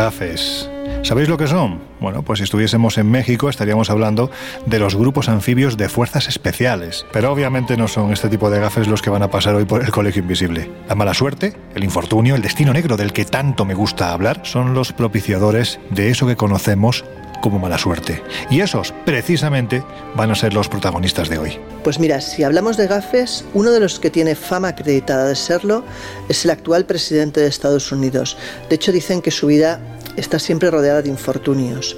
Gafes. 0.00 0.69
¿Sabéis 1.02 1.30
lo 1.30 1.38
que 1.38 1.46
son? 1.46 1.80
Bueno, 1.98 2.22
pues 2.22 2.38
si 2.38 2.44
estuviésemos 2.44 2.98
en 2.98 3.10
México 3.10 3.48
estaríamos 3.48 3.88
hablando 3.88 4.30
de 4.66 4.78
los 4.78 4.94
grupos 4.94 5.28
anfibios 5.28 5.76
de 5.76 5.88
fuerzas 5.88 6.28
especiales. 6.28 7.06
Pero 7.10 7.32
obviamente 7.32 7.76
no 7.76 7.88
son 7.88 8.12
este 8.12 8.28
tipo 8.28 8.50
de 8.50 8.60
gafes 8.60 8.86
los 8.86 9.00
que 9.00 9.10
van 9.10 9.22
a 9.22 9.30
pasar 9.30 9.54
hoy 9.54 9.64
por 9.64 9.82
el 9.82 9.90
colegio 9.90 10.22
invisible. 10.22 10.70
La 10.88 10.94
mala 10.94 11.14
suerte, 11.14 11.56
el 11.74 11.84
infortunio, 11.84 12.34
el 12.34 12.42
destino 12.42 12.72
negro 12.72 12.96
del 12.96 13.12
que 13.12 13.24
tanto 13.24 13.64
me 13.64 13.74
gusta 13.74 14.12
hablar, 14.12 14.42
son 14.44 14.74
los 14.74 14.92
propiciadores 14.92 15.80
de 15.90 16.10
eso 16.10 16.26
que 16.26 16.36
conocemos 16.36 17.04
como 17.40 17.58
mala 17.58 17.78
suerte. 17.78 18.22
Y 18.50 18.60
esos, 18.60 18.92
precisamente, 19.06 19.82
van 20.14 20.30
a 20.30 20.34
ser 20.34 20.52
los 20.52 20.68
protagonistas 20.68 21.30
de 21.30 21.38
hoy. 21.38 21.58
Pues 21.82 21.98
mira, 21.98 22.20
si 22.20 22.42
hablamos 22.42 22.76
de 22.76 22.86
gafes, 22.86 23.46
uno 23.54 23.70
de 23.70 23.80
los 23.80 23.98
que 23.98 24.10
tiene 24.10 24.34
fama 24.34 24.68
acreditada 24.68 25.26
de 25.26 25.34
serlo 25.34 25.82
es 26.28 26.44
el 26.44 26.50
actual 26.50 26.84
presidente 26.84 27.40
de 27.40 27.46
Estados 27.46 27.90
Unidos. 27.90 28.36
De 28.68 28.74
hecho, 28.74 28.92
dicen 28.92 29.22
que 29.22 29.30
su 29.30 29.46
vida 29.46 29.80
está 30.20 30.38
siempre 30.38 30.70
rodeada 30.70 31.02
de 31.02 31.08
infortunios. 31.08 31.96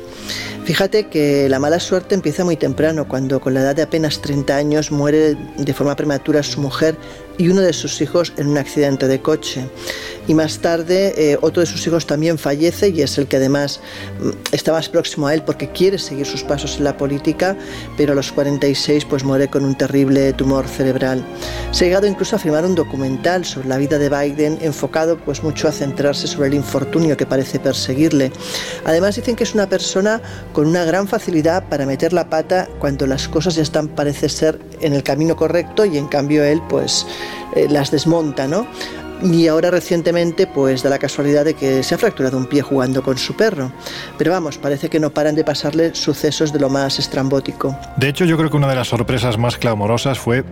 Fíjate 0.65 1.09
que 1.09 1.49
la 1.49 1.59
mala 1.59 1.81
suerte 1.81 2.15
empieza 2.15 2.45
muy 2.45 2.57
temprano, 2.57 3.09
cuando 3.09 3.41
con 3.41 3.53
la 3.53 3.61
edad 3.61 3.75
de 3.75 3.83
apenas 3.83 4.21
30 4.21 4.57
años 4.57 4.93
muere 4.93 5.37
de 5.59 5.75
forma 5.75 5.97
prematura 5.97 6.43
su 6.43 6.61
mujer 6.61 6.97
y 7.39 7.49
uno 7.49 7.61
de 7.61 7.73
sus 7.73 8.01
hijos 8.01 8.33
en 8.37 8.49
un 8.49 8.59
accidente 8.59 9.09
de 9.09 9.21
coche. 9.21 9.67
Y 10.29 10.35
más 10.35 10.59
tarde 10.59 11.15
eh, 11.17 11.39
otro 11.41 11.61
de 11.61 11.67
sus 11.67 11.85
hijos 11.87 12.07
también 12.07 12.39
fallece 12.39 12.91
y 12.91 13.03
es 13.03 13.19
el 13.19 13.27
que 13.27 13.37
además 13.37 13.81
mm, 14.21 14.55
está 14.55 14.73
más 14.73 14.89
próximo 14.89 15.27
a 15.27 15.35
él 15.35 15.43
porque 15.43 15.71
quiere 15.71 15.99
seguir 15.99 16.27
sus 16.27 16.45
pasos 16.45 16.77
en 16.79 16.85
la 16.85 16.97
política, 16.97 17.57
pero 17.97 18.13
a 18.13 18.15
los 18.15 18.31
46 18.31 19.05
pues 19.07 19.25
muere 19.25 19.49
con 19.49 19.65
un 19.65 19.77
terrible 19.77 20.33
tumor 20.33 20.69
cerebral. 20.69 21.25
Se 21.73 21.85
ha 21.85 21.89
llegado 21.89 22.07
incluso 22.07 22.37
a 22.37 22.39
firmar 22.39 22.65
un 22.65 22.77
documental 22.77 23.45
sobre 23.45 23.69
la 23.69 23.79
vida 23.79 23.99
de 23.99 24.09
Biden 24.09 24.59
enfocado 24.61 25.19
pues 25.19 25.43
mucho 25.43 25.67
a 25.67 25.73
centrarse 25.73 26.29
sobre 26.29 26.49
el 26.49 26.55
infortunio 26.55 27.17
que 27.17 27.27
parece 27.27 27.59
perseguirle. 27.59 28.31
Además 28.85 29.17
dicen 29.17 29.35
que 29.35 29.43
es 29.43 29.55
una 29.55 29.69
persona 29.69 30.21
con 30.53 30.69
una 30.69 30.85
gran 30.85 31.09
facilidad 31.09 31.69
para 31.69 31.85
meter 31.85 32.13
la 32.13 32.31
pata 32.31 32.69
cuando 32.79 33.07
las 33.09 33.27
cosas 33.27 33.57
ya 33.57 33.63
están 33.63 33.89
parece 33.89 34.29
ser 34.29 34.61
en 34.81 34.95
el 34.95 35.03
camino 35.03 35.35
correcto 35.35 35.85
y 35.85 35.99
en 35.99 36.07
cambio 36.07 36.45
él 36.45 36.63
pues 36.69 37.07
eh, 37.55 37.69
las 37.69 37.91
desmonta, 37.91 38.47
¿no? 38.47 38.67
Y 39.23 39.47
ahora 39.47 39.71
recientemente 39.71 40.49
pues 40.49 40.83
da 40.83 40.91
la 40.91 40.99
casualidad 40.99 41.45
de 41.45 41.55
que 41.55 41.83
se 41.85 41.95
ha 41.95 41.99
fracturado 41.99 42.37
un 42.37 42.47
pie 42.47 42.63
jugando 42.63 43.03
con 43.03 43.19
su 43.19 43.37
perro. 43.37 43.71
Pero 44.19 44.33
vamos, 44.33 44.59
parece 44.59 44.89
que 44.89 44.99
no 44.99 45.11
paran 45.11 45.35
de 45.37 45.45
pasarle 45.45 45.95
sucesos 45.95 46.53
de 46.53 46.59
lo 46.59 46.69
más 46.69 46.99
estrambótico. 46.99 47.79
De 47.97 48.09
hecho, 48.09 48.25
yo 48.25 48.37
creo 48.37 48.51
que 48.51 48.57
una 48.57 48.69
de 48.69 48.75
las 48.75 48.89
sorpresas 48.89 49.39
más 49.39 49.57
clamorosas 49.57 50.19
fue 50.19 50.45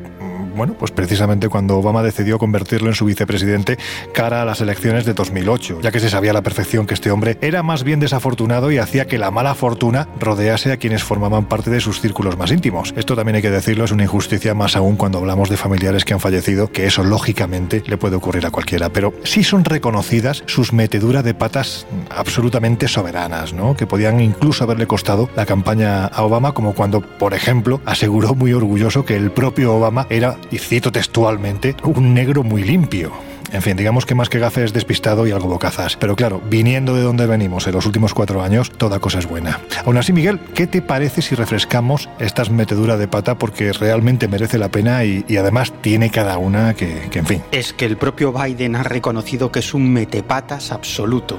bueno, 0.54 0.74
pues 0.78 0.90
precisamente 0.90 1.48
cuando 1.48 1.78
Obama 1.78 2.02
decidió 2.02 2.38
convertirlo 2.38 2.88
en 2.88 2.94
su 2.94 3.04
vicepresidente 3.04 3.78
cara 4.12 4.42
a 4.42 4.44
las 4.44 4.60
elecciones 4.60 5.04
de 5.04 5.14
2008, 5.14 5.80
ya 5.82 5.90
que 5.90 6.00
se 6.00 6.10
sabía 6.10 6.30
a 6.30 6.34
la 6.34 6.42
perfección 6.42 6.86
que 6.86 6.94
este 6.94 7.10
hombre 7.10 7.38
era 7.40 7.62
más 7.62 7.84
bien 7.84 8.00
desafortunado 8.00 8.70
y 8.70 8.78
hacía 8.78 9.06
que 9.06 9.18
la 9.18 9.30
mala 9.30 9.54
fortuna 9.54 10.08
rodease 10.18 10.72
a 10.72 10.76
quienes 10.76 11.02
formaban 11.02 11.46
parte 11.46 11.70
de 11.70 11.80
sus 11.80 12.00
círculos 12.00 12.36
más 12.36 12.50
íntimos. 12.50 12.94
Esto 12.96 13.16
también 13.16 13.36
hay 13.36 13.42
que 13.42 13.50
decirlo, 13.50 13.84
es 13.84 13.92
una 13.92 14.04
injusticia 14.04 14.54
más 14.54 14.76
aún 14.76 14.96
cuando 14.96 15.18
hablamos 15.18 15.48
de 15.48 15.56
familiares 15.56 16.04
que 16.04 16.14
han 16.14 16.20
fallecido, 16.20 16.70
que 16.72 16.86
eso 16.86 17.04
lógicamente 17.04 17.82
le 17.86 17.96
puede 17.96 18.16
ocurrir 18.16 18.46
a 18.46 18.50
cualquiera, 18.50 18.90
pero 18.90 19.12
sí 19.24 19.44
son 19.44 19.64
reconocidas 19.64 20.42
sus 20.46 20.72
meteduras 20.72 21.24
de 21.24 21.34
patas 21.34 21.86
absolutamente 22.10 22.88
soberanas, 22.88 23.52
¿no? 23.52 23.76
Que 23.76 23.86
podían 23.86 24.20
incluso 24.20 24.64
haberle 24.64 24.86
costado 24.86 25.28
la 25.36 25.46
campaña 25.46 26.06
a 26.06 26.22
Obama, 26.22 26.52
como 26.52 26.74
cuando, 26.74 27.00
por 27.00 27.34
ejemplo, 27.34 27.80
aseguró 27.84 28.34
muy 28.34 28.52
orgulloso 28.52 29.04
que 29.04 29.16
el 29.16 29.30
propio 29.30 29.74
Obama 29.74 30.06
era 30.10 30.36
y 30.50 30.58
cito 30.58 30.90
textualmente, 30.92 31.76
un 31.84 32.14
negro 32.14 32.42
muy 32.42 32.62
limpio. 32.62 33.12
En 33.52 33.62
fin, 33.62 33.76
digamos 33.76 34.06
que 34.06 34.14
más 34.14 34.28
que 34.28 34.38
gafes 34.38 34.72
despistado 34.72 35.26
y 35.26 35.32
algo 35.32 35.48
bocazas. 35.48 35.96
Pero 35.96 36.16
claro, 36.16 36.40
viniendo 36.48 36.94
de 36.94 37.02
donde 37.02 37.26
venimos 37.26 37.66
en 37.66 37.74
los 37.74 37.86
últimos 37.86 38.14
cuatro 38.14 38.42
años, 38.42 38.70
toda 38.70 39.00
cosa 39.00 39.18
es 39.18 39.26
buena. 39.26 39.60
Aún 39.84 39.96
así, 39.96 40.12
Miguel, 40.12 40.40
¿qué 40.54 40.66
te 40.66 40.82
parece 40.82 41.22
si 41.22 41.34
refrescamos 41.34 42.08
estas 42.18 42.50
meteduras 42.50 42.98
de 42.98 43.08
pata? 43.08 43.36
Porque 43.36 43.72
realmente 43.72 44.28
merece 44.28 44.58
la 44.58 44.70
pena 44.70 45.04
y, 45.04 45.24
además 45.36 45.72
tiene 45.80 46.10
cada 46.10 46.38
una 46.38 46.74
que, 46.74 47.08
que, 47.10 47.20
en 47.20 47.26
fin. 47.26 47.42
Es 47.50 47.72
que 47.72 47.86
el 47.86 47.96
propio 47.96 48.32
Biden 48.32 48.76
ha 48.76 48.82
reconocido 48.82 49.50
que 49.50 49.60
es 49.60 49.74
un 49.74 49.90
metepatas 49.92 50.72
absoluto. 50.72 51.38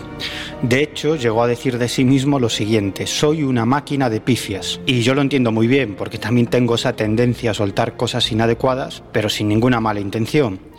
De 0.62 0.82
hecho, 0.82 1.16
llegó 1.16 1.44
a 1.44 1.48
decir 1.48 1.78
de 1.78 1.88
sí 1.88 2.04
mismo 2.04 2.40
lo 2.40 2.50
siguiente, 2.50 3.08
soy 3.08 3.44
una 3.44 3.66
máquina 3.66 4.10
de 4.10 4.22
pifias. 4.22 4.80
Y 4.86 5.02
yo 5.02 5.14
lo 5.14 5.22
entiendo 5.22 5.52
muy 5.52 5.68
bien, 5.68 5.96
porque 5.96 6.18
también 6.18 6.48
tengo 6.48 6.76
esa 6.76 6.94
tendencia 6.94 7.52
a 7.52 7.54
soltar 7.54 7.96
cosas 7.96 8.32
inadecuadas, 8.32 9.04
pero 9.12 9.30
sin 9.30 9.48
ninguna 9.48 9.80
mala 9.80 10.00
intención. 10.00 10.71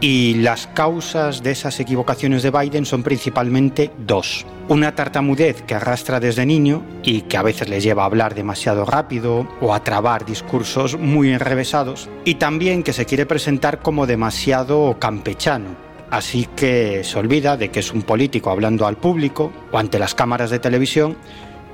Y 0.00 0.34
las 0.34 0.68
causas 0.68 1.42
de 1.42 1.50
esas 1.50 1.80
equivocaciones 1.80 2.44
de 2.44 2.52
Biden 2.52 2.86
son 2.86 3.02
principalmente 3.02 3.90
dos. 3.98 4.46
Una 4.68 4.94
tartamudez 4.94 5.62
que 5.62 5.74
arrastra 5.74 6.20
desde 6.20 6.46
niño 6.46 6.84
y 7.02 7.22
que 7.22 7.36
a 7.36 7.42
veces 7.42 7.68
le 7.68 7.80
lleva 7.80 8.04
a 8.04 8.06
hablar 8.06 8.36
demasiado 8.36 8.84
rápido 8.84 9.48
o 9.60 9.74
a 9.74 9.82
trabar 9.82 10.24
discursos 10.24 10.96
muy 10.96 11.32
enrevesados. 11.32 12.08
Y 12.24 12.36
también 12.36 12.84
que 12.84 12.92
se 12.92 13.06
quiere 13.06 13.26
presentar 13.26 13.80
como 13.80 14.06
demasiado 14.06 14.96
campechano. 15.00 15.88
Así 16.10 16.48
que 16.56 17.02
se 17.04 17.18
olvida 17.18 17.56
de 17.56 17.70
que 17.70 17.80
es 17.80 17.92
un 17.92 18.02
político 18.02 18.50
hablando 18.50 18.86
al 18.86 18.96
público 18.96 19.52
o 19.72 19.78
ante 19.78 19.98
las 19.98 20.14
cámaras 20.14 20.50
de 20.50 20.58
televisión 20.58 21.16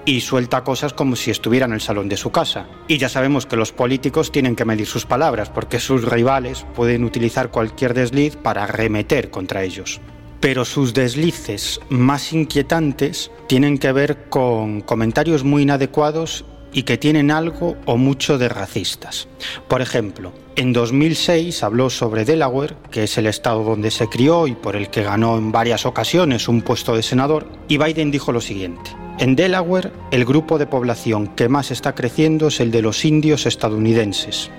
y 0.06 0.20
suelta 0.20 0.64
cosas 0.64 0.92
como 0.92 1.16
si 1.16 1.30
estuviera 1.30 1.66
en 1.66 1.72
el 1.72 1.80
salón 1.80 2.08
de 2.08 2.16
su 2.16 2.30
casa. 2.30 2.66
Y 2.88 2.98
ya 2.98 3.08
sabemos 3.08 3.46
que 3.46 3.56
los 3.56 3.72
políticos 3.72 4.32
tienen 4.32 4.56
que 4.56 4.64
medir 4.64 4.86
sus 4.86 5.06
palabras 5.06 5.50
porque 5.50 5.80
sus 5.80 6.04
rivales 6.04 6.66
pueden 6.74 7.04
utilizar 7.04 7.50
cualquier 7.50 7.94
desliz 7.94 8.36
para 8.36 8.64
arremeter 8.64 9.30
contra 9.30 9.62
ellos. 9.62 10.00
Pero 10.40 10.64
sus 10.64 10.92
deslices 10.92 11.80
más 11.88 12.32
inquietantes 12.32 13.30
tienen 13.48 13.78
que 13.78 13.92
ver 13.92 14.28
con 14.28 14.82
comentarios 14.82 15.42
muy 15.42 15.62
inadecuados 15.62 16.44
y 16.74 16.82
que 16.82 16.98
tienen 16.98 17.30
algo 17.30 17.76
o 17.86 17.96
mucho 17.96 18.36
de 18.36 18.50
racistas. 18.50 19.28
Por 19.68 19.80
ejemplo, 19.80 20.32
en 20.56 20.72
2006 20.72 21.62
habló 21.62 21.88
sobre 21.88 22.24
Delaware, 22.24 22.76
que 22.90 23.04
es 23.04 23.16
el 23.16 23.26
estado 23.26 23.62
donde 23.62 23.90
se 23.90 24.08
crió 24.08 24.46
y 24.46 24.54
por 24.54 24.76
el 24.76 24.90
que 24.90 25.04
ganó 25.04 25.38
en 25.38 25.52
varias 25.52 25.86
ocasiones 25.86 26.48
un 26.48 26.60
puesto 26.60 26.94
de 26.94 27.02
senador, 27.02 27.46
y 27.68 27.78
Biden 27.78 28.10
dijo 28.10 28.32
lo 28.32 28.40
siguiente. 28.40 28.90
En 29.18 29.36
Delaware, 29.36 29.92
el 30.10 30.24
grupo 30.24 30.58
de 30.58 30.66
población 30.66 31.28
que 31.28 31.48
más 31.48 31.70
está 31.70 31.94
creciendo 31.94 32.48
es 32.48 32.58
el 32.58 32.72
de 32.72 32.82
los 32.82 33.04
indios 33.04 33.46
estadounidenses, 33.46 34.50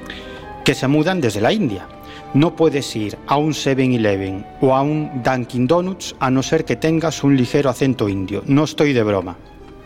que 0.63 0.73
se 0.73 0.87
mudan 0.87 1.19
desde 1.19 1.41
la 1.41 1.51
India. 1.51 1.87
No 2.33 2.55
puedes 2.55 2.95
ir 2.95 3.17
a 3.27 3.37
un 3.37 3.51
7-Eleven 3.51 4.45
o 4.61 4.73
a 4.73 4.81
un 4.81 5.21
Dunkin' 5.23 5.67
Donuts 5.67 6.15
a 6.19 6.31
no 6.31 6.41
ser 6.41 6.65
que 6.65 6.75
tengas 6.75 7.23
un 7.23 7.35
ligero 7.35 7.69
acento 7.69 8.09
indio. 8.09 8.43
No 8.45 8.63
estoy 8.63 8.93
de 8.93 9.03
broma. 9.03 9.37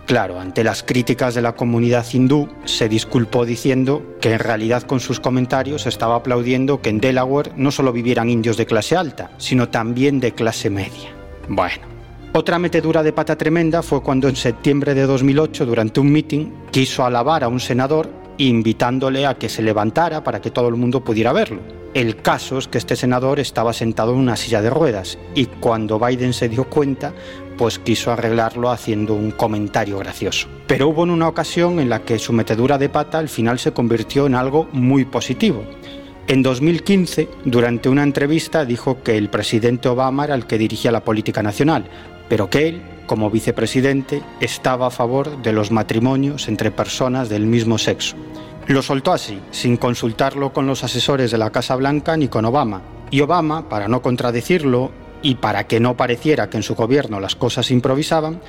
Claro, 0.09 0.39
ante 0.39 0.63
las 0.63 0.81
críticas 0.81 1.35
de 1.35 1.43
la 1.43 1.51
comunidad 1.51 2.03
hindú, 2.11 2.49
se 2.65 2.89
disculpó 2.89 3.45
diciendo 3.45 4.17
que 4.19 4.33
en 4.33 4.39
realidad 4.39 4.81
con 4.81 4.99
sus 4.99 5.19
comentarios 5.19 5.85
estaba 5.85 6.15
aplaudiendo 6.15 6.81
que 6.81 6.89
en 6.89 6.99
Delaware 6.99 7.51
no 7.55 7.69
solo 7.69 7.93
vivieran 7.93 8.27
indios 8.27 8.57
de 8.57 8.65
clase 8.65 8.95
alta, 8.95 9.29
sino 9.37 9.69
también 9.69 10.19
de 10.19 10.31
clase 10.31 10.71
media. 10.71 11.11
Bueno, 11.47 11.83
otra 12.33 12.57
metedura 12.57 13.03
de 13.03 13.13
pata 13.13 13.37
tremenda 13.37 13.83
fue 13.83 14.01
cuando 14.01 14.27
en 14.27 14.35
septiembre 14.35 14.95
de 14.95 15.03
2008, 15.03 15.67
durante 15.67 15.99
un 15.99 16.11
meeting, 16.11 16.47
quiso 16.71 17.05
alabar 17.05 17.43
a 17.43 17.47
un 17.47 17.59
senador 17.59 18.09
invitándole 18.39 19.27
a 19.27 19.37
que 19.37 19.47
se 19.47 19.61
levantara 19.61 20.23
para 20.23 20.41
que 20.41 20.49
todo 20.49 20.69
el 20.69 20.75
mundo 20.75 21.03
pudiera 21.03 21.33
verlo. 21.33 21.61
El 21.93 22.17
caso 22.17 22.59
es 22.59 22.67
que 22.67 22.77
este 22.77 22.95
senador 22.95 23.39
estaba 23.39 23.73
sentado 23.73 24.13
en 24.13 24.19
una 24.19 24.35
silla 24.35 24.61
de 24.61 24.69
ruedas 24.69 25.17
y 25.33 25.45
cuando 25.45 25.99
Biden 25.99 26.33
se 26.33 26.47
dio 26.47 26.65
cuenta, 26.65 27.13
pues 27.59 27.77
quiso 27.77 28.09
arreglarlo 28.09 28.71
haciendo 28.71 29.15
un 29.15 29.31
comentario 29.31 29.97
gracioso. 29.97 30.47
Pero 30.65 30.87
hubo 30.87 31.03
en 31.03 31.09
una 31.09 31.27
ocasión 31.27 31.81
en 31.81 31.89
la 31.89 32.03
que 32.03 32.17
su 32.17 32.31
metedura 32.31 32.77
de 32.77 32.87
pata 32.87 33.17
al 33.17 33.27
final 33.27 33.59
se 33.59 33.73
convirtió 33.73 34.27
en 34.27 34.35
algo 34.35 34.69
muy 34.71 35.03
positivo. 35.03 35.65
En 36.27 36.41
2015, 36.41 37.27
durante 37.43 37.89
una 37.89 38.03
entrevista, 38.03 38.63
dijo 38.63 39.03
que 39.03 39.17
el 39.17 39.29
presidente 39.29 39.89
Obama 39.89 40.23
era 40.23 40.35
el 40.35 40.45
que 40.45 40.57
dirigía 40.57 40.93
la 40.93 41.03
política 41.03 41.43
nacional, 41.43 41.83
pero 42.29 42.49
que 42.49 42.69
él, 42.69 42.81
como 43.07 43.29
vicepresidente, 43.29 44.23
estaba 44.39 44.87
a 44.87 44.91
favor 44.91 45.41
de 45.41 45.51
los 45.51 45.69
matrimonios 45.69 46.47
entre 46.47 46.71
personas 46.71 47.27
del 47.27 47.45
mismo 47.45 47.77
sexo. 47.77 48.15
Lo 48.67 48.81
soltó 48.81 49.11
así, 49.11 49.37
sin 49.51 49.75
consultarlo 49.75 50.53
con 50.53 50.65
los 50.65 50.85
asesores 50.85 51.29
de 51.29 51.37
la 51.37 51.49
Casa 51.49 51.75
Blanca 51.75 52.15
ni 52.15 52.29
con 52.29 52.45
Obama. 52.45 52.83
Y 53.11 53.19
Obama, 53.19 53.67
para 53.67 53.89
no 53.89 54.01
contradecirlo 54.01 54.91
y 55.21 55.35
para 55.35 55.67
que 55.67 55.79
no 55.79 55.95
pareciera 55.97 56.49
que 56.49 56.57
en 56.57 56.63
su 56.63 56.75
gobierno 56.75 57.19
las 57.19 57.35
cosas 57.35 57.71
improvisaban, 57.71 58.41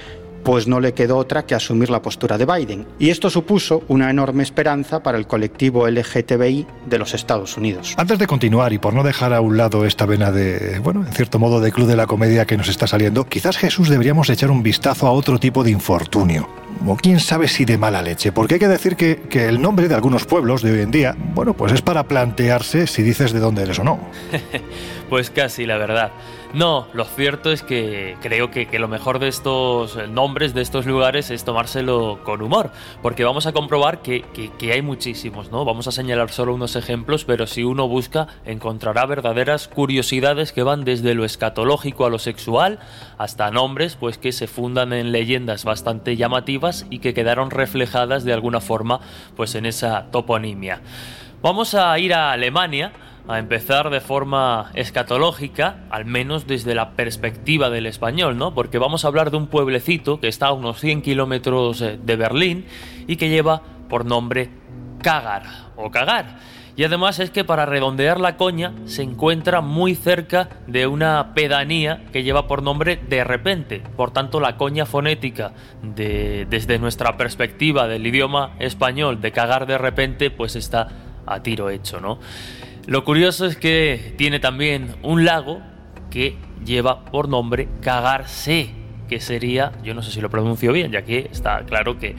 pues 0.42 0.66
no 0.66 0.80
le 0.80 0.94
quedó 0.94 1.16
otra 1.18 1.44
que 1.44 1.54
asumir 1.54 1.90
la 1.90 2.02
postura 2.02 2.38
de 2.38 2.46
Biden. 2.46 2.86
Y 2.98 3.10
esto 3.10 3.30
supuso 3.30 3.82
una 3.88 4.10
enorme 4.10 4.42
esperanza 4.42 5.02
para 5.02 5.18
el 5.18 5.26
colectivo 5.26 5.88
LGTBI 5.88 6.66
de 6.86 6.98
los 6.98 7.14
Estados 7.14 7.56
Unidos. 7.56 7.94
Antes 7.96 8.18
de 8.18 8.26
continuar 8.26 8.72
y 8.72 8.78
por 8.78 8.94
no 8.94 9.02
dejar 9.02 9.32
a 9.32 9.40
un 9.40 9.56
lado 9.56 9.84
esta 9.84 10.06
vena 10.06 10.30
de, 10.30 10.78
bueno, 10.80 11.04
en 11.06 11.12
cierto 11.12 11.38
modo 11.38 11.60
de 11.60 11.72
club 11.72 11.88
de 11.88 11.96
la 11.96 12.06
comedia 12.06 12.46
que 12.46 12.56
nos 12.56 12.68
está 12.68 12.86
saliendo, 12.86 13.26
quizás 13.26 13.56
Jesús 13.56 13.88
deberíamos 13.88 14.30
echar 14.30 14.50
un 14.50 14.62
vistazo 14.62 15.06
a 15.06 15.12
otro 15.12 15.38
tipo 15.38 15.62
de 15.64 15.70
infortunio. 15.70 16.48
o 16.86 16.96
quién 16.96 17.20
sabe 17.20 17.46
si 17.48 17.64
de 17.64 17.76
mala 17.76 18.02
leche, 18.02 18.32
porque 18.32 18.54
hay 18.54 18.60
que 18.60 18.68
decir 18.68 18.96
que, 18.96 19.16
que 19.28 19.46
el 19.46 19.60
nombre 19.60 19.88
de 19.88 19.94
algunos 19.94 20.24
pueblos 20.24 20.62
de 20.62 20.72
hoy 20.72 20.80
en 20.80 20.90
día, 20.90 21.14
bueno, 21.34 21.54
pues 21.54 21.72
es 21.72 21.82
para 21.82 22.04
plantearse 22.04 22.86
si 22.86 23.02
dices 23.02 23.32
de 23.32 23.40
dónde 23.40 23.62
eres 23.62 23.78
o 23.78 23.84
no. 23.84 24.00
pues 25.10 25.30
casi, 25.30 25.66
la 25.66 25.76
verdad. 25.76 26.12
No, 26.52 26.88
lo 26.94 27.04
cierto 27.04 27.52
es 27.52 27.62
que 27.62 28.16
creo 28.20 28.50
que, 28.50 28.66
lo 28.80 28.88
mejor 28.88 29.20
de 29.20 29.28
estos 29.28 29.96
nombres, 30.08 30.52
de 30.52 30.62
estos 30.62 30.84
lugares, 30.84 31.30
es 31.30 31.44
tomárselo 31.44 32.24
con 32.24 32.42
humor, 32.42 32.72
porque 33.02 33.22
vamos 33.22 33.46
a 33.46 33.52
comprobar 33.52 34.02
que, 34.02 34.24
que, 34.58 34.72
hay 34.72 34.82
muchísimos, 34.82 35.52
¿no? 35.52 35.64
Vamos 35.64 35.86
a 35.86 35.92
señalar 35.92 36.30
solo 36.30 36.52
unos 36.52 36.74
ejemplos, 36.74 37.24
pero 37.24 37.46
si 37.46 37.62
uno 37.62 37.86
busca, 37.86 38.26
encontrará 38.44 39.06
verdaderas 39.06 39.68
curiosidades 39.68 40.52
que 40.52 40.64
van 40.64 40.84
desde 40.84 41.14
lo 41.14 41.24
escatológico 41.24 42.04
a 42.04 42.10
lo 42.10 42.18
sexual, 42.18 42.80
hasta 43.16 43.52
nombres, 43.52 43.94
pues 43.94 44.18
que 44.18 44.32
se 44.32 44.48
fundan 44.48 44.92
en 44.92 45.12
leyendas 45.12 45.64
bastante 45.64 46.16
llamativas 46.16 46.84
y 46.90 46.98
que 46.98 47.14
quedaron 47.14 47.52
reflejadas 47.52 48.24
de 48.24 48.32
alguna 48.32 48.60
forma, 48.60 48.98
pues 49.36 49.54
en 49.54 49.66
esa 49.66 50.10
toponimia. 50.10 50.80
Vamos 51.42 51.74
a 51.74 51.96
ir 52.00 52.12
a 52.12 52.32
Alemania, 52.32 52.92
a 53.28 53.38
empezar 53.38 53.90
de 53.90 54.00
forma 54.00 54.70
escatológica, 54.74 55.84
al 55.90 56.04
menos 56.04 56.46
desde 56.46 56.74
la 56.74 56.92
perspectiva 56.92 57.70
del 57.70 57.86
español, 57.86 58.36
¿no? 58.36 58.54
Porque 58.54 58.78
vamos 58.78 59.04
a 59.04 59.08
hablar 59.08 59.30
de 59.30 59.36
un 59.36 59.46
pueblecito 59.46 60.20
que 60.20 60.28
está 60.28 60.48
a 60.48 60.52
unos 60.52 60.80
100 60.80 61.02
kilómetros 61.02 61.80
eh, 61.80 61.98
de 62.02 62.16
Berlín 62.16 62.66
y 63.06 63.16
que 63.16 63.28
lleva 63.28 63.62
por 63.88 64.04
nombre 64.04 64.50
Cagar 65.02 65.44
o 65.76 65.90
Cagar. 65.90 66.38
Y 66.76 66.84
además 66.84 67.18
es 67.18 67.30
que 67.30 67.44
para 67.44 67.66
redondear 67.66 68.18
la 68.20 68.38
coña 68.38 68.72
se 68.86 69.02
encuentra 69.02 69.60
muy 69.60 69.94
cerca 69.94 70.48
de 70.66 70.86
una 70.86 71.34
pedanía 71.34 72.04
que 72.12 72.22
lleva 72.22 72.46
por 72.46 72.62
nombre 72.62 72.96
de 72.96 73.22
repente. 73.22 73.82
Por 73.96 74.12
tanto, 74.12 74.40
la 74.40 74.56
coña 74.56 74.86
fonética 74.86 75.52
de, 75.82 76.46
desde 76.48 76.78
nuestra 76.78 77.16
perspectiva 77.16 77.86
del 77.86 78.06
idioma 78.06 78.54
español 78.60 79.20
de 79.20 79.32
cagar 79.32 79.66
de 79.66 79.76
repente 79.76 80.30
pues 80.30 80.56
está 80.56 80.88
a 81.26 81.42
tiro 81.42 81.68
hecho, 81.70 82.00
¿no? 82.00 82.18
Lo 82.86 83.04
curioso 83.04 83.46
es 83.46 83.56
que 83.56 84.14
tiene 84.16 84.40
también 84.40 84.96
un 85.02 85.24
lago 85.24 85.60
que 86.10 86.36
lleva 86.64 87.04
por 87.04 87.28
nombre 87.28 87.68
Cagarse, 87.80 88.70
que 89.08 89.20
sería, 89.20 89.72
yo 89.82 89.94
no 89.94 90.02
sé 90.02 90.10
si 90.10 90.20
lo 90.20 90.30
pronuncio 90.30 90.72
bien, 90.72 90.92
ya 90.92 91.02
que 91.02 91.28
está 91.30 91.64
claro 91.64 91.98
que, 91.98 92.14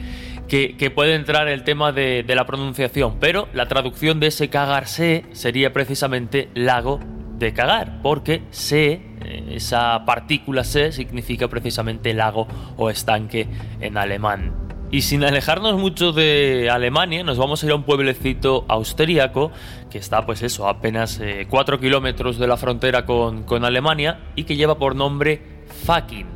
que, 0.48 0.90
puede 0.90 1.14
entrar 1.14 1.48
el 1.48 1.64
tema 1.64 1.92
de, 1.92 2.24
la 2.28 2.46
pronunciación, 2.46 3.16
pero 3.18 3.48
la 3.54 3.66
traducción 3.66 4.20
de 4.20 4.26
ese 4.28 4.50
Cagarse 4.50 5.24
sería 5.32 5.72
precisamente 5.72 6.48
lago 6.54 7.00
de 7.38 7.52
cagar, 7.52 8.00
porque 8.02 8.42
se, 8.50 8.92
eh, 8.92 9.54
esa 9.54 10.04
partícula 10.04 10.62
se 10.64 10.92
significa 10.92 11.48
precisamente 11.48 12.14
lago 12.14 12.46
o 12.76 12.90
estanque 12.90 13.48
en 13.80 13.96
alemán. 13.96 14.61
Y 14.92 15.00
sin 15.00 15.24
alejarnos 15.24 15.78
mucho 15.78 16.12
de 16.12 16.68
Alemania, 16.70 17.24
nos 17.24 17.38
vamos 17.38 17.62
a 17.62 17.66
ir 17.66 17.72
a 17.72 17.76
un 17.76 17.82
pueblecito 17.82 18.66
austríaco 18.68 19.50
que 19.90 19.96
está, 19.96 20.26
pues 20.26 20.42
eso, 20.42 20.66
a 20.66 20.72
apenas 20.72 21.18
4 21.48 21.76
eh, 21.76 21.80
kilómetros 21.80 22.38
de 22.38 22.46
la 22.46 22.58
frontera 22.58 23.06
con, 23.06 23.44
con 23.44 23.64
Alemania 23.64 24.20
y 24.36 24.44
que 24.44 24.54
lleva 24.54 24.76
por 24.76 24.94
nombre 24.94 25.40
Fakin. 25.86 26.26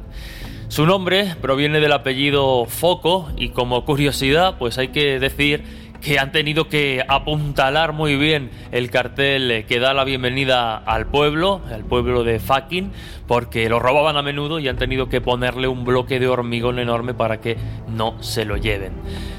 Su 0.69 0.87
nombre 0.87 1.37
proviene 1.43 1.81
del 1.81 1.93
apellido 1.93 2.65
Foco 2.65 3.29
y 3.37 3.51
como 3.51 3.85
curiosidad, 3.85 4.57
pues 4.59 4.79
hay 4.79 4.89
que 4.89 5.21
decir 5.21 5.86
que 6.01 6.19
han 6.19 6.33
tenido 6.33 6.69
que 6.69 7.05
apuntalar 7.09 7.93
muy 7.93 8.17
bien 8.17 8.51
el 8.73 8.91
cartel 8.91 9.65
que 9.67 9.81
da 9.81 9.95
la 9.95 10.05
bienvenida 10.05 10.77
al 10.77 11.07
pueblo, 11.07 11.61
al 11.73 11.85
pueblo 11.85 12.25
de 12.25 12.39
Fakin, 12.39 12.93
porque 13.27 13.69
lo 13.69 13.79
robaban 13.79 14.17
a 14.17 14.23
menudo 14.23 14.59
y 14.59 14.69
han 14.69 14.77
tenido 14.77 15.09
que 15.09 15.21
ponerle 15.21 15.69
un 15.69 15.85
bloque 15.85 16.21
de 16.21 16.29
hormigón 16.29 16.79
enorme 16.79 17.15
para 17.15 17.41
que 17.41 17.57
no 17.89 18.23
se 18.23 18.45
lo 18.45 18.57
lleven. 18.57 18.93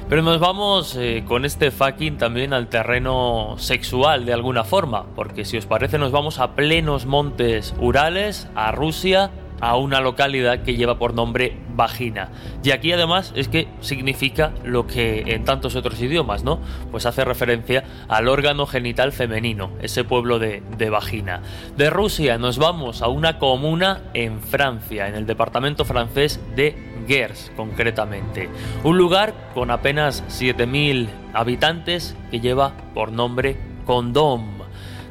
Pero 0.09 0.21
nos 0.21 0.39
vamos 0.39 0.95
eh, 0.95 1.24
con 1.27 1.44
este 1.45 1.71
Fakin 1.71 2.18
también 2.18 2.54
al 2.54 2.68
terreno 2.68 3.56
sexual 3.57 4.25
de 4.25 4.33
alguna 4.33 4.63
forma, 4.63 5.06
porque 5.15 5.45
si 5.45 5.57
os 5.57 5.65
parece 5.65 5.98
nos 5.98 6.12
vamos 6.12 6.39
a 6.39 6.56
plenos 6.56 7.06
montes 7.06 7.75
Urales, 7.80 8.48
a 8.56 8.71
Rusia, 8.71 9.31
a 9.59 9.75
una 9.77 10.01
localidad 10.01 10.63
que 10.63 10.75
lleva 10.75 10.98
por 10.98 11.13
nombre 11.13 11.57
vagina. 11.75 12.30
Y 12.63 12.71
aquí 12.71 12.92
además 12.92 13.33
es 13.36 13.48
que 13.48 13.68
significa 13.81 14.51
lo 14.63 14.88
que 14.88 15.24
en 15.27 15.45
tantos 15.45 15.75
otros 15.75 16.01
idiomas, 16.01 16.44
¿no? 16.44 16.59
Pues 16.92 17.06
hace 17.06 17.24
referencia 17.24 17.83
al 18.07 18.27
órgano 18.27 18.65
genital 18.65 19.12
femenino, 19.12 19.71
ese 19.81 20.04
pueblo 20.04 20.39
de, 20.39 20.63
de 20.77 20.89
vagina. 20.89 21.42
De 21.75 21.89
Rusia 21.89 22.38
nos 22.38 22.57
vamos 22.57 23.01
a 23.01 23.07
una 23.07 23.39
comuna 23.39 24.01
en 24.13 24.42
Francia, 24.42 25.07
en 25.07 25.15
el 25.15 25.25
departamento 25.25 25.86
francés 25.86 26.39
de 26.56 26.75
Gers 27.07 27.51
concretamente. 27.56 28.50
Un 28.83 28.98
lugar 28.98 29.33
con 29.54 29.71
apenas 29.71 30.24
7.000 30.27 31.07
habitantes 31.33 32.15
que 32.31 32.39
lleva 32.39 32.74
por 32.94 33.12
nombre 33.12 33.57
Condom 33.86 34.57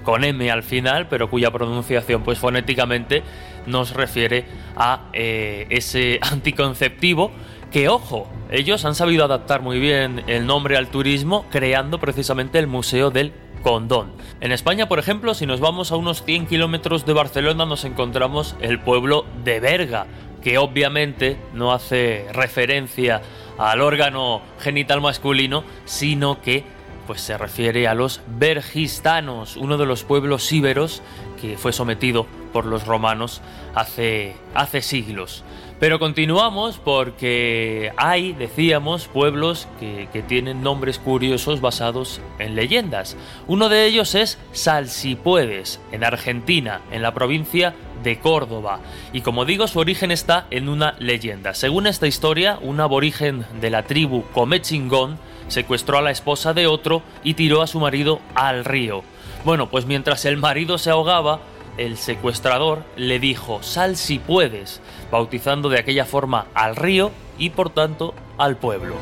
con 0.06 0.22
M 0.22 0.48
al 0.52 0.62
final, 0.62 1.08
pero 1.08 1.28
cuya 1.28 1.50
pronunciación 1.50 2.22
pues 2.22 2.38
fonéticamente 2.38 3.24
nos 3.66 3.92
refiere 3.92 4.44
a 4.76 5.08
eh, 5.12 5.66
ese 5.70 6.18
anticonceptivo 6.22 7.30
que, 7.70 7.88
ojo, 7.88 8.28
ellos 8.50 8.84
han 8.84 8.94
sabido 8.94 9.24
adaptar 9.24 9.60
muy 9.60 9.78
bien 9.78 10.22
el 10.26 10.46
nombre 10.46 10.76
al 10.76 10.88
turismo 10.88 11.46
creando 11.50 11.98
precisamente 11.98 12.58
el 12.58 12.66
Museo 12.66 13.10
del 13.10 13.32
Condón. 13.62 14.12
En 14.40 14.52
España, 14.52 14.88
por 14.88 14.98
ejemplo, 14.98 15.34
si 15.34 15.46
nos 15.46 15.60
vamos 15.60 15.90
a 15.90 15.96
unos 15.96 16.22
100 16.24 16.46
kilómetros 16.46 17.04
de 17.04 17.12
Barcelona 17.12 17.66
nos 17.66 17.84
encontramos 17.84 18.56
el 18.60 18.78
pueblo 18.78 19.26
de 19.44 19.60
Berga, 19.60 20.06
que 20.42 20.58
obviamente 20.58 21.36
no 21.54 21.72
hace 21.72 22.26
referencia 22.32 23.22
al 23.58 23.80
órgano 23.80 24.42
genital 24.60 25.00
masculino, 25.00 25.64
sino 25.84 26.40
que 26.40 26.64
pues 27.06 27.20
se 27.20 27.38
refiere 27.38 27.86
a 27.88 27.94
los 27.94 28.20
vergistanos, 28.26 29.56
uno 29.56 29.78
de 29.78 29.86
los 29.86 30.04
pueblos 30.04 30.52
íberos 30.52 31.02
que 31.40 31.56
fue 31.56 31.72
sometido 31.72 32.26
por 32.56 32.64
los 32.64 32.86
romanos 32.86 33.42
hace, 33.74 34.34
hace 34.54 34.80
siglos. 34.80 35.44
Pero 35.78 35.98
continuamos 35.98 36.78
porque 36.78 37.92
hay, 37.98 38.32
decíamos, 38.32 39.08
pueblos 39.08 39.68
que, 39.78 40.08
que, 40.10 40.22
tienen 40.22 40.62
nombres 40.62 40.98
curiosos 40.98 41.60
basados 41.60 42.22
en 42.38 42.54
leyendas. 42.54 43.14
Uno 43.46 43.68
de 43.68 43.84
ellos 43.84 44.14
es 44.14 44.38
Salsipuedes, 44.52 45.82
en 45.92 46.02
Argentina, 46.02 46.80
en 46.90 47.02
la 47.02 47.12
provincia 47.12 47.74
de 48.02 48.20
Córdoba. 48.20 48.80
Y 49.12 49.20
como 49.20 49.44
digo, 49.44 49.66
su 49.66 49.78
origen 49.78 50.10
está 50.10 50.46
en 50.50 50.70
una 50.70 50.94
leyenda. 50.98 51.52
Según 51.52 51.86
esta 51.86 52.06
historia, 52.06 52.58
un 52.62 52.80
aborigen 52.80 53.44
de 53.60 53.68
la 53.68 53.82
tribu 53.82 54.24
Comechingón 54.32 55.18
secuestró 55.48 55.98
a 55.98 56.02
la 56.02 56.10
esposa 56.10 56.54
de 56.54 56.66
otro 56.66 57.02
y 57.22 57.34
tiró 57.34 57.60
a 57.60 57.66
su 57.66 57.80
marido 57.80 58.22
al 58.34 58.64
río. 58.64 59.04
Bueno, 59.44 59.68
pues 59.68 59.84
mientras 59.84 60.24
el 60.24 60.38
marido 60.38 60.78
se 60.78 60.88
ahogaba, 60.88 61.40
el 61.76 61.96
secuestrador 61.96 62.84
le 62.96 63.18
dijo, 63.18 63.62
sal 63.62 63.96
si 63.96 64.18
puedes, 64.18 64.80
bautizando 65.10 65.68
de 65.68 65.78
aquella 65.78 66.04
forma 66.04 66.46
al 66.54 66.76
río 66.76 67.10
y 67.38 67.50
por 67.50 67.70
tanto 67.70 68.14
al 68.38 68.56
pueblo. 68.56 68.94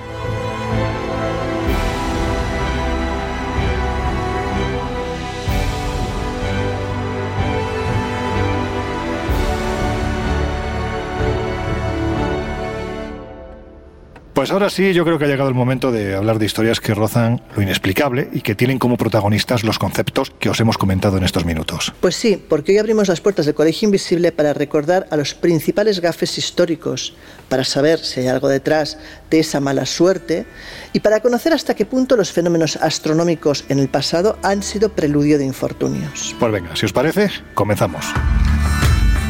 Pues 14.44 14.52
ahora 14.52 14.68
sí, 14.68 14.92
yo 14.92 15.06
creo 15.06 15.18
que 15.18 15.24
ha 15.24 15.28
llegado 15.28 15.48
el 15.48 15.54
momento 15.54 15.90
de 15.90 16.14
hablar 16.14 16.38
de 16.38 16.44
historias 16.44 16.78
que 16.78 16.92
rozan 16.92 17.40
lo 17.56 17.62
inexplicable 17.62 18.28
y 18.30 18.42
que 18.42 18.54
tienen 18.54 18.78
como 18.78 18.98
protagonistas 18.98 19.64
los 19.64 19.78
conceptos 19.78 20.34
que 20.38 20.50
os 20.50 20.60
hemos 20.60 20.76
comentado 20.76 21.16
en 21.16 21.24
estos 21.24 21.46
minutos. 21.46 21.94
Pues 22.02 22.14
sí, 22.14 22.36
porque 22.46 22.72
hoy 22.72 22.78
abrimos 22.78 23.08
las 23.08 23.22
puertas 23.22 23.46
del 23.46 23.54
Colegio 23.54 23.86
Invisible 23.86 24.32
para 24.32 24.52
recordar 24.52 25.06
a 25.10 25.16
los 25.16 25.32
principales 25.32 26.00
gafes 26.00 26.36
históricos, 26.36 27.14
para 27.48 27.64
saber 27.64 28.00
si 28.00 28.20
hay 28.20 28.26
algo 28.26 28.48
detrás 28.48 28.98
de 29.30 29.38
esa 29.38 29.60
mala 29.60 29.86
suerte 29.86 30.44
y 30.92 31.00
para 31.00 31.20
conocer 31.20 31.54
hasta 31.54 31.74
qué 31.74 31.86
punto 31.86 32.14
los 32.14 32.30
fenómenos 32.30 32.76
astronómicos 32.76 33.64
en 33.70 33.78
el 33.78 33.88
pasado 33.88 34.38
han 34.42 34.62
sido 34.62 34.90
preludio 34.90 35.38
de 35.38 35.46
infortunios. 35.46 36.36
Pues 36.38 36.52
venga, 36.52 36.76
si 36.76 36.84
os 36.84 36.92
parece, 36.92 37.30
comenzamos. 37.54 38.04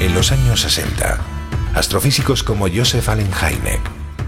En 0.01 0.13
los 0.13 0.33
años 0.33 0.63
60, 0.63 1.21
astrofísicos 1.77 2.43
como 2.43 2.67
Joseph 2.69 3.09
Allen 3.09 3.31
Hynek 3.31 4.04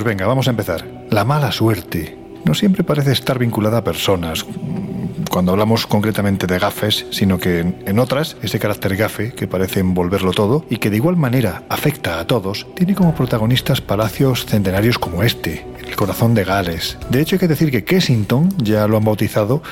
Pues 0.00 0.16
venga, 0.16 0.26
vamos 0.26 0.46
a 0.46 0.52
empezar. 0.52 0.86
La 1.10 1.26
mala 1.26 1.52
suerte 1.52 2.16
no 2.46 2.54
siempre 2.54 2.84
parece 2.84 3.12
estar 3.12 3.38
vinculada 3.38 3.78
a 3.78 3.84
personas, 3.84 4.46
cuando 5.30 5.52
hablamos 5.52 5.86
concretamente 5.86 6.46
de 6.46 6.58
gafes, 6.58 7.04
sino 7.10 7.38
que 7.38 7.60
en 7.60 7.98
otras 7.98 8.38
ese 8.40 8.58
carácter 8.58 8.96
gafe 8.96 9.32
que 9.32 9.46
parece 9.46 9.80
envolverlo 9.80 10.32
todo 10.32 10.64
y 10.70 10.78
que 10.78 10.88
de 10.88 10.96
igual 10.96 11.16
manera 11.18 11.64
afecta 11.68 12.18
a 12.18 12.26
todos, 12.26 12.66
tiene 12.74 12.94
como 12.94 13.14
protagonistas 13.14 13.82
palacios 13.82 14.46
centenarios 14.46 14.98
como 14.98 15.22
este, 15.22 15.66
el 15.86 15.94
corazón 15.96 16.34
de 16.34 16.44
Gales. 16.44 16.96
De 17.10 17.20
hecho 17.20 17.36
hay 17.36 17.40
que 17.40 17.48
decir 17.48 17.70
que 17.70 17.84
Kensington 17.84 18.48
ya 18.56 18.88
lo 18.88 18.96
han 18.96 19.04
bautizado 19.04 19.62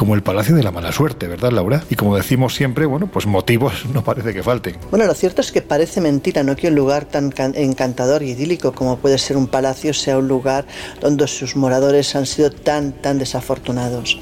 como 0.00 0.14
el 0.14 0.22
Palacio 0.22 0.56
de 0.56 0.62
la 0.62 0.70
Mala 0.70 0.92
Suerte, 0.92 1.28
¿verdad, 1.28 1.52
Laura? 1.52 1.84
Y 1.90 1.94
como 1.94 2.16
decimos 2.16 2.54
siempre, 2.54 2.86
bueno, 2.86 3.06
pues 3.12 3.26
motivos 3.26 3.84
no 3.92 4.02
parece 4.02 4.32
que 4.32 4.42
falten. 4.42 4.76
Bueno, 4.88 5.04
lo 5.04 5.12
cierto 5.12 5.42
es 5.42 5.52
que 5.52 5.60
parece 5.60 6.00
mentira, 6.00 6.42
¿no? 6.42 6.56
Que 6.56 6.68
un 6.68 6.74
lugar 6.74 7.04
tan 7.04 7.30
encantador 7.54 8.22
y 8.22 8.30
idílico 8.30 8.72
como 8.72 8.96
puede 8.96 9.18
ser 9.18 9.36
un 9.36 9.46
palacio 9.46 9.92
sea 9.92 10.16
un 10.16 10.26
lugar 10.26 10.64
donde 11.02 11.28
sus 11.28 11.54
moradores 11.54 12.16
han 12.16 12.24
sido 12.24 12.50
tan, 12.50 12.92
tan 12.92 13.18
desafortunados. 13.18 14.18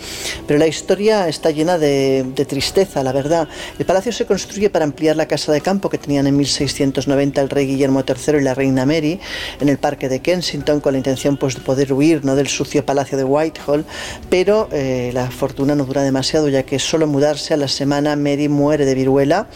Pero 0.48 0.58
la 0.58 0.66
historia 0.66 1.28
está 1.28 1.52
llena 1.52 1.78
de, 1.78 2.26
de 2.34 2.44
tristeza, 2.44 3.04
la 3.04 3.12
verdad. 3.12 3.46
El 3.78 3.86
palacio 3.86 4.10
se 4.10 4.26
construye 4.26 4.70
para 4.70 4.84
ampliar 4.84 5.14
la 5.14 5.26
casa 5.26 5.52
de 5.52 5.60
campo 5.60 5.88
que 5.90 5.98
tenían 5.98 6.26
en 6.26 6.36
1690 6.36 7.40
el 7.40 7.50
rey 7.50 7.68
Guillermo 7.68 8.02
III 8.04 8.38
y 8.38 8.42
la 8.42 8.54
reina 8.54 8.84
Mary 8.84 9.20
en 9.60 9.68
el 9.68 9.78
parque 9.78 10.08
de 10.08 10.18
Kensington 10.18 10.80
con 10.80 10.94
la 10.94 10.98
intención 10.98 11.36
pues, 11.36 11.54
de 11.54 11.60
poder 11.60 11.92
huir 11.92 12.24
¿no? 12.24 12.34
del 12.34 12.48
sucio 12.48 12.84
palacio 12.84 13.16
de 13.16 13.22
Whitehall, 13.22 13.84
pero 14.28 14.68
eh, 14.72 15.12
la 15.14 15.30
fortuna 15.30 15.67
no 15.74 15.84
dura 15.84 16.02
demasiado, 16.02 16.48
ya 16.48 16.62
que 16.62 16.78
solo 16.78 17.06
mudarse 17.06 17.54
a 17.54 17.56
la 17.56 17.68
semana 17.68 18.16
Mary 18.16 18.48
muere 18.48 18.84
de 18.84 18.94
viruela 18.94 19.46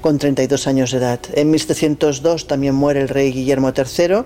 con 0.00 0.18
32 0.18 0.66
años 0.66 0.90
de 0.90 0.98
edad. 0.98 1.20
En 1.34 1.50
1702 1.50 2.46
también 2.46 2.74
muere 2.74 3.00
el 3.00 3.08
rey 3.08 3.32
Guillermo 3.32 3.72
III 3.76 4.24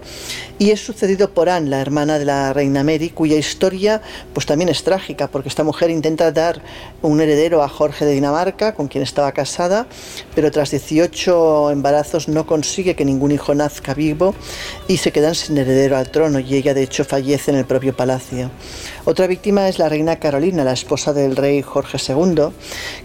y 0.59 0.71
es 0.71 0.81
sucedido 0.81 1.33
por 1.33 1.49
Anne, 1.49 1.71
la 1.71 1.81
hermana 1.81 2.19
de 2.19 2.25
la 2.25 2.53
reina 2.53 2.85
Mary, 2.85 3.11
cuya 3.11 3.37
historia 3.37 4.03
pues 4.33 4.47
también 4.47 4.69
es 4.69 4.83
trágica, 4.83 5.29
porque 5.29 5.49
esta 5.49 5.65
mujer 5.65 5.91
intenta 5.91 6.33
dar 6.33 6.63
un 7.03 7.21
heredero 7.21 7.63
a 7.63 7.69
Jorge 7.69 8.05
de 8.05 8.13
Dinamarca, 8.13 8.75
con 8.75 8.89
quien 8.89 9.03
estaba 9.03 9.33
casada, 9.33 9.87
pero 10.35 10.51
tras 10.51 10.71
18 10.71 11.71
embarazos 11.71 12.29
no 12.29 12.47
consigue 12.47 12.95
que 12.95 13.05
ningún 13.05 13.33
hijo 13.33 13.55
nazca 13.55 13.95
vivo 13.95 14.35
y 14.89 14.99
se 14.99 15.13
quedan 15.13 15.35
sin 15.35 15.59
heredero 15.59 15.97
al 15.97 16.11
trono 16.11 16.41
y 16.41 16.55
ella 16.55 16.75
de 16.75 16.83
hecho 16.83 17.05
fallece 17.05 17.51
en 17.51 17.57
el 17.57 17.65
propio 17.65 17.97
palacio. 17.97 18.51
Otra 19.05 19.27
víctima 19.27 19.69
es 19.69 19.79
la 19.79 19.89
reina 19.89 20.19
Carolina, 20.19 20.63
la 20.63 20.73
esposa 20.73 21.13
del 21.13 21.37
rey 21.37 21.63
Jorge 21.63 21.99
II, 22.07 22.49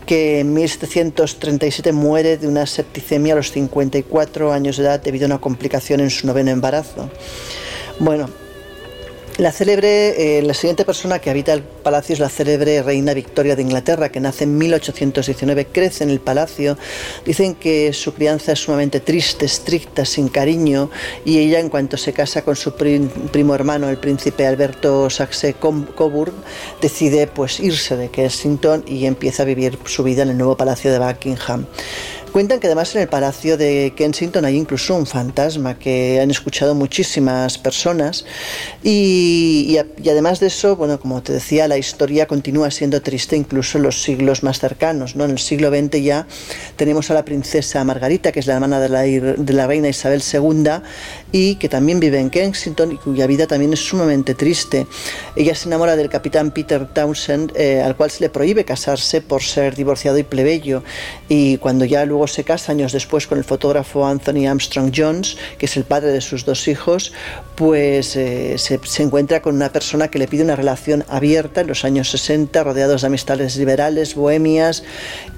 que 0.06 0.42
en 0.42 0.54
1737 0.54 1.94
muere 1.94 2.38
de 2.38 2.48
una 2.48 2.66
septicemia 2.66 3.34
a 3.34 3.38
los 3.38 3.52
54 3.52 4.52
años 4.52 4.78
de 4.78 4.84
edad 4.84 5.02
debido 5.02 5.25
a 5.25 5.28
una 5.28 5.38
complicación 5.40 6.02
en 6.02 6.10
su 6.10 6.28
noveno 6.28 6.52
embarazo. 6.52 7.10
Bueno, 8.00 8.30
la 9.38 9.51
célebre, 9.51 10.38
eh, 10.38 10.42
la 10.42 10.54
siguiente 10.54 10.86
persona 10.86 11.20
que 11.20 11.30
habita 11.30 11.51
el 11.51 11.62
palacio 11.62 12.13
es 12.13 12.20
la 12.20 12.30
célebre 12.30 12.82
reina 12.82 13.13
Victoria 13.13 13.56
de 13.56 13.63
Inglaterra, 13.63 14.10
que 14.10 14.22
nace 14.22 14.46
en 14.46 14.58
1819, 14.58 15.68
crece 15.68 16.06
en 16.06 16.10
el 16.10 16.22
palacio. 16.22 16.77
Dicen 17.25 17.56
que 17.56 17.92
su 17.92 18.13
crianza 18.13 18.54
es 18.54 18.60
sumamente 18.60 19.01
triste, 19.01 19.46
estricta, 19.46 20.06
sin 20.06 20.30
cariño, 20.30 20.89
y 21.25 21.39
ella, 21.39 21.60
en 21.60 21.70
cuanto 21.70 21.98
se 21.98 22.13
casa 22.13 22.44
con 22.44 22.56
su 22.56 22.75
primo 22.75 23.56
hermano, 23.56 23.89
el 23.89 23.98
príncipe 23.98 24.48
Alberto 24.48 25.10
Saxe-Coburg, 25.10 26.34
decide 26.82 27.27
pues 27.27 27.60
irse 27.60 27.98
de 27.98 28.10
Kensington 28.10 28.86
y 28.88 29.06
empieza 29.06 29.44
a 29.44 29.46
vivir 29.46 29.77
su 29.86 30.04
vida 30.04 30.24
en 30.24 30.30
el 30.30 30.38
nuevo 30.38 30.56
palacio 30.56 30.94
de 30.94 31.00
Buckingham. 31.00 31.65
Cuentan 32.36 32.60
que 32.60 32.68
además 32.68 32.94
en 32.94 33.01
el 33.04 33.08
Palacio 33.08 33.56
de 33.56 33.94
Kensington 33.96 34.44
hay 34.44 34.58
incluso 34.58 34.94
un 34.94 35.06
fantasma 35.06 35.80
que 35.80 36.20
han 36.20 36.30
escuchado 36.30 36.75
muchísimas 36.75 37.58
personas 37.58 38.25
y, 38.84 39.77
además 40.01 40.42
de 40.42 40.48
eso, 40.48 40.75
bueno, 40.75 41.00
como 41.00 41.24
te 41.24 41.32
decía, 41.32 41.70
la 41.70 41.77
historia 41.77 42.25
continúa 42.25 42.72
siendo 42.72 43.01
triste 43.01 43.38
incluso 43.38 43.77
en 43.77 43.86
los 43.86 44.04
siglos 44.04 44.44
más 44.44 44.60
cercanos. 44.60 45.15
¿no? 45.15 45.24
En 45.24 45.32
el 45.32 45.39
siglo 45.39 45.70
XX 45.70 46.01
ya 46.04 46.27
tenemos 46.75 47.10
a 47.10 47.13
la 47.13 47.24
princesa 47.24 47.82
Margarita, 47.86 48.34
que 48.34 48.42
es 48.42 48.48
la 48.48 48.56
hermana 48.56 48.82
de 48.82 48.89
la, 48.89 49.04
de 49.04 49.54
la 49.54 49.65
reina 49.65 49.88
Isabel 49.88 50.22
II 50.22 50.82
y 51.32 51.56
que 51.56 51.70
también 51.70 52.01
vive 52.01 52.20
en 52.20 52.30
Kensington 52.30 52.92
y 52.92 52.98
cuya 52.98 53.27
vida 53.27 53.48
también 53.48 53.72
es 53.72 53.80
sumamente 53.80 54.36
triste. 54.36 54.88
Ella 55.38 55.56
se 55.56 55.70
enamora 55.70 55.96
del 55.96 56.10
capitán 56.10 56.51
Peter 56.51 56.86
Townsend, 56.86 57.54
eh, 57.56 57.82
al 57.82 57.96
cual 57.96 58.12
se 58.12 58.25
le 58.25 58.30
prohíbe 58.30 58.65
casarse 58.65 59.22
por 59.22 59.42
ser 59.42 59.74
divorciado 59.74 60.18
y 60.18 60.24
plebeyo 60.24 60.84
y 61.30 61.60
cuando 61.60 61.86
ya 61.86 62.04
luego 62.04 62.25
se 62.27 62.44
casa 62.44 62.72
años 62.72 62.91
después 62.91 63.27
con 63.27 63.38
el 63.38 63.44
fotógrafo 63.44 64.05
Anthony 64.05 64.48
Armstrong 64.48 64.91
Jones, 64.96 65.38
que 65.58 65.65
es 65.65 65.77
el 65.77 65.84
padre 65.84 66.12
de 66.12 66.22
sus 66.22 66.46
dos 66.46 66.67
hijos, 66.67 67.12
pues 67.55 68.15
eh, 68.15 68.58
se, 68.58 69.03
encuentra 69.03 69.41
con 69.41 69.55
una 69.55 69.70
persona 69.70 70.10
que 70.10 70.20
le 70.20 70.27
pide 70.27 70.44
una 70.44 70.55
relación 70.55 71.05
abierta 71.08 71.62
en 71.62 71.67
los 71.67 71.86
años 71.86 72.10
60, 72.12 72.63
rodeados 72.63 73.01
de 73.01 73.08
amistades 73.08 73.55
liberales, 73.55 74.15
bohemias 74.15 74.84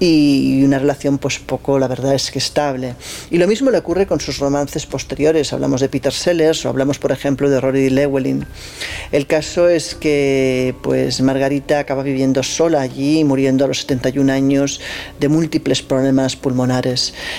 y 0.00 0.62
una 0.64 0.78
relación 0.78 1.18
pues 1.18 1.38
poco, 1.38 1.78
la 1.78 1.88
verdad 1.88 2.14
es 2.14 2.30
que 2.30 2.38
estable. 2.38 2.94
Y 3.30 3.38
lo 3.38 3.46
mismo 3.46 3.70
le 3.70 3.78
ocurre 3.78 4.06
con 4.06 4.20
sus 4.20 4.38
romances 4.38 4.86
posteriores, 4.86 5.52
hablamos 5.52 5.80
de 5.80 5.88
Peter 5.88 6.12
Sellers 6.12 6.64
o 6.64 6.68
hablamos 6.68 6.98
por 6.98 7.12
ejemplo 7.12 7.48
de 7.50 7.60
Rory 7.60 7.90
Llewellyn. 7.90 8.46
El 9.12 9.26
caso 9.26 9.68
es 9.68 9.94
que 9.94 10.74
pues 10.82 11.20
Margarita 11.20 11.78
acaba 11.78 12.02
viviendo 12.02 12.42
sola 12.42 12.80
allí, 12.80 13.22
muriendo 13.24 13.64
a 13.64 13.68
los 13.68 13.80
71 13.80 14.32
años 14.32 14.80
de 15.20 15.28
múltiples 15.28 15.82
problemas 15.82 16.36
pulmonares 16.36 16.77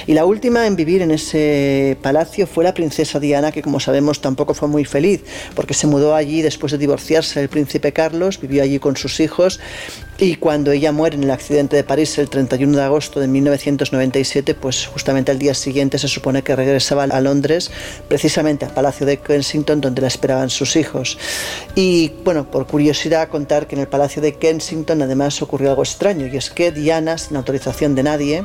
y 0.08 0.14
la 0.14 0.26
última 0.26 0.68
en 0.68 0.76
vivir 0.76 1.02
en 1.02 1.12
ese 1.12 1.98
palacio 2.02 2.48
fue 2.48 2.64
la 2.64 2.74
princesa 2.74 3.20
Diana, 3.20 3.52
que 3.52 3.62
como 3.62 3.80
sabemos 3.80 4.22
tampoco 4.22 4.54
fue 4.54 4.68
muy 4.68 4.86
feliz, 4.86 5.22
porque 5.56 5.74
se 5.74 5.88
mudó 5.88 6.16
allí 6.16 6.42
después 6.42 6.72
de 6.72 6.78
divorciarse 6.78 7.40
del 7.40 7.50
príncipe 7.50 7.94
Carlos, 7.94 8.40
vivió 8.42 8.64
allí 8.64 8.80
con 8.80 8.98
sus 8.98 9.20
hijos 9.20 9.60
y 10.22 10.36
cuando 10.36 10.74
ella 10.74 10.92
muere 10.92 11.16
en 11.16 11.24
el 11.24 11.32
accidente 11.32 11.78
de 11.78 11.84
París 11.86 12.18
el 12.18 12.30
31 12.30 12.78
de 12.78 12.84
agosto 12.84 13.22
de 13.22 13.28
1997, 13.28 14.54
pues 14.54 14.86
justamente 14.88 15.32
al 15.32 15.40
día 15.40 15.54
siguiente 15.54 15.98
se 15.98 16.10
supone 16.10 16.44
que 16.44 16.58
regresaba 16.58 17.04
a 17.04 17.22
Londres, 17.22 17.72
precisamente 18.10 18.66
al 18.66 18.74
Palacio 18.74 19.06
de 19.06 19.18
Kensington, 19.18 19.80
donde 19.80 20.02
la 20.02 20.10
esperaban 20.10 20.50
sus 20.50 20.76
hijos. 20.76 21.18
Y 21.74 22.12
bueno, 22.26 22.52
por 22.52 22.68
curiosidad 22.68 23.30
contar 23.30 23.68
que 23.68 23.76
en 23.76 23.82
el 23.82 23.88
Palacio 23.88 24.22
de 24.22 24.34
Kensington 24.34 25.02
además 25.02 25.42
ocurrió 25.42 25.70
algo 25.70 25.84
extraño, 25.84 26.28
y 26.28 26.36
es 26.36 26.50
que 26.50 26.74
Diana, 26.74 27.18
sin 27.18 27.38
autorización 27.38 27.96
de 27.96 28.04
nadie, 28.04 28.44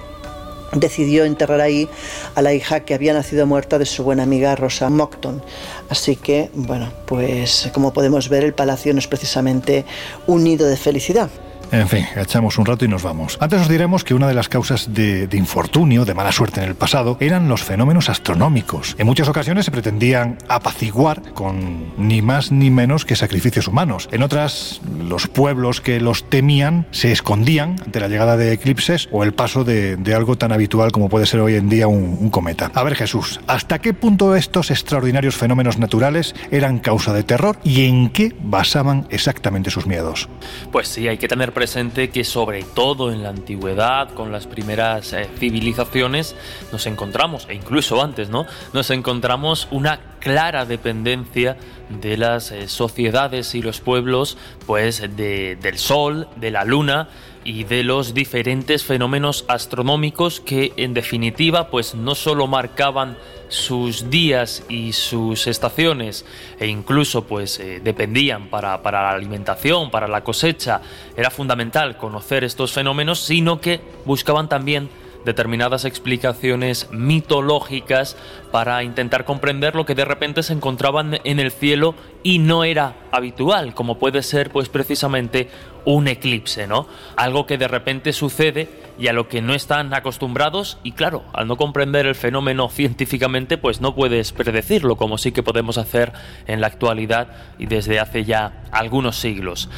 decidió 0.74 1.24
enterrar 1.24 1.60
ahí 1.60 1.88
a 2.34 2.42
la 2.42 2.52
hija 2.52 2.80
que 2.80 2.94
había 2.94 3.12
nacido 3.12 3.46
muerta 3.46 3.78
de 3.78 3.86
su 3.86 4.04
buena 4.04 4.22
amiga 4.22 4.56
Rosa 4.56 4.88
Mockton. 4.90 5.42
Así 5.88 6.16
que, 6.16 6.50
bueno, 6.54 6.92
pues 7.06 7.70
como 7.72 7.92
podemos 7.92 8.28
ver, 8.28 8.44
el 8.44 8.54
palacio 8.54 8.92
no 8.92 8.98
es 8.98 9.06
precisamente 9.06 9.84
un 10.26 10.44
nido 10.44 10.66
de 10.66 10.76
felicidad. 10.76 11.30
En 11.72 11.88
fin, 11.88 12.06
echamos 12.16 12.58
un 12.58 12.66
rato 12.66 12.84
y 12.84 12.88
nos 12.88 13.02
vamos. 13.02 13.38
Antes 13.40 13.62
os 13.62 13.68
diremos 13.68 14.04
que 14.04 14.14
una 14.14 14.28
de 14.28 14.34
las 14.34 14.48
causas 14.48 14.94
de, 14.94 15.28
infortunio, 15.32 16.04
de 16.04 16.14
mala 16.14 16.32
suerte 16.32 16.62
en 16.62 16.68
el 16.68 16.74
pasado, 16.74 17.16
eran 17.20 17.48
los 17.48 17.62
fenómenos 17.62 18.08
astronómicos. 18.08 18.94
En 18.98 19.06
muchas 19.06 19.28
ocasiones 19.28 19.64
se 19.64 19.70
pretendían 19.70 20.38
apaciguar 20.48 21.22
con 21.32 21.92
ni 21.96 22.22
más 22.22 22.52
ni 22.52 22.70
menos 22.70 23.04
que 23.04 23.16
sacrificios 23.16 23.68
humanos. 23.68 24.08
En 24.12 24.22
otras, 24.22 24.80
los 24.98 25.26
pueblos 25.26 25.80
que 25.80 26.00
los 26.00 26.28
temían 26.28 26.86
se 26.90 27.12
escondían 27.12 27.76
ante 27.84 28.00
la 28.00 28.08
llegada 28.08 28.36
de 28.36 28.52
eclipses 28.52 29.08
o 29.10 29.24
el 29.24 29.32
paso 29.32 29.64
de, 29.64 29.98
algo 30.14 30.36
tan 30.36 30.52
habitual 30.52 30.92
como 30.92 31.08
puede 31.08 31.26
ser 31.26 31.40
hoy 31.40 31.56
en 31.56 31.68
día 31.68 31.88
un, 31.88 32.16
un 32.20 32.30
cometa. 32.30 32.70
A 32.74 32.84
ver 32.84 32.94
Jesús, 32.94 33.40
¿hasta 33.48 33.80
qué 33.80 33.94
punto 33.94 34.36
estos 34.36 34.70
extraordinarios 34.70 35.34
fenómenos 35.34 35.78
naturales 35.78 36.36
eran 36.52 36.78
causa 36.78 37.12
de 37.12 37.24
terror 37.24 37.58
y 37.64 37.86
en 37.86 38.10
qué 38.10 38.32
basaban 38.42 39.08
exactamente 39.10 39.70
sus 39.70 39.86
miedos? 39.86 40.28
Pues 40.70 40.88
sí, 40.88 41.08
hay 41.08 41.18
que 41.18 41.26
tener 41.26 41.52
presente 41.54 42.10
que 42.10 42.24
sobre 42.24 42.62
todo 42.62 43.12
en 43.12 43.22
la 43.22 43.30
antigüedad, 43.30 44.10
con 44.10 44.32
las 44.32 44.46
primeras 44.46 45.12
eh, 45.12 45.28
civilizaciones, 45.38 46.36
nos 46.72 46.86
encontramos, 46.86 47.46
e 47.48 47.54
incluso 47.54 48.02
antes, 48.02 48.28
¿no? 48.28 48.46
Nos 48.72 48.90
encontramos 48.90 49.68
una 49.70 50.00
clara 50.18 50.66
dependencia 50.66 51.56
de 51.88 52.16
las 52.16 52.50
eh, 52.50 52.68
sociedades 52.68 53.54
y 53.54 53.62
los 53.62 53.80
pueblos, 53.80 54.36
pues 54.66 55.02
del 55.16 55.78
Sol, 55.78 56.28
de 56.36 56.50
la 56.50 56.64
Luna 56.64 57.08
y 57.44 57.64
de 57.64 57.84
los 57.84 58.14
diferentes 58.14 58.84
fenómenos 58.84 59.44
astronómicos 59.48 60.40
que 60.40 60.72
en 60.76 60.94
definitiva 60.94 61.68
pues 61.68 61.94
no 61.94 62.14
solo 62.14 62.46
marcaban 62.46 63.16
sus 63.48 64.10
días 64.10 64.64
y 64.68 64.92
sus 64.92 65.46
estaciones 65.46 66.24
e 66.58 66.66
incluso 66.66 67.24
pues 67.24 67.60
eh, 67.60 67.80
dependían 67.84 68.48
para, 68.48 68.82
para 68.82 69.02
la 69.02 69.10
alimentación, 69.10 69.90
para 69.90 70.08
la 70.08 70.24
cosecha, 70.24 70.80
era 71.16 71.30
fundamental 71.30 71.96
conocer 71.96 72.42
estos 72.42 72.72
fenómenos, 72.72 73.20
sino 73.20 73.60
que 73.60 73.80
buscaban 74.04 74.48
también 74.48 74.88
determinadas 75.24 75.84
explicaciones 75.84 76.88
mitológicas 76.90 78.16
para 78.52 78.82
intentar 78.82 79.24
comprender 79.24 79.74
lo 79.74 79.86
que 79.86 79.94
de 79.94 80.04
repente 80.04 80.42
se 80.42 80.52
encontraban 80.52 81.18
en 81.24 81.40
el 81.40 81.50
cielo 81.50 81.94
y 82.22 82.38
no 82.38 82.64
era 82.64 82.96
habitual, 83.10 83.74
como 83.74 83.98
puede 83.98 84.22
ser 84.22 84.50
pues 84.50 84.68
precisamente 84.68 85.48
un 85.84 86.08
eclipse, 86.08 86.66
¿no? 86.66 86.86
Algo 87.16 87.46
que 87.46 87.58
de 87.58 87.68
repente 87.68 88.12
sucede 88.12 88.68
y 88.98 89.08
a 89.08 89.12
lo 89.12 89.28
que 89.28 89.42
no 89.42 89.54
están 89.54 89.92
acostumbrados 89.92 90.78
y 90.82 90.92
claro, 90.92 91.24
al 91.32 91.48
no 91.48 91.56
comprender 91.56 92.06
el 92.06 92.14
fenómeno 92.14 92.68
científicamente 92.68 93.58
pues 93.58 93.80
no 93.80 93.94
puedes 93.94 94.32
predecirlo 94.32 94.96
como 94.96 95.18
sí 95.18 95.32
que 95.32 95.42
podemos 95.42 95.78
hacer 95.78 96.12
en 96.46 96.60
la 96.60 96.68
actualidad 96.68 97.28
y 97.58 97.66
desde 97.66 98.00
hace 98.00 98.24
ya 98.24 98.64
algunos 98.70 99.16
siglos. 99.16 99.68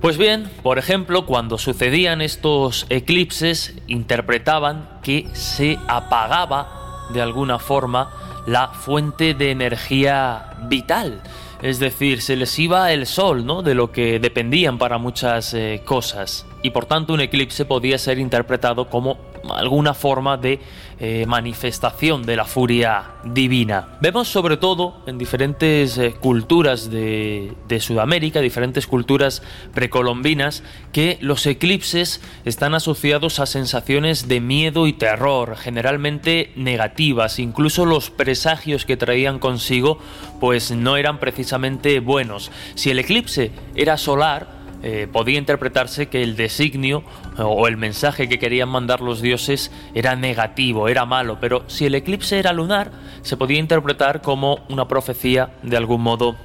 Pues 0.00 0.18
bien, 0.18 0.50
por 0.62 0.78
ejemplo, 0.78 1.26
cuando 1.26 1.58
sucedían 1.58 2.20
estos 2.20 2.86
eclipses, 2.90 3.74
interpretaban 3.86 4.88
que 5.02 5.26
se 5.32 5.78
apagaba 5.88 7.08
de 7.12 7.22
alguna 7.22 7.58
forma 7.58 8.10
la 8.46 8.68
fuente 8.68 9.34
de 9.34 9.50
energía 9.50 10.50
vital. 10.68 11.22
Es 11.62 11.78
decir, 11.78 12.20
se 12.20 12.36
les 12.36 12.58
iba 12.58 12.92
el 12.92 13.06
sol, 13.06 13.46
¿no? 13.46 13.62
De 13.62 13.74
lo 13.74 13.90
que 13.90 14.18
dependían 14.18 14.78
para 14.78 14.98
muchas 14.98 15.54
eh, 15.54 15.82
cosas. 15.84 16.46
Y 16.62 16.70
por 16.70 16.86
tanto 16.86 17.14
un 17.14 17.20
eclipse 17.20 17.64
podía 17.64 17.98
ser 17.98 18.18
interpretado 18.18 18.88
como 18.90 19.18
alguna 19.50 19.94
forma 19.94 20.36
de 20.36 20.60
eh, 20.98 21.26
manifestación 21.26 22.24
de 22.24 22.36
la 22.36 22.46
furia 22.46 23.16
divina. 23.22 23.98
Vemos 24.00 24.28
sobre 24.28 24.56
todo 24.56 25.02
en 25.06 25.18
diferentes 25.18 25.98
eh, 25.98 26.14
culturas 26.18 26.90
de, 26.90 27.52
de, 27.68 27.80
Sudamérica, 27.80 28.40
diferentes 28.40 28.86
culturas 28.86 29.42
precolombinas, 29.74 30.62
que 30.92 31.18
los 31.20 31.46
eclipses 31.46 32.22
están 32.46 32.74
asociados 32.74 33.40
a 33.40 33.46
sensaciones 33.46 34.26
de 34.26 34.40
miedo 34.40 34.86
y 34.86 34.94
terror, 34.94 35.56
generalmente 35.56 36.50
negativas, 36.56 37.38
incluso 37.38 37.84
los 37.84 38.10
presagios 38.10 38.86
que 38.86 38.96
traían 38.96 39.38
consigo 39.38 39.98
pues 40.40 40.70
no 40.70 40.96
eran 40.96 41.18
precisamente 41.18 42.00
buenos. 42.00 42.50
Si 42.74 42.90
el 42.90 42.98
eclipse 42.98 43.50
era 43.74 43.96
solar, 43.98 44.55
eh, 44.88 45.08
podía 45.08 45.36
interpretarse 45.36 46.06
que 46.06 46.22
el 46.22 46.36
designio 46.36 47.02
o 47.38 47.66
el 47.66 47.76
mensaje 47.76 48.28
que 48.28 48.38
querían 48.38 48.68
mandar 48.68 49.00
los 49.00 49.20
dioses 49.20 49.72
era 49.94 50.14
negativo, 50.14 50.86
era 50.86 51.04
malo, 51.04 51.38
pero 51.40 51.64
si 51.66 51.86
el 51.86 51.96
eclipse 51.96 52.38
era 52.38 52.52
lunar, 52.52 52.92
se 53.22 53.36
podía 53.36 53.58
interpretar 53.58 54.22
como 54.22 54.60
una 54.68 54.86
profecía 54.86 55.50
de 55.64 55.76
algún 55.76 56.02
modo 56.02 56.36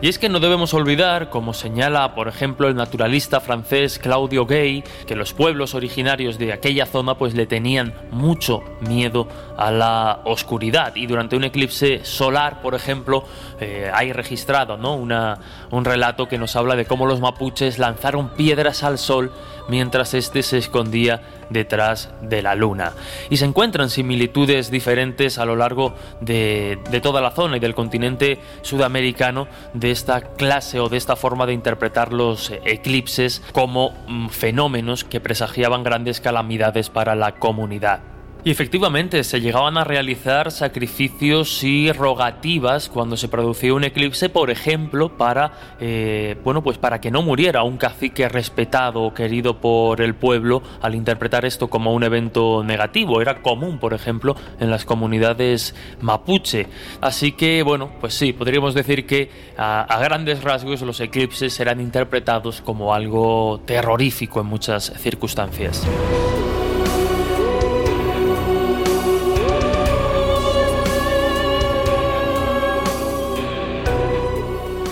Y 0.00 0.08
es 0.08 0.18
que 0.18 0.28
no 0.28 0.40
debemos 0.40 0.74
olvidar, 0.74 1.30
como 1.30 1.52
señala 1.54 2.14
por 2.14 2.28
ejemplo 2.28 2.68
el 2.68 2.76
naturalista 2.76 3.40
francés 3.40 3.98
Claudio 3.98 4.46
Gay, 4.46 4.84
que 5.06 5.16
los 5.16 5.32
pueblos 5.32 5.74
originarios 5.74 6.38
de 6.38 6.52
aquella 6.52 6.86
zona 6.86 7.16
pues 7.16 7.34
le 7.34 7.46
tenían 7.46 7.94
mucho 8.10 8.62
miedo 8.80 9.28
a 9.56 9.70
la 9.70 10.20
oscuridad 10.24 10.96
y 10.96 11.06
durante 11.06 11.36
un 11.36 11.44
eclipse 11.44 12.04
solar, 12.04 12.60
por 12.62 12.74
ejemplo, 12.74 13.24
eh, 13.60 13.90
hay 13.92 14.12
registrado 14.12 14.58
¿no? 14.76 14.94
Un 14.96 15.84
relato 15.84 16.28
que 16.28 16.38
nos 16.38 16.56
habla 16.56 16.76
de 16.76 16.86
cómo 16.86 17.06
los 17.06 17.20
mapuches 17.20 17.78
lanzaron 17.78 18.30
piedras 18.30 18.82
al 18.82 18.98
sol 18.98 19.32
mientras 19.68 20.14
éste 20.14 20.42
se 20.42 20.58
escondía 20.58 21.20
detrás 21.50 22.10
de 22.20 22.42
la 22.42 22.54
luna. 22.54 22.92
Y 23.30 23.36
se 23.36 23.44
encuentran 23.44 23.90
similitudes 23.90 24.70
diferentes 24.70 25.38
a 25.38 25.44
lo 25.44 25.56
largo 25.56 25.94
de, 26.20 26.78
de, 26.90 27.00
toda 27.00 27.20
la 27.20 27.30
zona 27.30 27.56
y 27.56 27.60
del 27.60 27.74
continente 27.74 28.38
sudamericano 28.62 29.48
de 29.74 29.90
esta 29.90 30.20
clase 30.20 30.80
o 30.80 30.88
de 30.88 30.96
esta 30.96 31.16
forma 31.16 31.46
de 31.46 31.52
interpretar 31.52 32.12
los 32.12 32.50
eclipses 32.64 33.42
como 33.52 33.92
mm, 34.06 34.28
fenómenos 34.28 35.04
que 35.04 35.20
presagiaban 35.20 35.82
grandes 35.82 36.20
calamidades 36.20 36.90
para 36.90 37.14
la 37.14 37.36
comunidad. 37.36 38.17
Y 38.48 38.50
efectivamente 38.50 39.24
se 39.24 39.42
llegaban 39.42 39.76
a 39.76 39.84
realizar 39.84 40.50
sacrificios 40.50 41.62
y 41.62 41.92
rogativas 41.92 42.88
cuando 42.88 43.18
se 43.18 43.28
producía 43.28 43.74
un 43.74 43.84
eclipse, 43.84 44.30
por 44.30 44.48
ejemplo, 44.48 45.18
para 45.18 45.76
eh, 45.78 46.34
bueno 46.42 46.62
pues 46.62 46.78
para 46.78 46.98
que 46.98 47.10
no 47.10 47.20
muriera 47.20 47.62
un 47.62 47.76
cacique 47.76 48.26
respetado 48.26 49.02
o 49.02 49.12
querido 49.12 49.60
por 49.60 50.00
el 50.00 50.14
pueblo 50.14 50.62
al 50.80 50.94
interpretar 50.94 51.44
esto 51.44 51.68
como 51.68 51.92
un 51.92 52.04
evento 52.04 52.64
negativo. 52.64 53.20
Era 53.20 53.42
común, 53.42 53.78
por 53.78 53.92
ejemplo, 53.92 54.34
en 54.58 54.70
las 54.70 54.86
comunidades 54.86 55.74
mapuche. 56.00 56.68
Así 57.02 57.32
que 57.32 57.62
bueno, 57.62 57.90
pues 58.00 58.14
sí, 58.14 58.32
podríamos 58.32 58.72
decir 58.72 59.04
que 59.04 59.30
a, 59.58 59.82
a 59.82 60.00
grandes 60.00 60.42
rasgos 60.42 60.80
los 60.80 61.00
eclipses 61.00 61.60
eran 61.60 61.82
interpretados 61.82 62.62
como 62.62 62.94
algo 62.94 63.60
terrorífico 63.66 64.40
en 64.40 64.46
muchas 64.46 64.90
circunstancias. 64.96 65.86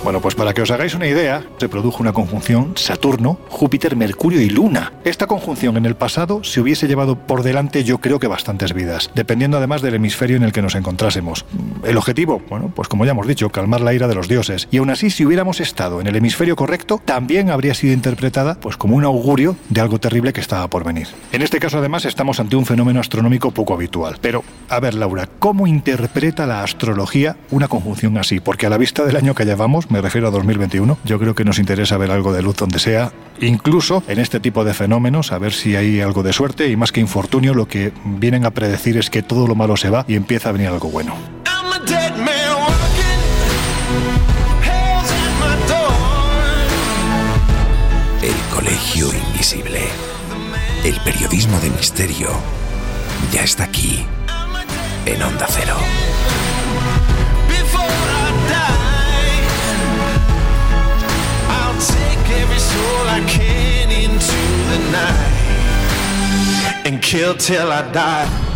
Bueno, 0.07 0.21
pues 0.21 0.37
para 0.37 0.55
que 0.55 0.63
os 0.63 0.71
hagáis 0.71 0.95
una 0.95 1.09
idea, 1.09 1.43
se 1.59 1.69
produjo 1.69 2.01
una 2.01 2.13
conjunción 2.13 2.75
Saturno, 2.77 3.41
Júpiter, 3.49 3.97
Mercurio 3.97 4.41
y 4.41 4.49
Luna. 4.49 4.93
Esta 5.03 5.27
conjunción 5.27 5.77
en 5.77 5.85
el 5.85 5.97
pasado 5.97 6.45
se 6.45 6.61
hubiese 6.61 6.87
llevado 6.87 7.17
por 7.17 7.43
delante 7.43 7.83
yo 7.83 7.99
creo 7.99 8.21
que 8.21 8.29
bastantes 8.29 8.73
vidas, 8.73 9.11
dependiendo 9.17 9.57
además 9.57 9.83
del 9.83 9.97
hemisferio 9.97 10.37
en 10.37 10.45
el 10.45 10.53
que 10.53 10.63
nos 10.63 10.77
encontrásemos. 10.77 11.45
El 11.83 11.97
objetivo, 11.97 12.41
bueno, 12.49 12.71
pues 12.73 12.87
como 12.87 13.05
ya 13.05 13.11
hemos 13.11 13.27
dicho, 13.27 13.51
calmar 13.51 13.81
la 13.81 13.95
ira 13.95 14.07
de 14.07 14.15
los 14.15 14.29
dioses. 14.29 14.69
Y 14.71 14.77
aún 14.77 14.91
así, 14.91 15.11
si 15.11 15.27
hubiéramos 15.27 15.59
estado 15.59 16.01
en 16.01 16.07
el 16.07 16.15
hemisferio 16.15 16.55
correcto, 16.55 17.03
también 17.05 17.51
habría 17.51 17.75
sido 17.75 17.93
interpretada 17.93 18.61
pues 18.61 18.77
como 18.77 18.95
un 18.95 19.03
augurio 19.03 19.57
de 19.71 19.81
algo 19.81 19.99
terrible 19.99 20.33
que 20.33 20.41
estaba 20.41 20.71
por 20.71 20.85
venir. 20.85 21.09
En 21.33 21.43
este 21.43 21.59
caso 21.59 21.79
además 21.79 22.05
estamos 22.05 22.39
ante 22.39 22.55
un 22.55 22.65
fenómeno 22.65 23.01
astronómico 23.01 23.51
poco 23.51 23.75
habitual. 23.75 24.19
Pero, 24.21 24.45
a 24.69 24.79
ver 24.79 24.95
Laura, 24.95 25.29
¿cómo 25.41 25.67
interpreta 25.67 26.47
la 26.47 26.63
astrología 26.63 27.37
una 27.51 27.67
conjunción 27.67 28.17
así? 28.19 28.39
Porque 28.39 28.67
a 28.67 28.71
la 28.71 28.79
vista 28.79 29.05
del 29.05 29.17
año 29.17 29.35
que 29.35 29.45
llevamos, 29.45 29.91
me 29.97 30.03
refiero 30.03 30.29
a 30.29 30.31
2021, 30.31 30.99
yo 31.05 31.19
creo 31.19 31.35
que 31.35 31.43
nos 31.43 31.59
interesa 31.59 31.97
ver 31.97 32.11
algo 32.11 32.31
de 32.31 32.43
luz 32.43 32.57
donde 32.57 32.79
sea, 32.79 33.13
incluso 33.41 34.03
en 34.09 34.19
este 34.19 34.41
tipo 34.41 34.63
de 34.63 34.75
fenómenos, 34.75 35.33
a 35.33 35.39
ver 35.39 35.55
si 35.55 35.75
hay 35.75 36.03
algo 36.03 36.23
de 36.23 36.35
suerte 36.35 36.69
y 36.69 36.77
más 36.77 36.93
que 36.93 37.01
infortunio, 37.01 37.55
lo 37.55 37.67
que 37.67 37.95
vienen 38.05 38.45
a 38.45 38.51
predecir 38.51 38.99
es 38.99 39.09
que 39.09 39.23
todo 39.23 39.47
lo 39.47 39.55
malo 39.55 39.75
se 39.79 39.89
va 39.89 40.05
y 40.07 40.15
empieza 40.15 40.51
a 40.51 40.53
venir 40.53 40.69
algo 40.69 40.91
bueno. 40.91 41.15
El 48.23 48.55
Colegio 48.55 49.09
Invisible. 49.15 49.81
El 50.85 51.01
periodismo 51.01 51.59
de 51.61 51.71
misterio 51.71 52.29
ya 53.33 53.45
está 53.45 53.65
aquí, 53.65 54.05
en 55.07 55.23
Onda 55.23 55.47
Cero. 55.49 55.77
And 66.85 67.03
kill 67.03 67.35
till 67.35 67.73
I 67.73 67.83
die. 67.93 68.47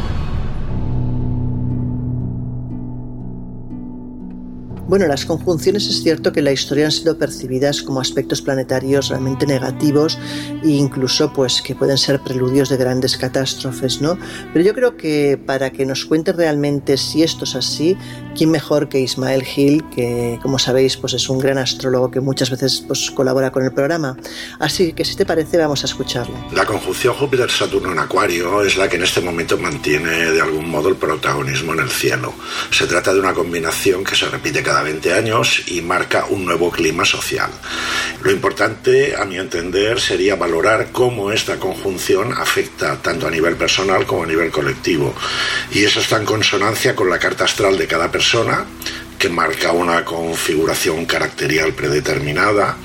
Bueno, 4.91 5.07
las 5.07 5.25
conjunciones 5.25 5.87
es 5.87 6.03
cierto 6.03 6.33
que 6.33 6.43
la 6.43 6.51
historia 6.51 6.87
han 6.87 6.91
sido 6.91 7.17
percibidas 7.17 7.81
como 7.81 8.01
aspectos 8.01 8.43
planetarios 8.43 9.09
realmente 9.09 9.47
negativos 9.47 10.19
e 10.65 10.71
incluso 10.71 11.33
pues 11.33 11.63
que 11.63 11.77
pueden 11.77 11.97
ser 11.97 12.19
preludios 12.19 12.69
de 12.71 12.77
grandes 12.77 13.17
catástrofes, 13.17 14.01
¿no? 14.01 14.19
Pero 14.53 14.65
yo 14.65 14.75
creo 14.75 14.97
que 14.97 15.41
para 15.47 15.71
que 15.71 15.87
nos 15.87 16.05
cuente 16.05 16.33
realmente 16.33 16.97
si 16.97 17.23
esto 17.23 17.45
es 17.45 17.55
así, 17.55 17.97
quién 18.37 18.51
mejor 18.51 18.89
que 18.89 19.01
Ismael 19.01 19.45
Gil, 19.45 19.85
que 19.95 20.39
como 20.43 20.59
sabéis 20.59 20.97
pues 20.97 21.13
es 21.13 21.29
un 21.29 21.39
gran 21.39 21.59
astrólogo 21.59 22.11
que 22.11 22.21
muchas 22.21 22.51
veces 22.51 22.83
pues 22.87 23.11
colabora 23.11 23.53
con 23.53 23.65
el 23.65 23.73
programa. 23.73 24.17
Así 24.59 24.93
que 24.93 25.05
si 25.05 25.17
te 25.17 25.27
parece 25.27 25.59
vamos 25.59 25.83
a 25.83 25.87
escucharlo. 25.87 26.35
La 26.53 26.65
conjunción 26.65 27.15
Júpiter-Saturno 27.15 27.93
en 27.93 27.99
Acuario 27.99 28.63
es 28.63 28.77
la 28.77 28.89
que 28.89 28.97
en 28.97 29.03
este 29.03 29.21
momento 29.21 29.59
mantiene 29.59 30.31
de 30.31 30.41
algún 30.41 30.69
modo 30.69 30.89
el 30.89 30.97
protagonismo 30.97 31.75
en 31.75 31.81
el 31.81 31.91
cielo. 31.91 32.33
Se 32.71 32.87
trata 32.87 33.13
de 33.13 33.21
una 33.21 33.35
combinación 33.35 34.05
que 34.05 34.17
se 34.17 34.27
repite 34.27 34.63
cada 34.63 34.71
cada 34.71 34.85
20 34.85 35.13
años 35.15 35.63
y 35.67 35.81
marca 35.81 36.27
un 36.31 36.45
nuevo 36.45 36.71
clima 36.71 37.05
social. 37.05 37.51
Lo 38.23 38.31
importante, 38.31 39.17
a 39.17 39.25
mi 39.25 39.37
entender, 39.37 40.01
sería 40.01 40.37
valorar 40.37 40.93
cómo 40.93 41.33
esta 41.33 41.57
conjunción 41.57 42.33
afecta 42.33 42.97
tanto 43.03 43.27
a 43.27 43.33
nivel 43.33 43.57
personal 43.57 44.07
como 44.07 44.23
a 44.23 44.27
nivel 44.27 44.53
colectivo. 44.53 45.13
Y 45.73 45.83
eso 45.83 45.99
está 45.99 46.19
en 46.19 46.25
consonancia 46.25 46.95
con 46.95 47.11
la 47.11 47.19
carta 47.19 47.45
astral 47.45 47.77
de 47.79 47.89
cada 47.89 48.13
persona, 48.13 48.21
que 49.19 49.29
marca 49.29 49.73
una 49.73 50.05
configuración 50.05 51.05
caracterial 51.05 51.73
predeterminada 51.75 52.77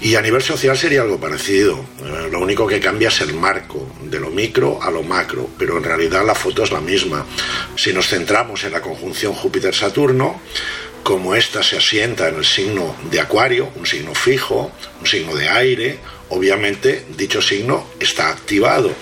y 0.00 0.16
a 0.16 0.20
nivel 0.20 0.42
social 0.42 0.76
sería 0.76 1.02
algo 1.02 1.20
parecido. 1.20 1.84
Eh, 2.04 2.28
lo 2.32 2.40
único 2.40 2.66
que 2.66 2.80
cambia 2.80 3.06
es 3.06 3.20
el 3.20 3.34
marco, 3.34 3.88
de 4.02 4.18
lo 4.18 4.30
micro 4.30 4.82
a 4.82 4.90
lo 4.90 5.04
macro, 5.04 5.48
pero 5.56 5.78
en 5.78 5.84
realidad 5.84 6.26
la 6.26 6.34
foto 6.34 6.64
es 6.64 6.72
la 6.72 6.80
misma. 6.80 7.24
Si 7.76 7.92
nos 7.92 8.08
centramos 8.08 8.64
en 8.64 8.72
la 8.72 8.80
conjunción 8.80 9.34
Júpiter-Saturno, 9.34 10.40
como 11.04 11.36
ésta 11.36 11.62
se 11.62 11.76
asienta 11.76 12.28
en 12.28 12.36
el 12.36 12.44
signo 12.44 12.96
de 13.08 13.20
Acuario, 13.20 13.70
un 13.76 13.86
signo 13.86 14.16
fijo, 14.16 14.72
un 15.00 15.06
signo 15.06 15.36
de 15.36 15.48
aire, 15.48 16.00
obviamente 16.32 17.04
dicho 17.16 17.42
signo 17.42 17.86
está 18.00 18.30
activado. 18.30 18.92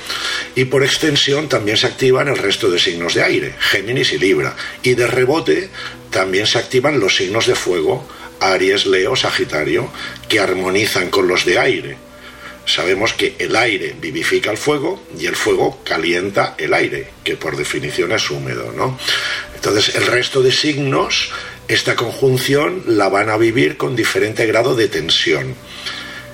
Y 0.56 0.64
por 0.64 0.82
extensión 0.82 1.48
también 1.48 1.76
se 1.76 1.86
activan 1.86 2.28
el 2.28 2.36
resto 2.36 2.70
de 2.70 2.78
signos 2.78 3.14
de 3.14 3.22
aire, 3.22 3.54
Géminis 3.58 4.12
y 4.12 4.18
Libra. 4.18 4.56
Y 4.82 4.94
de 4.94 5.06
rebote 5.06 5.68
también 6.10 6.46
se 6.46 6.58
activan 6.58 6.98
los 6.98 7.16
signos 7.16 7.46
de 7.46 7.54
fuego, 7.54 8.06
Aries, 8.40 8.86
Leo, 8.86 9.14
Sagitario, 9.14 9.90
que 10.28 10.40
armonizan 10.40 11.08
con 11.10 11.28
los 11.28 11.44
de 11.44 11.58
aire. 11.58 11.96
Sabemos 12.66 13.14
que 13.14 13.36
el 13.38 13.54
aire 13.54 13.94
vivifica 14.00 14.50
el 14.50 14.58
fuego 14.58 15.02
y 15.18 15.26
el 15.26 15.36
fuego 15.36 15.80
calienta 15.84 16.56
el 16.58 16.74
aire, 16.74 17.10
que 17.22 17.36
por 17.36 17.56
definición 17.56 18.12
es 18.12 18.28
húmedo, 18.30 18.72
¿no? 18.72 18.98
Entonces, 19.54 19.94
el 19.94 20.06
resto 20.06 20.42
de 20.42 20.52
signos, 20.52 21.30
esta 21.68 21.94
conjunción 21.94 22.82
la 22.86 23.08
van 23.08 23.30
a 23.30 23.36
vivir 23.36 23.76
con 23.76 23.94
diferente 23.94 24.46
grado 24.46 24.74
de 24.74 24.88
tensión. 24.88 25.54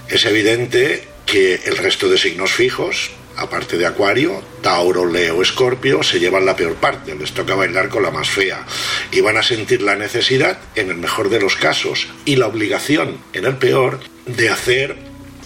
Es 0.09 0.25
evidente 0.25 1.03
que 1.27 1.61
el 1.65 1.77
resto 1.77 2.09
de 2.09 2.17
signos 2.17 2.53
fijos, 2.53 3.11
aparte 3.37 3.77
de 3.77 3.87
Acuario, 3.87 4.41
Tauro, 4.63 5.05
Leo, 5.05 5.43
Escorpio, 5.43 6.03
se 6.03 6.21
llevan 6.21 6.47
la 6.47 6.55
peor 6.55 6.77
parte, 6.77 7.15
les 7.17 7.33
toca 7.33 7.57
bailar 7.57 7.89
con 7.89 8.05
la 8.05 8.13
más 8.13 8.31
fea 8.31 8.65
y 9.11 9.21
van 9.21 9.37
a 9.37 9.43
sentir 9.43 9.83
la 9.83 9.97
necesidad, 9.97 10.59
en 10.77 10.91
el 10.91 10.97
mejor 10.97 11.29
de 11.29 11.41
los 11.41 11.57
casos, 11.57 12.07
y 12.25 12.37
la 12.37 12.47
obligación, 12.47 13.19
en 13.33 13.47
el 13.47 13.57
peor, 13.57 14.01
de 14.27 14.49
hacer 14.49 14.97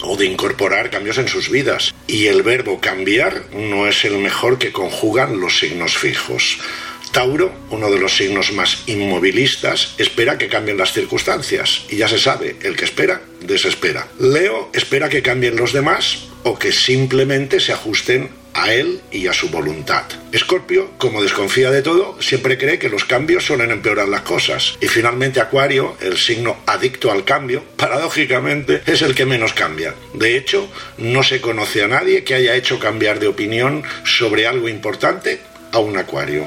o 0.03 0.17
de 0.17 0.27
incorporar 0.27 0.91
cambios 0.91 1.19
en 1.19 1.29
sus 1.29 1.51
vidas. 1.51 1.95
Y 2.07 2.27
el 2.27 2.43
verbo 2.43 2.81
cambiar 2.81 3.45
no 3.53 3.87
es 3.87 4.05
el 4.05 4.19
mejor 4.19 4.59
que 4.59 4.73
conjugan 4.73 5.41
los 5.41 5.59
signos 5.59 5.97
fijos. 5.97 6.59
Tauro, 7.13 7.53
uno 7.71 7.91
de 7.91 7.99
los 7.99 8.17
signos 8.17 8.53
más 8.53 8.85
inmovilistas, 8.87 9.95
espera 9.99 10.39
que 10.39 10.49
cambien 10.49 10.79
las 10.79 10.93
circunstancias. 10.93 11.85
Y 11.89 11.97
ya 11.97 12.09
se 12.09 12.19
sabe, 12.19 12.57
el 12.63 12.77
que 12.77 12.85
espera, 12.85 13.21
desespera. 13.41 14.07
Leo 14.19 14.71
espera 14.73 15.09
que 15.09 15.23
cambien 15.23 15.57
los 15.57 15.73
demás 15.73 16.29
o 16.45 16.59
que 16.59 16.73
simplemente 16.73 17.61
se 17.61 17.73
ajusten 17.73 18.31
a 18.55 18.73
él 18.73 19.01
y 19.11 19.27
a 19.27 19.33
su 19.33 19.49
voluntad. 19.49 20.05
Escorpio, 20.33 20.91
como 20.99 21.23
desconfía 21.23 21.71
de 21.71 21.83
todo, 21.83 22.21
siempre 22.21 22.59
cree 22.59 22.79
que 22.79 22.89
los 22.89 23.05
cambios 23.05 23.45
suelen 23.45 23.71
empeorar 23.71 24.09
las 24.09 24.23
cosas. 24.23 24.77
Y 24.81 24.89
finalmente 24.89 25.41
Acuario, 25.41 25.97
el 26.01 26.17
signo 26.19 26.59
adicto 26.67 27.11
al 27.11 27.25
cambio, 27.25 27.65
paradójicamente 27.77 28.83
es 28.87 29.03
el 29.03 29.15
que 29.15 29.27
menos 29.27 29.53
cambia. 29.53 29.95
De 30.15 30.37
hecho, 30.37 30.69
no 30.99 31.23
se 31.23 31.41
conoce 31.41 31.83
a 31.83 31.89
nadie 31.89 32.25
que 32.25 32.35
haya 32.35 32.57
hecho 32.57 32.79
cambiar 32.79 33.21
de 33.21 33.29
opinión 33.29 33.83
sobre 34.05 34.47
algo 34.47 34.69
importante 34.69 35.50
a 35.73 35.79
un 35.79 35.97
Acuario. 35.97 36.47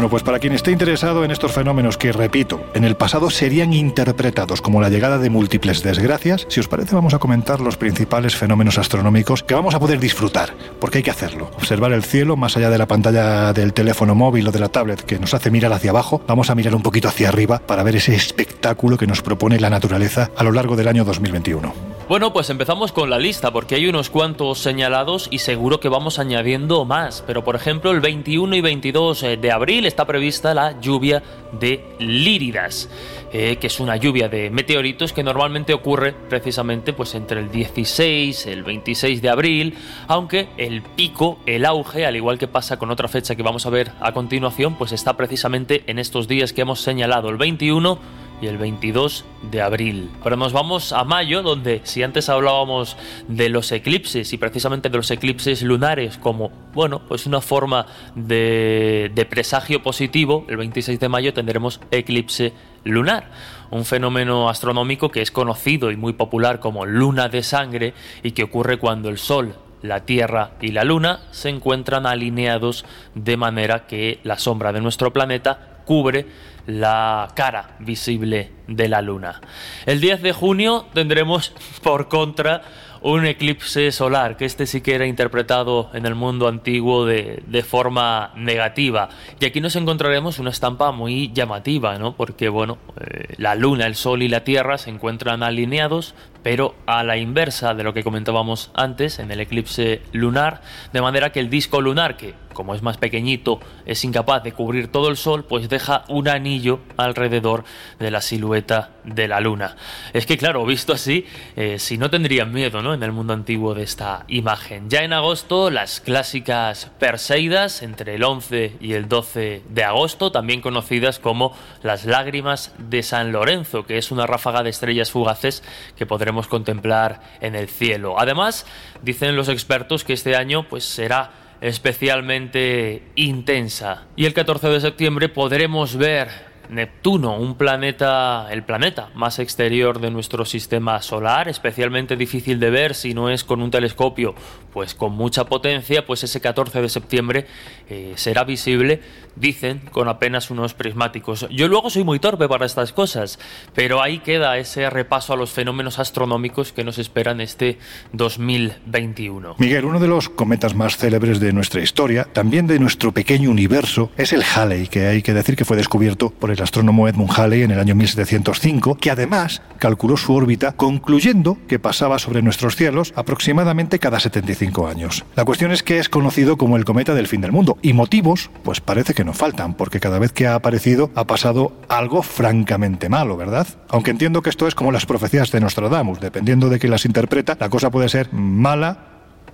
Bueno, 0.00 0.12
pues 0.12 0.22
para 0.22 0.38
quien 0.38 0.54
esté 0.54 0.70
interesado 0.70 1.26
en 1.26 1.30
estos 1.30 1.52
fenómenos 1.52 1.98
que, 1.98 2.10
repito, 2.10 2.62
en 2.72 2.84
el 2.84 2.96
pasado 2.96 3.28
serían 3.28 3.74
interpretados 3.74 4.62
como 4.62 4.80
la 4.80 4.88
llegada 4.88 5.18
de 5.18 5.28
múltiples 5.28 5.82
desgracias, 5.82 6.46
si 6.48 6.58
os 6.58 6.68
parece 6.68 6.94
vamos 6.94 7.12
a 7.12 7.18
comentar 7.18 7.60
los 7.60 7.76
principales 7.76 8.34
fenómenos 8.34 8.78
astronómicos 8.78 9.42
que 9.42 9.52
vamos 9.52 9.74
a 9.74 9.78
poder 9.78 10.00
disfrutar, 10.00 10.54
porque 10.80 10.96
hay 10.96 11.04
que 11.04 11.10
hacerlo. 11.10 11.50
Observar 11.54 11.92
el 11.92 12.02
cielo 12.02 12.34
más 12.38 12.56
allá 12.56 12.70
de 12.70 12.78
la 12.78 12.88
pantalla 12.88 13.52
del 13.52 13.74
teléfono 13.74 14.14
móvil 14.14 14.48
o 14.48 14.52
de 14.52 14.60
la 14.60 14.70
tablet 14.70 15.02
que 15.02 15.18
nos 15.18 15.34
hace 15.34 15.50
mirar 15.50 15.74
hacia 15.74 15.90
abajo, 15.90 16.22
vamos 16.26 16.48
a 16.48 16.54
mirar 16.54 16.74
un 16.74 16.82
poquito 16.82 17.08
hacia 17.08 17.28
arriba 17.28 17.58
para 17.58 17.82
ver 17.82 17.96
ese 17.96 18.14
espectáculo 18.14 18.96
que 18.96 19.06
nos 19.06 19.20
propone 19.20 19.60
la 19.60 19.68
naturaleza 19.68 20.30
a 20.34 20.44
lo 20.44 20.52
largo 20.52 20.76
del 20.76 20.88
año 20.88 21.04
2021. 21.04 21.99
Bueno, 22.10 22.32
pues 22.32 22.50
empezamos 22.50 22.90
con 22.90 23.08
la 23.08 23.20
lista 23.20 23.52
porque 23.52 23.76
hay 23.76 23.86
unos 23.86 24.10
cuantos 24.10 24.58
señalados 24.58 25.28
y 25.30 25.38
seguro 25.38 25.78
que 25.78 25.88
vamos 25.88 26.18
añadiendo 26.18 26.84
más. 26.84 27.22
Pero 27.24 27.44
por 27.44 27.54
ejemplo, 27.54 27.92
el 27.92 28.00
21 28.00 28.56
y 28.56 28.60
22 28.60 29.22
eh, 29.22 29.36
de 29.36 29.52
abril 29.52 29.86
está 29.86 30.08
prevista 30.08 30.52
la 30.52 30.80
lluvia 30.80 31.22
de 31.52 31.94
Líridas, 32.00 32.90
eh, 33.32 33.58
que 33.60 33.68
es 33.68 33.78
una 33.78 33.94
lluvia 33.94 34.28
de 34.28 34.50
meteoritos 34.50 35.12
que 35.12 35.22
normalmente 35.22 35.72
ocurre 35.72 36.12
precisamente 36.12 36.92
pues 36.92 37.14
entre 37.14 37.38
el 37.38 37.52
16 37.52 38.44
el 38.46 38.64
26 38.64 39.22
de 39.22 39.28
abril, 39.28 39.78
aunque 40.08 40.48
el 40.56 40.82
pico, 40.82 41.38
el 41.46 41.64
auge, 41.64 42.06
al 42.06 42.16
igual 42.16 42.40
que 42.40 42.48
pasa 42.48 42.76
con 42.76 42.90
otra 42.90 43.06
fecha 43.06 43.36
que 43.36 43.44
vamos 43.44 43.66
a 43.66 43.70
ver 43.70 43.92
a 44.00 44.10
continuación, 44.10 44.74
pues 44.74 44.90
está 44.90 45.16
precisamente 45.16 45.84
en 45.86 46.00
estos 46.00 46.26
días 46.26 46.52
que 46.52 46.62
hemos 46.62 46.80
señalado, 46.80 47.28
el 47.28 47.36
21 47.36 48.00
y 48.40 48.46
el 48.46 48.58
22 48.58 49.24
de 49.50 49.62
abril. 49.62 50.10
Pero 50.22 50.36
nos 50.36 50.52
vamos 50.52 50.92
a 50.92 51.04
mayo, 51.04 51.42
donde 51.42 51.80
si 51.84 52.02
antes 52.02 52.28
hablábamos 52.28 52.96
de 53.28 53.48
los 53.48 53.72
eclipses 53.72 54.32
y 54.32 54.38
precisamente 54.38 54.88
de 54.88 54.96
los 54.96 55.10
eclipses 55.10 55.62
lunares 55.62 56.18
como, 56.18 56.50
bueno, 56.72 57.02
pues 57.06 57.26
una 57.26 57.40
forma 57.40 57.86
de, 58.14 59.10
de 59.14 59.24
presagio 59.24 59.82
positivo, 59.82 60.44
el 60.48 60.56
26 60.56 61.00
de 61.00 61.08
mayo 61.08 61.34
tendremos 61.34 61.80
eclipse 61.90 62.52
lunar, 62.84 63.30
un 63.70 63.84
fenómeno 63.84 64.48
astronómico 64.48 65.10
que 65.10 65.22
es 65.22 65.30
conocido 65.30 65.90
y 65.90 65.96
muy 65.96 66.12
popular 66.12 66.60
como 66.60 66.86
luna 66.86 67.28
de 67.28 67.42
sangre 67.42 67.94
y 68.22 68.32
que 68.32 68.44
ocurre 68.44 68.78
cuando 68.78 69.08
el 69.08 69.18
Sol 69.18 69.54
la 69.82 70.04
Tierra 70.04 70.52
y 70.60 70.72
la 70.72 70.84
Luna 70.84 71.20
se 71.30 71.48
encuentran 71.48 72.06
alineados 72.06 72.84
de 73.14 73.36
manera 73.36 73.86
que 73.86 74.20
la 74.24 74.38
sombra 74.38 74.72
de 74.72 74.80
nuestro 74.80 75.12
planeta 75.12 75.79
cubre 75.90 76.24
la 76.68 77.32
cara 77.34 77.74
visible 77.80 78.52
de 78.68 78.88
la 78.88 79.02
luna. 79.02 79.40
El 79.86 80.00
10 80.00 80.22
de 80.22 80.32
junio 80.32 80.86
tendremos 80.94 81.52
por 81.82 82.06
contra 82.06 82.62
un 83.02 83.26
eclipse 83.26 83.90
solar, 83.90 84.36
que 84.36 84.44
este 84.44 84.66
sí 84.66 84.82
que 84.82 84.94
era 84.94 85.04
interpretado 85.04 85.90
en 85.92 86.06
el 86.06 86.14
mundo 86.14 86.46
antiguo 86.46 87.06
de, 87.06 87.64
forma 87.66 88.30
negativa. 88.36 89.08
Y 89.40 89.46
aquí 89.46 89.60
nos 89.60 89.74
encontraremos 89.74 90.38
una 90.38 90.50
estampa 90.50 90.92
muy 90.92 91.32
llamativa, 91.32 91.98
¿no? 91.98 92.14
Porque, 92.14 92.48
bueno, 92.48 92.78
eh, 93.00 93.34
la 93.38 93.56
luna, 93.56 93.86
el 93.86 93.96
sol 93.96 94.22
y 94.22 94.28
la 94.28 94.44
tierra 94.44 94.78
se 94.78 94.90
encuentran 94.90 95.42
alineados, 95.42 96.14
pero 96.44 96.76
a 96.86 97.02
la 97.02 97.16
inversa 97.16 97.74
de 97.74 97.82
lo 97.82 97.94
que 97.94 98.04
comentábamos 98.04 98.70
antes 98.74 99.18
en 99.18 99.32
el 99.32 99.40
eclipse 99.40 100.02
lunar, 100.12 100.60
de 100.92 101.00
manera 101.00 101.32
que 101.32 101.40
el 101.40 101.50
disco 101.50 101.80
lunar, 101.80 102.16
que 102.16 102.34
como 102.52 102.74
es 102.74 102.82
más 102.82 102.96
pequeñito, 102.96 103.60
es 103.86 104.04
incapaz 104.04 104.42
de 104.42 104.52
cubrir 104.52 104.88
todo 104.88 105.08
el 105.08 105.16
sol, 105.16 105.44
pues 105.44 105.68
deja 105.68 106.04
un 106.08 106.28
anillo 106.28 106.80
alrededor 106.96 107.64
de 107.98 108.10
la 108.10 108.20
silueta 108.20 108.90
de 109.04 109.28
la 109.28 109.40
luna. 109.40 109.76
Es 110.12 110.26
que 110.26 110.36
claro, 110.36 110.64
visto 110.64 110.92
así, 110.92 111.26
eh, 111.56 111.78
si 111.78 111.98
no 111.98 112.10
tendrían 112.10 112.52
miedo, 112.52 112.82
¿no? 112.82 112.94
En 112.94 113.02
el 113.02 113.12
mundo 113.12 113.32
antiguo 113.32 113.74
de 113.74 113.82
esta 113.82 114.24
imagen. 114.28 114.90
Ya 114.90 115.02
en 115.02 115.12
agosto, 115.12 115.70
las 115.70 116.00
clásicas 116.00 116.90
Perseidas, 116.98 117.82
entre 117.82 118.14
el 118.14 118.24
11 118.24 118.76
y 118.80 118.92
el 118.94 119.08
12 119.08 119.62
de 119.68 119.84
agosto, 119.84 120.32
también 120.32 120.60
conocidas 120.60 121.18
como 121.18 121.56
las 121.82 122.04
lágrimas 122.04 122.74
de 122.78 123.02
San 123.02 123.32
Lorenzo, 123.32 123.84
que 123.84 123.98
es 123.98 124.10
una 124.10 124.26
ráfaga 124.26 124.62
de 124.62 124.70
estrellas 124.70 125.10
fugaces 125.10 125.62
que 125.96 126.06
podremos 126.06 126.48
contemplar 126.48 127.20
en 127.40 127.54
el 127.54 127.68
cielo. 127.68 128.18
Además, 128.18 128.66
dicen 129.02 129.36
los 129.36 129.48
expertos 129.48 130.04
que 130.04 130.12
este 130.12 130.36
año 130.36 130.68
pues 130.68 130.84
será 130.84 131.30
especialmente 131.60 133.02
intensa. 133.14 134.06
Y 134.16 134.26
el 134.26 134.34
14 134.34 134.68
de 134.68 134.80
septiembre 134.80 135.28
podremos 135.28 135.96
ver 135.96 136.49
Neptuno, 136.70 137.36
un 137.36 137.56
planeta, 137.56 138.46
el 138.50 138.62
planeta 138.62 139.10
más 139.14 139.38
exterior 139.38 140.00
de 140.00 140.10
nuestro 140.10 140.44
sistema 140.44 141.02
solar, 141.02 141.48
especialmente 141.48 142.16
difícil 142.16 142.60
de 142.60 142.70
ver 142.70 142.94
si 142.94 143.12
no 143.12 143.28
es 143.28 143.44
con 143.44 143.60
un 143.60 143.70
telescopio, 143.70 144.34
pues 144.72 144.94
con 144.94 145.12
mucha 145.12 145.44
potencia, 145.44 146.06
pues 146.06 146.22
ese 146.22 146.40
14 146.40 146.80
de 146.80 146.88
septiembre 146.88 147.46
eh, 147.88 148.12
será 148.14 148.44
visible, 148.44 149.00
dicen, 149.34 149.80
con 149.90 150.08
apenas 150.08 150.50
unos 150.50 150.74
prismáticos. 150.74 151.48
Yo 151.50 151.66
luego 151.66 151.90
soy 151.90 152.04
muy 152.04 152.20
torpe 152.20 152.48
para 152.48 152.66
estas 152.66 152.92
cosas, 152.92 153.38
pero 153.74 154.00
ahí 154.00 154.20
queda 154.20 154.56
ese 154.58 154.88
repaso 154.90 155.32
a 155.32 155.36
los 155.36 155.50
fenómenos 155.50 155.98
astronómicos 155.98 156.72
que 156.72 156.84
nos 156.84 156.98
esperan 156.98 157.40
este 157.40 157.78
2021. 158.12 159.56
Miguel, 159.58 159.84
uno 159.84 159.98
de 159.98 160.08
los 160.08 160.28
cometas 160.28 160.74
más 160.74 160.96
célebres 160.96 161.40
de 161.40 161.52
nuestra 161.52 161.82
historia, 161.82 162.28
también 162.32 162.66
de 162.66 162.78
nuestro 162.78 163.12
pequeño 163.12 163.50
universo, 163.50 164.10
es 164.16 164.32
el 164.32 164.44
Halley, 164.44 164.86
que 164.86 165.06
hay 165.06 165.22
que 165.22 165.34
decir 165.34 165.56
que 165.56 165.64
fue 165.64 165.76
descubierto 165.76 166.30
por 166.30 166.50
el 166.50 166.59
del 166.60 166.64
astrónomo 166.64 167.08
Edmund 167.08 167.30
Halley 167.34 167.62
en 167.62 167.70
el 167.70 167.80
año 167.80 167.94
1705, 167.94 168.96
que 168.96 169.10
además 169.10 169.62
calculó 169.78 170.18
su 170.18 170.34
órbita 170.34 170.72
concluyendo 170.72 171.56
que 171.66 171.78
pasaba 171.78 172.18
sobre 172.18 172.42
nuestros 172.42 172.76
cielos 172.76 173.14
aproximadamente 173.16 173.98
cada 173.98 174.20
75 174.20 174.86
años. 174.86 175.24
La 175.36 175.46
cuestión 175.46 175.72
es 175.72 175.82
que 175.82 175.98
es 175.98 176.10
conocido 176.10 176.58
como 176.58 176.76
el 176.76 176.84
cometa 176.84 177.14
del 177.14 177.28
fin 177.28 177.40
del 177.40 177.52
mundo 177.52 177.78
y 177.80 177.94
motivos 177.94 178.50
pues 178.62 178.82
parece 178.82 179.14
que 179.14 179.24
no 179.24 179.32
faltan, 179.32 179.72
porque 179.72 180.00
cada 180.00 180.18
vez 180.18 180.32
que 180.32 180.48
ha 180.48 180.54
aparecido 180.54 181.10
ha 181.14 181.24
pasado 181.26 181.72
algo 181.88 182.22
francamente 182.22 183.08
malo, 183.08 183.38
¿verdad? 183.38 183.66
Aunque 183.88 184.10
entiendo 184.10 184.42
que 184.42 184.50
esto 184.50 184.66
es 184.66 184.74
como 184.74 184.92
las 184.92 185.06
profecías 185.06 185.50
de 185.52 185.60
Nostradamus, 185.60 186.20
dependiendo 186.20 186.68
de 186.68 186.78
quién 186.78 186.90
las 186.90 187.06
interpreta, 187.06 187.56
la 187.58 187.70
cosa 187.70 187.90
puede 187.90 188.10
ser 188.10 188.34
mala, 188.34 188.98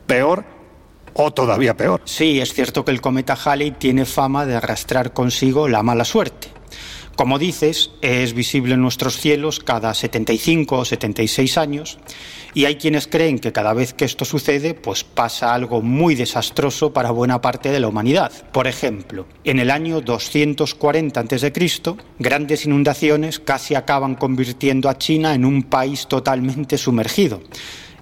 peor 0.09 0.45
o 1.13 1.33
todavía 1.33 1.77
peor. 1.77 2.01
Sí, 2.05 2.41
es 2.41 2.53
cierto 2.53 2.85
que 2.85 2.91
el 2.91 3.01
cometa 3.01 3.39
Halley 3.45 3.71
tiene 3.71 4.07
fama 4.07 4.45
de 4.45 4.57
arrastrar 4.57 5.13
consigo 5.13 5.69
la 5.69 5.85
mala 5.85 6.05
suerte. 6.05 6.56
Como 7.17 7.39
dices, 7.39 7.93
es 8.03 8.35
visible 8.35 8.75
en 8.75 8.83
nuestros 8.83 9.17
cielos 9.17 9.59
cada 9.59 9.95
75 9.95 10.77
o 10.77 10.85
76 10.85 11.57
años 11.57 11.99
y 12.53 12.67
hay 12.67 12.77
quienes 12.77 13.07
creen 13.07 13.39
que 13.39 13.53
cada 13.53 13.73
vez 13.73 13.95
que 13.95 14.05
esto 14.05 14.27
sucede, 14.27 14.75
pues 14.75 15.03
pasa 15.03 15.55
algo 15.55 15.81
muy 15.81 16.15
desastroso 16.15 16.93
para 16.93 17.11
buena 17.13 17.41
parte 17.41 17.71
de 17.71 17.81
la 17.81 17.89
humanidad. 17.89 18.33
Por 18.53 18.67
ejemplo, 18.67 19.27
en 19.45 19.61
el 19.61 19.71
año 19.71 20.03
240 20.03 21.19
a.C., 21.19 21.53
grandes 22.19 22.67
inundaciones 22.67 23.41
casi 23.41 23.75
acaban 23.75 24.15
convirtiendo 24.15 24.91
a 24.91 24.99
China 24.99 25.33
en 25.33 25.47
un 25.47 25.63
país 25.63 26.09
totalmente 26.09 26.77
sumergido. 26.77 27.41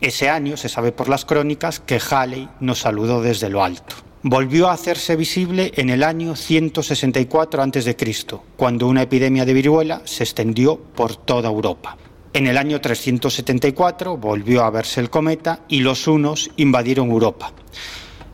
Ese 0.00 0.28
año 0.28 0.56
se 0.56 0.68
sabe 0.68 0.90
por 0.90 1.08
las 1.08 1.24
crónicas 1.24 1.78
que 1.78 2.00
Halley 2.00 2.48
nos 2.58 2.80
saludó 2.80 3.22
desde 3.22 3.48
lo 3.48 3.62
alto 3.62 4.03
volvió 4.26 4.68
a 4.68 4.72
hacerse 4.72 5.16
visible 5.16 5.70
en 5.76 5.90
el 5.90 6.02
año 6.02 6.34
164 6.34 7.62
a.C., 7.62 8.16
cuando 8.56 8.88
una 8.88 9.02
epidemia 9.02 9.44
de 9.44 9.52
viruela 9.52 10.00
se 10.06 10.24
extendió 10.24 10.78
por 10.78 11.14
toda 11.14 11.50
Europa. 11.50 11.98
En 12.32 12.46
el 12.46 12.56
año 12.56 12.80
374 12.80 14.16
volvió 14.16 14.64
a 14.64 14.70
verse 14.70 15.00
el 15.00 15.10
cometa 15.10 15.60
y 15.68 15.80
los 15.80 16.08
hunos 16.08 16.50
invadieron 16.56 17.10
Europa. 17.10 17.52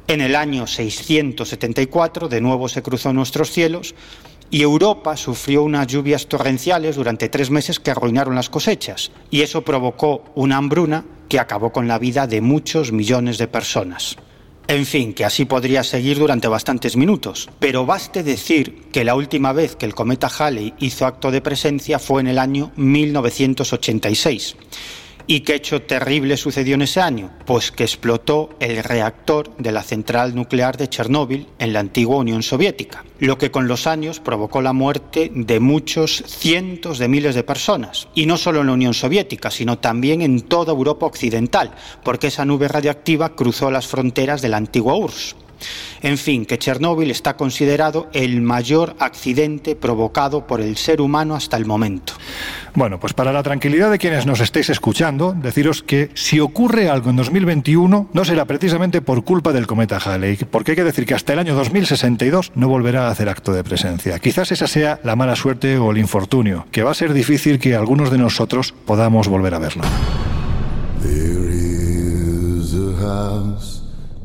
En 0.07 0.21
el 0.21 0.37
año 0.37 0.69
674 0.69 2.29
de 2.29 2.41
nuevo 2.41 2.69
se 2.69 2.83
cruzó 2.83 3.13
nuestros 3.13 3.51
cielos 3.51 3.97
y 4.49 4.63
Europa 4.63 5.17
sufrió 5.17 5.65
unas 5.65 5.89
lluvias 5.89 6.29
torrenciales 6.29 6.95
durante 6.95 7.29
tres 7.29 7.51
meses 7.51 7.81
que 7.81 7.91
arruinaron 7.91 8.37
las 8.37 8.49
cosechas 8.49 9.11
y 9.29 9.43
eso 9.43 9.63
provocó 9.63 10.23
una 10.37 10.57
hambruna 10.57 11.05
que 11.29 11.41
acabó 11.41 11.73
con 11.73 11.89
la 11.89 11.99
vida 11.99 12.29
de 12.29 12.41
muchos 12.41 12.93
millones 12.93 13.39
de 13.39 13.49
personas. 13.49 14.17
En 14.71 14.87
fin, 14.87 15.15
que 15.15 15.25
así 15.25 15.47
podría 15.47 15.83
seguir 15.83 16.17
durante 16.21 16.47
bastantes 16.47 16.97
minutos, 16.97 17.51
pero 17.59 17.87
baste 17.87 18.23
decir 18.23 18.85
que 18.93 19.03
la 19.03 19.17
última 19.17 19.53
vez 19.53 19.75
que 19.75 19.85
el 19.85 19.97
cometa 19.97 20.29
Halley 20.29 20.75
hizo 20.79 21.07
acto 21.07 21.33
de 21.33 21.41
presencia 21.41 21.99
fue 21.99 22.21
en 22.21 22.29
el 22.29 22.39
año 22.39 22.71
1986. 22.77 24.55
¿Y 25.31 25.43
qué 25.43 25.55
hecho 25.55 25.83
terrible 25.83 26.37
sucedió 26.37 26.75
en 26.75 26.83
ese 26.83 27.01
año? 27.01 27.31
Pues 27.47 27.71
que 27.71 27.85
explotó 27.85 28.51
el 28.59 28.83
reactor 28.83 29.57
de 29.59 29.71
la 29.71 29.85
central 29.85 30.35
nuclear 30.35 30.77
de 30.77 30.89
Chernóbil 30.89 31.47
en 31.61 31.73
la 31.73 31.79
antigua 31.79 32.17
Unión 32.17 32.43
Soviética, 32.43 33.05
lo 33.21 33.39
que 33.39 33.53
con 33.53 33.69
los 33.69 33.87
años 33.87 34.19
provocó 34.19 34.61
la 34.61 34.73
muerte 34.73 35.31
de 35.33 35.61
muchos 35.61 36.25
cientos 36.27 36.99
de 36.99 37.07
miles 37.07 37.37
de 37.37 37.45
personas. 37.45 38.09
Y 38.13 38.27
no 38.27 38.37
solo 38.37 38.63
en 38.63 38.67
la 38.67 38.73
Unión 38.73 38.93
Soviética, 38.93 39.53
sino 39.53 39.79
también 39.79 40.21
en 40.21 40.41
toda 40.41 40.73
Europa 40.73 41.07
occidental, 41.07 41.77
porque 42.03 42.27
esa 42.27 42.45
nube 42.45 42.67
radiactiva 42.67 43.37
cruzó 43.37 43.71
las 43.71 43.87
fronteras 43.87 44.43
de 44.43 44.49
la 44.49 44.57
antigua 44.57 44.97
URSS. 44.97 45.37
En 46.03 46.19
fin, 46.19 46.47
que 46.47 46.59
Chernóbil 46.59 47.11
está 47.11 47.37
considerado 47.37 48.09
el 48.13 48.41
mayor 48.41 48.97
accidente 48.99 49.77
provocado 49.77 50.47
por 50.47 50.61
el 50.61 50.77
ser 50.77 51.01
humano 51.01 51.35
hasta 51.35 51.57
el 51.57 51.67
momento. 51.67 52.15
Bueno, 52.75 53.01
pues 53.01 53.13
para 53.13 53.33
la 53.33 53.43
tranquilidad 53.43 53.91
de 53.91 53.99
quienes 53.99 54.27
nos 54.27 54.41
estéis 54.41 54.71
escuchando, 54.71 55.33
deciros 55.33 55.83
que 55.83 56.11
si 56.15 56.41
ocurre 56.41 56.89
algo 56.89 57.11
en 57.11 57.17
2021 57.17 58.09
no 58.13 58.25
será 58.25 58.45
precisamente 58.45 59.03
por 59.03 59.25
culpa 59.25 59.53
del 59.53 59.67
cometa 59.67 59.99
Halley, 59.99 60.37
porque 60.51 60.73
hay 60.73 60.77
que 60.77 60.85
decir 60.85 61.05
que 61.05 61.15
hasta 61.15 61.33
el 61.33 61.41
año 61.41 61.55
2062 61.55 62.53
no 62.55 62.69
volverá 62.69 63.09
a 63.09 63.11
hacer 63.11 63.29
acto 63.29 63.53
de 63.53 63.65
presencia. 63.65 64.19
Quizás 64.19 64.53
esa 64.53 64.67
sea 64.67 65.01
la 65.03 65.17
mala 65.17 65.37
suerte 65.37 65.79
o 65.79 65.91
el 65.91 65.99
infortunio, 65.99 66.67
que 66.71 66.83
va 66.83 66.93
a 66.93 66.95
ser 66.95 67.13
difícil 67.13 67.59
que 67.59 67.75
algunos 67.75 68.11
de 68.11 68.19
nosotros 68.19 68.75
podamos 68.87 69.29
volver 69.29 69.55
a 69.55 69.59
verlo. 69.59 69.83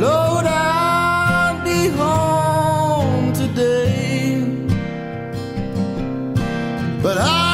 Lord, 0.00 0.46
I'll 0.46 1.62
be 1.62 1.88
home 1.88 3.34
today. 3.34 4.42
But 7.02 7.18
I 7.18 7.49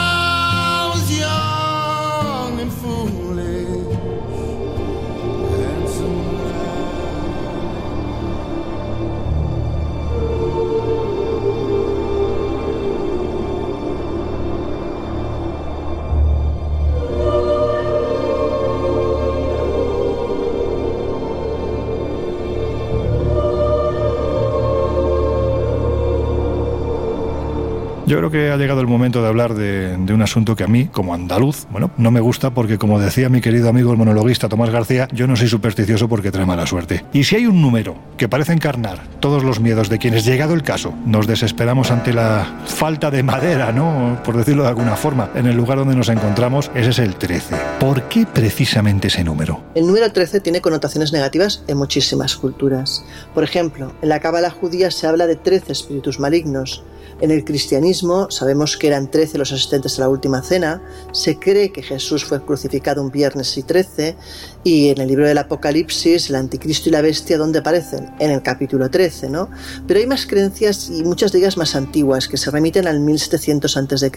Yo 28.06 28.18
creo 28.18 28.30
que 28.30 28.52
ha 28.52 28.56
llegado 28.56 28.80
el 28.80 28.86
momento 28.86 29.20
de 29.20 29.26
hablar 29.26 29.54
de, 29.54 29.96
un 29.96 30.22
asunto 30.22 30.54
que 30.54 30.62
a 30.62 30.68
mí, 30.68 30.86
como 30.86 31.12
andaluz, 31.12 31.66
bueno, 31.72 31.90
no 31.96 32.12
me 32.12 32.20
gusta 32.20 32.50
porque, 32.50 32.78
como 32.78 33.00
decía 33.00 33.28
mi 33.28 33.40
querido 33.40 33.68
amigo 33.68 33.90
el 33.90 33.98
monologuista 33.98 34.48
Tomás 34.48 34.70
García, 34.70 35.08
yo 35.12 35.26
no 35.26 35.34
soy 35.34 35.48
supersticioso 35.48 36.08
porque 36.08 36.30
trae 36.30 36.46
mala 36.46 36.66
suerte. 36.66 37.04
Y 37.12 37.24
si 37.24 37.34
hay 37.34 37.46
un 37.46 37.60
número 37.60 37.96
que 38.16 38.28
parece 38.28 38.52
encarnar 38.52 39.02
todos 39.18 39.42
los 39.42 39.58
miedos 39.58 39.88
de 39.88 39.98
quienes, 39.98 40.24
llegado 40.24 40.54
el 40.54 40.62
caso, 40.62 40.94
nos 41.04 41.26
desesperamos 41.26 41.90
ante 41.90 42.12
la 42.12 42.62
falta 42.66 43.10
de 43.10 43.24
madera, 43.24 43.72
¿no? 43.72 44.20
Por 44.24 44.36
decirlo 44.36 44.62
de 44.62 44.68
alguna 44.68 44.94
forma, 44.94 45.30
en 45.34 45.46
el 45.46 45.56
lugar 45.56 45.78
donde 45.78 45.96
nos 45.96 46.08
encontramos, 46.08 46.70
ese 46.76 46.90
es 46.90 47.00
el 47.00 47.16
13. 47.16 47.56
¿Por 47.80 48.04
qué 48.04 48.24
precisamente 48.24 49.08
ese 49.08 49.24
número? 49.24 49.64
El 49.74 49.84
número 49.84 50.12
13 50.12 50.38
tiene 50.38 50.60
connotaciones 50.60 51.12
negativas 51.12 51.64
en 51.66 51.76
muchísimas 51.76 52.36
culturas. 52.36 53.04
Por 53.34 53.42
ejemplo, 53.42 53.94
en 54.00 54.10
la 54.10 54.20
cábala 54.20 54.50
judía 54.50 54.92
se 54.92 55.08
habla 55.08 55.26
de 55.26 55.34
13 55.34 55.72
espíritus 55.72 56.20
malignos. 56.20 56.84
En 57.18 57.30
el 57.30 57.44
cristianismo 57.44 57.95
sabemos 58.30 58.76
que 58.76 58.88
eran 58.88 59.10
13 59.10 59.38
los 59.38 59.52
asistentes 59.52 59.98
a 59.98 60.02
la 60.02 60.08
última 60.08 60.42
cena, 60.42 60.82
se 61.12 61.38
cree 61.38 61.72
que 61.72 61.82
Jesús 61.82 62.24
fue 62.24 62.44
crucificado 62.44 63.02
un 63.02 63.10
viernes 63.10 63.56
y 63.56 63.62
13, 63.62 64.16
y 64.64 64.88
en 64.88 65.00
el 65.00 65.08
libro 65.08 65.28
del 65.28 65.38
Apocalipsis, 65.38 66.28
el 66.28 66.36
anticristo 66.36 66.88
y 66.88 66.92
la 66.92 67.00
bestia, 67.00 67.38
¿dónde 67.38 67.60
aparecen? 67.60 68.10
En 68.18 68.30
el 68.32 68.42
capítulo 68.42 68.90
13, 68.90 69.30
¿no? 69.30 69.48
Pero 69.86 70.00
hay 70.00 70.06
más 70.06 70.26
creencias 70.26 70.90
y 70.90 71.04
muchas 71.04 71.30
de 71.30 71.38
ellas 71.38 71.56
más 71.56 71.76
antiguas 71.76 72.26
que 72.26 72.36
se 72.36 72.50
remiten 72.50 72.86
al 72.88 73.00
1700 73.00 73.76
a.C., 73.76 74.10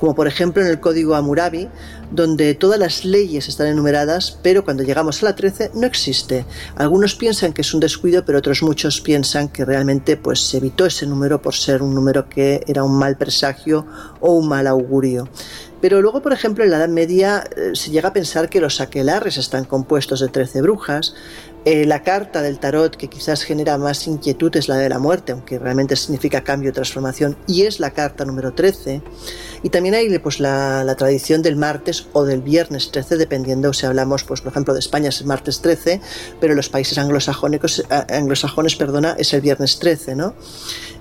como 0.00 0.14
por 0.14 0.26
ejemplo 0.26 0.62
en 0.62 0.68
el 0.68 0.80
código 0.80 1.14
Hammurabi, 1.14 1.68
donde 2.10 2.54
todas 2.54 2.78
las 2.78 3.04
leyes 3.04 3.48
están 3.48 3.66
enumeradas, 3.66 4.38
pero 4.42 4.64
cuando 4.64 4.82
llegamos 4.82 5.22
a 5.22 5.26
la 5.26 5.36
13 5.36 5.72
no 5.74 5.86
existe. 5.86 6.46
Algunos 6.76 7.14
piensan 7.14 7.52
que 7.52 7.62
es 7.62 7.74
un 7.74 7.80
descuido, 7.80 8.24
pero 8.24 8.38
otros 8.38 8.62
muchos 8.62 9.00
piensan 9.00 9.48
que 9.48 9.64
realmente 9.64 10.16
pues 10.16 10.40
se 10.40 10.56
evitó 10.58 10.86
ese 10.86 11.06
número 11.06 11.42
por 11.42 11.54
ser 11.54 11.82
un 11.82 11.94
número 11.94 12.28
que 12.28 12.62
era 12.66 12.84
un 12.84 12.87
mal 12.96 13.16
presagio 13.16 13.86
o 14.20 14.32
un 14.32 14.48
mal 14.48 14.66
augurio. 14.66 15.28
Pero 15.80 16.02
luego, 16.02 16.22
por 16.22 16.32
ejemplo, 16.32 16.64
en 16.64 16.70
la 16.70 16.78
Edad 16.78 16.88
Media 16.88 17.44
eh, 17.56 17.70
se 17.74 17.90
llega 17.90 18.08
a 18.08 18.12
pensar 18.12 18.48
que 18.48 18.60
los 18.60 18.80
aquelarres 18.80 19.36
están 19.36 19.64
compuestos 19.64 20.20
de 20.20 20.28
13 20.28 20.62
brujas, 20.62 21.14
Eh, 21.64 21.84
la 21.84 22.02
carta 22.02 22.40
del 22.40 22.58
tarot 22.58 22.96
que 22.96 23.08
quizás 23.08 23.42
genera 23.42 23.76
más 23.78 24.06
inquietud 24.06 24.54
es 24.56 24.68
la 24.68 24.76
de 24.76 24.88
la 24.88 24.98
muerte, 24.98 25.32
aunque 25.32 25.58
realmente 25.58 25.96
significa 25.96 26.42
cambio, 26.42 26.72
transformación, 26.72 27.36
y 27.46 27.62
es 27.62 27.80
la 27.80 27.90
carta 27.90 28.24
número 28.24 28.54
13. 28.54 29.02
Y 29.62 29.68
también 29.70 29.94
hay 29.94 30.18
pues, 30.18 30.40
la, 30.40 30.94
tradición 30.96 31.42
del 31.42 31.56
martes 31.56 32.06
o 32.12 32.24
del 32.24 32.42
viernes 32.42 32.90
13, 32.90 33.16
dependiendo 33.16 33.72
si 33.72 33.86
hablamos, 33.86 34.24
pues, 34.24 34.40
por 34.40 34.52
ejemplo, 34.52 34.72
de 34.72 34.80
España 34.80 35.08
es 35.08 35.20
el 35.20 35.26
martes 35.26 35.60
13, 35.60 36.00
pero 36.40 36.52
en 36.52 36.56
los 36.56 36.68
países 36.68 36.96
anglosajónicos, 36.96 37.80
eh, 37.80 37.84
anglosajones 38.14 38.76
perdona, 38.76 39.16
es 39.18 39.34
el 39.34 39.40
viernes 39.40 39.78
13. 39.78 40.14
¿no? 40.14 40.34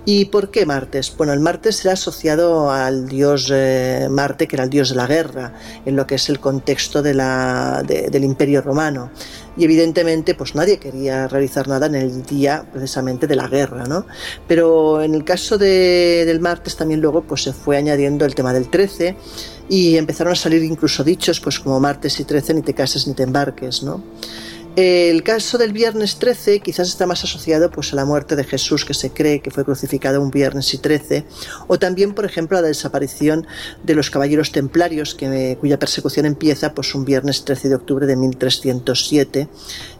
¿Y 0.06 0.26
por 0.26 0.52
qué 0.52 0.66
martes? 0.66 1.14
Bueno, 1.16 1.34
el 1.34 1.40
martes 1.40 1.78
será 1.78 1.94
asociado 1.94 2.72
al 2.72 3.08
dios 3.08 3.52
eh, 3.54 4.08
Marte, 4.10 4.48
que 4.48 4.56
era 4.56 4.64
el 4.64 4.70
dios 4.70 4.90
de 4.90 4.96
la 4.96 5.06
guerra, 5.06 5.54
en 5.86 5.96
lo 5.96 6.08
que 6.08 6.16
es 6.16 6.30
el 6.30 6.40
contexto 6.40 7.02
del 7.02 8.24
Imperio 8.24 8.62
Romano 8.62 9.12
y 9.58 9.64
evidentemente 9.64 10.36
pues 10.36 10.56
nadie 10.56 10.78
quería 10.78 11.28
realizar 11.28 11.68
nada 11.68 11.88
en 11.88 11.96
el 11.96 12.24
día 12.24 12.66
precisamente 12.72 13.28
de 13.28 13.36
la 13.36 13.48
guerra, 13.48 13.86
¿no? 13.86 14.06
Pero 14.48 15.02
en 15.02 15.16
el 15.16 15.24
caso 15.24 15.58
de, 15.58 16.24
del 16.26 16.40
martes 16.40 16.76
también 16.76 17.02
luego 17.02 17.24
pues 17.24 17.44
se 17.44 17.54
fue 17.54 17.78
añadiendo 17.78 18.26
el 18.26 18.36
tema 18.36 18.54
del 18.54 18.70
13 18.70 19.16
y 19.70 19.98
empezaron 19.98 20.34
a 20.34 20.36
salir 20.36 20.64
incluso 20.64 21.04
dichos 21.04 21.40
pues 21.40 21.60
como 21.60 21.80
martes 21.80 22.20
y 22.20 22.24
13 22.24 22.54
ni 22.54 22.62
te 22.62 22.74
cases 22.74 23.08
ni 23.08 23.14
te 23.14 23.24
embarques, 23.24 23.84
¿no? 23.84 24.04
El 24.78 25.24
caso 25.24 25.58
del 25.58 25.74
viernes 25.74 26.20
13 26.20 26.60
quizás 26.60 26.88
está 26.88 27.08
más 27.08 27.24
asociado 27.24 27.72
pues, 27.72 27.94
a 27.94 27.96
la 27.96 28.06
muerte 28.06 28.36
de 28.36 28.44
Jesús, 28.44 28.86
que 28.86 28.94
se 28.94 29.10
cree 29.10 29.40
que 29.42 29.50
fue 29.50 29.66
crucificado 29.66 30.22
un 30.22 30.30
viernes 30.30 30.72
y 30.72 30.78
13, 30.78 31.26
o 31.66 31.80
también, 31.80 32.14
por 32.14 32.26
ejemplo, 32.26 32.60
a 32.60 32.62
la 32.62 32.68
desaparición 32.68 33.48
de 33.84 33.96
los 33.96 34.12
caballeros 34.12 34.52
templarios, 34.52 35.18
cuya 35.60 35.80
persecución 35.80 36.28
empieza 36.28 36.76
pues, 36.76 36.94
un 36.94 37.06
viernes 37.06 37.44
13 37.44 37.70
de 37.70 37.74
octubre 37.76 38.06
de 38.06 38.18
1307, 38.18 39.48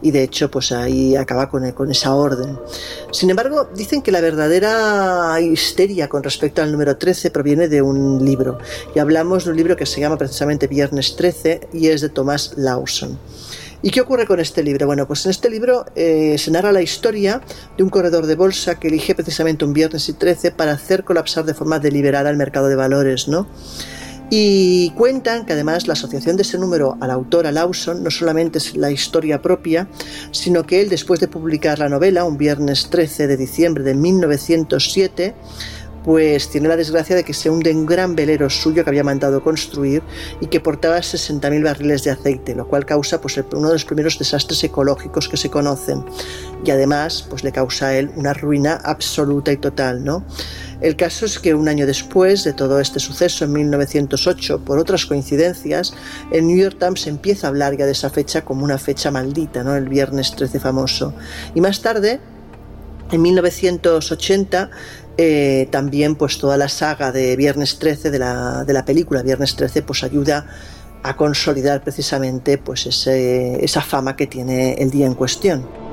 y 0.00 0.12
de 0.12 0.22
hecho 0.22 0.48
pues, 0.48 0.70
ahí 0.70 1.16
acaba 1.16 1.50
con, 1.50 1.68
con 1.72 1.90
esa 1.90 2.14
orden. 2.14 2.56
Sin 3.10 3.30
embargo, 3.30 3.68
dicen 3.74 4.00
que 4.00 4.12
la 4.12 4.20
verdadera 4.20 5.40
histeria 5.40 6.08
con 6.08 6.22
respecto 6.22 6.62
al 6.62 6.70
número 6.70 6.96
13 6.96 7.32
proviene 7.32 7.66
de 7.66 7.82
un 7.82 8.24
libro, 8.24 8.58
y 8.94 9.00
hablamos 9.00 9.44
de 9.44 9.50
un 9.50 9.56
libro 9.56 9.74
que 9.74 9.86
se 9.86 10.00
llama 10.00 10.16
precisamente 10.16 10.68
Viernes 10.68 11.16
13 11.16 11.70
y 11.72 11.88
es 11.88 12.00
de 12.00 12.10
Thomas 12.10 12.52
Lawson. 12.54 13.18
¿Y 13.80 13.90
qué 13.90 14.00
ocurre 14.00 14.26
con 14.26 14.40
este 14.40 14.64
libro? 14.64 14.86
Bueno, 14.86 15.06
pues 15.06 15.24
en 15.24 15.30
este 15.30 15.48
libro 15.48 15.86
eh, 15.94 16.36
se 16.36 16.50
narra 16.50 16.72
la 16.72 16.82
historia 16.82 17.40
de 17.76 17.84
un 17.84 17.90
corredor 17.90 18.26
de 18.26 18.34
bolsa 18.34 18.80
que 18.80 18.88
elige 18.88 19.14
precisamente 19.14 19.64
un 19.64 19.72
viernes 19.72 20.08
y 20.08 20.14
13 20.14 20.50
para 20.50 20.72
hacer 20.72 21.04
colapsar 21.04 21.44
de 21.44 21.54
forma 21.54 21.78
deliberada 21.78 22.28
el 22.28 22.36
mercado 22.36 22.66
de 22.68 22.74
valores, 22.74 23.28
¿no? 23.28 23.46
Y 24.30 24.90
cuentan 24.90 25.46
que 25.46 25.54
además 25.54 25.86
la 25.86 25.94
asociación 25.94 26.36
de 26.36 26.42
ese 26.42 26.58
número 26.58 26.98
al 27.00 27.10
autor, 27.10 27.46
a 27.46 27.52
Lawson, 27.52 28.02
no 28.02 28.10
solamente 28.10 28.58
es 28.58 28.76
la 28.76 28.90
historia 28.90 29.40
propia, 29.40 29.88
sino 30.32 30.66
que 30.66 30.82
él, 30.82 30.90
después 30.90 31.20
de 31.20 31.28
publicar 31.28 31.78
la 31.78 31.88
novela, 31.88 32.24
un 32.24 32.36
viernes 32.36 32.90
13 32.90 33.26
de 33.26 33.36
diciembre 33.38 33.84
de 33.84 33.94
1907, 33.94 35.34
pues 36.04 36.48
tiene 36.48 36.68
la 36.68 36.76
desgracia 36.76 37.16
de 37.16 37.24
que 37.24 37.34
se 37.34 37.50
hunde 37.50 37.72
un 37.72 37.86
gran 37.86 38.14
velero 38.14 38.48
suyo 38.48 38.84
que 38.84 38.90
había 38.90 39.04
mandado 39.04 39.42
construir 39.42 40.02
y 40.40 40.46
que 40.46 40.60
portaba 40.60 40.98
60.000 40.98 41.62
barriles 41.62 42.04
de 42.04 42.10
aceite, 42.10 42.54
lo 42.54 42.66
cual 42.66 42.86
causa 42.86 43.20
pues, 43.20 43.38
uno 43.52 43.68
de 43.68 43.74
los 43.74 43.84
primeros 43.84 44.18
desastres 44.18 44.62
ecológicos 44.64 45.28
que 45.28 45.36
se 45.36 45.50
conocen 45.50 46.04
y 46.64 46.70
además 46.70 47.26
pues, 47.28 47.44
le 47.44 47.52
causa 47.52 47.88
a 47.88 47.96
él 47.96 48.10
una 48.16 48.32
ruina 48.32 48.80
absoluta 48.84 49.52
y 49.52 49.56
total. 49.56 50.04
¿no? 50.04 50.24
El 50.80 50.96
caso 50.96 51.26
es 51.26 51.38
que 51.38 51.54
un 51.54 51.68
año 51.68 51.86
después 51.86 52.44
de 52.44 52.52
todo 52.52 52.78
este 52.80 53.00
suceso, 53.00 53.44
en 53.44 53.52
1908, 53.52 54.64
por 54.64 54.78
otras 54.78 55.06
coincidencias, 55.06 55.92
el 56.30 56.46
New 56.46 56.56
York 56.56 56.76
Times 56.78 57.06
empieza 57.06 57.46
a 57.46 57.50
hablar 57.50 57.76
ya 57.76 57.84
de 57.84 57.92
esa 57.92 58.10
fecha 58.10 58.44
como 58.44 58.64
una 58.64 58.78
fecha 58.78 59.10
maldita, 59.10 59.64
¿no? 59.64 59.74
el 59.74 59.88
viernes 59.88 60.34
13 60.36 60.60
famoso. 60.60 61.14
Y 61.54 61.60
más 61.60 61.82
tarde, 61.82 62.20
en 63.10 63.22
1980, 63.22 64.70
eh, 65.20 65.66
también 65.72 66.14
pues 66.14 66.38
toda 66.38 66.56
la 66.56 66.68
saga 66.68 67.10
de 67.10 67.34
Viernes 67.34 67.80
13 67.80 68.12
de 68.12 68.20
la, 68.20 68.64
de 68.64 68.72
la 68.72 68.84
película 68.84 69.20
Viernes 69.22 69.56
13 69.56 69.82
pues 69.82 70.04
ayuda 70.04 70.46
a 71.02 71.16
consolidar 71.16 71.82
precisamente 71.82 72.56
pues 72.56 72.86
esa 72.86 73.82
fama 73.82 74.14
que 74.14 74.28
tiene 74.28 74.74
el 74.74 74.90
día 74.90 75.06
en 75.06 75.14
cuestión. 75.14 75.87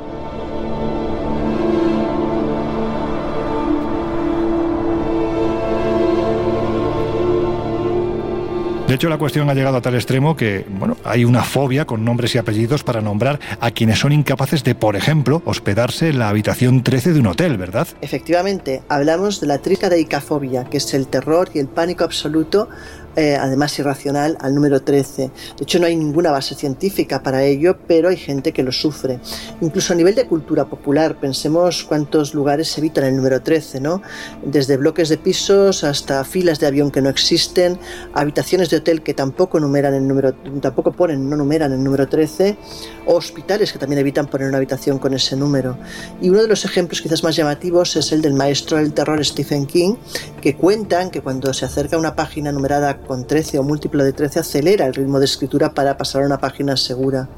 De 8.87 8.93
hecho, 8.93 9.09
la 9.09 9.17
cuestión 9.17 9.49
ha 9.49 9.55
llegado 9.55 9.77
a 9.77 9.81
tal 9.81 9.95
extremo 9.95 10.35
que, 10.35 10.63
bueno, 10.69 10.95
hay 11.03 11.25
una 11.25 11.43
fobia 11.43 11.85
con 11.85 12.05
nombres 12.05 12.35
y 12.35 12.37
apellidos 12.37 12.83
para 12.83 13.01
nombrar 13.01 13.39
a 13.59 13.71
quienes 13.71 13.97
son 13.97 14.11
incapaces 14.11 14.63
de, 14.63 14.75
por 14.75 14.95
ejemplo, 14.95 15.41
hospedarse 15.43 16.09
en 16.09 16.19
la 16.19 16.29
habitación 16.29 16.83
13 16.83 17.13
de 17.13 17.19
un 17.19 17.25
hotel, 17.25 17.57
¿verdad? 17.57 17.87
Efectivamente, 18.01 18.83
hablamos 18.87 19.41
de 19.41 19.47
la 19.47 19.57
tricadeicafobia, 19.57 20.65
que 20.65 20.77
es 20.77 20.93
el 20.93 21.07
terror 21.07 21.49
y 21.55 21.59
el 21.59 21.67
pánico 21.67 22.03
absoluto 22.03 22.69
eh, 23.15 23.37
además 23.39 23.77
irracional, 23.79 24.37
al 24.41 24.53
número 24.53 24.81
13. 24.81 25.21
De 25.23 25.31
hecho, 25.61 25.79
no 25.79 25.85
hay 25.85 25.95
ninguna 25.95 26.31
base 26.31 26.55
científica 26.55 27.23
para 27.23 27.43
ello, 27.43 27.77
pero 27.87 28.09
hay 28.09 28.17
gente 28.17 28.51
que 28.51 28.63
lo 28.63 28.71
sufre. 28.71 29.19
Incluso 29.61 29.93
a 29.93 29.95
nivel 29.95 30.15
de 30.15 30.27
cultura 30.27 30.65
popular, 30.65 31.19
pensemos 31.19 31.83
cuántos 31.83 32.33
lugares 32.33 32.77
evitan 32.77 33.05
el 33.05 33.15
número 33.15 33.41
13, 33.41 33.79
¿no? 33.79 34.01
Desde 34.43 34.77
bloques 34.77 35.09
de 35.09 35.17
pisos 35.17 35.83
hasta 35.83 36.23
filas 36.23 36.59
de 36.59 36.67
avión 36.67 36.91
que 36.91 37.01
no 37.01 37.09
existen, 37.09 37.79
habitaciones 38.13 38.69
de 38.69 38.77
hotel 38.77 39.01
que 39.01 39.13
tampoco 39.13 39.59
numeran 39.59 39.93
el 39.93 40.07
número, 40.07 40.33
tampoco 40.61 40.91
ponen, 40.91 41.29
no 41.29 41.37
numeran 41.37 41.71
el 41.71 41.83
número 41.83 42.07
13, 42.07 42.57
o 43.05 43.15
hospitales 43.15 43.71
que 43.71 43.79
también 43.79 43.99
evitan 43.99 44.27
poner 44.27 44.47
una 44.47 44.57
habitación 44.57 44.99
con 44.99 45.13
ese 45.13 45.35
número. 45.35 45.77
Y 46.21 46.29
uno 46.29 46.41
de 46.41 46.47
los 46.47 46.65
ejemplos 46.65 47.01
quizás 47.01 47.23
más 47.23 47.35
llamativos 47.35 47.95
es 47.95 48.11
el 48.11 48.21
del 48.21 48.33
maestro 48.33 48.77
del 48.77 48.93
terror 48.93 49.23
Stephen 49.23 49.65
King, 49.65 49.95
que 50.41 50.55
cuentan 50.55 51.09
que 51.09 51.21
cuando 51.21 51.53
se 51.53 51.65
acerca 51.65 51.95
a 51.95 51.99
una 51.99 52.15
página 52.15 52.51
numerada 52.51 52.97
con 53.05 53.25
13 53.25 53.59
o 53.59 53.63
múltiplo 53.63 54.03
de 54.03 54.13
13 54.13 54.39
acelera 54.39 54.85
el 54.85 54.93
ritmo 54.93 55.19
de 55.19 55.25
escritura 55.25 55.73
para 55.73 55.97
pasar 55.97 56.23
a 56.23 56.25
una 56.25 56.39
página 56.39 56.77
segura. 56.77 57.29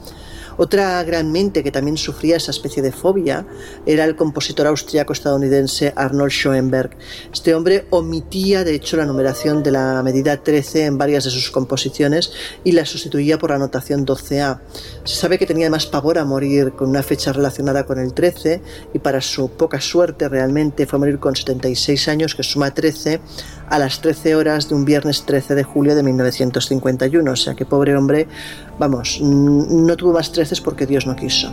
Otra 0.58 1.03
gran 1.03 1.32
mente 1.32 1.63
que 1.63 1.71
también 1.71 1.97
sufría 1.97 2.38
esa 2.38 2.49
especie 2.49 2.82
de 2.82 2.91
fobia 2.91 3.45
era 3.86 4.06
el 4.06 4.15
compositor 4.15 4.65
austriaco-estadounidense 4.65 5.93
Arnold 5.95 6.32
Schoenberg. 6.32 6.97
Este 7.32 7.53
hombre 7.53 7.86
omitía, 7.91 8.63
de 8.63 8.73
hecho, 8.73 8.97
la 8.97 9.06
numeración 9.06 9.62
de 9.62 9.71
la 9.71 10.01
medida 10.01 10.41
13 10.41 10.86
en 10.86 10.97
varias 10.97 11.25
de 11.25 11.30
sus 11.30 11.51
composiciones 11.51 12.32
y 12.63 12.71
la 12.71 12.86
sustituía 12.86 13.38
por 13.38 13.51
la 13.51 13.60
notación 13.60 14.06
12A. 14.06 14.60
Se 15.03 15.15
sabe 15.15 15.38
que 15.38 15.45
tenía 15.45 15.69
más 15.69 15.86
pavor 15.86 16.17
a 16.17 16.25
morir 16.25 16.71
con 16.71 16.89
una 16.89 17.03
fecha 17.03 17.32
relacionada 17.32 17.86
con 17.86 17.99
el 17.99 18.15
13 18.15 18.62
y 18.95 18.99
para 18.99 19.21
su 19.21 19.49
poca 19.49 19.80
suerte 19.80 20.27
realmente 20.27 20.88
fue 20.88 20.97
a 20.97 20.99
morir 21.01 21.19
con 21.19 21.36
76 21.36 22.08
años, 22.08 22.34
que 22.34 22.41
suma 22.41 22.73
13, 22.73 23.21
a 23.69 23.80
las 23.80 24.01
13 24.01 24.36
horas 24.36 24.69
de 24.69 24.75
un 24.75 24.86
viernes 24.86 25.23
13 25.25 25.56
de 25.56 25.63
julio 25.63 25.95
de 25.95 26.03
1951. 26.03 27.32
O 27.32 27.36
sea 27.36 27.56
que 27.56 27.65
pobre 27.65 27.95
hombre, 27.95 28.27
vamos, 28.80 29.19
no 29.21 29.95
tuvo 29.95 30.13
más 30.13 30.32
13 30.32 30.62
porque 30.63 30.86
Dios 30.86 31.06
no 31.06 31.15
quiso. 31.15 31.51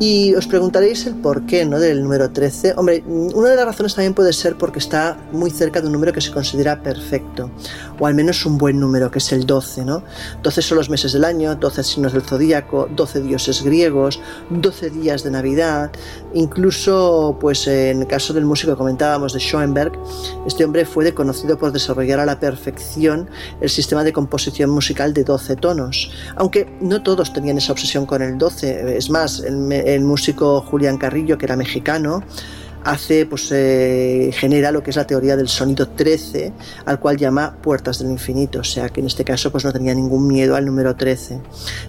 Y 0.00 0.34
os 0.34 0.46
preguntaréis 0.46 1.06
el 1.06 1.16
por 1.16 1.44
qué 1.44 1.64
¿no? 1.64 1.80
del 1.80 2.04
número 2.04 2.30
13. 2.30 2.74
Hombre, 2.76 3.02
una 3.06 3.48
de 3.48 3.56
las 3.56 3.64
razones 3.64 3.94
también 3.96 4.14
puede 4.14 4.32
ser 4.32 4.56
porque 4.56 4.78
está 4.78 5.16
muy 5.32 5.50
cerca 5.50 5.80
de 5.80 5.88
un 5.88 5.92
número 5.92 6.12
que 6.12 6.20
se 6.20 6.30
considera 6.30 6.80
perfecto, 6.82 7.50
o 7.98 8.06
al 8.06 8.14
menos 8.14 8.44
un 8.46 8.58
buen 8.58 8.78
número, 8.80 9.10
que 9.10 9.18
es 9.18 9.32
el 9.32 9.46
12. 9.46 9.84
¿no? 9.84 10.02
12 10.42 10.62
son 10.62 10.78
los 10.78 10.90
meses 10.90 11.12
del 11.12 11.24
año, 11.24 11.54
12 11.54 11.82
signos 11.84 12.12
del 12.12 12.22
zodíaco, 12.22 12.88
12 12.94 13.20
dioses 13.20 13.62
griegos, 13.62 14.20
12 14.50 14.90
días 14.90 15.22
de 15.22 15.30
Navidad. 15.30 15.90
Incluso, 16.34 17.36
pues 17.40 17.66
en 17.66 18.02
el 18.02 18.06
caso 18.06 18.32
del 18.32 18.44
músico 18.44 18.72
que 18.72 18.78
comentábamos 18.78 19.32
de 19.32 19.40
Schoenberg, 19.40 19.92
este 20.46 20.64
hombre 20.64 20.84
fue 20.84 21.12
conocido 21.14 21.56
por 21.58 21.72
desarrollar 21.72 22.20
a 22.20 22.26
la 22.26 22.38
perfección 22.40 23.30
el 23.60 23.70
sistema 23.70 24.04
de 24.04 24.12
composición 24.12 24.70
musical 24.70 25.14
de 25.14 25.24
12 25.24 25.56
tonos. 25.56 26.10
Aunque 26.36 26.76
no 26.80 27.02
todos 27.02 27.32
tenían 27.32 27.58
esa 27.58 27.72
obsesión 27.72 28.04
con 28.04 28.22
el 28.22 28.36
12. 28.36 28.96
Es 28.96 29.10
más, 29.10 29.40
el 29.40 29.58
el 29.72 30.04
músico 30.04 30.60
Julián 30.60 30.98
Carrillo, 30.98 31.38
que 31.38 31.46
era 31.46 31.56
mexicano, 31.56 32.22
hace, 32.84 33.26
pues, 33.26 33.50
eh, 33.52 34.30
genera 34.32 34.70
lo 34.70 34.82
que 34.82 34.90
es 34.90 34.96
la 34.96 35.06
teoría 35.06 35.36
del 35.36 35.48
sonido 35.48 35.88
13, 35.88 36.52
al 36.84 37.00
cual 37.00 37.16
llama 37.16 37.56
puertas 37.62 37.98
del 37.98 38.10
infinito, 38.10 38.60
o 38.60 38.64
sea 38.64 38.88
que 38.88 39.00
en 39.00 39.06
este 39.06 39.24
caso 39.24 39.50
pues 39.50 39.64
no 39.64 39.72
tenía 39.72 39.94
ningún 39.94 40.26
miedo 40.26 40.56
al 40.56 40.64
número 40.64 40.96
13. 40.96 41.40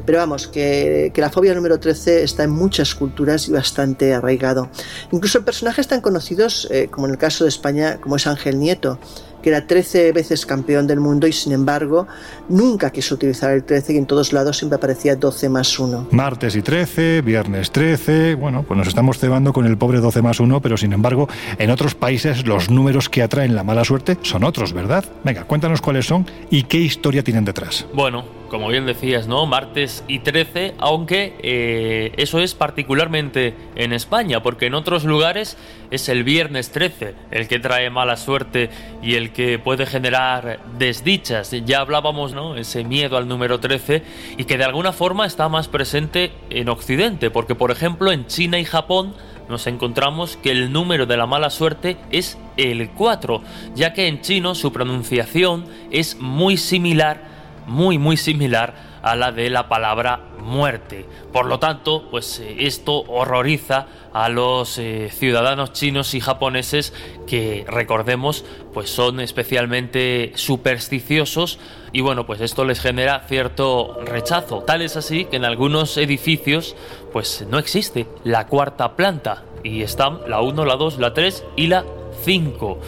Pero 0.06 0.17
vamos, 0.17 0.47
que, 0.47 1.12
la 1.15 1.30
fobia 1.30 1.54
número 1.54 1.80
13 1.80 2.23
está 2.23 2.43
en 2.43 2.52
muchas 2.52 2.95
culturas 2.95 3.47
y 3.47 3.52
bastante 3.52 4.13
arraigado. 4.13 4.69
Incluso 5.12 5.43
personajes 5.43 5.88
tan 5.88 6.02
conocidos 6.02 6.67
eh, 6.71 6.88
como 6.89 7.08
en 7.08 7.12
el 7.13 7.17
caso 7.17 7.43
de 7.43 7.49
España, 7.49 7.98
como 8.00 8.15
es 8.15 8.25
Ángel 8.25 8.58
Nieto, 8.58 9.00
que 9.42 9.50
era 9.50 9.65
13 9.65 10.12
veces 10.12 10.46
campeón 10.46 10.87
del 10.87 11.00
mundo 11.00 11.27
y 11.27 11.33
sin 11.33 11.54
embargo 11.54 12.08
nunca 12.48 12.92
quiso 12.92 13.15
utilizar 13.15 13.52
el 13.52 13.63
13 13.63 13.94
y 13.94 13.98
en 13.98 14.06
todos 14.06 14.33
lados 14.33 14.58
siempre 14.58 14.77
aparecía 14.77 15.15
12 15.15 15.50
más 15.50 15.79
1. 15.79 16.08
Martes 16.12 16.56
y 16.56 16.62
13, 16.62 17.21
viernes 17.21 17.71
13, 17.71 18.35
bueno, 18.35 18.63
pues 18.63 18.77
nos 18.77 18.87
estamos 18.87 19.17
cebando 19.17 19.54
con 19.54 19.65
el 19.65 19.77
pobre 19.77 20.00
12 20.00 20.21
más 20.21 20.40
1, 20.40 20.62
pero 20.62 20.77
sin 20.77 20.94
embargo 20.94 21.27
en 21.58 21.69
otros 21.71 21.96
países 21.96 22.46
los 22.46 22.69
números 22.69 23.10
que 23.10 23.21
atraen 23.21 23.56
la 23.56 23.63
mala 23.63 23.83
suerte 23.83 24.17
son 24.21 24.44
otros, 24.44 24.73
¿verdad? 24.73 25.06
Venga, 25.23 25.44
cuéntanos 25.44 25.81
cuáles 25.81 26.06
son 26.06 26.25
y 26.50 26.63
qué 26.63 26.77
historia 26.77 27.23
tienen 27.23 27.46
detrás. 27.46 27.85
Bueno, 27.94 28.38
como 28.50 28.67
bien 28.67 28.85
decías, 28.85 29.27
¿no? 29.27 29.45
Martes 29.45 30.04
y 30.08 30.19
13, 30.19 30.75
aunque 30.79 31.35
eh, 31.41 32.12
eso 32.17 32.39
es 32.39 32.56
particularmente 32.56 33.56
en 33.75 33.93
España, 33.93 34.41
porque 34.41 34.65
en 34.65 34.73
otros 34.73 35.06
lugares 35.06 35.58
es 35.91 36.10
el 36.10 36.23
viernes 36.23 36.71
13 36.71 37.15
el 37.31 37.47
que 37.47 37.60
trae 37.60 37.89
mala 37.89 38.17
suerte 38.17 38.69
y 39.02 39.15
el 39.15 39.31
que 39.31 39.60
puede 39.60 39.85
generar 39.85 40.60
desdichas. 40.77 41.52
Ya 41.65 41.79
hablábamos, 41.79 42.33
¿no? 42.33 42.58
Ese 42.58 42.83
miedo 42.83 43.17
al 43.17 43.27
número 43.27 43.60
13 43.60 44.04
y 44.37 44.43
que 44.43 44.58
de 44.58 44.65
alguna 44.65 44.91
forma 44.91 45.25
está 45.25 45.47
más 45.47 45.67
presente 45.67 46.31
en 46.50 46.69
Occidente, 46.69 47.29
porque 47.29 47.56
por 47.56 47.71
ejemplo 47.71 48.12
en 48.12 48.27
China 48.27 48.60
y 48.60 48.65
Japón 48.65 49.13
nos 49.47 49.65
encontramos 49.65 50.37
que 50.37 50.52
el 50.52 50.71
número 50.71 51.08
de 51.08 51.17
la 51.17 51.25
mala 51.25 51.50
suerte 51.50 51.97
es 52.12 52.37
el 52.58 52.91
4, 52.91 53.41
ya 53.75 53.93
que 53.93 54.08
en 54.08 54.21
chino 54.21 54.54
su 54.54 54.71
pronunciación 54.71 55.65
es 55.91 56.19
muy 56.19 56.56
similar 56.58 57.29
muy 57.70 57.98
muy 57.98 58.17
similar 58.17 59.00
a 59.02 59.15
la 59.15 59.32
de 59.32 59.50
la 59.50 59.70
palabra 59.70 60.20
muerte. 60.40 61.06
Por 61.32 61.46
lo 61.46 61.60
tanto, 61.60 62.10
pues 62.10 62.40
eh, 62.40 62.56
esto 62.60 63.04
horroriza 63.08 63.88
a 64.13 64.30
los 64.30 64.78
eh, 64.78 65.10
ciudadanos 65.12 65.74
chinos 65.74 66.13
y 66.15 66.20
japoneses 66.20 66.94
que 67.28 67.65
recordemos 67.67 68.44
pues 68.74 68.90
son 68.90 69.20
especialmente 69.20 70.32
supersticiosos 70.36 71.60
y 71.92 72.02
bueno, 72.02 72.26
pues 72.26 72.42
esto 72.42 72.65
les 72.65 72.82
genera 72.82 73.22
cierto 73.28 74.00
rechazo. 74.04 74.63
Tal 74.63 74.82
es 74.82 74.98
así 74.98 75.26
que 75.26 75.38
en 75.38 75.46
algunos 75.46 75.98
edificios 75.98 76.76
pues 77.13 77.46
no 77.50 77.60
existe 77.60 78.08
la 78.24 78.48
cuarta 78.48 78.96
planta 78.96 79.44
y 79.63 79.82
están 79.82 80.20
la 80.28 80.42
1, 80.42 80.65
la 80.65 80.76
2, 80.76 81.00
la 81.00 81.13
3 81.13 81.44
y 81.56 81.67
la 81.67 81.86
5. 82.24 82.80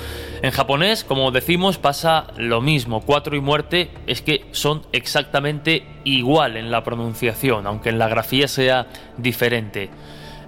En 0.42 0.52
japonés, 0.52 1.04
como 1.04 1.32
decimos, 1.32 1.78
pasa 1.78 2.28
lo 2.38 2.62
mismo. 2.62 3.02
4 3.02 3.36
y 3.36 3.42
muerte 3.42 3.90
es 4.08 4.22
que 4.22 4.46
son 4.52 4.82
exactamente 4.92 5.84
igual 6.04 6.58
en 6.58 6.72
la 6.72 6.84
pronunciación, 6.84 7.68
aunque 7.68 7.90
en 7.90 8.00
la 8.00 8.10
grafía 8.10 8.48
sea 8.48 8.88
diferente. 9.18 9.90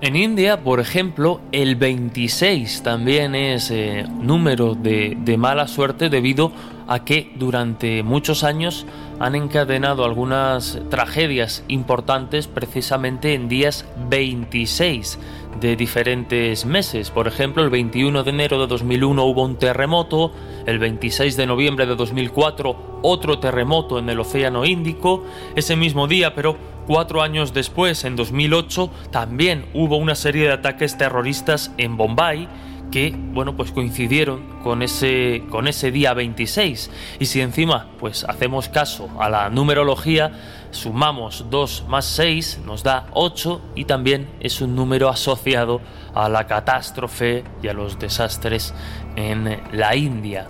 En 0.01 0.17
India, 0.17 0.61
por 0.61 0.81
ejemplo, 0.81 1.39
el 1.53 1.77
26 1.77 2.83
también 2.83 3.35
es 3.35 3.71
eh, 3.71 4.05
número 4.19 4.75
de, 4.75 5.15
de 5.17 5.37
mala 5.37 5.67
suerte 5.67 6.09
debido 6.09 6.51
a 6.87 7.05
que 7.05 7.31
durante 7.35 8.03
muchos 8.03 8.43
años 8.43 8.85
han 9.19 9.35
encadenado 9.35 10.03
algunas 10.03 10.79
tragedias 10.89 11.63
importantes 11.69 12.47
precisamente 12.47 13.33
en 13.33 13.47
días 13.47 13.85
26 14.09 15.19
de 15.59 15.75
diferentes 15.75 16.65
meses. 16.65 17.09
Por 17.11 17.27
ejemplo, 17.27 17.63
el 17.63 17.69
21 17.69 18.23
de 18.23 18.29
enero 18.29 18.59
de 18.59 18.67
2001 18.67 19.23
hubo 19.23 19.43
un 19.43 19.57
terremoto, 19.57 20.31
el 20.65 20.79
26 20.79 21.37
de 21.37 21.47
noviembre 21.47 21.85
de 21.85 21.95
2004 21.95 22.93
otro 23.03 23.39
terremoto 23.39 23.99
en 23.99 24.09
el 24.09 24.19
Océano 24.19 24.65
Índico, 24.65 25.23
ese 25.55 25.75
mismo 25.75 26.07
día, 26.07 26.33
pero 26.33 26.57
cuatro 26.87 27.21
años 27.21 27.53
después, 27.53 28.03
en 28.05 28.15
2008, 28.15 28.89
también 29.11 29.65
hubo 29.73 29.97
una 29.97 30.15
serie 30.15 30.47
de 30.47 30.53
ataques 30.53 30.97
terroristas 30.97 31.71
en 31.77 31.97
Bombay 31.97 32.47
que, 32.93 33.11
bueno, 33.17 33.55
pues 33.55 33.71
coincidieron 33.71 34.61
con 34.61 34.83
ese, 34.83 35.45
con 35.49 35.67
ese 35.67 35.89
día 35.89 36.13
26. 36.13 36.91
Y 37.19 37.25
si 37.25 37.41
encima, 37.41 37.87
pues 37.99 38.23
hacemos 38.23 38.69
caso 38.69 39.09
a 39.19 39.31
la 39.31 39.49
numerología, 39.49 40.31
sumamos 40.69 41.47
2 41.49 41.85
más 41.87 42.05
6, 42.05 42.59
nos 42.67 42.83
da 42.83 43.07
8 43.13 43.61
y 43.73 43.85
también 43.85 44.29
es 44.39 44.61
un 44.61 44.75
número 44.75 45.09
asociado 45.09 45.81
a 46.13 46.29
la 46.29 46.45
catástrofe 46.45 47.43
y 47.63 47.67
a 47.67 47.73
los 47.73 47.97
desastres 47.97 48.75
en 49.15 49.59
la 49.71 49.95
India. 49.95 50.49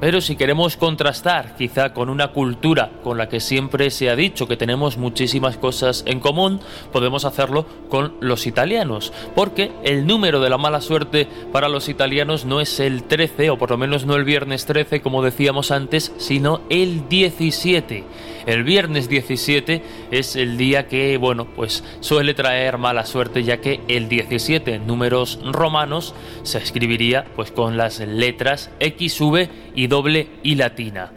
Pero 0.00 0.20
si 0.20 0.36
queremos 0.36 0.76
contrastar 0.76 1.56
quizá 1.56 1.94
con 1.94 2.08
una 2.08 2.28
cultura 2.28 2.90
con 3.02 3.16
la 3.16 3.28
que 3.28 3.40
siempre 3.40 3.90
se 3.90 4.10
ha 4.10 4.16
dicho 4.16 4.46
que 4.46 4.56
tenemos 4.56 4.98
muchísimas 4.98 5.56
cosas 5.56 6.02
en 6.06 6.20
común, 6.20 6.60
podemos 6.92 7.24
hacerlo 7.24 7.66
con 7.88 8.14
los 8.20 8.46
italianos, 8.46 9.12
porque 9.34 9.72
el 9.82 10.06
número 10.06 10.40
de 10.40 10.50
la 10.50 10.58
mala 10.58 10.80
suerte 10.80 11.28
para 11.52 11.68
los 11.68 11.88
italianos 11.88 12.44
no 12.44 12.60
es 12.60 12.80
el 12.80 13.04
13, 13.04 13.50
o 13.50 13.58
por 13.58 13.70
lo 13.70 13.78
menos 13.78 14.04
no 14.04 14.16
el 14.16 14.24
viernes 14.24 14.66
13 14.66 15.00
como 15.00 15.22
decíamos 15.22 15.70
antes, 15.70 16.12
sino 16.18 16.60
el 16.68 17.08
17. 17.08 18.04
El 18.46 18.64
viernes 18.64 19.08
17 19.08 19.82
es 20.10 20.36
el 20.36 20.56
día 20.56 20.86
que, 20.86 21.16
bueno, 21.16 21.46
pues 21.46 21.82
suele 22.00 22.34
traer 22.34 22.78
mala 22.78 23.06
suerte 23.06 23.42
ya 23.42 23.60
que 23.60 23.80
el 23.88 24.08
17 24.08 24.74
en 24.74 24.86
números 24.86 25.38
romanos 25.42 26.14
se 26.42 26.58
escribiría 26.58 27.24
pues 27.36 27.50
con 27.50 27.76
las 27.76 28.00
letras 28.00 28.70
XV 28.80 29.48
y 29.74 29.86
doble 29.86 30.28
y 30.42 30.56
latina 30.56 31.12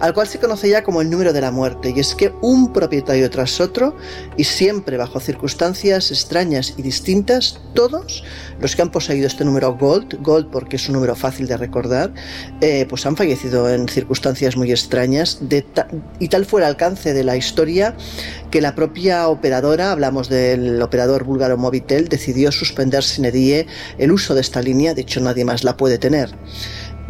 al 0.00 0.12
cual 0.12 0.26
se 0.26 0.38
conoce 0.38 0.68
ya 0.68 0.84
como 0.84 1.00
el 1.00 1.08
número 1.08 1.32
de 1.32 1.40
la 1.40 1.50
muerte, 1.50 1.94
y 1.96 2.00
es 2.00 2.14
que 2.14 2.30
un 2.42 2.74
propietario 2.74 3.30
tras 3.30 3.58
otro, 3.60 3.96
y 4.36 4.44
siempre 4.44 4.98
bajo 4.98 5.18
circunstancias 5.18 6.10
extrañas 6.10 6.74
y 6.76 6.82
distintas, 6.82 7.58
todos 7.74 8.22
los 8.60 8.76
que 8.76 8.82
han 8.82 8.90
poseído 8.90 9.26
este 9.26 9.46
número 9.46 9.74
Gold, 9.76 10.22
Gold 10.22 10.50
porque 10.50 10.76
es 10.76 10.86
un 10.88 10.96
número 10.96 11.16
fácil 11.16 11.46
de 11.46 11.56
recordar, 11.56 12.12
eh, 12.60 12.84
pues 12.88 13.06
han 13.06 13.16
fallecido 13.16 13.70
en 13.70 13.88
circunstancias 13.88 14.56
muy 14.56 14.70
extrañas, 14.70 15.40
y 16.18 16.28
tal 16.28 16.44
fue 16.44 16.60
el 16.60 16.66
alcance 16.66 17.14
de 17.14 17.24
la 17.24 17.36
historia 17.36 17.96
que 18.50 18.60
la 18.60 18.74
propia 18.74 19.28
operadora, 19.28 19.92
hablamos 19.92 20.28
del 20.28 20.82
operador 20.82 21.24
búlgaro 21.24 21.56
Movitel, 21.56 22.08
decidió 22.08 22.52
suspender 22.52 23.02
sin 23.04 23.24
edie 23.24 23.66
el 23.98 24.12
uso 24.12 24.34
de 24.34 24.40
esta 24.40 24.60
línea, 24.60 24.94
de 24.94 25.02
hecho 25.02 25.20
nadie 25.20 25.44
más 25.44 25.64
la 25.64 25.76
puede 25.76 25.98
tener. 25.98 26.34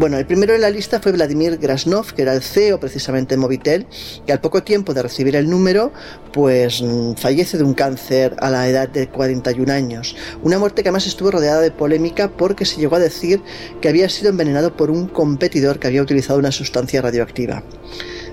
Bueno, 0.01 0.17
el 0.17 0.25
primero 0.25 0.55
en 0.55 0.63
la 0.63 0.71
lista 0.71 0.99
fue 0.99 1.13
Vladimir 1.13 1.59
Grasnov, 1.59 2.15
que 2.15 2.23
era 2.23 2.33
el 2.33 2.41
CEO 2.41 2.81
precisamente 2.81 3.35
de 3.35 3.41
Movitel, 3.41 3.87
que 4.25 4.33
al 4.33 4.41
poco 4.41 4.63
tiempo 4.63 4.95
de 4.95 5.03
recibir 5.03 5.37
el 5.37 5.51
número, 5.51 5.93
pues 6.33 6.81
mm, 6.81 7.17
fallece 7.17 7.59
de 7.59 7.65
un 7.65 7.75
cáncer 7.75 8.35
a 8.39 8.49
la 8.49 8.67
edad 8.67 8.89
de 8.89 9.09
41 9.09 9.71
años. 9.71 10.17
Una 10.43 10.59
muerte 10.59 10.83
que 10.83 10.89
además 10.89 11.07
estuvo 11.07 11.31
rodeada 11.31 11.61
de 11.61 11.71
polémica 11.71 12.31
porque 12.31 12.65
se 12.65 12.81
llegó 12.81 12.97
a 12.97 13.01
decir 13.01 13.43
que 13.83 13.91
había 13.91 14.09
sido 14.09 14.31
envenenado 14.31 14.75
por 14.75 14.91
un 14.91 15.07
competidor 15.07 15.79
que 15.79 15.89
había 15.89 16.01
utilizado 16.01 16.39
una 16.39 16.51
sustancia 16.51 17.03
radioactiva. 17.03 17.63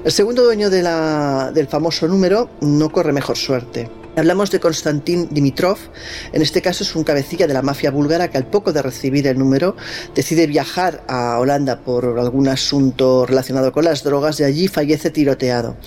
El 0.07 0.13
segundo 0.13 0.45
dueño 0.45 0.69
del 0.69 1.67
famoso 1.67 2.07
número 2.07 2.49
no 2.61 2.89
corre 2.89 3.11
mejor 3.11 3.35
suerte. 3.35 3.89
Hablamos 4.17 4.49
de 4.49 4.59
Konstantin 4.59 5.27
Dimitrov, 5.29 5.77
en 6.33 6.41
este 6.41 6.63
caso 6.63 6.83
es 6.83 6.95
un 6.95 7.03
cabecilla 7.03 7.45
de 7.45 7.53
la 7.53 7.61
mafia 7.61 7.91
búlgara 7.91 8.29
que 8.29 8.39
al 8.39 8.47
poco 8.47 8.73
de 8.73 8.81
recibir 8.81 9.27
el 9.27 9.37
número 9.37 9.75
decide 10.15 10.47
viajar 10.47 11.03
a 11.07 11.37
Holanda 11.37 11.81
por 11.81 12.17
algún 12.17 12.47
asunto 12.47 13.27
relacionado 13.27 13.71
con 13.71 13.85
las 13.85 14.03
drogas 14.03 14.39
y 14.39 14.43
allí 14.43 14.67
fallece 14.69 15.11
tiroteado. 15.11 15.77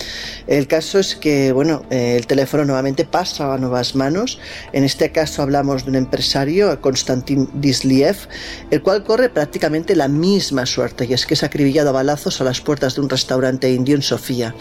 El 0.47 0.69
caso 0.69 1.01
es 1.01 1.17
que, 1.17 1.51
bueno, 1.51 1.83
el 1.91 2.25
teléfono 2.29 2.65
nuevamente 2.65 3.05
pasa 3.05 3.53
a 3.53 3.59
nuevas 3.59 3.97
manos, 3.97 4.39
en 4.73 4.85
este 4.85 5.11
caso 5.11 5.43
hablamos 5.43 5.83
de 5.83 5.91
un 5.91 5.97
empresario, 5.97 6.81
Konstantin 6.81 7.49
Disliev, 7.55 8.17
el 8.71 8.81
cual 8.81 9.03
corre 9.03 9.31
prácticamente 9.31 9.97
la 9.97 10.07
misma 10.07 10.67
suerte 10.67 11.05
y 11.05 11.15
es 11.15 11.27
que 11.27 11.35
es 11.35 11.43
acribillado 11.43 11.89
a 11.89 11.95
balazos 11.95 12.41
a 12.41 12.45
las 12.45 12.61
puertas 12.61 12.95
de 12.95 13.01
un 13.01 13.09
restaurante 13.09 13.73
indio 13.73 13.97
en 13.97 14.03
Sofía. 14.03 14.55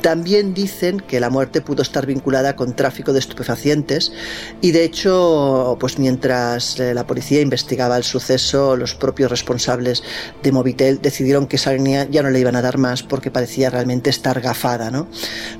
También 0.00 0.54
dicen 0.54 0.98
que 0.98 1.20
la 1.20 1.30
muerte 1.30 1.60
pudo 1.60 1.82
estar 1.82 2.04
vinculada 2.04 2.56
con 2.56 2.74
tráfico 2.74 3.11
de 3.12 3.18
estupefacientes 3.18 4.12
y 4.60 4.72
de 4.72 4.84
hecho, 4.84 5.76
pues 5.80 5.98
mientras 5.98 6.78
eh, 6.78 6.94
la 6.94 7.06
policía 7.06 7.40
investigaba 7.40 7.96
el 7.96 8.04
suceso, 8.04 8.76
los 8.76 8.94
propios 8.94 9.30
responsables 9.30 10.02
de 10.42 10.52
Movitel 10.52 11.00
decidieron 11.00 11.46
que 11.46 11.56
esa 11.56 11.72
línea 11.72 12.06
ya 12.10 12.22
no 12.22 12.30
le 12.30 12.40
iban 12.40 12.56
a 12.56 12.62
dar 12.62 12.78
más 12.78 13.02
porque 13.02 13.30
parecía 13.30 13.70
realmente 13.70 14.10
estar 14.10 14.40
gafada, 14.40 14.90
¿no? 14.90 15.08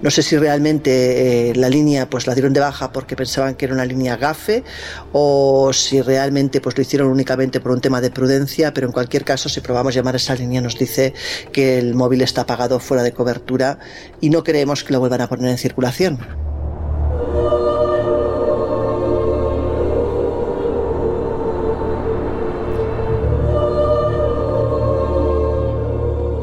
No 0.02 0.10
sé 0.10 0.22
si 0.22 0.36
realmente 0.36 1.50
eh, 1.50 1.54
la 1.54 1.68
línea 1.68 2.08
pues 2.08 2.26
la 2.26 2.34
dieron 2.34 2.52
de 2.52 2.60
baja 2.60 2.92
porque 2.92 3.16
pensaban 3.16 3.54
que 3.54 3.66
era 3.66 3.74
una 3.74 3.84
línea 3.84 4.16
gafe 4.16 4.64
o 5.12 5.72
si 5.72 6.00
realmente 6.00 6.60
pues 6.60 6.76
lo 6.76 6.82
hicieron 6.82 7.08
únicamente 7.08 7.60
por 7.60 7.72
un 7.72 7.80
tema 7.80 8.00
de 8.00 8.10
prudencia, 8.10 8.72
pero 8.72 8.86
en 8.86 8.92
cualquier 8.92 9.24
caso 9.24 9.48
si 9.48 9.60
probamos 9.60 9.94
llamar 9.94 10.14
a 10.14 10.16
esa 10.18 10.34
línea 10.34 10.60
nos 10.60 10.78
dice 10.78 11.14
que 11.52 11.78
el 11.78 11.94
móvil 11.94 12.22
está 12.22 12.42
apagado 12.42 12.78
fuera 12.80 13.02
de 13.02 13.12
cobertura 13.12 13.78
y 14.20 14.30
no 14.30 14.44
creemos 14.44 14.84
que 14.84 14.92
lo 14.92 15.00
vuelvan 15.00 15.20
a 15.20 15.28
poner 15.28 15.50
en 15.50 15.58
circulación. 15.58 16.41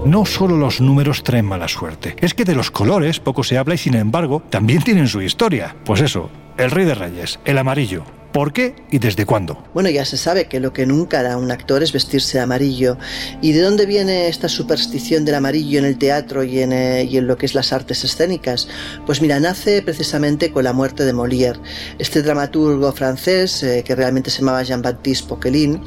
No 0.10 0.26
solo 0.26 0.58
los 0.58 0.82
números 0.82 1.24
traen 1.24 1.46
mala 1.46 1.68
suerte, 1.68 2.16
es 2.20 2.34
que 2.34 2.44
de 2.44 2.56
los 2.56 2.72
colores 2.72 3.20
poco 3.20 3.44
se 3.44 3.60
habla 3.60 3.76
y 3.76 3.78
sin 3.78 3.94
embargo 3.94 4.42
también 4.50 4.82
tienen 4.82 5.08
su 5.08 5.22
historia. 5.22 5.76
Pues 5.86 6.02
eso, 6.02 6.32
el 6.58 6.72
rey 6.72 6.86
de 6.86 6.96
reyes, 6.96 7.40
el 7.46 7.60
amarillo, 7.60 8.04
¿Por 8.32 8.54
qué 8.54 8.76
y 8.92 9.00
desde 9.00 9.26
cuándo? 9.26 9.64
Bueno, 9.74 9.90
ya 9.90 10.06
se 10.06 10.16
sabe 10.16 10.46
que 10.46 10.60
lo 10.60 10.72
que 10.72 10.86
nunca 10.86 11.20
hará 11.20 11.38
un 11.38 11.50
actor 11.50 11.82
es 11.82 11.92
vestirse 11.92 12.38
de 12.38 12.44
amarillo. 12.44 12.98
¿Y 13.42 13.54
de 13.54 13.62
dónde 13.62 13.88
viene 13.88 14.28
esta 14.28 14.48
superstición 14.48 15.26
del 15.26 15.36
amarillo 15.36 15.80
en 15.80 15.86
el 15.86 15.98
teatro 15.98 16.44
y 16.44 16.60
en, 16.60 16.72
eh, 16.72 17.10
lo 17.22 17.38
que 17.38 17.48
es 17.48 17.56
las 17.56 17.74
artes 17.74 18.04
escénicas? 18.04 18.68
Pues 19.08 19.22
mira, 19.22 19.40
nace 19.40 19.82
precisamente 19.82 20.52
con 20.52 20.64
la 20.64 20.74
muerte 20.74 21.06
de 21.06 21.14
Molière, 21.14 21.60
este 21.98 22.22
dramaturgo 22.22 22.92
francés 22.92 23.64
eh, 23.64 23.84
que 23.84 23.96
realmente 23.96 24.30
se 24.30 24.40
llamaba 24.40 24.62
Jean-Baptiste 24.62 25.28
Poquelin 25.28 25.82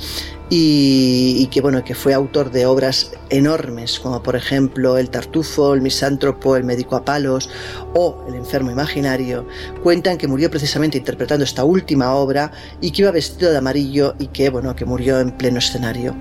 y, 0.55 1.47
que 1.47 1.63
bueno 1.63 1.83
que 1.83 1.95
fue 1.95 2.13
autor 2.13 2.51
de 2.51 2.67
obras 2.67 3.13
enormes 3.31 3.99
como 3.99 4.23
por 4.23 4.37
ejemplo 4.37 4.99
El 4.99 5.09
Tartufo, 5.09 5.73
El 5.73 5.81
Misántropo, 5.81 6.57
El 6.57 6.65
Médico 6.65 6.95
a 6.95 7.07
Palos 7.07 7.49
o 7.95 8.23
El 8.29 8.35
Enfermo 8.35 8.71
Imaginario, 8.71 9.47
cuentan 9.83 10.19
que 10.19 10.29
murió 10.29 10.51
precisamente 10.51 10.99
interpretando 10.99 11.43
esta 11.43 11.65
última 11.65 12.13
obra 12.13 12.53
y 12.83 12.91
que 12.91 13.01
iba 13.01 13.11
vestido 13.13 13.51
de 13.51 13.57
amarillo 13.57 14.15
y 14.19 14.27
que 14.27 14.51
bueno 14.51 14.77
que 14.77 14.85
murió 14.85 15.21
en 15.21 15.31
pleno 15.31 15.59
escenario. 15.59 16.15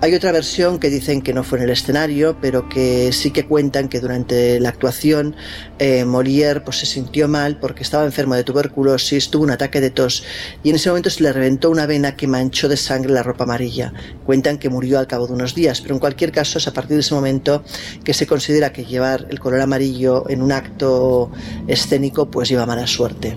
Hay 0.00 0.14
otra 0.14 0.30
versión 0.30 0.78
que 0.78 0.90
dicen 0.90 1.22
que 1.22 1.34
no 1.34 1.42
fue 1.42 1.58
en 1.58 1.64
el 1.64 1.70
escenario, 1.70 2.36
pero 2.40 2.68
que 2.68 3.10
sí 3.12 3.32
que 3.32 3.46
cuentan 3.46 3.88
que 3.88 3.98
durante 3.98 4.60
la 4.60 4.68
actuación 4.68 5.34
eh, 5.80 6.04
Molière 6.04 6.60
pues, 6.60 6.76
se 6.78 6.86
sintió 6.86 7.26
mal 7.26 7.58
porque 7.58 7.82
estaba 7.82 8.04
enfermo 8.04 8.36
de 8.36 8.44
tuberculosis, 8.44 9.28
tuvo 9.28 9.42
un 9.42 9.50
ataque 9.50 9.80
de 9.80 9.90
tos 9.90 10.22
y 10.62 10.70
en 10.70 10.76
ese 10.76 10.88
momento 10.88 11.10
se 11.10 11.24
le 11.24 11.32
reventó 11.32 11.68
una 11.68 11.84
vena 11.86 12.14
que 12.14 12.28
manchó 12.28 12.68
de 12.68 12.76
sangre 12.76 13.12
la 13.12 13.24
ropa 13.24 13.42
amarilla. 13.42 13.92
Cuentan 14.24 14.58
que 14.58 14.68
murió 14.68 15.00
al 15.00 15.08
cabo 15.08 15.26
de 15.26 15.32
unos 15.32 15.56
días, 15.56 15.80
pero 15.80 15.94
en 15.94 16.00
cualquier 16.00 16.30
caso 16.30 16.58
es 16.58 16.68
a 16.68 16.72
partir 16.72 16.94
de 16.94 17.00
ese 17.00 17.14
momento 17.14 17.64
que 18.04 18.14
se 18.14 18.28
considera 18.28 18.72
que 18.72 18.84
llevar 18.84 19.26
el 19.30 19.40
color 19.40 19.60
amarillo 19.60 20.30
en 20.30 20.42
un 20.42 20.52
acto 20.52 21.32
escénico 21.66 22.30
pues 22.30 22.48
lleva 22.48 22.66
mala 22.66 22.86
suerte. 22.86 23.36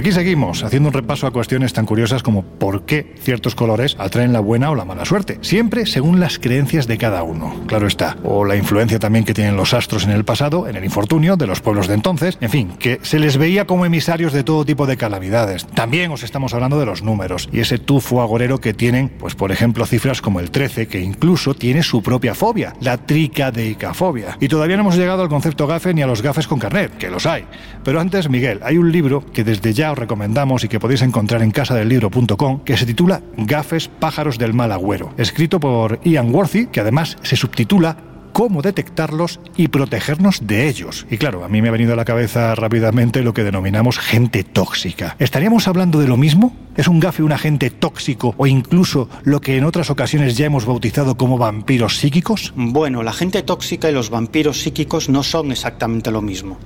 Aquí 0.00 0.12
seguimos, 0.12 0.64
haciendo 0.64 0.88
un 0.88 0.94
repaso 0.94 1.26
a 1.26 1.30
cuestiones 1.30 1.74
tan 1.74 1.84
curiosas 1.84 2.22
como 2.22 2.42
por 2.42 2.86
qué 2.86 3.12
ciertos 3.20 3.54
colores 3.54 3.96
atraen 3.98 4.32
la 4.32 4.40
buena 4.40 4.70
o 4.70 4.74
la 4.74 4.86
mala 4.86 5.04
suerte, 5.04 5.36
siempre 5.42 5.84
según 5.84 6.20
las 6.20 6.38
creencias 6.38 6.86
de 6.86 6.96
cada 6.96 7.22
uno, 7.22 7.54
claro 7.66 7.86
está, 7.86 8.16
o 8.24 8.46
la 8.46 8.56
influencia 8.56 8.98
también 8.98 9.26
que 9.26 9.34
tienen 9.34 9.58
los 9.58 9.74
astros 9.74 10.04
en 10.04 10.12
el 10.12 10.24
pasado, 10.24 10.66
en 10.68 10.76
el 10.76 10.86
infortunio 10.86 11.36
de 11.36 11.46
los 11.46 11.60
pueblos 11.60 11.86
de 11.86 11.92
entonces, 11.92 12.38
en 12.40 12.48
fin, 12.48 12.70
que 12.78 12.98
se 13.02 13.18
les 13.18 13.36
veía 13.36 13.66
como 13.66 13.84
emisarios 13.84 14.32
de 14.32 14.42
todo 14.42 14.64
tipo 14.64 14.86
de 14.86 14.96
calamidades. 14.96 15.66
También 15.66 16.10
os 16.12 16.22
estamos 16.22 16.54
hablando 16.54 16.80
de 16.80 16.86
los 16.86 17.02
números 17.02 17.50
y 17.52 17.60
ese 17.60 17.76
tufo 17.76 18.22
agorero 18.22 18.58
que 18.58 18.72
tienen, 18.72 19.10
pues 19.10 19.34
por 19.34 19.52
ejemplo, 19.52 19.84
cifras 19.84 20.22
como 20.22 20.40
el 20.40 20.50
13, 20.50 20.88
que 20.88 21.00
incluso 21.02 21.52
tiene 21.52 21.82
su 21.82 22.02
propia 22.02 22.34
fobia, 22.34 22.72
la 22.80 22.96
tricadeicafobia. 22.96 24.38
Y 24.40 24.48
todavía 24.48 24.76
no 24.76 24.84
hemos 24.84 24.96
llegado 24.96 25.22
al 25.22 25.28
concepto 25.28 25.66
gafe 25.66 25.92
ni 25.92 26.00
a 26.00 26.06
los 26.06 26.22
gafes 26.22 26.46
con 26.46 26.58
carnet, 26.58 26.96
que 26.96 27.10
los 27.10 27.26
hay. 27.26 27.44
Pero 27.84 28.00
antes, 28.00 28.30
Miguel, 28.30 28.60
hay 28.62 28.78
un 28.78 28.90
libro 28.90 29.26
que 29.30 29.44
desde 29.44 29.74
ya 29.74 29.89
os 29.92 29.98
recomendamos 29.98 30.64
y 30.64 30.68
que 30.68 30.80
podéis 30.80 31.02
encontrar 31.02 31.42
en 31.42 31.50
casadelibro.com, 31.50 32.60
que 32.64 32.76
se 32.76 32.86
titula 32.86 33.22
Gafes, 33.36 33.88
pájaros 33.88 34.38
del 34.38 34.54
mal 34.54 34.72
agüero, 34.72 35.12
escrito 35.16 35.60
por 35.60 36.00
Ian 36.04 36.34
Worthy, 36.34 36.66
que 36.66 36.80
además 36.80 37.16
se 37.22 37.36
subtitula 37.36 37.96
cómo 38.32 38.62
detectarlos 38.62 39.40
y 39.56 39.68
protegernos 39.68 40.46
de 40.46 40.68
ellos. 40.68 41.06
Y 41.10 41.18
claro, 41.18 41.44
a 41.44 41.48
mí 41.48 41.62
me 41.62 41.68
ha 41.68 41.72
venido 41.72 41.92
a 41.92 41.96
la 41.96 42.04
cabeza 42.04 42.54
rápidamente 42.54 43.22
lo 43.22 43.34
que 43.34 43.44
denominamos 43.44 43.98
gente 43.98 44.44
tóxica. 44.44 45.16
¿Estaríamos 45.18 45.68
hablando 45.68 46.00
de 46.00 46.08
lo 46.08 46.16
mismo? 46.16 46.54
¿Es 46.76 46.88
un 46.88 47.00
gafe 47.00 47.22
un 47.22 47.32
agente 47.32 47.70
tóxico 47.70 48.34
o 48.38 48.46
incluso 48.46 49.08
lo 49.24 49.40
que 49.40 49.56
en 49.56 49.64
otras 49.64 49.90
ocasiones 49.90 50.36
ya 50.36 50.46
hemos 50.46 50.64
bautizado 50.64 51.16
como 51.16 51.38
vampiros 51.38 51.98
psíquicos? 51.98 52.52
Bueno, 52.56 53.02
la 53.02 53.12
gente 53.12 53.42
tóxica 53.42 53.90
y 53.90 53.92
los 53.92 54.10
vampiros 54.10 54.60
psíquicos 54.60 55.08
no 55.08 55.22
son 55.22 55.52
exactamente 55.52 56.10
lo 56.10 56.22
mismo 56.22 56.58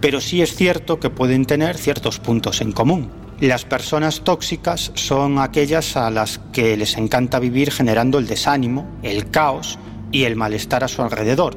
pero 0.00 0.20
sí 0.20 0.42
es 0.42 0.54
cierto 0.54 1.00
que 1.00 1.10
pueden 1.10 1.44
tener 1.44 1.76
ciertos 1.76 2.18
puntos 2.18 2.60
en 2.60 2.72
común. 2.72 3.10
Las 3.40 3.64
personas 3.64 4.22
tóxicas 4.22 4.90
son 4.94 5.38
aquellas 5.38 5.96
a 5.96 6.10
las 6.10 6.40
que 6.52 6.76
les 6.76 6.96
encanta 6.96 7.38
vivir 7.38 7.70
generando 7.70 8.18
el 8.18 8.26
desánimo, 8.26 8.88
el 9.02 9.30
caos 9.30 9.78
y 10.10 10.24
el 10.24 10.34
malestar 10.34 10.82
a 10.82 10.88
su 10.88 11.02
alrededor. 11.02 11.56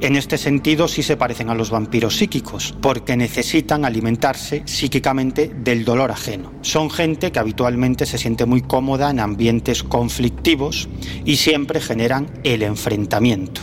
En 0.00 0.16
este 0.16 0.38
sentido 0.38 0.88
sí 0.88 1.02
se 1.02 1.16
parecen 1.16 1.50
a 1.50 1.54
los 1.54 1.70
vampiros 1.70 2.16
psíquicos, 2.16 2.74
porque 2.82 3.16
necesitan 3.16 3.84
alimentarse 3.84 4.62
psíquicamente 4.66 5.50
del 5.54 5.84
dolor 5.84 6.10
ajeno. 6.10 6.52
Son 6.62 6.90
gente 6.90 7.30
que 7.30 7.38
habitualmente 7.38 8.04
se 8.04 8.18
siente 8.18 8.44
muy 8.44 8.60
cómoda 8.60 9.10
en 9.10 9.20
ambientes 9.20 9.82
conflictivos 9.82 10.88
y 11.24 11.36
siempre 11.36 11.80
generan 11.80 12.28
el 12.42 12.62
enfrentamiento. 12.62 13.62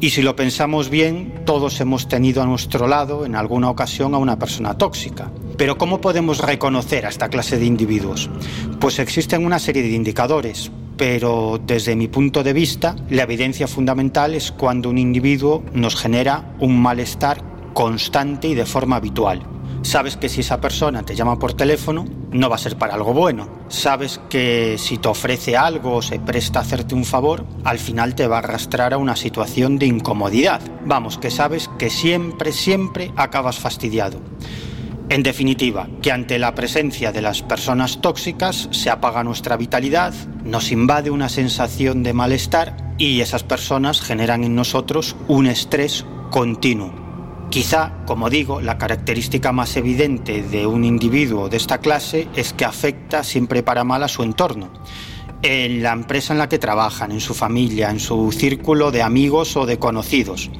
Y 0.00 0.10
si 0.10 0.22
lo 0.22 0.36
pensamos 0.36 0.90
bien, 0.90 1.42
todos 1.44 1.80
hemos 1.80 2.08
tenido 2.08 2.42
a 2.42 2.46
nuestro 2.46 2.86
lado 2.86 3.24
en 3.24 3.36
alguna 3.36 3.70
ocasión 3.70 4.14
a 4.14 4.18
una 4.18 4.38
persona 4.38 4.76
tóxica. 4.76 5.30
Pero 5.56 5.78
¿cómo 5.78 6.00
podemos 6.00 6.38
reconocer 6.38 7.06
a 7.06 7.08
esta 7.08 7.28
clase 7.28 7.58
de 7.58 7.66
individuos? 7.66 8.28
Pues 8.80 8.98
existen 8.98 9.46
una 9.46 9.58
serie 9.58 9.82
de 9.82 9.90
indicadores, 9.90 10.70
pero 10.96 11.60
desde 11.64 11.96
mi 11.96 12.08
punto 12.08 12.42
de 12.42 12.52
vista, 12.52 12.96
la 13.08 13.22
evidencia 13.22 13.68
fundamental 13.68 14.34
es 14.34 14.52
cuando 14.52 14.90
un 14.90 14.98
individuo 14.98 15.62
nos 15.72 15.96
genera 15.96 16.54
un 16.58 16.80
malestar 16.80 17.42
constante 17.72 18.48
y 18.48 18.54
de 18.54 18.66
forma 18.66 18.96
habitual 18.96 19.53
sabes 19.84 20.16
que 20.16 20.28
si 20.28 20.40
esa 20.40 20.60
persona 20.60 21.04
te 21.04 21.14
llama 21.14 21.38
por 21.38 21.54
teléfono, 21.54 22.04
no 22.32 22.48
va 22.48 22.56
a 22.56 22.58
ser 22.58 22.76
para 22.76 22.94
algo 22.94 23.12
bueno. 23.12 23.48
Sabes 23.68 24.20
que 24.28 24.76
si 24.78 24.98
te 24.98 25.08
ofrece 25.08 25.56
algo 25.56 25.96
o 25.96 26.02
se 26.02 26.18
presta 26.18 26.58
a 26.58 26.62
hacerte 26.62 26.94
un 26.94 27.04
favor, 27.04 27.46
al 27.64 27.78
final 27.78 28.14
te 28.14 28.26
va 28.26 28.36
a 28.36 28.38
arrastrar 28.40 28.94
a 28.94 28.98
una 28.98 29.14
situación 29.14 29.78
de 29.78 29.86
incomodidad. 29.86 30.60
Vamos, 30.84 31.18
que 31.18 31.30
sabes 31.30 31.70
que 31.78 31.90
siempre, 31.90 32.52
siempre 32.52 33.12
acabas 33.16 33.58
fastidiado. 33.58 34.20
En 35.10 35.22
definitiva, 35.22 35.86
que 36.00 36.12
ante 36.12 36.38
la 36.38 36.54
presencia 36.54 37.12
de 37.12 37.20
las 37.20 37.42
personas 37.42 38.00
tóxicas 38.00 38.68
se 38.72 38.90
apaga 38.90 39.22
nuestra 39.22 39.56
vitalidad, 39.56 40.14
nos 40.44 40.72
invade 40.72 41.10
una 41.10 41.28
sensación 41.28 42.02
de 42.02 42.14
malestar 42.14 42.94
y 42.96 43.20
esas 43.20 43.44
personas 43.44 44.00
generan 44.00 44.44
en 44.44 44.54
nosotros 44.54 45.14
un 45.28 45.46
estrés 45.46 46.06
continuo. 46.30 47.03
Quizá, 47.54 47.92
como 48.04 48.30
digo, 48.30 48.60
la 48.60 48.78
característica 48.78 49.52
más 49.52 49.76
evidente 49.76 50.42
de 50.42 50.66
un 50.66 50.82
individuo 50.82 51.48
de 51.48 51.56
esta 51.56 51.78
clase 51.78 52.26
es 52.34 52.52
que 52.52 52.64
afecta 52.64 53.22
siempre 53.22 53.62
para 53.62 53.84
mal 53.84 54.02
a 54.02 54.08
su 54.08 54.24
entorno. 54.24 54.72
En 55.40 55.80
la 55.80 55.92
empresa 55.92 56.32
en 56.32 56.40
la 56.40 56.48
que 56.48 56.58
trabajan, 56.58 57.12
en 57.12 57.20
su 57.20 57.32
familia, 57.32 57.90
en 57.90 58.00
su 58.00 58.32
círculo 58.32 58.90
de 58.90 59.02
amigos 59.02 59.56
o 59.56 59.66
de 59.66 59.78
conocidos. 59.78 60.50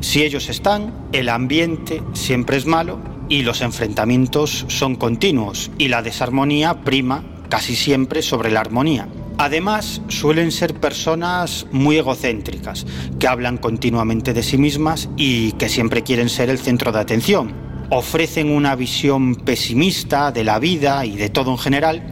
Si 0.00 0.22
ellos 0.22 0.48
están, 0.48 0.94
el 1.12 1.28
ambiente 1.28 2.02
siempre 2.14 2.56
es 2.56 2.64
malo 2.64 2.98
y 3.28 3.42
los 3.42 3.60
enfrentamientos 3.60 4.64
son 4.68 4.96
continuos 4.96 5.70
y 5.76 5.88
la 5.88 6.00
desarmonía 6.00 6.80
prima 6.80 7.24
casi 7.50 7.76
siempre 7.76 8.22
sobre 8.22 8.50
la 8.50 8.60
armonía. 8.60 9.06
Además, 9.40 10.02
suelen 10.08 10.50
ser 10.50 10.74
personas 10.74 11.66
muy 11.70 11.96
egocéntricas, 11.96 12.84
que 13.20 13.28
hablan 13.28 13.56
continuamente 13.56 14.34
de 14.34 14.42
sí 14.42 14.58
mismas 14.58 15.08
y 15.16 15.52
que 15.52 15.68
siempre 15.68 16.02
quieren 16.02 16.28
ser 16.28 16.50
el 16.50 16.58
centro 16.58 16.90
de 16.90 16.98
atención. 16.98 17.54
Ofrecen 17.90 18.50
una 18.50 18.74
visión 18.74 19.36
pesimista 19.36 20.32
de 20.32 20.42
la 20.42 20.58
vida 20.58 21.06
y 21.06 21.16
de 21.16 21.28
todo 21.28 21.52
en 21.52 21.58
general 21.58 22.02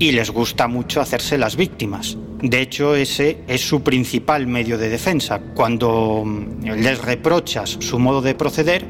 y 0.00 0.10
les 0.10 0.30
gusta 0.30 0.66
mucho 0.66 1.00
hacerse 1.00 1.38
las 1.38 1.54
víctimas. 1.54 2.18
De 2.42 2.60
hecho, 2.60 2.96
ese 2.96 3.38
es 3.46 3.60
su 3.60 3.82
principal 3.82 4.48
medio 4.48 4.76
de 4.76 4.88
defensa. 4.88 5.40
Cuando 5.54 6.24
les 6.62 7.00
reprochas 7.00 7.76
su 7.78 8.00
modo 8.00 8.20
de 8.22 8.34
proceder, 8.34 8.86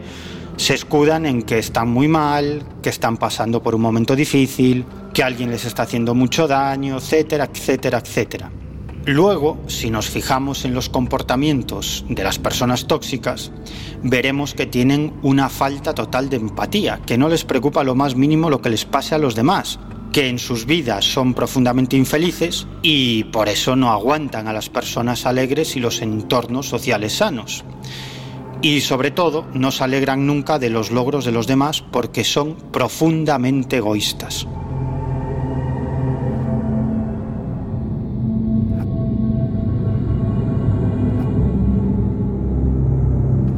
se 0.57 0.75
escudan 0.75 1.27
en 1.27 1.43
que 1.43 1.59
están 1.59 1.89
muy 1.89 2.09
mal, 2.09 2.65
que 2.83 2.91
están 2.91 3.17
pasando 3.17 3.63
por 3.63 3.75
un 3.75 3.83
momento 3.83 4.17
difícil, 4.17 4.85
que 5.13 5.23
alguien 5.23 5.51
les 5.51 5.65
está 5.65 5.83
haciendo 5.83 6.15
mucho 6.15 6.49
daño, 6.49 6.97
etcétera, 6.97 7.49
etcétera, 7.53 7.99
etcétera. 7.99 8.51
Luego, 9.05 9.59
si 9.69 9.91
nos 9.91 10.11
fijamos 10.11 10.65
en 10.65 10.75
los 10.75 10.89
comportamientos 10.89 12.05
de 12.09 12.25
las 12.25 12.41
personas 12.41 12.89
tóxicas, 12.89 13.53
veremos 14.03 14.55
que 14.55 14.67
tienen 14.67 15.15
una 15.23 15.49
falta 15.49 15.95
total 15.95 16.29
de 16.29 16.39
empatía, 16.39 17.01
que 17.07 17.17
no 17.17 17.29
les 17.29 17.45
preocupa 17.45 17.85
lo 17.85 17.95
más 17.95 18.17
mínimo 18.17 18.51
lo 18.51 18.61
que 18.61 18.71
les 18.71 18.85
pase 18.85 19.15
a 19.15 19.19
los 19.19 19.37
demás, 19.37 19.79
que 20.13 20.29
en 20.29 20.41
sus 20.41 20.67
vidas 20.67 21.05
son 21.05 21.35
profundamente 21.35 21.97
infelices 21.97 22.67
y 22.83 23.25
por 23.25 23.49
eso 23.49 23.77
no 23.77 23.93
aguantan 23.93 24.49
a 24.49 24.53
las 24.53 24.71
personas 24.71 25.25
alegres 25.25 25.77
y 25.77 25.81
los 25.81 26.03
entornos 26.03 26.69
sociales 26.69 27.13
sanos 27.13 27.65
y 28.67 28.81
sobre 28.81 29.13
todo 29.13 29.47
no 29.55 29.71
se 29.71 29.85
alegran 29.85 30.27
nunca 30.27 30.59
de 30.59 30.71
los 30.71 30.91
logros 30.91 31.25
de 31.25 31.31
los 31.31 31.47
demás 31.47 31.83
porque 31.83 32.25
son 32.25 32.57
profundamente 32.73 33.77
egoístas. 33.77 34.49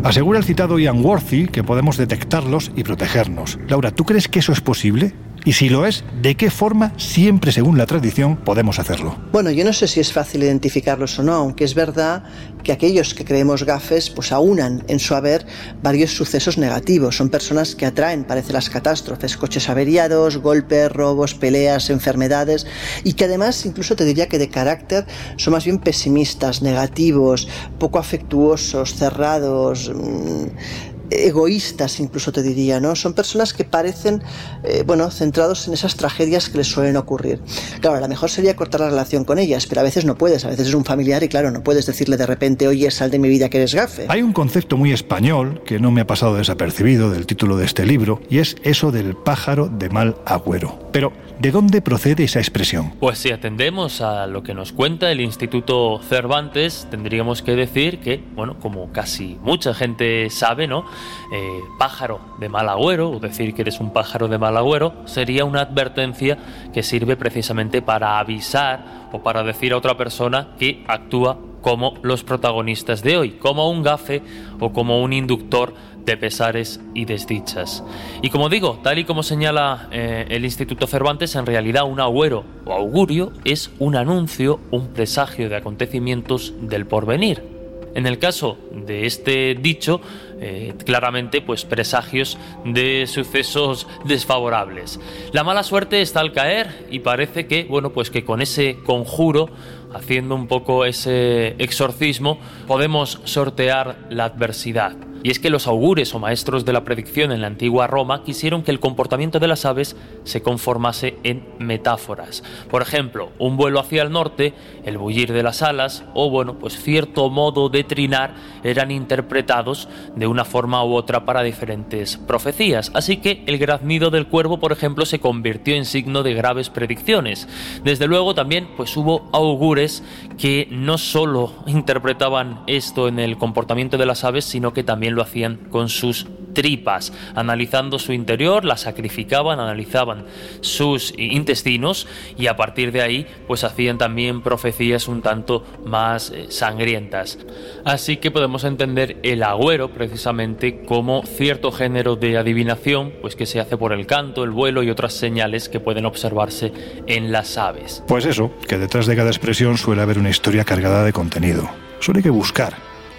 Asegura 0.05 0.39
el 0.39 0.45
citado 0.45 0.79
Ian 0.79 1.03
Worthy 1.03 1.47
que 1.47 1.65
podemos 1.65 1.97
detectarlos 1.97 2.71
y 2.77 2.83
protegernos. 2.83 3.59
Laura, 3.67 3.91
¿tú 3.91 4.05
crees 4.05 4.29
que 4.29 4.41
eso 4.41 4.53
es 4.53 4.61
posible? 4.61 5.15
Y 5.49 5.55
si 5.55 5.71
lo 5.71 5.87
es, 5.87 6.05
¿de 6.21 6.35
qué 6.35 6.51
forma, 6.51 6.93
siempre 6.99 7.53
según 7.53 7.79
la 7.79 7.87
tradición, 7.87 8.37
podemos 8.37 8.79
hacerlo? 8.79 9.17
Bueno, 9.33 9.51
yo 9.51 9.65
no 9.65 9.73
sé 9.73 9.89
si 9.89 9.99
es 9.99 10.13
fácil 10.13 10.43
identificarlos 10.43 11.19
o 11.19 11.23
no, 11.23 11.33
aunque 11.33 11.65
es 11.65 11.75
verdad 11.75 12.23
que 12.63 12.71
aquellos 12.71 13.15
que 13.15 13.25
creemos 13.25 13.63
gafes 13.65 14.11
pues 14.11 14.31
aunan 14.31 14.85
en 14.89 14.99
su 14.99 15.15
haber 15.15 15.47
varios 15.83 16.11
sucesos 16.11 16.59
negativos. 16.59 17.17
Son 17.17 17.31
personas 17.31 17.75
que 17.75 17.87
atraen, 17.87 18.25
parece, 18.25 18.53
las 18.53 18.69
catástrofes, 18.69 19.39
coches 19.39 19.71
averiados, 19.71 20.37
golpes, 20.37 20.93
robos, 20.93 21.33
peleas, 21.33 21.89
enfermedades 21.89 22.67
y 23.03 23.15
que 23.15 23.25
además 23.25 23.65
incluso 23.65 23.97
te 23.97 24.05
diría 24.05 24.29
que 24.29 24.39
de 24.39 24.51
carácter 24.51 25.07
son 25.39 25.55
más 25.55 25.65
bien 25.65 25.79
pesimistas, 25.79 26.61
negativos, 26.61 27.49
poco 27.79 27.99
afectuosos, 27.99 28.97
cerrados, 28.97 29.91
mm, 29.95 30.98
egoístas 31.11 32.01
incluso 32.01 32.33
te 32.33 32.43
diría, 32.43 32.81
¿no? 32.81 32.97
Son 32.97 33.15
personas 33.15 33.53
que 33.53 33.65
parecen, 33.65 34.23
eh, 34.65 34.83
bueno, 34.87 35.11
centrados 35.11 35.69
en 35.69 35.75
esas 35.75 35.97
tragedias 35.97 36.49
que 36.49 36.59
les 36.59 36.67
suelen 36.67 36.97
ocurrir. 36.97 37.41
Claro, 37.81 37.97
a 37.97 38.01
lo 38.01 38.09
mejor 38.09 38.31
sería 38.31 38.57
cortar 38.57 38.81
la 38.81 38.91
relación 38.91 39.25
con 39.25 39.39
ellas, 39.39 39.67
pero 39.67 39.81
a 39.81 39.85
veces 39.85 40.05
no 40.05 40.17
puedes, 40.17 40.45
a 40.45 40.49
veces 40.49 40.69
es 40.69 40.75
un 40.75 40.85
familiar 40.85 41.23
y 41.23 41.29
claro, 41.29 41.51
no 41.51 41.63
puedes 41.63 41.87
decirle 41.87 42.17
de 42.17 42.27
repente, 42.27 42.69
oye, 42.69 42.91
sal 42.91 43.11
de 43.11 43.19
mi 43.19 43.29
vida 43.29 43.49
que 43.49 43.59
eres 43.59 43.75
gafe. 43.75 44.07
Hay 44.09 44.23
un 44.23 44.33
concepto 44.33 44.77
muy 44.77 44.93
español 44.93 45.63
que 45.65 45.79
no 45.79 45.91
me 45.91 46.01
ha 46.01 46.07
pasado 46.07 46.35
desapercibido 46.37 47.11
del 47.11 47.27
título 47.27 47.57
de 47.57 47.65
este 47.65 47.87
libro 47.87 48.21
y 48.29 48.39
es 48.39 48.57
eso 48.63 48.91
del 48.91 49.15
pájaro 49.17 49.69
de 49.69 49.91
mal 49.91 50.17
agüero. 50.25 50.89
Pero, 50.93 51.13
¿de 51.39 51.51
dónde 51.51 51.83
procede 51.83 52.25
esa 52.25 52.39
expresión? 52.39 52.93
Pues 53.01 53.19
si 53.19 53.31
atendemos 53.31 54.01
a 54.01 54.27
lo 54.27 54.43
que 54.43 54.55
nos 54.55 54.73
cuenta 54.73 55.11
el 55.11 55.21
Instituto 55.21 56.01
Cervantes, 56.09 56.87
tendríamos 56.91 57.43
que 57.43 57.53
decir 57.53 58.01
que, 58.01 58.23
bueno, 58.35 58.59
como 58.59 58.93
casi 58.93 59.39
mucha 59.43 59.75
gente 59.75 60.31
sabe, 60.31 60.67
¿no? 60.67 60.85
Eh, 61.31 61.63
pájaro 61.79 62.21
de 62.39 62.49
mal 62.49 62.69
agüero, 62.69 63.11
o 63.11 63.21
decir 63.21 63.55
que 63.55 63.63
eres 63.63 63.81
un 63.81 63.93
pájaro 63.93 64.29
de 64.29 64.39
mal 64.39 64.57
agüero, 64.57 64.95
sería 65.05 65.45
una 65.45 65.61
advertencia 65.61 66.39
que 66.73 66.83
sirve 66.83 67.17
precisamente 67.17 67.83
para 67.83 68.19
avisar 68.19 69.09
o 69.13 69.23
para 69.23 69.43
decir 69.43 69.73
a 69.73 69.77
otra 69.77 69.97
persona 69.97 70.55
que 70.59 70.85
actúa 70.89 71.39
como 71.61 71.95
los 72.03 72.25
protagonistas 72.25 73.03
de 73.03 73.17
hoy, 73.17 73.31
como 73.33 73.71
un 73.71 73.83
gafe 73.83 74.23
o 74.59 74.73
como 74.73 75.03
un 75.03 75.13
inductor 75.13 75.75
de 76.05 76.17
pesares 76.17 76.81
y 76.95 77.05
desdichas. 77.05 77.85
Y 78.23 78.31
como 78.31 78.49
digo, 78.49 78.81
tal 78.83 78.99
y 78.99 79.05
como 79.05 79.23
señala 79.23 79.89
eh, 79.93 80.27
el 80.31 80.45
Instituto 80.45 80.87
Cervantes, 80.87 81.37
en 81.37 81.45
realidad 81.45 81.85
un 81.85 82.01
agüero 82.01 82.45
o 82.65 82.73
augurio 82.73 83.33
es 83.45 83.71
un 83.79 83.97
anuncio, 83.97 84.61
un 84.71 84.89
presagio 84.89 85.51
de 85.51 85.57
acontecimientos 85.57 86.55
del 86.63 86.87
porvenir. 86.87 87.59
En 87.95 88.07
el 88.07 88.19
caso 88.19 88.59
de 88.73 89.07
este 89.07 89.55
dicho, 89.55 90.01
eh, 90.41 90.75
claramente 90.85 91.41
pues 91.41 91.65
presagios 91.65 92.39
de 92.65 93.07
sucesos 93.07 93.87
desfavorables. 94.05 95.01
La 95.33 95.45
mala 95.45 95.63
suerte 95.63 96.01
está 96.01 96.21
al 96.21 96.33
caer 96.33 96.87
y 96.91 97.01
parece 97.01 97.47
que, 97.47 97.65
bueno, 97.65 97.91
pues 97.91 98.11
que 98.11 98.25
con 98.25 98.41
ese 98.41 98.79
conjuro, 98.85 99.51
haciendo 99.95 100.35
un 100.35 100.47
poco 100.47 100.85
ese 100.85 101.57
exorcismo, 101.59 102.39
podemos 102.67 103.21
sortear 103.25 103.97
la 104.11 104.27
adversidad. 104.27 105.08
Y 105.23 105.31
es 105.31 105.39
que 105.39 105.51
los 105.51 105.67
augures 105.67 106.15
o 106.15 106.19
maestros 106.19 106.65
de 106.65 106.73
la 106.73 106.85
predicción 106.85 107.33
en 107.33 107.41
la 107.41 107.47
antigua 107.49 107.87
Roma 107.87 108.23
quisieron 108.23 108.63
que 108.63 108.71
el 108.71 108.81
comportamiento 108.81 109.41
de 109.41 109.49
las 109.49 109.65
aves 109.65 109.97
se 110.25 110.43
conformase 110.43 111.17
en 111.25 111.45
metáforas. 111.59 112.43
Por 112.71 112.83
ejemplo, 112.83 113.31
un 113.39 113.57
vuelo 113.57 113.81
hacia 113.81 114.03
el 114.03 114.11
norte, 114.11 114.55
el 114.85 114.99
bullir 114.99 115.33
de 115.33 115.43
las 115.43 115.63
alas 115.63 116.05
o 116.15 116.31
bueno, 116.31 116.59
pues 116.59 116.81
cierto 116.81 117.31
modo 117.31 117.69
de 117.69 117.85
trinar 117.85 118.35
eran 118.63 118.91
interpretados 118.91 119.89
de 120.15 120.27
una 120.27 120.45
forma 120.45 120.85
u 120.85 120.95
otra 120.95 121.25
para 121.25 121.43
diferentes 121.43 122.17
profecías. 122.17 122.91
Así 122.95 123.19
que 123.19 123.43
el 123.47 123.59
graznido 123.59 124.11
del 124.11 124.27
cuervo, 124.27 124.59
por 124.59 124.73
ejemplo, 124.73 125.05
se 125.07 125.21
convirtió 125.21 125.75
en 125.75 125.85
signo 125.85 126.23
de 126.23 126.35
graves 126.35 126.71
predicciones. 126.71 127.49
Desde 127.83 128.07
luego 128.07 128.35
también 128.35 128.69
pues 128.77 128.97
hubo 128.97 129.29
augures 129.33 130.03
que 130.39 130.69
no 130.71 130.99
solo 130.99 131.53
interpretaban 131.67 132.63
esto 132.67 133.09
en 133.09 133.19
el 133.19 133.37
comportamiento 133.37 133.99
de 133.99 134.07
las 134.07 134.25
aves, 134.25 134.45
sino 134.45 134.73
que 134.73 134.85
también 134.85 135.08
lo 135.15 135.23
hacían 135.23 135.57
con 135.71 135.89
sus 135.89 136.27
tripas, 136.59 137.13
analizando 137.35 137.99
su 137.99 138.13
interior, 138.13 138.65
la 138.65 138.77
sacrificaban, 138.77 139.61
analizaban 139.61 140.25
sus 140.61 141.15
intestinos 141.17 142.09
y 142.37 142.49
a 142.49 142.57
partir 142.57 142.91
de 142.91 143.03
ahí 143.03 143.27
pues 143.47 143.65
hacían 143.65 143.99
también 143.99 144.43
profecías 144.43 145.09
un 145.09 145.23
tanto 145.23 145.65
más 145.85 146.31
eh, 146.31 146.47
sangrientas. 146.49 147.39
Así 147.85 148.17
que 148.17 148.31
podemos 148.31 148.65
entender 148.65 149.19
el 149.23 149.43
agüero 149.43 149.91
precisamente 149.91 150.83
como 150.85 151.23
cierto 151.25 151.71
género 151.71 152.17
de 152.17 152.39
adivinación 152.39 153.13
pues 153.21 153.37
que 153.37 153.47
se 153.47 153.61
hace 153.61 153.77
por 153.77 153.93
el 153.93 154.07
canto, 154.07 154.43
el 154.43 154.51
vuelo 154.51 154.83
y 154.83 154.91
otras 154.91 155.15
señales 155.15 155.69
que 155.69 155.81
pueden 155.81 156.07
observarse 156.07 156.73
en 157.07 157.31
las 157.31 157.57
aves. 157.57 158.03
Pues 158.09 158.25
eso, 158.25 158.51
que 158.67 158.79
detrás 158.79 159.07
de 159.07 159.17
cada 159.17 159.31
expresión 159.31 159.79
suele 159.79 160.03
haber 160.03 160.19
una 160.19 160.31
historia 160.31 160.65
cargada 160.65 161.05
de 161.05 161.13
contenido. 161.13 161.69
Solo 162.01 162.19
hay 162.19 162.23
que 162.23 162.31
buscar, 162.31 162.75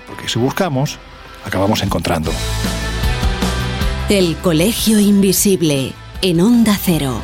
porque 0.07 0.27
si 0.27 0.39
buscamos, 0.39 0.99
acabamos 1.43 1.81
encontrando. 1.83 2.31
El 4.09 4.35
Colegio 4.37 4.99
Invisible 4.99 5.93
en 6.21 6.41
Onda 6.41 6.77
Cero. 6.81 7.21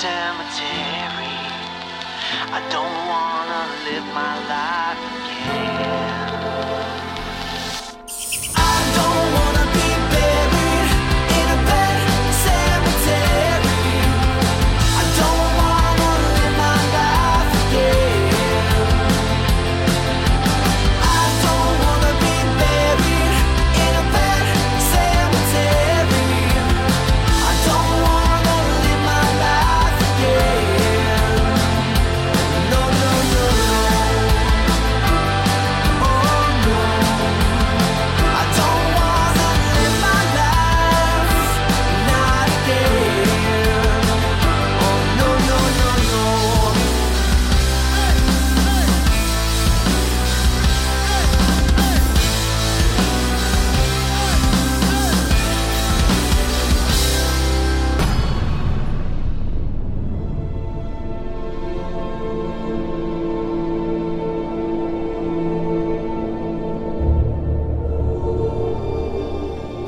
cemetery. 0.00 1.34
I 2.54 2.60
don't 2.70 2.98
wanna 3.10 3.62
live 3.86 4.06
my 4.14 4.34
life 4.46 5.02
again. 5.18 6.07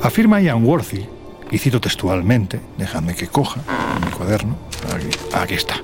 Afirma 0.02 0.40
Ian 0.40 0.64
Worthy, 0.64 1.06
y 1.50 1.58
cito 1.58 1.80
textualmente, 1.80 2.58
déjame 2.78 3.14
que 3.14 3.26
coja 3.26 3.60
mi 4.04 4.10
cuaderno, 4.10 4.56
aquí, 4.94 5.08
aquí 5.34 5.54
está. 5.54 5.74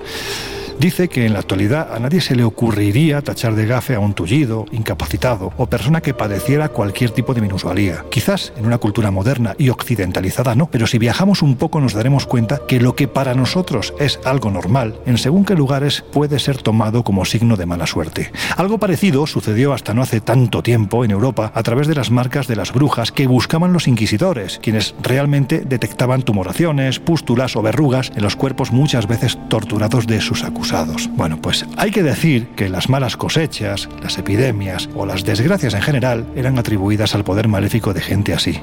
Dice 0.78 1.08
que 1.08 1.24
en 1.24 1.32
la 1.32 1.38
actualidad 1.38 1.94
a 1.94 1.98
nadie 1.98 2.20
se 2.20 2.36
le 2.36 2.44
ocurriría 2.44 3.22
tachar 3.22 3.54
de 3.54 3.64
gafe 3.64 3.94
a 3.94 4.00
un 4.00 4.12
tullido, 4.12 4.66
incapacitado 4.72 5.54
o 5.56 5.66
persona 5.66 6.02
que 6.02 6.12
padeciera 6.12 6.68
cualquier 6.68 7.10
tipo 7.12 7.32
de 7.32 7.40
minusvalía. 7.40 8.04
Quizás 8.10 8.52
en 8.58 8.66
una 8.66 8.76
cultura 8.76 9.10
moderna 9.10 9.54
y 9.56 9.70
occidentalizada 9.70 10.54
no, 10.54 10.66
pero 10.66 10.86
si 10.86 10.98
viajamos 10.98 11.40
un 11.40 11.56
poco 11.56 11.80
nos 11.80 11.94
daremos 11.94 12.26
cuenta 12.26 12.60
que 12.68 12.78
lo 12.78 12.94
que 12.94 13.08
para 13.08 13.34
nosotros 13.34 13.94
es 13.98 14.20
algo 14.26 14.50
normal, 14.50 15.00
en 15.06 15.16
según 15.16 15.46
qué 15.46 15.54
lugares 15.54 16.04
puede 16.12 16.38
ser 16.38 16.58
tomado 16.58 17.04
como 17.04 17.24
signo 17.24 17.56
de 17.56 17.64
mala 17.64 17.86
suerte. 17.86 18.30
Algo 18.58 18.76
parecido 18.76 19.26
sucedió 19.26 19.72
hasta 19.72 19.94
no 19.94 20.02
hace 20.02 20.20
tanto 20.20 20.62
tiempo 20.62 21.06
en 21.06 21.10
Europa 21.10 21.52
a 21.54 21.62
través 21.62 21.86
de 21.86 21.94
las 21.94 22.10
marcas 22.10 22.48
de 22.48 22.56
las 22.56 22.74
brujas 22.74 23.12
que 23.12 23.26
buscaban 23.26 23.72
los 23.72 23.88
inquisidores, 23.88 24.58
quienes 24.62 24.94
realmente 25.02 25.62
detectaban 25.66 26.22
tumoraciones, 26.22 27.00
pústulas 27.00 27.56
o 27.56 27.62
verrugas 27.62 28.12
en 28.14 28.22
los 28.22 28.36
cuerpos 28.36 28.72
muchas 28.72 29.06
veces 29.06 29.38
torturados 29.48 30.06
de 30.06 30.20
sus 30.20 30.44
acusados. 30.44 30.65
Bueno, 31.12 31.40
pues 31.40 31.64
hay 31.76 31.92
que 31.92 32.02
decir 32.02 32.48
que 32.56 32.68
las 32.68 32.88
malas 32.88 33.16
cosechas, 33.16 33.88
las 34.02 34.18
epidemias 34.18 34.88
o 34.96 35.06
las 35.06 35.24
desgracias 35.24 35.74
en 35.74 35.82
general 35.82 36.26
eran 36.34 36.58
atribuidas 36.58 37.14
al 37.14 37.22
poder 37.22 37.46
maléfico 37.46 37.94
de 37.94 38.00
gente 38.00 38.34
así. 38.34 38.60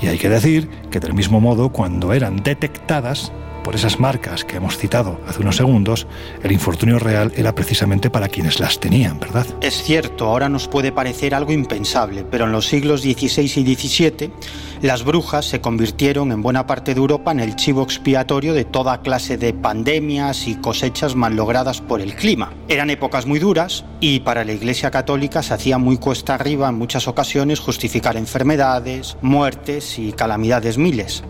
Y 0.00 0.06
hay 0.06 0.16
que 0.16 0.30
decir 0.30 0.70
que 0.90 1.00
del 1.00 1.12
mismo 1.12 1.40
modo, 1.40 1.68
cuando 1.68 2.14
eran 2.14 2.42
detectadas, 2.42 3.30
por 3.64 3.74
esas 3.74 3.98
marcas 3.98 4.44
que 4.44 4.58
hemos 4.58 4.78
citado 4.78 5.20
hace 5.26 5.40
unos 5.40 5.56
segundos, 5.56 6.06
el 6.44 6.52
infortunio 6.52 7.00
real 7.00 7.32
era 7.34 7.54
precisamente 7.54 8.10
para 8.10 8.28
quienes 8.28 8.60
las 8.60 8.78
tenían, 8.78 9.18
¿verdad? 9.18 9.46
Es 9.60 9.82
cierto, 9.82 10.26
ahora 10.26 10.48
nos 10.48 10.68
puede 10.68 10.92
parecer 10.92 11.34
algo 11.34 11.50
impensable, 11.50 12.24
pero 12.30 12.44
en 12.44 12.52
los 12.52 12.66
siglos 12.66 13.00
XVI 13.02 13.42
y 13.42 13.74
XVII 13.74 14.30
las 14.82 15.02
brujas 15.02 15.46
se 15.46 15.60
convirtieron 15.60 16.30
en 16.30 16.42
buena 16.42 16.66
parte 16.66 16.94
de 16.94 17.00
Europa 17.00 17.32
en 17.32 17.40
el 17.40 17.56
chivo 17.56 17.82
expiatorio 17.82 18.52
de 18.52 18.64
toda 18.64 19.00
clase 19.00 19.38
de 19.38 19.54
pandemias 19.54 20.46
y 20.46 20.56
cosechas 20.56 21.16
mal 21.16 21.34
logradas 21.34 21.80
por 21.80 22.00
el 22.00 22.14
clima. 22.14 22.52
Eran 22.68 22.90
épocas 22.90 23.24
muy 23.24 23.38
duras 23.38 23.84
y 23.98 24.20
para 24.20 24.44
la 24.44 24.52
Iglesia 24.52 24.90
Católica 24.90 25.42
se 25.42 25.54
hacía 25.54 25.78
muy 25.78 25.96
cuesta 25.96 26.34
arriba 26.34 26.68
en 26.68 26.74
muchas 26.74 27.08
ocasiones 27.08 27.60
justificar 27.60 28.16
enfermedades, 28.16 29.16
muertes 29.22 29.98
y 29.98 30.12
calamidades 30.12 30.76
miles. 30.76 31.24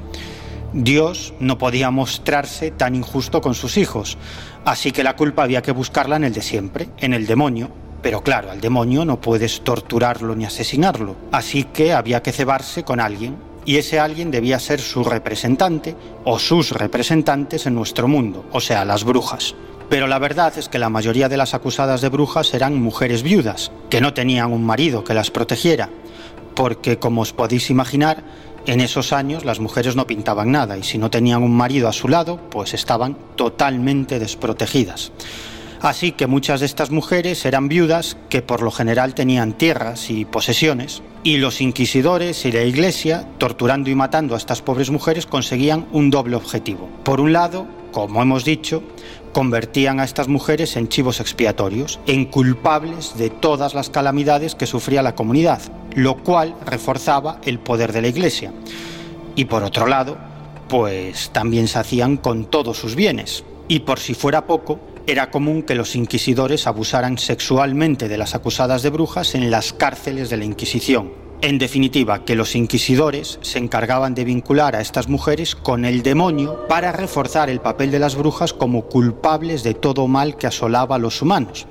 Dios 0.74 1.34
no 1.38 1.56
podía 1.56 1.92
mostrarse 1.92 2.72
tan 2.72 2.96
injusto 2.96 3.40
con 3.40 3.54
sus 3.54 3.76
hijos, 3.76 4.18
así 4.64 4.90
que 4.90 5.04
la 5.04 5.14
culpa 5.14 5.44
había 5.44 5.62
que 5.62 5.70
buscarla 5.70 6.16
en 6.16 6.24
el 6.24 6.32
de 6.32 6.42
siempre, 6.42 6.88
en 6.98 7.14
el 7.14 7.28
demonio. 7.28 7.70
Pero 8.02 8.24
claro, 8.24 8.50
al 8.50 8.60
demonio 8.60 9.04
no 9.04 9.20
puedes 9.20 9.60
torturarlo 9.62 10.34
ni 10.34 10.44
asesinarlo, 10.44 11.14
así 11.30 11.62
que 11.62 11.92
había 11.92 12.24
que 12.24 12.32
cebarse 12.32 12.82
con 12.82 12.98
alguien, 12.98 13.36
y 13.64 13.76
ese 13.76 14.00
alguien 14.00 14.32
debía 14.32 14.58
ser 14.58 14.80
su 14.80 15.04
representante 15.04 15.94
o 16.24 16.40
sus 16.40 16.72
representantes 16.72 17.66
en 17.66 17.76
nuestro 17.76 18.08
mundo, 18.08 18.44
o 18.50 18.60
sea, 18.60 18.84
las 18.84 19.04
brujas. 19.04 19.54
Pero 19.88 20.08
la 20.08 20.18
verdad 20.18 20.58
es 20.58 20.68
que 20.68 20.80
la 20.80 20.88
mayoría 20.88 21.28
de 21.28 21.36
las 21.36 21.54
acusadas 21.54 22.00
de 22.00 22.08
brujas 22.08 22.52
eran 22.52 22.82
mujeres 22.82 23.22
viudas, 23.22 23.70
que 23.90 24.00
no 24.00 24.12
tenían 24.12 24.52
un 24.52 24.66
marido 24.66 25.04
que 25.04 25.14
las 25.14 25.30
protegiera, 25.30 25.88
porque 26.56 26.98
como 26.98 27.20
os 27.20 27.32
podéis 27.32 27.70
imaginar, 27.70 28.24
en 28.66 28.80
esos 28.80 29.12
años 29.12 29.44
las 29.44 29.60
mujeres 29.60 29.96
no 29.96 30.06
pintaban 30.06 30.50
nada 30.52 30.78
y 30.78 30.82
si 30.82 30.98
no 30.98 31.10
tenían 31.10 31.42
un 31.42 31.56
marido 31.56 31.88
a 31.88 31.92
su 31.92 32.08
lado, 32.08 32.38
pues 32.50 32.74
estaban 32.74 33.16
totalmente 33.36 34.18
desprotegidas. 34.18 35.12
Así 35.80 36.12
que 36.12 36.26
muchas 36.26 36.60
de 36.60 36.66
estas 36.66 36.90
mujeres 36.90 37.44
eran 37.44 37.68
viudas 37.68 38.16
que 38.30 38.40
por 38.40 38.62
lo 38.62 38.70
general 38.70 39.14
tenían 39.14 39.52
tierras 39.52 40.08
y 40.08 40.24
posesiones, 40.24 41.02
y 41.22 41.36
los 41.36 41.60
inquisidores 41.60 42.46
y 42.46 42.52
la 42.52 42.62
iglesia, 42.62 43.28
torturando 43.36 43.90
y 43.90 43.94
matando 43.94 44.34
a 44.34 44.38
estas 44.38 44.62
pobres 44.62 44.90
mujeres, 44.90 45.26
conseguían 45.26 45.86
un 45.92 46.08
doble 46.08 46.36
objetivo. 46.36 46.88
Por 47.04 47.20
un 47.20 47.34
lado, 47.34 47.66
como 47.94 48.20
hemos 48.20 48.44
dicho, 48.44 48.82
convertían 49.32 50.00
a 50.00 50.04
estas 50.04 50.26
mujeres 50.26 50.74
en 50.74 50.88
chivos 50.88 51.20
expiatorios, 51.20 52.00
en 52.08 52.24
culpables 52.24 53.16
de 53.16 53.30
todas 53.30 53.72
las 53.72 53.88
calamidades 53.88 54.56
que 54.56 54.66
sufría 54.66 55.00
la 55.00 55.14
comunidad, 55.14 55.62
lo 55.94 56.16
cual 56.16 56.56
reforzaba 56.66 57.38
el 57.44 57.60
poder 57.60 57.92
de 57.92 58.02
la 58.02 58.08
Iglesia. 58.08 58.52
Y 59.36 59.44
por 59.44 59.62
otro 59.62 59.86
lado, 59.86 60.18
pues 60.68 61.30
también 61.30 61.68
se 61.68 61.78
hacían 61.78 62.16
con 62.16 62.46
todos 62.46 62.78
sus 62.78 62.96
bienes. 62.96 63.44
Y 63.68 63.80
por 63.80 64.00
si 64.00 64.14
fuera 64.14 64.44
poco, 64.44 64.80
era 65.06 65.30
común 65.30 65.62
que 65.62 65.76
los 65.76 65.94
inquisidores 65.94 66.66
abusaran 66.66 67.16
sexualmente 67.16 68.08
de 68.08 68.18
las 68.18 68.34
acusadas 68.34 68.82
de 68.82 68.90
brujas 68.90 69.36
en 69.36 69.52
las 69.52 69.72
cárceles 69.72 70.30
de 70.30 70.36
la 70.36 70.44
Inquisición, 70.44 71.12
en 71.44 71.58
definitiva, 71.58 72.24
que 72.24 72.36
los 72.36 72.56
inquisidores 72.56 73.38
se 73.42 73.58
encargaban 73.58 74.14
de 74.14 74.24
vincular 74.24 74.74
a 74.74 74.80
estas 74.80 75.08
mujeres 75.08 75.54
con 75.54 75.84
el 75.84 76.02
demonio 76.02 76.66
para 76.70 76.90
reforzar 76.90 77.50
el 77.50 77.60
papel 77.60 77.90
de 77.90 77.98
las 77.98 78.16
brujas 78.16 78.54
como 78.54 78.86
culpables 78.86 79.62
de 79.62 79.74
todo 79.74 80.08
mal 80.08 80.38
que 80.38 80.46
asolaba 80.46 80.96
a 80.96 80.98
los 80.98 81.20
humanos. 81.20 81.66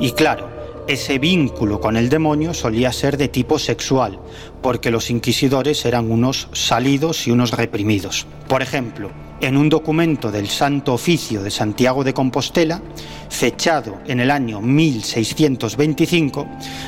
Y 0.00 0.12
claro, 0.12 0.48
ese 0.88 1.18
vínculo 1.18 1.78
con 1.78 1.98
el 1.98 2.08
demonio 2.08 2.54
solía 2.54 2.90
ser 2.90 3.18
de 3.18 3.28
tipo 3.28 3.58
sexual, 3.58 4.18
porque 4.62 4.90
los 4.90 5.10
inquisidores 5.10 5.84
eran 5.84 6.10
unos 6.10 6.48
salidos 6.52 7.26
y 7.26 7.32
unos 7.32 7.50
reprimidos. 7.50 8.26
Por 8.48 8.62
ejemplo, 8.62 9.10
en 9.42 9.56
un 9.56 9.68
documento 9.68 10.30
del 10.30 10.48
Santo 10.48 10.94
Oficio 10.94 11.42
de 11.42 11.50
Santiago 11.50 12.04
de 12.04 12.14
Compostela, 12.14 12.80
fechado 13.28 13.98
en 14.06 14.20
el 14.20 14.30
año 14.30 14.60
1625, 14.60 16.46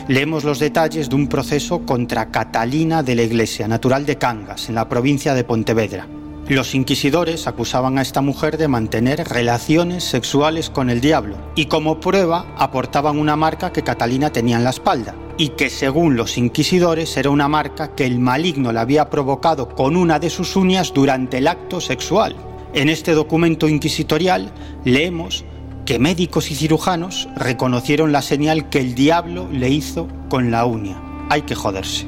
leemos 0.08 0.44
los 0.44 0.60
detalles 0.60 1.08
de 1.08 1.16
un 1.16 1.26
proceso 1.26 1.84
contra 1.84 2.30
Catalina 2.30 3.02
de 3.02 3.16
la 3.16 3.22
Iglesia, 3.22 3.66
natural 3.66 4.06
de 4.06 4.16
Cangas, 4.16 4.68
en 4.68 4.76
la 4.76 4.88
provincia 4.88 5.34
de 5.34 5.42
Pontevedra. 5.42 6.06
Los 6.48 6.74
inquisidores 6.74 7.46
acusaban 7.46 7.96
a 7.96 8.02
esta 8.02 8.20
mujer 8.20 8.58
de 8.58 8.68
mantener 8.68 9.26
relaciones 9.26 10.04
sexuales 10.04 10.68
con 10.68 10.90
el 10.90 11.00
diablo 11.00 11.38
y 11.54 11.66
como 11.66 12.00
prueba 12.00 12.44
aportaban 12.58 13.18
una 13.18 13.34
marca 13.34 13.72
que 13.72 13.82
Catalina 13.82 14.30
tenía 14.30 14.58
en 14.58 14.64
la 14.64 14.70
espalda 14.70 15.14
y 15.38 15.50
que 15.50 15.70
según 15.70 16.16
los 16.16 16.36
inquisidores 16.36 17.16
era 17.16 17.30
una 17.30 17.48
marca 17.48 17.94
que 17.94 18.04
el 18.04 18.18
maligno 18.18 18.72
le 18.72 18.80
había 18.80 19.08
provocado 19.08 19.70
con 19.70 19.96
una 19.96 20.18
de 20.18 20.28
sus 20.28 20.54
uñas 20.54 20.92
durante 20.92 21.38
el 21.38 21.48
acto 21.48 21.80
sexual. 21.80 22.36
En 22.74 22.90
este 22.90 23.12
documento 23.12 23.66
inquisitorial 23.66 24.52
leemos 24.84 25.46
que 25.86 25.98
médicos 25.98 26.50
y 26.50 26.56
cirujanos 26.56 27.26
reconocieron 27.36 28.12
la 28.12 28.20
señal 28.20 28.68
que 28.68 28.80
el 28.80 28.94
diablo 28.94 29.48
le 29.50 29.70
hizo 29.70 30.08
con 30.28 30.50
la 30.50 30.66
uña. 30.66 31.00
Hay 31.30 31.42
que 31.42 31.54
joderse. 31.54 32.06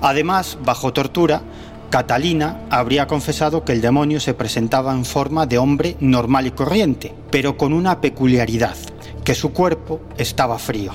Además, 0.00 0.58
bajo 0.64 0.92
tortura, 0.92 1.42
Catalina 1.90 2.60
habría 2.70 3.08
confesado 3.08 3.64
que 3.64 3.72
el 3.72 3.80
demonio 3.80 4.20
se 4.20 4.32
presentaba 4.32 4.92
en 4.92 5.04
forma 5.04 5.46
de 5.46 5.58
hombre 5.58 5.96
normal 5.98 6.46
y 6.46 6.52
corriente, 6.52 7.12
pero 7.32 7.56
con 7.56 7.72
una 7.72 8.00
peculiaridad, 8.00 8.76
que 9.24 9.34
su 9.34 9.52
cuerpo 9.52 10.00
estaba 10.16 10.60
frío. 10.60 10.92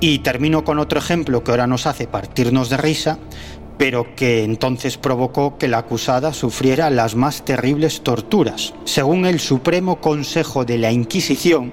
Y 0.00 0.18
termino 0.18 0.64
con 0.64 0.80
otro 0.80 0.98
ejemplo 0.98 1.44
que 1.44 1.52
ahora 1.52 1.68
nos 1.68 1.86
hace 1.86 2.08
partirnos 2.08 2.68
de 2.68 2.76
risa, 2.76 3.18
pero 3.78 4.16
que 4.16 4.42
entonces 4.42 4.98
provocó 4.98 5.56
que 5.56 5.68
la 5.68 5.78
acusada 5.78 6.32
sufriera 6.32 6.90
las 6.90 7.14
más 7.14 7.44
terribles 7.44 8.02
torturas. 8.02 8.74
Según 8.84 9.26
el 9.26 9.38
Supremo 9.38 10.00
Consejo 10.00 10.64
de 10.64 10.78
la 10.78 10.90
Inquisición, 10.90 11.72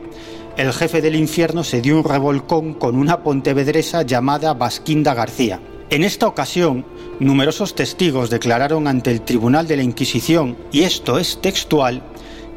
el 0.56 0.72
jefe 0.72 1.02
del 1.02 1.16
infierno 1.16 1.64
se 1.64 1.82
dio 1.82 1.98
un 1.98 2.04
revolcón 2.04 2.76
con 2.76 2.96
una 2.96 3.24
pontevedresa 3.24 4.04
llamada 4.04 4.54
Basquinda 4.54 5.16
García. 5.16 5.60
En 5.90 6.04
esta 6.04 6.28
ocasión, 6.28 6.86
numerosos 7.22 7.76
testigos 7.76 8.30
declararon 8.30 8.88
ante 8.88 9.12
el 9.12 9.22
Tribunal 9.22 9.68
de 9.68 9.78
la 9.78 9.84
Inquisición, 9.84 10.58
y 10.72 10.82
esto 10.82 11.20
es 11.20 11.40
textual, 11.40 12.02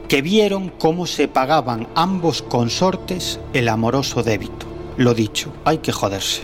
que 0.08 0.22
vieron 0.22 0.70
cómo 0.78 1.06
se 1.06 1.28
pagaban 1.28 1.86
ambos 1.94 2.42
consortes 2.42 3.38
el 3.52 3.68
amoroso 3.68 4.22
débito. 4.22 4.66
Lo 4.96 5.14
dicho, 5.14 5.52
hay 5.64 5.78
que 5.78 5.92
joderse. 5.92 6.42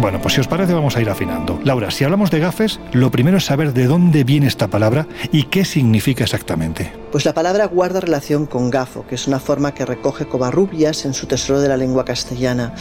Bueno, 0.00 0.20
pues 0.20 0.34
si 0.34 0.40
os 0.40 0.48
parece 0.48 0.72
vamos 0.72 0.96
a 0.96 1.02
ir 1.02 1.10
afinando. 1.10 1.60
Laura, 1.62 1.90
si 1.90 2.04
hablamos 2.04 2.30
de 2.30 2.40
gafes, 2.40 2.80
lo 2.92 3.10
primero 3.10 3.36
es 3.36 3.44
saber 3.44 3.74
de 3.74 3.86
dónde 3.86 4.24
viene 4.24 4.46
esta 4.46 4.68
palabra 4.68 5.06
y 5.30 5.44
qué 5.44 5.64
significa 5.64 6.24
exactamente. 6.24 6.99
Pues 7.10 7.24
la 7.24 7.34
palabra 7.34 7.66
guarda 7.66 7.98
relación 7.98 8.46
con 8.46 8.70
gafo, 8.70 9.04
que 9.04 9.16
es 9.16 9.26
una 9.26 9.40
forma 9.40 9.74
que 9.74 9.84
recoge 9.84 10.26
Covarrubias 10.26 11.04
en 11.04 11.12
su 11.12 11.26
tesoro 11.26 11.60
de 11.60 11.68
la 11.68 11.76
lengua 11.76 12.04
castellana. 12.04 12.72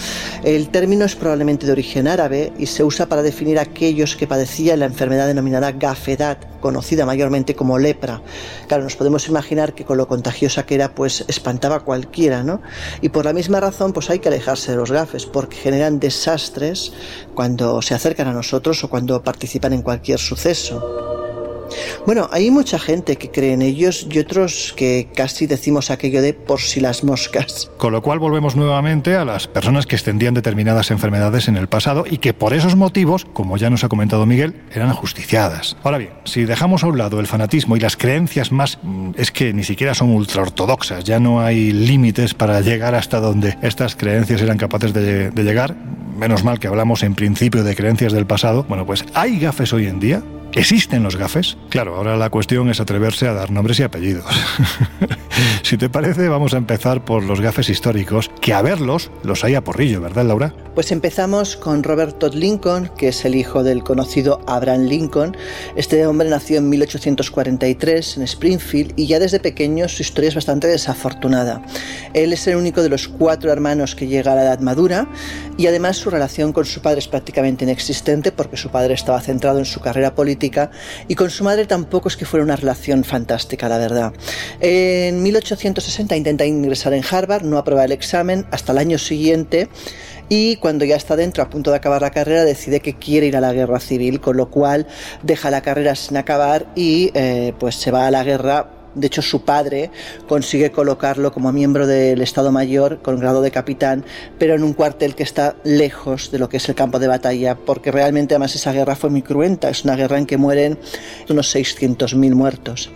El 0.43 0.69
término 0.69 1.05
es 1.05 1.15
probablemente 1.15 1.65
de 1.65 1.71
origen 1.71 2.07
árabe 2.07 2.53
y 2.59 2.67
se 2.67 2.83
usa 2.83 3.07
para 3.07 3.23
definir 3.23 3.57
a 3.57 3.63
aquellos 3.63 4.15
que 4.15 4.27
padecían 4.27 4.81
la 4.81 4.85
enfermedad 4.85 5.25
denominada 5.25 5.71
gafedad, 5.71 6.37
conocida 6.61 7.07
mayormente 7.07 7.55
como 7.55 7.79
lepra. 7.79 8.21
Claro, 8.67 8.83
nos 8.83 8.95
podemos 8.95 9.27
imaginar 9.27 9.73
que 9.73 9.83
con 9.83 9.97
lo 9.97 10.07
contagiosa 10.07 10.63
que 10.63 10.75
era, 10.75 10.93
pues 10.93 11.25
espantaba 11.27 11.77
a 11.77 11.79
cualquiera, 11.79 12.43
¿no? 12.43 12.61
Y 13.01 13.09
por 13.09 13.25
la 13.25 13.33
misma 13.33 13.59
razón, 13.59 13.93
pues 13.93 14.11
hay 14.11 14.19
que 14.19 14.27
alejarse 14.27 14.71
de 14.71 14.77
los 14.77 14.91
gafes, 14.91 15.25
porque 15.25 15.57
generan 15.57 15.99
desastres 15.99 16.93
cuando 17.33 17.81
se 17.81 17.95
acercan 17.95 18.27
a 18.27 18.33
nosotros 18.33 18.83
o 18.83 18.91
cuando 18.91 19.23
participan 19.23 19.73
en 19.73 19.81
cualquier 19.81 20.19
suceso. 20.19 21.08
Bueno, 22.05 22.29
hay 22.31 22.51
mucha 22.51 22.79
gente 22.79 23.17
que 23.17 23.29
cree 23.29 23.53
en 23.53 23.61
ellos 23.61 24.07
y 24.09 24.19
otros 24.19 24.73
que 24.75 25.09
casi 25.15 25.47
decimos 25.47 25.91
aquello 25.91 26.21
de 26.21 26.33
por 26.33 26.59
si 26.59 26.79
las 26.79 27.03
moscas. 27.03 27.71
Con 27.77 27.93
lo 27.93 28.01
cual 28.01 28.19
volvemos 28.19 28.55
nuevamente 28.55 29.15
a 29.15 29.25
las 29.25 29.47
personas 29.47 29.85
que 29.85 29.95
extendían 29.95 30.33
determinadas 30.33 30.91
enfermedades 30.91 31.47
en 31.47 31.57
el 31.57 31.67
pasado 31.67 32.05
y 32.09 32.17
que 32.17 32.33
por 32.33 32.53
esos 32.53 32.75
motivos, 32.75 33.25
como 33.33 33.57
ya 33.57 33.69
nos 33.69 33.83
ha 33.83 33.89
comentado 33.89 34.25
Miguel, 34.25 34.55
eran 34.73 34.89
ajusticiadas. 34.89 35.77
Ahora 35.83 35.97
bien, 35.97 36.11
si 36.25 36.45
dejamos 36.45 36.83
a 36.83 36.87
un 36.87 36.97
lado 36.97 37.19
el 37.19 37.27
fanatismo 37.27 37.75
y 37.75 37.79
las 37.79 37.97
creencias 37.97 38.51
más, 38.51 38.79
mm, 38.81 39.11
es 39.17 39.31
que 39.31 39.53
ni 39.53 39.63
siquiera 39.63 39.93
son 39.93 40.09
ultraortodoxas, 40.09 41.03
ya 41.03 41.19
no 41.19 41.41
hay 41.41 41.71
límites 41.71 42.33
para 42.33 42.61
llegar 42.61 42.95
hasta 42.95 43.19
donde 43.19 43.57
estas 43.61 43.95
creencias 43.95 44.41
eran 44.41 44.57
capaces 44.57 44.93
de, 44.93 45.31
de 45.31 45.43
llegar, 45.43 45.75
menos 46.17 46.43
mal 46.43 46.59
que 46.59 46.67
hablamos 46.67 47.03
en 47.03 47.15
principio 47.15 47.63
de 47.63 47.75
creencias 47.75 48.13
del 48.13 48.25
pasado, 48.25 48.65
bueno, 48.67 48.85
pues 48.85 49.05
hay 49.13 49.39
gafes 49.39 49.73
hoy 49.73 49.87
en 49.87 49.99
día 49.99 50.23
¿Existen 50.53 51.03
los 51.03 51.15
gafes? 51.15 51.57
Claro, 51.69 51.95
ahora 51.95 52.17
la 52.17 52.31
cuestión 52.31 52.69
es 52.69 52.79
atreverse 52.79 53.27
a 53.27 53.33
dar 53.33 53.51
nombres 53.51 53.79
y 53.79 53.83
apellidos. 53.83 54.25
si 55.61 55.77
te 55.77 55.89
parece, 55.89 56.27
vamos 56.27 56.55
a 56.55 56.57
empezar 56.57 57.05
por 57.05 57.23
los 57.23 57.39
gafes 57.39 57.69
históricos, 57.69 58.31
que 58.41 58.53
a 58.53 58.63
verlos 58.63 59.11
los 59.23 59.43
hay 59.43 59.53
a 59.53 59.63
porrillo, 59.63 60.01
¿verdad, 60.01 60.25
Laura? 60.25 60.53
Pues 60.73 60.91
empezamos 60.91 61.55
con 61.55 61.83
Robert 61.83 62.17
Todd 62.17 62.33
Lincoln, 62.33 62.89
que 62.97 63.09
es 63.09 63.25
el 63.25 63.35
hijo 63.35 63.63
del 63.63 63.83
conocido 63.83 64.41
Abraham 64.47 64.85
Lincoln. 64.85 65.37
Este 65.75 66.05
hombre 66.07 66.29
nació 66.29 66.57
en 66.57 66.69
1843 66.69 68.17
en 68.17 68.23
Springfield 68.23 68.93
y 68.95 69.05
ya 69.05 69.19
desde 69.19 69.39
pequeño 69.39 69.87
su 69.87 70.01
historia 70.01 70.29
es 70.29 70.35
bastante 70.35 70.67
desafortunada. 70.67 71.61
Él 72.13 72.33
es 72.33 72.47
el 72.47 72.55
único 72.55 72.81
de 72.81 72.89
los 72.89 73.07
cuatro 73.07 73.51
hermanos 73.51 73.93
que 73.93 74.07
llega 74.07 74.31
a 74.31 74.35
la 74.35 74.43
edad 74.43 74.59
madura 74.61 75.07
y 75.57 75.67
además 75.67 75.97
su 75.97 76.09
relación 76.09 76.53
con 76.53 76.65
su 76.65 76.81
padre 76.81 76.99
es 76.99 77.07
prácticamente 77.07 77.65
inexistente 77.65 78.31
porque 78.31 78.57
su 78.57 78.69
padre 78.69 78.95
estaba 78.95 79.21
centrado 79.21 79.59
en 79.59 79.65
su 79.65 79.79
carrera 79.79 80.15
política 80.15 80.38
y 81.07 81.15
con 81.15 81.29
su 81.29 81.43
madre 81.43 81.65
tampoco 81.65 82.07
es 82.07 82.15
que 82.15 82.25
fuera 82.25 82.43
una 82.43 82.55
relación 82.55 83.03
fantástica, 83.03 83.67
la 83.67 83.77
verdad. 83.77 84.13
En 84.59 85.21
1860 85.21 86.15
intenta 86.15 86.45
ingresar 86.45 86.93
en 86.93 87.03
Harvard, 87.09 87.43
no 87.43 87.57
aprueba 87.57 87.83
el 87.83 87.91
examen 87.91 88.45
hasta 88.51 88.71
el 88.71 88.77
año 88.77 88.97
siguiente 88.97 89.69
y 90.29 90.57
cuando 90.57 90.85
ya 90.85 90.95
está 90.95 91.15
dentro 91.15 91.43
a 91.43 91.49
punto 91.49 91.71
de 91.71 91.77
acabar 91.77 92.01
la 92.01 92.11
carrera 92.11 92.45
decide 92.45 92.79
que 92.79 92.93
quiere 92.93 93.27
ir 93.27 93.35
a 93.35 93.41
la 93.41 93.51
guerra 93.51 93.79
civil, 93.79 94.21
con 94.21 94.37
lo 94.37 94.49
cual 94.49 94.87
deja 95.23 95.49
la 95.49 95.61
carrera 95.61 95.95
sin 95.95 96.17
acabar 96.17 96.67
y 96.75 97.11
eh, 97.15 97.53
pues 97.59 97.75
se 97.75 97.91
va 97.91 98.07
a 98.07 98.11
la 98.11 98.23
guerra 98.23 98.78
de 98.95 99.07
hecho, 99.07 99.21
su 99.21 99.43
padre 99.43 99.91
consigue 100.27 100.71
colocarlo 100.71 101.31
como 101.31 101.51
miembro 101.51 101.87
del 101.87 102.21
Estado 102.21 102.51
Mayor 102.51 103.01
con 103.01 103.19
grado 103.19 103.41
de 103.41 103.51
capitán, 103.51 104.03
pero 104.37 104.55
en 104.55 104.63
un 104.63 104.73
cuartel 104.73 105.15
que 105.15 105.23
está 105.23 105.55
lejos 105.63 106.31
de 106.31 106.39
lo 106.39 106.49
que 106.49 106.57
es 106.57 106.69
el 106.69 106.75
campo 106.75 106.99
de 106.99 107.07
batalla, 107.07 107.55
porque 107.55 107.91
realmente 107.91 108.33
además 108.33 108.55
esa 108.55 108.71
guerra 108.71 108.95
fue 108.95 109.09
muy 109.09 109.21
cruenta, 109.21 109.69
es 109.69 109.83
una 109.83 109.95
guerra 109.95 110.17
en 110.17 110.25
que 110.25 110.37
mueren 110.37 110.77
unos 111.29 111.55
600.000 111.55 112.33
muertos. 112.33 112.89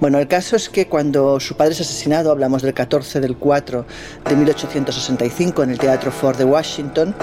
Bueno, 0.00 0.18
el 0.18 0.28
caso 0.28 0.56
es 0.56 0.68
que 0.68 0.88
cuando 0.88 1.40
su 1.40 1.56
padre 1.56 1.72
es 1.72 1.80
asesinado, 1.80 2.30
hablamos 2.30 2.62
del 2.62 2.74
14 2.74 3.20
del 3.20 3.36
4 3.36 3.86
de 4.28 4.36
1865 4.36 5.62
en 5.62 5.70
el 5.70 5.78
Teatro 5.78 6.12
Ford 6.12 6.36
de 6.36 6.44
Washington, 6.44 7.14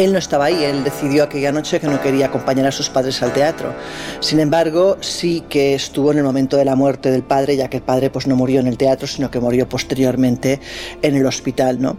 él 0.00 0.14
no 0.14 0.18
estaba 0.18 0.46
ahí, 0.46 0.64
él 0.64 0.82
decidió 0.82 1.24
aquella 1.24 1.52
noche 1.52 1.78
que 1.78 1.86
no 1.86 2.00
quería 2.00 2.26
acompañar 2.26 2.66
a 2.66 2.72
sus 2.72 2.88
padres 2.88 3.22
al 3.22 3.34
teatro. 3.34 3.74
Sin 4.20 4.40
embargo, 4.40 4.96
sí 5.02 5.44
que 5.46 5.74
estuvo 5.74 6.10
en 6.10 6.16
el 6.16 6.24
momento 6.24 6.56
de 6.56 6.64
la 6.64 6.74
muerte 6.74 7.10
del 7.10 7.22
padre, 7.22 7.54
ya 7.56 7.68
que 7.68 7.76
el 7.76 7.82
padre 7.82 8.08
pues 8.08 8.26
no 8.26 8.34
murió 8.34 8.60
en 8.60 8.66
el 8.66 8.78
teatro, 8.78 9.06
sino 9.06 9.30
que 9.30 9.40
murió 9.40 9.68
posteriormente 9.68 10.58
en 11.02 11.16
el 11.16 11.26
hospital. 11.26 11.82
¿no? 11.82 11.98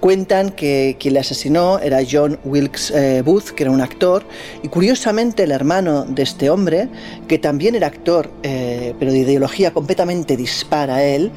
Cuentan 0.00 0.52
que 0.52 0.96
quien 0.98 1.12
le 1.12 1.20
asesinó 1.20 1.78
era 1.78 1.98
John 2.10 2.40
Wilkes 2.42 2.90
eh, 2.90 3.22
Booth, 3.22 3.50
que 3.50 3.64
era 3.64 3.70
un 3.70 3.82
actor, 3.82 4.24
y 4.62 4.68
curiosamente 4.68 5.42
el 5.42 5.52
hermano 5.52 6.06
de 6.06 6.22
este 6.22 6.48
hombre, 6.48 6.88
que 7.28 7.38
también 7.38 7.74
era 7.74 7.88
actor, 7.88 8.30
eh, 8.42 8.94
pero 8.98 9.12
de 9.12 9.18
ideología 9.18 9.74
completamente 9.74 10.38
dispara 10.38 10.96
a 10.96 11.04
él, 11.04 11.30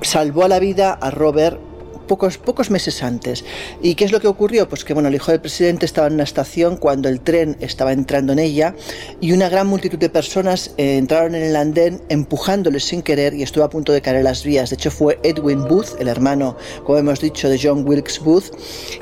salvó 0.00 0.44
a 0.44 0.48
la 0.48 0.60
vida 0.60 0.94
a 0.94 1.10
Robert 1.10 1.67
pocos, 2.08 2.38
pocos 2.38 2.70
meses 2.70 3.04
antes. 3.04 3.44
¿Y 3.80 3.94
qué 3.94 4.04
es 4.04 4.10
lo 4.10 4.20
que 4.20 4.26
ocurrió? 4.26 4.68
Pues 4.68 4.84
que 4.84 4.94
bueno, 4.94 5.08
el 5.08 5.14
hijo 5.14 5.30
del 5.30 5.40
presidente 5.40 5.86
estaba 5.86 6.08
en 6.08 6.14
una 6.14 6.24
estación 6.24 6.76
cuando 6.76 7.08
el 7.08 7.20
tren 7.20 7.56
estaba 7.60 7.92
entrando 7.92 8.32
en 8.32 8.40
ella 8.40 8.74
y 9.20 9.30
una 9.30 9.48
gran 9.48 9.68
multitud 9.68 9.98
de 9.98 10.08
personas 10.08 10.72
eh, 10.76 10.96
entraron 10.96 11.36
en 11.36 11.44
el 11.44 11.54
andén 11.54 12.02
empujándole 12.08 12.80
sin 12.80 13.02
querer 13.02 13.34
y 13.34 13.44
estuvo 13.44 13.62
a 13.62 13.70
punto 13.70 13.92
de 13.92 14.02
caer 14.02 14.24
las 14.24 14.42
vías. 14.42 14.70
De 14.70 14.74
hecho 14.74 14.90
fue 14.90 15.20
Edwin 15.22 15.68
Booth, 15.68 16.00
el 16.00 16.08
hermano, 16.08 16.56
como 16.84 16.98
hemos 16.98 17.20
dicho, 17.20 17.48
de 17.48 17.60
John 17.62 17.86
Wilkes 17.86 18.20
Booth, 18.20 18.50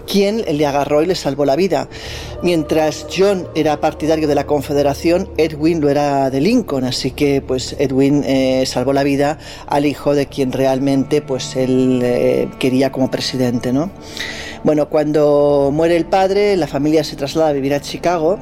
quien 0.07 0.45
le 0.47 0.67
agarró 0.67 1.03
y 1.03 1.07
le 1.07 1.15
salvó 1.15 1.45
la 1.45 1.57
vida. 1.57 1.89
Mientras 2.43 3.07
John 3.17 3.49
era 3.55 3.81
partidario 3.81 4.29
de 4.29 4.35
la 4.35 4.47
Confederación, 4.47 5.31
Edwin 5.37 5.81
lo 5.81 5.89
era 5.89 6.29
de 6.31 6.41
Lincoln, 6.41 6.85
así 6.85 7.13
que 7.13 7.41
pues 7.41 7.77
Edwin 7.79 8.25
eh, 8.27 8.65
salvó 8.67 8.93
la 8.93 9.05
vida 9.05 9.39
al 9.67 9.87
hijo 9.87 10.15
de 10.15 10.27
quien 10.27 10.53
realmente 10.53 11.23
pues 11.23 11.57
él 11.57 12.01
eh, 12.03 12.49
quería 12.59 12.93
como 12.97 13.11
presidente, 13.11 13.75
¿no? 13.75 13.91
Bueno, 14.65 14.89
cuando 14.89 15.69
muere 15.71 15.99
el 15.99 16.07
padre, 16.07 16.57
la 16.57 16.67
familia 16.67 17.05
se 17.05 17.15
traslada 17.15 17.51
a 17.51 17.53
vivir 17.53 17.75
a 17.75 17.81
Chicago 17.83 18.39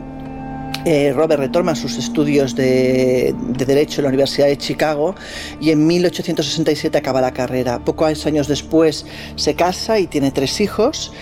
eh, 0.85 1.13
Robert 1.15 1.41
retoma 1.41 1.75
sus 1.75 1.97
estudios 1.97 2.55
de, 2.55 3.35
Derecho 3.65 4.01
en 4.01 4.05
la 4.05 4.09
Universidad 4.11 4.49
de 4.49 4.59
Chicago 4.59 5.15
y 5.59 5.71
en 5.71 5.87
1867 5.87 6.99
acaba 6.99 7.23
la 7.23 7.33
carrera. 7.33 7.79
Pocos 7.79 8.27
años 8.27 8.49
después 8.49 9.07
se 9.37 9.55
casa 9.55 9.99
y 9.99 10.07
tiene 10.07 10.31
tres 10.31 10.61
hijos, 10.61 11.13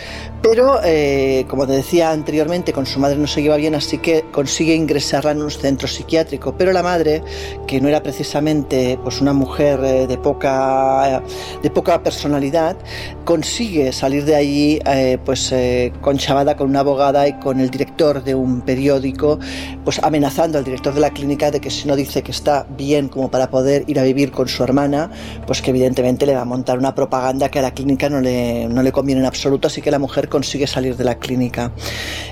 pero 0.42 0.80
eh, 0.82 1.44
como 1.48 1.66
te 1.66 1.74
decía 1.74 2.10
anteriormente, 2.10 2.72
con 2.72 2.86
su 2.86 2.98
madre 2.98 3.16
no 3.16 3.28
se 3.28 3.42
lleva 3.42 3.56
bien, 3.56 3.76
así 3.76 3.98
que 3.98 4.24
consigue 4.32 4.74
ingresarla 4.74 5.30
en 5.30 5.42
un 5.42 5.50
centro 5.50 5.86
psiquiátrico. 5.86 6.56
Pero 6.56 6.72
la 6.72 6.82
madre, 6.82 7.22
que 7.68 7.80
no 7.80 7.88
era 7.88 8.02
precisamente 8.02 8.98
pues, 9.04 9.20
una 9.20 9.32
mujer 9.32 9.78
eh, 9.84 10.06
de, 10.08 10.18
poca, 10.18 11.22
de 11.62 11.70
poca 11.70 12.02
personalidad, 12.02 12.76
consigue 13.24 13.92
salir 13.92 14.24
de 14.24 14.34
allí 14.34 14.80
pues, 15.24 15.54
conchavada 16.00 16.56
con 16.56 16.70
una 16.70 16.80
abogada 16.80 17.28
y 17.28 17.38
con 17.38 17.60
el 17.60 17.70
director 17.70 18.24
de 18.24 18.34
un 18.34 18.62
periódico 18.62 19.38
pues 19.84 19.98
amenazando 20.02 20.58
al 20.58 20.64
director 20.64 20.94
de 20.94 21.00
la 21.00 21.10
clínica 21.10 21.50
de 21.50 21.60
que 21.60 21.70
si 21.70 21.88
no 21.88 21.96
dice 21.96 22.22
que 22.22 22.30
está 22.30 22.66
bien 22.76 23.08
como 23.08 23.30
para 23.30 23.50
poder 23.50 23.84
ir 23.86 23.98
a 23.98 24.02
vivir 24.02 24.30
con 24.30 24.48
su 24.48 24.62
hermana, 24.62 25.10
pues 25.46 25.62
que 25.62 25.70
evidentemente 25.70 26.26
le 26.26 26.34
va 26.34 26.42
a 26.42 26.44
montar 26.44 26.78
una 26.78 26.94
propaganda 26.94 27.48
que 27.48 27.58
a 27.58 27.62
la 27.62 27.72
clínica 27.72 28.08
no 28.08 28.20
le, 28.20 28.68
no 28.68 28.82
le 28.82 28.92
conviene 28.92 29.20
en 29.20 29.26
absoluto, 29.26 29.68
así 29.68 29.80
que 29.82 29.90
la 29.90 29.98
mujer 29.98 30.28
consigue 30.28 30.66
salir 30.66 30.96
de 30.96 31.04
la 31.04 31.16
clínica. 31.16 31.72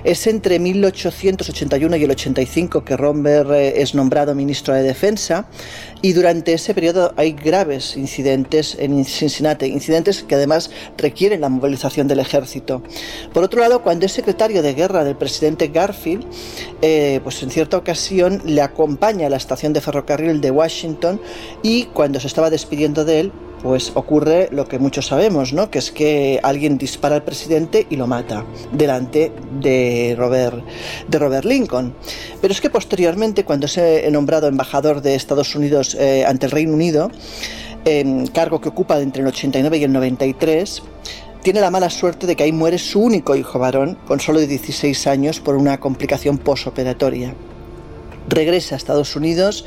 Es 0.05 0.27
entre 0.27 0.59
1881 0.59 1.97
y 1.97 2.05
el 2.05 2.11
85 2.11 2.85
que 2.85 2.97
Romber 2.97 3.47
eh, 3.53 3.83
es 3.83 3.95
nombrado 3.95 4.35
ministro 4.35 4.75
de 4.75 4.83
Defensa 4.83 5.47
y 6.03 6.13
durante 6.13 6.53
ese 6.53 6.75
periodo 6.75 7.13
hay 7.17 7.33
graves 7.33 7.97
incidentes 7.97 8.77
en 8.79 9.05
Cincinnati, 9.05 9.67
incidentes 9.67 10.23
que 10.23 10.35
además 10.35 10.71
requieren 10.97 11.41
la 11.41 11.49
movilización 11.49 12.09
del 12.09 12.21
ejército. 12.21 12.83
Por 13.33 13.45
otro 13.45 13.61
lado, 13.61 13.83
cuando 13.83 14.07
es 14.07 14.13
secretario 14.13 14.63
de 14.63 14.75
guerra 14.75 15.05
del 15.05 15.17
presidente 15.17 15.69
Garfield, 15.69 16.25
eh, 16.83 17.21
pues 17.23 17.43
en 17.43 17.51
cierta 17.51 17.77
ocasión 17.77 18.43
le 18.45 18.63
acompaña 18.63 19.27
a 19.27 19.31
la 19.31 19.37
estación 19.37 19.73
de 19.73 19.81
ferrocarril 19.81 20.41
de 20.41 20.51
Washington 20.51 21.21
y 21.63 21.85
cuando 21.87 22.21
se 22.21 22.27
estaba 22.27 22.51
despidiendo 22.51 23.05
de 23.05 23.21
él, 23.21 23.33
pues 23.63 23.93
ocurre 23.95 24.49
lo 24.53 24.67
que 24.67 24.79
muchos 24.79 25.07
sabemos, 25.07 25.53
¿no? 25.53 25.71
Que 25.71 25.79
es 25.79 25.91
que 25.91 26.41
alguien 26.43 26.79
dispara 26.79 27.17
al 27.17 27.23
presidente 27.23 27.87
y 27.91 27.97
lo 27.97 28.07
mata 28.07 28.45
delante 28.73 29.33
de 29.61 30.15
Robert, 30.17 30.65
de 31.09 31.19
Robert 31.19 31.45
Lincoln. 31.45 31.95
Pero 32.41 32.53
es 32.53 32.61
que 32.61 32.71
posteriormente, 32.71 33.45
cuando 33.45 33.69
se 33.69 34.07
ha 34.07 34.11
nombrado 34.11 34.49
embajador 34.49 35.03
de 35.03 35.15
Estados 35.15 35.55
Unidos 35.55 35.97
eh, 35.99 36.25
ante 36.27 36.47
el 36.47 36.53
Reino 36.53 36.73
Unido, 36.73 37.11
cargo 38.33 38.61
que 38.61 38.69
ocupa 38.69 39.01
entre 39.01 39.23
el 39.23 39.29
89 39.29 39.79
y 39.79 39.85
el 39.85 39.93
93, 39.93 40.83
tiene 41.43 41.61
la 41.61 41.71
mala 41.71 41.89
suerte 41.89 42.27
de 42.27 42.37
que 42.37 42.43
ahí 42.43 42.53
muere 42.53 42.79
su 42.79 43.01
único 43.01 43.35
hijo 43.35 43.59
varón, 43.59 43.97
con 44.07 44.21
solo 44.21 44.41
16 44.41 45.07
años, 45.07 45.41
por 45.41 45.57
una 45.57 45.81
complicación 45.81 46.37
posoperatoria 46.37 47.35
regresa 48.29 48.75
a 48.75 48.79
Estados 48.79 49.17
Unidos 49.17 49.65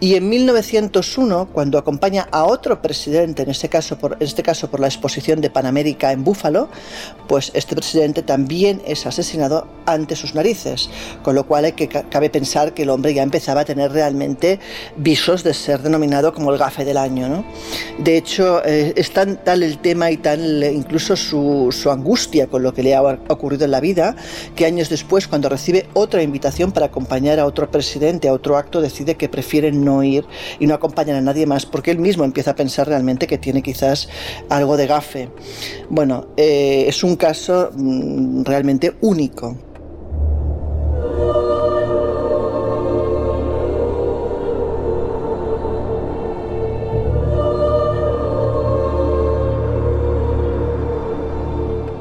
y 0.00 0.14
en 0.14 0.28
1901, 0.28 1.48
cuando 1.52 1.78
acompaña 1.78 2.28
a 2.30 2.44
otro 2.44 2.80
presidente, 2.80 3.42
en 3.42 3.50
este 3.50 3.68
caso 3.68 3.98
por, 3.98 4.14
en 4.14 4.26
este 4.26 4.42
caso 4.42 4.70
por 4.70 4.80
la 4.80 4.86
exposición 4.86 5.40
de 5.40 5.50
Panamérica 5.50 6.12
en 6.12 6.24
Búfalo, 6.24 6.68
pues 7.26 7.50
este 7.54 7.74
presidente 7.74 8.22
también 8.22 8.80
es 8.86 9.06
asesinado 9.06 9.66
ante 9.86 10.16
sus 10.16 10.34
narices, 10.34 10.88
con 11.22 11.34
lo 11.34 11.46
cual 11.46 11.64
hay 11.66 11.72
que, 11.72 11.88
cabe 11.88 12.30
pensar 12.30 12.74
que 12.74 12.82
el 12.82 12.90
hombre 12.90 13.14
ya 13.14 13.22
empezaba 13.22 13.62
a 13.62 13.64
tener 13.64 13.92
realmente 13.92 14.60
visos 14.96 15.42
de 15.42 15.54
ser 15.54 15.82
denominado 15.82 16.32
como 16.32 16.52
el 16.52 16.58
gafe 16.58 16.84
del 16.84 16.96
año. 16.96 17.28
¿no? 17.28 17.44
De 17.98 18.16
hecho, 18.16 18.62
eh, 18.64 18.92
es 18.96 19.12
tan 19.12 19.42
tal 19.42 19.62
el 19.62 19.78
tema 19.78 20.10
y 20.10 20.16
tal 20.16 20.62
incluso 20.64 21.16
su, 21.16 21.68
su 21.72 21.90
angustia 21.90 22.46
con 22.46 22.62
lo 22.62 22.72
que 22.72 22.82
le 22.82 22.94
ha 22.94 23.02
ocurrido 23.02 23.64
en 23.64 23.70
la 23.70 23.80
vida, 23.80 24.16
que 24.54 24.66
años 24.66 24.88
después, 24.88 25.26
cuando 25.26 25.48
recibe 25.48 25.88
otra 25.94 26.22
invitación 26.22 26.72
para 26.72 26.86
acompañar 26.86 27.38
a 27.38 27.46
otro 27.46 27.70
presidente, 27.70 27.87
a 28.28 28.32
otro 28.32 28.56
acto 28.56 28.80
decide 28.80 29.16
que 29.16 29.28
prefiere 29.28 29.72
no 29.72 30.02
ir 30.02 30.26
y 30.58 30.66
no 30.66 30.74
acompañar 30.74 31.16
a 31.16 31.20
nadie 31.20 31.46
más 31.46 31.66
porque 31.66 31.90
él 31.90 31.98
mismo 31.98 32.24
empieza 32.24 32.52
a 32.52 32.54
pensar 32.54 32.88
realmente 32.88 33.26
que 33.26 33.38
tiene 33.38 33.62
quizás 33.62 34.08
algo 34.48 34.76
de 34.76 34.86
gafe. 34.86 35.28
Bueno, 35.88 36.28
eh, 36.36 36.84
es 36.86 37.02
un 37.02 37.16
caso 37.16 37.70
mm, 37.74 38.44
realmente 38.44 38.94
único. 39.00 39.56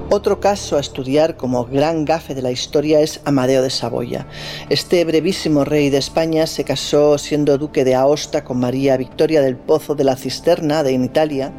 Otro 0.10 0.40
caso 0.40 0.78
a 0.78 0.80
estudiar 0.80 1.36
como 1.36 1.66
gran 1.66 2.06
gafe 2.06 2.34
de 2.34 2.42
la 2.42 2.50
historia 2.50 3.02
es 3.02 3.20
Amadeo 3.26 3.62
de 3.62 3.70
Saboya. 3.70 4.26
Este 4.70 5.04
brevísimo 5.04 5.66
rey 5.66 5.90
de 5.90 5.98
España 5.98 6.48
se 6.48 6.64
casó 6.64 7.18
siendo 7.18 7.58
duque 7.58 7.84
de 7.84 7.94
Aosta 7.94 8.46
con 8.46 8.58
María 8.58 8.96
Victoria 8.96 9.42
del 9.42 9.58
Pozo 9.58 9.96
de 9.96 10.06
la 10.06 10.16
Cisterna 10.16 10.84
de 10.84 10.94
en 10.94 11.04
Italia 11.04 11.52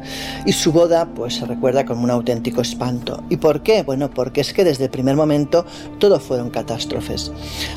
y 0.47 0.53
su 0.53 0.71
boda 0.71 1.07
pues 1.13 1.35
se 1.35 1.45
recuerda 1.45 1.85
como 1.85 2.03
un 2.03 2.09
auténtico 2.09 2.61
espanto. 2.61 3.21
¿Y 3.29 3.37
por 3.37 3.61
qué? 3.61 3.83
Bueno, 3.83 4.09
porque 4.09 4.41
es 4.41 4.51
que 4.51 4.63
desde 4.63 4.85
el 4.85 4.89
primer 4.89 5.15
momento 5.15 5.63
todo 5.99 6.19
fueron 6.19 6.49
catástrofes. 6.49 7.31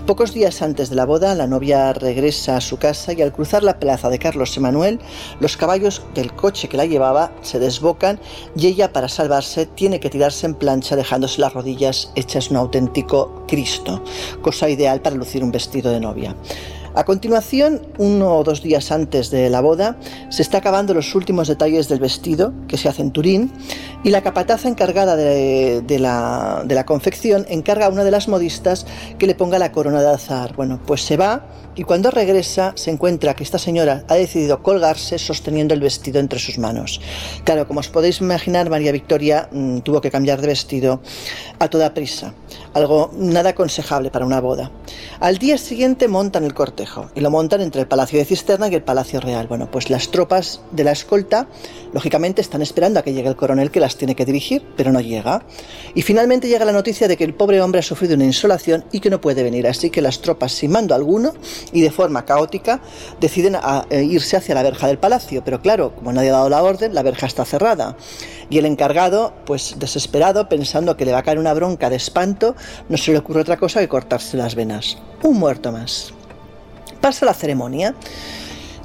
Pocos 0.06 0.32
días 0.32 0.62
antes 0.62 0.88
de 0.88 0.96
la 0.96 1.04
boda 1.04 1.34
la 1.34 1.46
novia 1.46 1.92
regresa 1.92 2.56
a 2.56 2.62
su 2.62 2.78
casa 2.78 3.12
y 3.12 3.20
al 3.20 3.32
cruzar 3.32 3.62
la 3.62 3.78
plaza 3.78 4.08
de 4.08 4.18
Carlos 4.18 4.56
Emanuel 4.56 5.00
los 5.38 5.58
caballos 5.58 6.00
del 6.14 6.32
coche 6.32 6.68
que 6.70 6.78
la 6.78 6.86
llevaba 6.86 7.30
se 7.42 7.58
desbocan 7.58 8.18
y 8.56 8.68
ella 8.68 8.90
para 8.90 9.10
salvarse 9.10 9.66
tiene 9.66 10.00
que 10.00 10.08
tirarse 10.08 10.46
en 10.46 10.61
plancha 10.62 10.94
dejándose 10.94 11.40
las 11.40 11.54
rodillas 11.54 12.12
hechas 12.14 12.52
un 12.52 12.56
auténtico 12.56 13.44
Cristo, 13.48 14.00
cosa 14.42 14.68
ideal 14.70 15.00
para 15.02 15.16
lucir 15.16 15.42
un 15.42 15.50
vestido 15.50 15.90
de 15.90 15.98
novia. 15.98 16.36
A 16.94 17.04
continuación, 17.04 17.80
uno 17.96 18.36
o 18.36 18.44
dos 18.44 18.62
días 18.62 18.92
antes 18.92 19.30
de 19.30 19.48
la 19.48 19.62
boda, 19.62 19.96
se 20.28 20.42
está 20.42 20.58
acabando 20.58 20.92
los 20.92 21.14
últimos 21.14 21.48
detalles 21.48 21.88
del 21.88 22.00
vestido 22.00 22.52
que 22.68 22.76
se 22.76 22.86
hace 22.86 23.00
en 23.00 23.12
Turín 23.12 23.50
y 24.04 24.10
la 24.10 24.20
capataza 24.20 24.68
encargada 24.68 25.16
de, 25.16 25.98
la, 25.98 26.84
confección 26.84 27.46
encarga 27.48 27.86
a 27.86 27.88
una 27.88 28.04
de 28.04 28.10
las 28.10 28.28
modistas 28.28 28.84
que 29.18 29.26
le 29.26 29.34
ponga 29.34 29.58
la 29.58 29.72
corona 29.72 30.02
de 30.02 30.10
azar. 30.10 30.54
Bueno, 30.54 30.80
pues 30.84 31.02
se 31.02 31.16
va 31.16 31.46
y 31.74 31.84
cuando 31.84 32.10
regresa 32.10 32.72
se 32.76 32.90
encuentra 32.90 33.34
que 33.34 33.44
esta 33.44 33.58
señora 33.58 34.04
ha 34.08 34.14
decidido 34.16 34.62
colgarse 34.62 35.18
sosteniendo 35.18 35.72
el 35.72 35.80
vestido 35.80 36.20
entre 36.20 36.38
sus 36.38 36.58
manos. 36.58 37.00
Claro, 37.44 37.66
como 37.66 37.80
os 37.80 37.88
podéis 37.88 38.20
imaginar, 38.20 38.68
María 38.68 38.92
Victoria 38.92 39.48
mm, 39.50 39.78
tuvo 39.78 40.02
que 40.02 40.10
cambiar 40.10 40.42
de 40.42 40.48
vestido 40.48 41.00
a 41.58 41.68
toda 41.68 41.94
prisa, 41.94 42.34
algo 42.74 43.10
nada 43.16 43.50
aconsejable 43.50 44.10
para 44.10 44.26
una 44.26 44.40
boda. 44.40 44.70
Al 45.20 45.38
día 45.38 45.56
siguiente 45.56 46.08
montan 46.08 46.44
el 46.44 46.52
y 47.14 47.20
lo 47.20 47.30
montan 47.30 47.60
entre 47.60 47.80
el 47.80 47.86
Palacio 47.86 48.18
de 48.18 48.24
Cisterna 48.24 48.68
y 48.68 48.74
el 48.74 48.82
Palacio 48.82 49.20
Real. 49.20 49.46
Bueno, 49.46 49.70
pues 49.70 49.90
las 49.90 50.10
tropas 50.10 50.60
de 50.70 50.84
la 50.84 50.92
escolta, 50.92 51.46
lógicamente, 51.92 52.40
están 52.40 52.62
esperando 52.62 53.00
a 53.00 53.02
que 53.02 53.12
llegue 53.12 53.28
el 53.28 53.36
coronel 53.36 53.70
que 53.70 53.80
las 53.80 53.96
tiene 53.96 54.14
que 54.14 54.24
dirigir, 54.24 54.64
pero 54.76 54.92
no 54.92 55.00
llega. 55.00 55.44
Y 55.94 56.02
finalmente 56.02 56.48
llega 56.48 56.64
la 56.64 56.72
noticia 56.72 57.08
de 57.08 57.16
que 57.16 57.24
el 57.24 57.34
pobre 57.34 57.60
hombre 57.60 57.80
ha 57.80 57.82
sufrido 57.82 58.14
una 58.14 58.24
insolación 58.24 58.84
y 58.92 59.00
que 59.00 59.10
no 59.10 59.20
puede 59.20 59.42
venir, 59.42 59.66
así 59.66 59.90
que 59.90 60.00
las 60.00 60.20
tropas, 60.20 60.52
sin 60.52 60.72
mando 60.72 60.94
alguno, 60.94 61.32
y 61.72 61.80
de 61.80 61.90
forma 61.90 62.24
caótica 62.24 62.80
deciden 63.20 63.56
eh, 63.90 64.02
irse 64.02 64.36
hacia 64.36 64.54
la 64.54 64.62
verja 64.62 64.86
del 64.86 64.98
palacio. 64.98 65.42
Pero 65.44 65.60
claro, 65.60 65.94
como 65.94 66.12
nadie 66.12 66.30
ha 66.30 66.34
dado 66.34 66.48
la 66.48 66.62
orden, 66.62 66.94
la 66.94 67.02
verja 67.02 67.26
está 67.26 67.44
cerrada. 67.44 67.96
Y 68.50 68.58
el 68.58 68.66
encargado, 68.66 69.32
pues 69.46 69.76
desesperado, 69.78 70.48
pensando 70.48 70.96
que 70.96 71.04
le 71.04 71.12
va 71.12 71.18
a 71.18 71.22
caer 71.22 71.38
una 71.38 71.54
bronca 71.54 71.90
de 71.90 71.96
espanto, 71.96 72.54
no 72.88 72.96
se 72.96 73.12
le 73.12 73.18
ocurre 73.18 73.40
otra 73.40 73.56
cosa 73.56 73.80
que 73.80 73.88
cortarse 73.88 74.36
las 74.36 74.54
venas. 74.54 74.98
Un 75.22 75.38
muerto 75.38 75.72
más. 75.72 76.12
Pasa 77.02 77.26
la 77.26 77.34
ceremonia. 77.34 77.94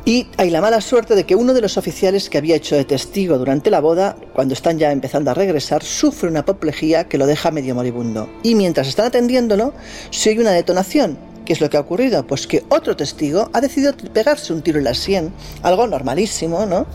Y 0.03 0.27
hay 0.37 0.49
la 0.49 0.59
mala 0.59 0.81
suerte 0.81 1.15
de 1.15 1.25
que 1.25 1.35
uno 1.35 1.53
de 1.53 1.61
los 1.61 1.77
oficiales 1.77 2.29
que 2.29 2.37
había 2.37 2.55
hecho 2.55 2.75
de 2.75 2.83
testigo 2.83 3.37
durante 3.37 3.69
la 3.69 3.79
boda, 3.79 4.17
cuando 4.33 4.53
están 4.53 4.79
ya 4.79 4.91
empezando 4.91 5.31
a 5.31 5.33
regresar, 5.33 5.83
sufre 5.83 6.29
una 6.29 6.41
apoplejía 6.41 7.05
que 7.05 7.17
lo 7.17 7.27
deja 7.27 7.51
medio 7.51 7.75
moribundo. 7.75 8.29
Y 8.43 8.55
mientras 8.55 8.87
están 8.87 9.05
atendiéndolo, 9.05 9.73
se 10.09 10.31
oye 10.31 10.41
una 10.41 10.51
detonación 10.51 11.17
¿Qué 11.47 11.53
es 11.53 11.61
lo 11.61 11.69
que 11.69 11.77
ha 11.77 11.79
ocurrido? 11.79 12.27
Pues 12.27 12.45
que 12.45 12.65
otro 12.67 12.97
testigo 12.97 13.49
ha 13.53 13.61
decidido 13.61 13.95
pegarse 13.95 14.51
un 14.51 14.61
tiro 14.61 14.79
en 14.79 14.83
la 14.83 14.93
sien, 14.93 15.31
algo 15.63 15.87
normalísimo, 15.87 16.65
¿no? 16.65 16.87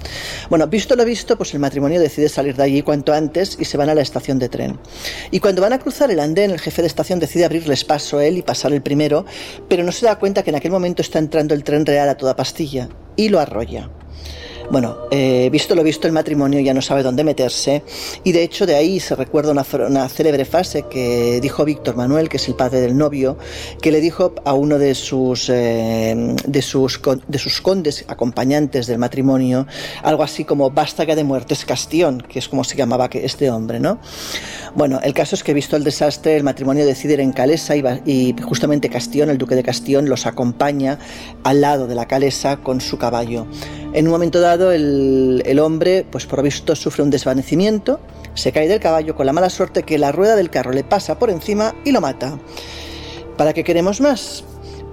Bueno, 0.50 0.66
visto 0.66 0.94
lo 0.94 1.06
visto, 1.06 1.38
pues 1.38 1.54
el 1.54 1.60
matrimonio 1.60 1.98
decide 1.98 2.28
salir 2.28 2.54
de 2.54 2.64
allí 2.64 2.82
cuanto 2.82 3.14
antes 3.14 3.56
y 3.58 3.64
se 3.64 3.78
van 3.78 3.88
a 3.88 3.94
la 3.94 4.02
estación 4.02 4.38
de 4.38 4.50
tren. 4.50 4.78
Y 5.30 5.40
cuando 5.40 5.62
van 5.62 5.72
a 5.72 5.78
cruzar 5.78 6.10
el 6.10 6.20
andén, 6.20 6.50
el 6.50 6.60
jefe 6.60 6.82
de 6.82 6.88
estación 6.88 7.18
decide 7.18 7.46
abrirles 7.46 7.82
paso 7.86 8.18
a 8.18 8.26
él 8.26 8.36
y 8.36 8.42
pasar 8.42 8.74
el 8.74 8.82
primero, 8.82 9.24
pero 9.70 9.84
no 9.84 9.90
se 9.90 10.04
da 10.04 10.18
cuenta 10.18 10.42
que 10.42 10.50
en 10.50 10.56
aquel 10.56 10.70
momento 10.70 11.00
está 11.00 11.18
entrando 11.18 11.54
el 11.54 11.64
tren 11.64 11.86
real 11.86 12.10
a 12.10 12.18
toda 12.18 12.36
pastilla 12.36 12.90
y 13.16 13.30
lo 13.30 13.40
arrolla. 13.40 13.88
Bueno, 14.70 14.96
eh, 15.10 15.48
visto 15.50 15.74
lo 15.74 15.82
visto, 15.82 16.06
el 16.06 16.12
matrimonio 16.12 16.60
ya 16.60 16.74
no 16.74 16.82
sabe 16.82 17.02
dónde 17.02 17.24
meterse 17.24 17.82
y 18.24 18.32
de 18.32 18.42
hecho 18.42 18.66
de 18.66 18.74
ahí 18.74 19.00
se 19.00 19.14
recuerda 19.14 19.52
una, 19.52 20.08
célebre 20.08 20.44
frase 20.44 20.84
que 20.90 21.40
dijo 21.40 21.64
Víctor 21.64 21.96
Manuel, 21.96 22.28
que 22.28 22.36
es 22.38 22.48
el 22.48 22.54
padre 22.54 22.80
del 22.80 22.96
novio, 22.96 23.36
que 23.80 23.92
le 23.92 24.00
dijo 24.00 24.34
a 24.44 24.54
uno 24.54 24.78
de 24.78 24.94
sus, 24.94 25.48
eh, 25.50 26.34
de 26.46 26.62
sus, 26.62 27.00
de 27.26 27.38
sus 27.38 27.60
condes 27.60 28.04
acompañantes 28.08 28.86
del 28.86 28.98
matrimonio 28.98 29.66
algo 30.02 30.22
así 30.22 30.44
como 30.44 30.70
basta 30.70 31.06
que 31.06 31.16
de 31.16 31.24
muertes 31.24 31.64
Castión, 31.64 32.22
que 32.22 32.38
es 32.38 32.48
como 32.48 32.64
se 32.64 32.76
llamaba 32.76 33.08
este 33.12 33.50
hombre, 33.50 33.80
¿no? 33.80 33.98
Bueno, 34.74 35.00
el 35.02 35.12
caso 35.14 35.34
es 35.34 35.42
que 35.42 35.52
visto 35.54 35.76
el 35.76 35.84
desastre, 35.84 36.36
el 36.36 36.44
matrimonio 36.44 36.86
decide 36.86 37.14
ir 37.14 37.20
en 37.20 37.32
Calesa 37.32 37.76
y, 37.76 37.82
y 38.06 38.34
justamente 38.42 38.88
Castión, 38.88 39.30
el 39.30 39.38
duque 39.38 39.54
de 39.54 39.62
Castión, 39.62 40.08
los 40.08 40.26
acompaña 40.26 40.98
al 41.44 41.60
lado 41.60 41.86
de 41.86 41.94
la 41.94 42.06
Calesa 42.06 42.56
con 42.58 42.80
su 42.80 42.98
caballo. 42.98 43.46
En 43.92 44.06
un 44.06 44.12
momento 44.12 44.40
dado, 44.40 44.72
el, 44.72 45.58
hombre, 45.60 46.06
pues 46.10 46.24
por 46.24 46.42
visto, 46.42 46.74
sufre 46.74 47.02
un 47.02 47.10
desvanecimiento, 47.10 48.00
se 48.34 48.50
cae 48.50 48.66
del 48.66 48.80
caballo 48.80 49.14
con 49.14 49.26
la 49.26 49.34
mala 49.34 49.50
suerte 49.50 49.82
que 49.82 49.98
la 49.98 50.12
rueda 50.12 50.34
del 50.34 50.48
carro 50.48 50.72
le 50.72 50.82
pasa 50.82 51.18
por 51.18 51.28
encima 51.28 51.74
y 51.84 51.92
lo 51.92 52.00
mata. 52.00 52.38
¿Para 53.36 53.52
qué 53.52 53.64
queremos 53.64 54.00
más? 54.00 54.44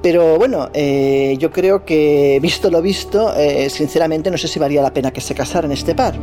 Pero 0.01 0.37
bueno, 0.37 0.69
eh, 0.73 1.35
yo 1.39 1.51
creo 1.51 1.85
que 1.85 2.39
visto 2.41 2.69
lo 2.69 2.81
visto, 2.81 3.33
eh, 3.35 3.69
sinceramente 3.69 4.31
no 4.31 4.37
sé 4.37 4.47
si 4.47 4.59
valía 4.59 4.81
la 4.81 4.93
pena 4.93 5.11
que 5.11 5.21
se 5.21 5.33
casaran 5.33 5.71
este 5.71 5.95
par. 5.95 6.15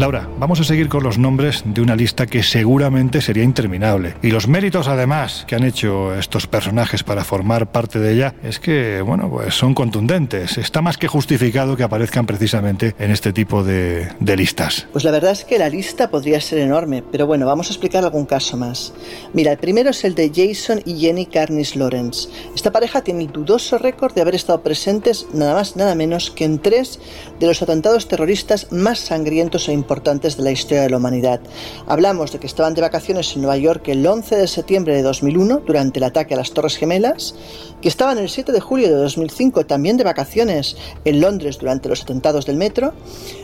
Laura, 0.00 0.26
vamos 0.38 0.58
a 0.58 0.64
seguir 0.64 0.88
con 0.88 1.02
los 1.02 1.18
nombres 1.18 1.62
de 1.66 1.82
una 1.82 1.94
lista 1.94 2.24
que 2.24 2.42
seguramente 2.42 3.20
sería 3.20 3.44
interminable. 3.44 4.14
Y 4.22 4.30
los 4.30 4.48
méritos, 4.48 4.88
además, 4.88 5.44
que 5.46 5.56
han 5.56 5.62
hecho 5.62 6.14
estos 6.14 6.46
personajes 6.46 7.04
para 7.04 7.22
formar 7.22 7.70
parte 7.70 7.98
de 7.98 8.14
ella 8.14 8.34
es 8.42 8.58
que, 8.60 9.02
bueno, 9.02 9.28
pues 9.28 9.54
son 9.54 9.74
contundentes. 9.74 10.56
Está 10.56 10.80
más 10.80 10.96
que 10.96 11.06
justificado 11.06 11.76
que 11.76 11.82
aparezcan 11.82 12.24
precisamente 12.24 12.94
en 12.98 13.10
este 13.10 13.34
tipo 13.34 13.62
de, 13.62 14.08
listas. 14.20 14.86
Pues 14.90 15.04
la 15.04 15.10
verdad 15.10 15.32
es 15.32 15.44
que 15.44 15.58
la 15.58 15.68
lista 15.68 16.10
podría 16.10 16.40
ser 16.40 16.60
enorme, 16.60 17.04
pero 17.12 17.26
bueno, 17.26 17.44
vamos 17.44 17.68
a 17.68 17.72
explicar 17.72 18.02
algún 18.02 18.24
caso 18.24 18.56
más. 18.56 18.94
Mira, 19.34 19.52
el 19.52 19.58
primero 19.58 19.90
es 19.90 20.02
el 20.04 20.14
de 20.14 20.32
Jason 20.34 20.80
y 20.86 20.98
Jenny 20.98 21.26
Carnis 21.26 21.76
Lawrence. 21.76 22.30
Esta 22.54 22.72
pareja 22.72 23.02
tiene 23.02 23.24
el 23.24 23.32
dudoso 23.32 23.76
récord 23.76 24.14
de 24.14 24.22
haber 24.22 24.36
estado 24.36 24.62
presentes 24.62 25.26
nada 25.34 25.52
más 25.52 25.76
nada 25.76 25.94
menos 25.94 26.30
que 26.30 26.46
en 26.46 26.58
tres 26.58 27.00
de 27.38 27.46
los 27.46 27.60
atentados 27.60 28.08
terroristas 28.08 28.72
más 28.72 28.98
sangrientos 28.98 29.68
e 29.68 29.72
importantes 29.72 29.89
importantes 29.90 30.36
de 30.36 30.44
la 30.44 30.52
historia 30.52 30.82
de 30.82 30.90
la 30.90 30.98
humanidad. 30.98 31.40
Hablamos 31.88 32.30
de 32.30 32.38
que 32.38 32.46
estaban 32.46 32.74
de 32.74 32.80
vacaciones 32.80 33.34
en 33.34 33.42
Nueva 33.42 33.56
York 33.56 33.88
el 33.88 34.06
11 34.06 34.36
de 34.36 34.46
septiembre 34.46 34.94
de 34.94 35.02
2001 35.02 35.62
durante 35.66 35.98
el 35.98 36.04
ataque 36.04 36.34
a 36.34 36.36
las 36.36 36.52
Torres 36.52 36.76
Gemelas, 36.76 37.34
que 37.82 37.88
estaban 37.88 38.16
el 38.18 38.28
7 38.28 38.52
de 38.52 38.60
julio 38.60 38.86
de 38.86 38.94
2005 38.94 39.66
también 39.66 39.96
de 39.96 40.04
vacaciones 40.04 40.76
en 41.04 41.20
Londres 41.20 41.58
durante 41.58 41.88
los 41.88 42.02
atentados 42.02 42.46
del 42.46 42.56
metro 42.56 42.92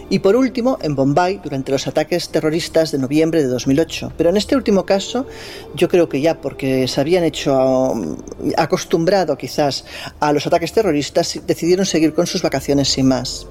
y 0.09 0.21
por 0.21 0.37
último 0.37 0.79
en 0.83 0.95
Bombay 0.95 1.41
durante 1.43 1.73
los 1.73 1.89
ataques 1.89 2.29
terroristas 2.29 2.93
de 2.93 2.99
noviembre 2.99 3.43
de 3.43 3.49
2008. 3.49 4.13
Pero 4.17 4.31
en 4.31 4.37
este 4.37 4.55
último 4.55 4.87
caso 4.87 5.27
yo 5.75 5.89
creo 5.89 6.09
que 6.09 6.21
ya 6.21 6.41
porque 6.41 6.87
se 6.87 7.01
habían 7.01 7.25
hecho 7.25 7.57
um, 7.91 8.17
acostumbrado 8.57 9.37
quizás 9.37 9.85
a 10.21 10.33
los 10.33 10.47
ataques 10.47 10.73
terroristas 10.73 11.41
decidieron 11.45 11.87
seguir 11.87 12.15
con 12.15 12.29
sus 12.29 12.43
vacaciones 12.43 12.87
sin 12.87 13.09
más. 13.09 13.49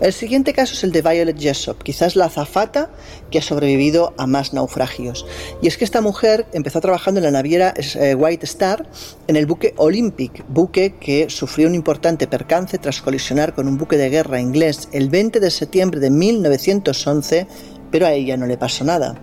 El 0.00 0.12
siguiente 0.12 0.52
caso 0.52 0.74
es 0.74 0.84
el 0.84 0.92
de 0.92 1.02
Violet 1.02 1.38
Jessop, 1.38 1.82
quizás 1.82 2.16
la 2.16 2.26
azafata 2.26 2.90
que 3.30 3.38
ha 3.38 3.42
sobrevivido 3.42 4.14
a 4.18 4.26
más 4.26 4.52
naufragios. 4.52 5.26
Y 5.62 5.68
es 5.68 5.76
que 5.76 5.84
esta 5.84 6.00
mujer 6.00 6.46
empezó 6.52 6.80
trabajando 6.80 7.18
en 7.18 7.24
la 7.24 7.30
naviera 7.30 7.72
eh, 7.76 8.14
White 8.14 8.44
Star 8.44 8.88
en 9.26 9.36
el 9.36 9.46
buque 9.46 9.74
Olympic, 9.76 10.44
buque 10.48 10.96
que 10.98 11.30
sufrió 11.30 11.68
un 11.68 11.74
importante 11.74 12.26
percance 12.26 12.78
tras 12.78 13.00
colisionar 13.00 13.54
con 13.54 13.68
un 13.68 13.78
buque 13.78 13.96
de 13.96 14.10
guerra 14.10 14.40
inglés 14.40 14.88
el 14.92 15.08
20 15.08 15.40
de 15.40 15.50
septiembre 15.50 16.00
de 16.00 16.10
1911, 16.10 17.46
pero 17.90 18.06
a 18.06 18.12
ella 18.12 18.36
no 18.36 18.46
le 18.46 18.58
pasó 18.58 18.84
nada. 18.84 19.18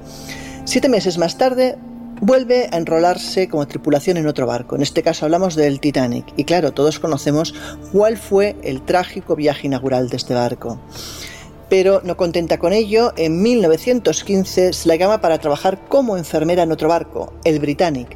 Siete 0.66 0.90
meses 0.90 1.18
más 1.18 1.38
tarde, 1.38 1.78
vuelve 2.22 2.70
a 2.72 2.78
enrolarse 2.78 3.48
como 3.48 3.68
tripulación 3.68 4.18
en 4.18 4.28
otro 4.28 4.48
barco. 4.48 4.76
En 4.76 4.82
este 4.82 5.04
caso 5.04 5.26
hablamos 5.26 5.56
del 5.56 5.80
Titanic. 5.80 6.26
Y 6.38 6.44
claro, 6.44 6.72
todos 6.72 7.00
conocemos 7.00 7.54
cuál 7.92 8.18
fue 8.18 8.56
el 8.64 8.82
trágico 8.82 9.36
viaje 9.36 9.68
inaugural 9.68 10.10
de 10.10 10.18
este 10.18 10.34
barco. 10.34 10.80
Pero 11.70 12.02
no 12.04 12.18
contenta 12.18 12.60
con 12.60 12.72
ello, 12.72 13.14
en 13.18 13.42
1915 13.42 14.74
se 14.74 14.88
la 14.88 14.96
llama 14.96 15.22
para 15.22 15.40
trabajar 15.40 15.80
como 15.88 16.18
enfermera 16.18 16.64
en 16.64 16.72
otro 16.72 16.88
barco, 16.88 17.34
el 17.46 17.60
Britannic, 17.60 18.16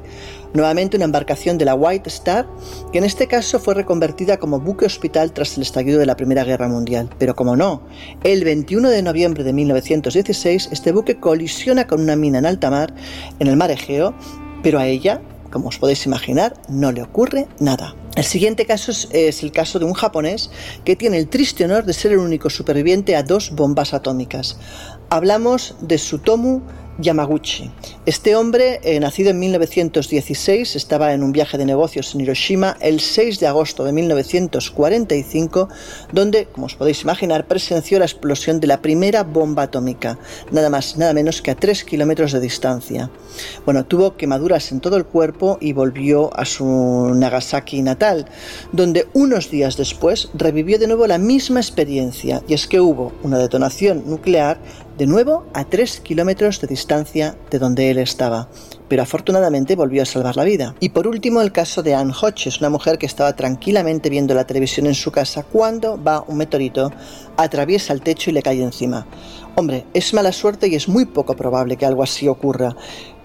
nuevamente 0.58 0.98
una 0.98 1.06
embarcación 1.06 1.58
de 1.58 1.66
la 1.66 1.76
White 1.76 2.10
Star, 2.10 2.48
que 2.92 2.98
en 2.98 3.06
este 3.06 3.28
caso 3.28 3.60
fue 3.60 3.76
reconvertida 3.76 4.38
como 4.38 4.60
buque 4.60 4.86
hospital 4.86 5.32
tras 5.32 5.56
el 5.56 5.64
estallido 5.64 6.00
de 6.00 6.06
la 6.06 6.18
Primera 6.18 6.44
Guerra 6.44 6.68
Mundial. 6.68 7.10
Pero 7.18 7.36
como 7.36 7.56
no, 7.56 7.84
el 8.24 8.44
21 8.44 8.90
de 8.90 9.02
noviembre 9.02 9.44
de 9.46 9.54
1916 9.54 10.70
este 10.72 10.92
buque 10.92 11.20
colisiona 11.20 11.88
con 11.88 12.02
una 12.02 12.16
mina 12.16 12.40
en 12.40 12.46
alta 12.46 12.70
mar, 12.70 12.94
en 13.40 13.48
el 13.48 13.56
mar 13.56 13.72
Egeo, 13.72 14.14
pero 14.64 14.80
a 14.80 14.88
ella, 14.88 15.22
como 15.52 15.70
os 15.70 15.78
podéis 15.78 16.06
imaginar, 16.06 16.54
no 16.68 16.92
le 16.92 17.04
ocurre 17.04 17.48
nada. 17.60 17.96
El 18.16 18.24
siguiente 18.24 18.66
caso 18.66 18.92
es, 18.92 19.44
el 19.44 19.52
caso 19.52 19.78
de 19.78 19.86
un 19.86 19.94
japonés 19.94 20.50
que 20.84 20.96
tiene 20.96 21.20
el 21.20 21.28
triste 21.28 21.66
honor 21.66 21.86
de 21.86 21.94
ser 21.94 22.14
el 22.14 22.18
único 22.18 22.50
superviviente 22.50 23.16
a 23.16 23.22
dos 23.22 23.52
bombas 23.52 23.94
atómicas. 23.94 24.58
Hablamos 25.10 25.76
de 25.82 26.00
Sutomu 26.00 26.62
Yamaguchi. 27.00 27.72
Este 28.06 28.36
hombre, 28.36 28.80
eh, 28.84 29.00
nacido 29.00 29.30
en 29.30 29.40
1916, 29.40 30.76
estaba 30.76 31.14
en 31.14 31.24
un 31.24 31.32
viaje 31.32 31.58
de 31.58 31.66
negocios 31.66 32.14
en 32.16 32.22
Hiroshima 32.22 32.78
el 32.80 33.00
6 33.00 33.40
de 33.40 33.48
agosto 33.48 33.84
de 33.84 33.92
1945, 33.92 35.70
donde, 36.12 36.46
como 36.46 36.66
os 36.66 36.76
podéis 36.76 37.04
imaginar, 37.04 37.48
presenció 37.48 38.00
la 38.00 38.06
explosión 38.06 38.60
de 38.60 38.68
la 38.68 38.82
primera 38.82 39.24
bomba 39.24 39.64
atómica, 39.64 40.18
nada 40.52 40.70
más, 40.70 40.98
nada 40.98 41.14
menos 41.14 41.42
que 41.42 41.52
a 41.52 41.56
3 41.56 41.84
kilómetros 41.84 42.32
de 42.32 42.40
distancia. 42.40 43.12
Bueno, 43.66 43.86
tuvo 43.86 44.18
quemaduras 44.18 44.72
en 44.72 44.80
todo 44.80 44.98
el 44.98 45.06
cuerpo 45.06 45.58
y 45.62 45.74
volvió 45.74 46.36
a 46.38 46.46
su 46.46 47.14
Nagasaki 47.14 47.82
natal, 47.82 48.28
donde 48.72 49.08
unos 49.14 49.52
días 49.52 49.78
después 49.78 50.30
revivió 50.34 50.80
de 50.80 50.88
nuevo 50.88 51.06
la 51.08 51.18
misma 51.18 51.60
experiencia, 51.60 52.42
y 52.48 52.54
es 52.54 52.68
que 52.68 52.80
hubo 52.80 53.14
una 53.24 53.38
detonación 53.38 54.04
nuclear 54.08 54.58
de 54.98 55.06
nuevo 55.06 55.46
a 55.54 55.64
3 55.64 56.00
kilómetros 56.00 56.60
de 56.60 56.68
distancia 56.68 57.36
de 57.52 57.60
donde 57.60 57.92
él 57.92 58.00
estaba, 58.00 58.50
pero 58.88 59.04
afortunadamente 59.04 59.76
volvió 59.76 60.02
a 60.02 60.06
salvar 60.06 60.36
la 60.36 60.44
vida. 60.44 60.76
Y 60.80 60.90
por 60.90 61.08
último 61.08 61.42
el 61.42 61.52
caso 61.52 61.84
de 61.84 61.94
Anne 61.94 62.14
Hodges, 62.20 62.60
una 62.60 62.70
mujer 62.70 62.98
que 62.98 63.06
estaba 63.06 63.36
tranquilamente 63.36 64.10
viendo 64.10 64.34
la 64.34 64.48
televisión 64.48 64.88
en 64.88 64.96
su 64.96 65.12
casa 65.12 65.44
cuando 65.44 66.02
va 66.02 66.24
un 66.28 66.38
meteorito, 66.38 66.92
atraviesa 67.38 67.94
el 67.94 68.02
techo 68.02 68.32
y 68.32 68.34
le 68.34 68.42
cae 68.42 68.62
encima. 68.64 69.06
Hombre, 69.60 69.88
es 69.96 70.14
mala 70.14 70.32
suerte 70.34 70.68
y 70.68 70.76
es 70.76 70.88
muy 70.88 71.06
poco 71.06 71.36
probable 71.36 71.78
que 71.78 71.86
algo 71.88 72.04
así 72.04 72.28
ocurra. 72.28 72.76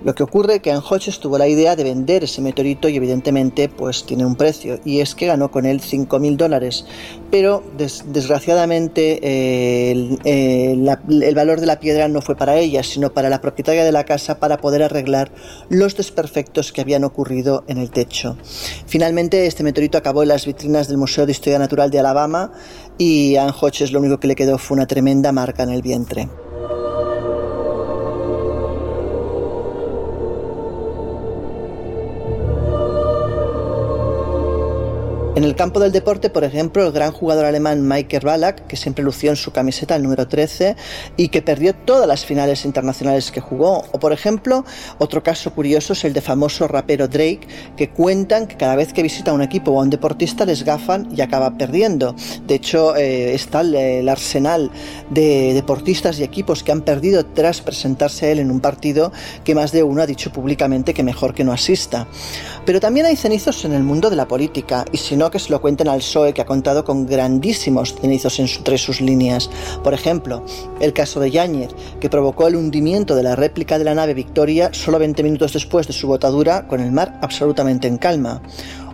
Lo 0.04 0.14
que 0.14 0.22
ocurre 0.22 0.56
es 0.56 0.62
que 0.62 0.72
Anne 0.72 0.82
tuvo 1.20 1.38
la 1.38 1.46
idea 1.46 1.76
de 1.76 1.84
vender 1.84 2.24
ese 2.24 2.40
meteorito 2.40 2.88
y 2.88 2.96
evidentemente 2.96 3.68
pues 3.68 4.04
tiene 4.04 4.24
un 4.24 4.34
precio 4.34 4.80
y 4.84 5.00
es 5.00 5.14
que 5.14 5.26
ganó 5.26 5.50
con 5.50 5.64
él 5.64 5.80
5.000 5.80 6.36
dólares. 6.36 6.86
Pero 7.30 7.62
desgraciadamente 7.76 9.20
eh, 9.22 10.18
el, 10.24 11.34
valor 11.34 11.60
de 11.60 11.66
la 11.66 11.78
piedra 11.78 12.08
no 12.08 12.20
fue 12.20 12.34
para 12.34 12.56
ella, 12.56 12.82
sino 12.82 13.12
para 13.12 13.28
la 13.28 13.40
propietaria 13.40 13.84
de 13.84 13.92
la 13.92 14.04
casa 14.04 14.40
para 14.40 14.56
poder 14.56 14.82
arreglar 14.82 15.30
los 15.68 15.96
desperfectos 15.96 16.72
que 16.72 16.80
habían 16.80 17.04
ocurrido 17.04 17.62
en 17.68 17.78
el 17.78 17.90
techo. 17.90 18.36
Finalmente 18.86 19.46
este 19.46 19.62
meteorito 19.62 19.98
acabó 19.98 20.22
en 20.22 20.30
las 20.30 20.46
vitrinas 20.46 20.88
del 20.88 20.96
Museo 20.96 21.26
de 21.26 21.32
Historia 21.32 21.58
Natural 21.58 21.90
de 21.90 22.00
Alabama 22.00 22.52
y 22.98 23.36
a 23.36 23.44
Anne 23.44 23.54
Hodges 23.58 23.92
lo 23.92 24.00
único 24.00 24.18
que 24.18 24.28
le 24.28 24.34
quedó 24.34 24.58
fue 24.58 24.76
una 24.76 24.86
tremenda 24.86 25.32
marca 25.32 25.62
en 25.62 25.70
el 25.70 25.82
vientre. 25.82 26.28
En 35.34 35.44
el 35.44 35.56
campo 35.56 35.80
del 35.80 35.92
deporte, 35.92 36.28
por 36.28 36.44
ejemplo, 36.44 36.86
el 36.86 36.92
gran 36.92 37.10
jugador 37.10 37.46
alemán 37.46 37.88
Michael 37.88 38.22
Ballack, 38.22 38.66
que 38.66 38.76
siempre 38.76 39.02
lució 39.02 39.30
en 39.30 39.36
su 39.36 39.50
camiseta 39.50 39.96
el 39.96 40.02
número 40.02 40.28
13 40.28 40.76
y 41.16 41.28
que 41.28 41.40
perdió 41.40 41.74
todas 41.74 42.06
las 42.06 42.26
finales 42.26 42.66
internacionales 42.66 43.32
que 43.32 43.40
jugó. 43.40 43.82
O, 43.92 43.98
por 43.98 44.12
ejemplo, 44.12 44.66
otro 44.98 45.22
caso 45.22 45.54
curioso 45.54 45.94
es 45.94 46.04
el 46.04 46.12
de 46.12 46.20
famoso 46.20 46.68
rapero 46.68 47.08
Drake, 47.08 47.48
que 47.78 47.88
cuentan 47.88 48.46
que 48.46 48.58
cada 48.58 48.76
vez 48.76 48.92
que 48.92 49.02
visita 49.02 49.32
un 49.32 49.40
equipo 49.40 49.70
o 49.70 49.80
a 49.80 49.84
un 49.84 49.88
deportista 49.88 50.44
les 50.44 50.64
gafan 50.64 51.08
y 51.16 51.22
acaba 51.22 51.56
perdiendo. 51.56 52.14
De 52.46 52.56
hecho, 52.56 52.94
eh, 52.94 53.32
está 53.32 53.62
el, 53.62 54.06
arsenal 54.10 54.70
de 55.08 55.54
deportistas 55.54 56.18
y 56.18 56.24
equipos 56.24 56.62
que 56.62 56.72
han 56.72 56.82
perdido 56.82 57.24
tras 57.24 57.62
presentarse 57.62 58.26
a 58.26 58.32
él 58.32 58.38
en 58.38 58.50
un 58.50 58.60
partido 58.60 59.12
que 59.44 59.54
más 59.54 59.72
de 59.72 59.82
uno 59.82 60.02
ha 60.02 60.06
dicho 60.06 60.30
públicamente 60.30 60.92
que 60.92 61.02
mejor 61.02 61.32
que 61.32 61.42
no 61.42 61.52
asista. 61.52 62.06
Pero 62.66 62.80
también 62.80 63.06
hay 63.06 63.16
cenizos 63.16 63.64
en 63.64 63.72
el 63.72 63.82
mundo 63.82 64.10
de 64.10 64.16
la 64.16 64.28
política, 64.28 64.84
y 64.92 64.98
si 64.98 65.16
no 65.16 65.21
que 65.30 65.38
se 65.38 65.50
lo 65.50 65.60
cuenten 65.60 65.88
al 65.88 65.98
PSOE, 65.98 66.32
que 66.32 66.42
ha 66.42 66.46
contado 66.46 66.84
con 66.84 67.06
grandísimos 67.06 67.94
cenizos 67.94 68.38
entre 68.38 68.78
sus 68.78 69.00
líneas. 69.00 69.50
Por 69.82 69.94
ejemplo, 69.94 70.44
el 70.80 70.92
caso 70.92 71.20
de 71.20 71.30
Yáñez, 71.30 71.70
que 72.00 72.10
provocó 72.10 72.48
el 72.48 72.56
hundimiento 72.56 73.14
de 73.14 73.22
la 73.22 73.36
réplica 73.36 73.78
de 73.78 73.84
la 73.84 73.94
nave 73.94 74.14
Victoria 74.14 74.70
solo 74.72 74.98
20 74.98 75.22
minutos 75.22 75.52
después 75.52 75.86
de 75.86 75.92
su 75.92 76.06
botadura 76.06 76.66
con 76.66 76.80
el 76.80 76.92
mar 76.92 77.18
absolutamente 77.22 77.88
en 77.88 77.98
calma 77.98 78.42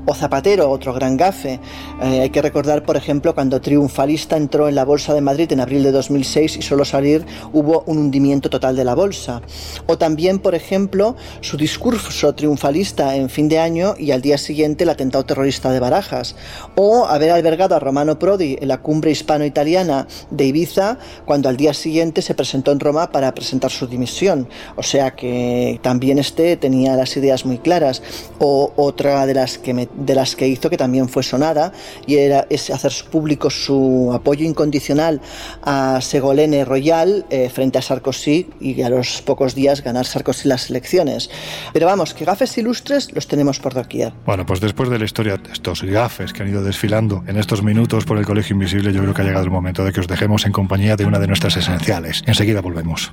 o 0.09 0.15
Zapatero, 0.15 0.71
otro 0.71 0.95
gran 0.95 1.19
gafe. 1.19 1.61
Eh, 2.03 2.21
hay 2.23 2.31
que 2.31 2.41
recordar, 2.41 2.83
por 2.83 2.97
ejemplo, 2.97 3.35
cuando 3.35 3.61
Triunfalista 3.61 4.39
entró 4.39 4.67
en 4.67 4.75
la 4.75 4.87
Bolsa 4.87 5.13
de 5.13 5.21
Madrid 5.21 5.53
en 5.53 5.61
abril 5.61 5.83
de 5.83 5.93
2006 5.93 6.57
y 6.57 6.63
solo 6.63 6.87
salir 6.87 7.27
hubo 7.53 7.83
un 7.87 7.99
hundimiento 7.99 8.49
total 8.49 8.75
de 8.75 8.85
la 8.85 8.95
bolsa. 8.95 9.43
O 9.87 9.99
también, 9.99 10.39
por 10.39 10.55
ejemplo, 10.55 11.15
su 11.43 11.59
discurso 11.59 12.35
triunfalista 12.35 13.16
en 13.16 13.28
fin 13.28 13.49
de 13.49 13.59
año 13.59 13.95
y 13.99 14.12
al 14.12 14.23
día 14.23 14.39
siguiente 14.39 14.85
el 14.85 14.91
atentado 14.91 15.27
terrorista 15.27 15.70
de 15.70 15.81
Barajas. 15.81 16.37
O 16.74 17.07
haber 17.07 17.31
albergado 17.31 17.77
a 17.77 17.78
Romano 17.78 18.19
Prodi 18.19 18.57
en 18.61 18.69
la 18.69 18.81
cumbre 18.81 19.11
hispano-italiana 19.11 20.07
de 20.31 20.47
Ibiza 20.47 20.99
cuando 21.27 21.51
al 21.51 21.59
día 21.59 21.74
siguiente 21.74 22.23
se 22.23 22.35
presentó 22.35 22.73
en 22.73 22.81
Roma 22.81 23.12
para 23.12 23.35
presentar 23.35 23.70
su 23.70 23.87
dimisión. 23.87 24.49
O 24.77 24.82
sea 24.82 25.11
que 25.11 25.78
también 25.82 26.19
este 26.19 26.57
tenía 26.57 26.97
las 26.97 27.15
ideas 27.19 27.45
muy 27.45 27.59
claras. 27.59 28.03
O 28.39 28.73
otra 28.77 29.27
de 29.27 29.35
las 29.35 29.59
que 29.59 29.74
me 29.74 29.87
de 29.99 30.15
las 30.15 30.37
que 30.37 30.49
hizo 30.49 30.70
que 30.70 30.77
también 30.77 31.09
fue 31.09 31.23
sonada 31.23 31.73
y 32.07 32.16
era 32.16 32.47
es 32.51 32.70
hacer 32.70 32.93
público 33.11 33.51
su 33.51 34.11
apoyo 34.15 34.47
incondicional 34.47 35.20
a 35.62 36.01
Segolene 36.01 36.65
Royal 36.65 37.27
eh, 37.31 37.51
frente 37.51 37.79
a 37.79 37.83
Sarkozy 37.83 38.49
y 38.61 38.81
a 38.83 38.91
los 38.91 39.23
pocos 39.23 39.55
días 39.55 39.83
ganar 39.83 40.07
Sarkozy 40.07 40.49
las 40.49 40.70
elecciones. 40.70 41.31
Pero 41.73 41.87
vamos, 41.87 42.15
que 42.15 42.25
gafes 42.25 42.57
ilustres 42.59 43.12
los 43.12 43.27
tenemos 43.27 43.59
por 43.59 43.75
doquier. 43.75 44.12
Bueno, 44.25 44.47
pues 44.47 44.61
después 44.61 44.89
de 44.91 44.99
la 44.99 45.05
historia 45.05 45.37
de 45.37 45.53
estos 45.53 45.83
gafes 45.83 46.33
que 46.33 46.43
han 46.43 46.49
ido 46.49 46.62
desfilando 46.62 47.25
en 47.27 47.37
estos 47.37 47.62
minutos 47.62 48.05
por 48.05 48.19
el 48.19 48.27
Colegio 48.27 48.55
Invisible, 48.55 48.93
yo 48.93 49.03
creo 49.03 49.15
que 49.15 49.23
ha 49.23 49.25
llegado 49.25 49.45
el 49.45 49.51
momento 49.51 49.85
de 49.85 49.93
que 49.93 50.01
os 50.01 50.09
dejemos 50.09 50.47
en 50.47 50.53
compañía 50.53 50.97
de 50.97 51.05
una 51.05 51.19
de 51.19 51.27
nuestras 51.27 51.57
esenciales. 51.57 52.23
Enseguida 52.27 52.61
volvemos. 52.61 53.12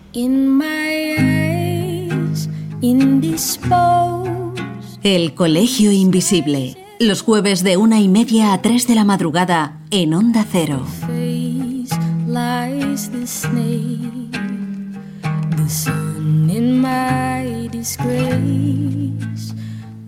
El 5.06 5.36
Colegio 5.36 5.91
Invisible. 5.91 6.76
Los 6.99 7.22
jueves 7.22 7.64
de 7.64 7.77
una 7.77 7.99
y 7.99 8.07
media 8.07 8.53
a 8.53 8.64
tres 8.64 8.88
de 8.88 8.95
la 8.95 9.03
madrugada 9.03 9.77
en 9.91 10.15
Onda 10.15 10.44
Cero. 10.52 10.84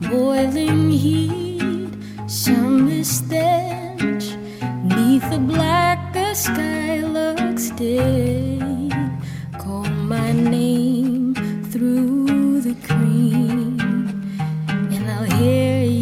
Boiling 0.09 0.91
heat, 0.91 1.93
some 2.27 2.85
mistake. 2.85 4.23
Neath 4.83 5.29
the 5.29 5.37
black, 5.37 6.11
the 6.13 6.33
sky 6.33 7.03
looks 7.03 7.69
dead. 7.75 9.11
Call 9.59 9.87
my 10.07 10.31
name 10.31 11.35
through 11.71 12.61
the 12.61 12.73
cream. 12.87 13.46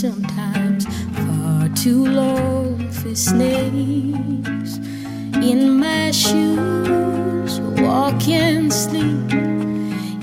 Sometimes 0.00 0.86
far 1.14 1.68
too 1.76 2.06
long 2.06 2.90
for 2.90 3.14
snakes. 3.14 4.78
In 5.50 5.78
my 5.78 6.10
shoes, 6.10 7.60
walk 7.82 8.26
and 8.26 8.72
sleep. 8.72 9.30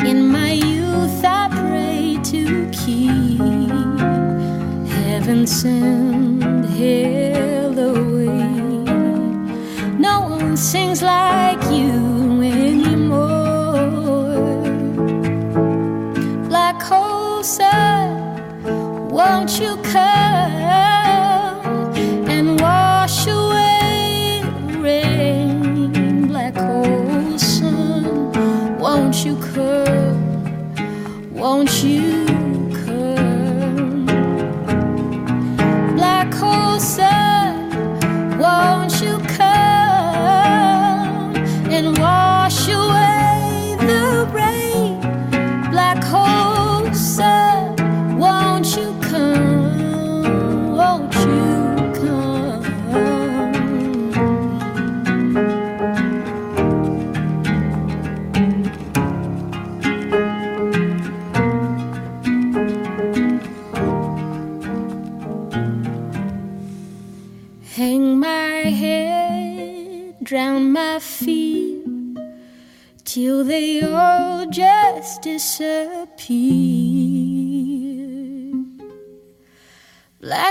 In 0.01 0.29
my 0.29 0.53
youth, 0.53 1.23
I 1.23 1.47
pray 1.51 2.17
to 2.31 2.67
keep 2.71 3.37
heaven 4.97 5.45
send 5.45 6.65
hell 6.79 7.77
away. 7.77 8.49
No 9.99 10.21
one 10.21 10.57
sings 10.57 11.03
like 11.03 11.46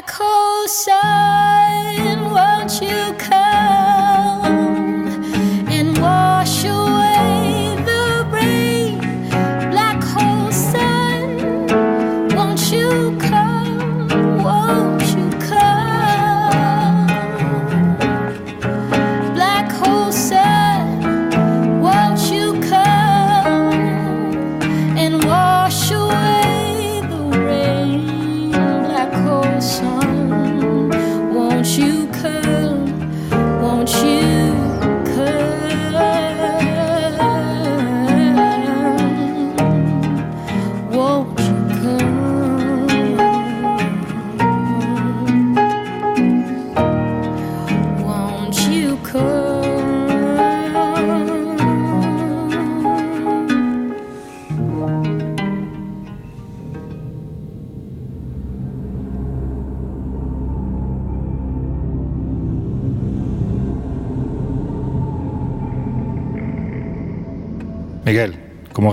closer. 0.07 1.56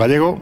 Gallego, 0.03 0.41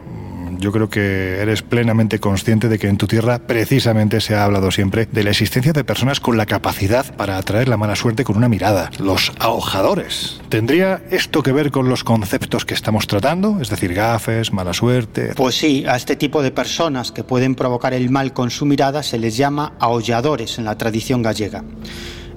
yo 0.58 0.70
creo 0.70 0.88
que 0.88 1.40
eres 1.40 1.62
plenamente 1.62 2.20
consciente 2.20 2.68
de 2.68 2.78
que 2.78 2.88
en 2.88 2.96
tu 2.96 3.06
tierra 3.06 3.40
precisamente 3.40 4.20
se 4.20 4.34
ha 4.34 4.44
hablado 4.44 4.70
siempre 4.70 5.06
de 5.06 5.24
la 5.24 5.30
existencia 5.30 5.72
de 5.72 5.84
personas 5.84 6.20
con 6.20 6.36
la 6.36 6.46
capacidad 6.46 7.14
para 7.16 7.36
atraer 7.36 7.68
la 7.68 7.76
mala 7.76 7.96
suerte 7.96 8.24
con 8.24 8.36
una 8.36 8.48
mirada, 8.48 8.90
los 8.98 9.32
ahojadores. 9.38 10.40
¿Tendría 10.48 11.02
esto 11.10 11.42
que 11.42 11.52
ver 11.52 11.70
con 11.70 11.88
los 11.88 12.04
conceptos 12.04 12.64
que 12.64 12.74
estamos 12.74 13.06
tratando? 13.06 13.58
Es 13.60 13.70
decir, 13.70 13.94
gafes, 13.94 14.52
mala 14.52 14.72
suerte. 14.72 15.32
Pues 15.34 15.56
sí, 15.56 15.84
a 15.86 15.96
este 15.96 16.16
tipo 16.16 16.42
de 16.42 16.50
personas 16.50 17.12
que 17.12 17.24
pueden 17.24 17.54
provocar 17.54 17.94
el 17.94 18.10
mal 18.10 18.32
con 18.32 18.50
su 18.50 18.66
mirada 18.66 19.02
se 19.02 19.18
les 19.18 19.36
llama 19.36 19.74
aholladores 19.78 20.58
en 20.58 20.64
la 20.64 20.78
tradición 20.78 21.22
gallega. 21.22 21.64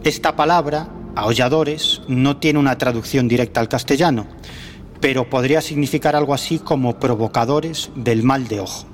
Esta 0.03 0.35
palabra, 0.35 0.89
aholladores, 1.15 2.01
no 2.07 2.37
tiene 2.37 2.59
una 2.59 2.77
traducción 2.77 3.27
directa 3.27 3.59
al 3.59 3.69
castellano, 3.69 4.27
pero 5.01 5.29
podría 5.29 5.61
significar 5.61 6.15
algo 6.15 6.33
así 6.33 6.59
como 6.59 6.99
provocadores 6.99 7.91
del 7.95 8.23
mal 8.23 8.47
de 8.47 8.61
ojo. 8.61 8.85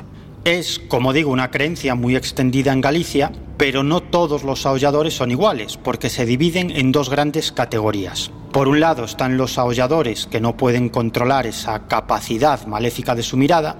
Es, 0.43 0.79
como 0.79 1.13
digo, 1.13 1.31
una 1.31 1.51
creencia 1.51 1.93
muy 1.93 2.15
extendida 2.15 2.73
en 2.73 2.81
Galicia, 2.81 3.31
pero 3.57 3.83
no 3.83 4.01
todos 4.01 4.43
los 4.43 4.65
aholladores 4.65 5.13
son 5.13 5.29
iguales, 5.29 5.77
porque 5.77 6.09
se 6.09 6.25
dividen 6.25 6.71
en 6.71 6.91
dos 6.91 7.11
grandes 7.11 7.51
categorías. 7.51 8.31
Por 8.51 8.67
un 8.67 8.79
lado 8.79 9.03
están 9.05 9.37
los 9.37 9.59
aholladores 9.59 10.25
que 10.25 10.41
no 10.41 10.57
pueden 10.57 10.89
controlar 10.89 11.45
esa 11.45 11.87
capacidad 11.87 12.65
maléfica 12.65 13.13
de 13.13 13.21
su 13.21 13.37
mirada. 13.37 13.77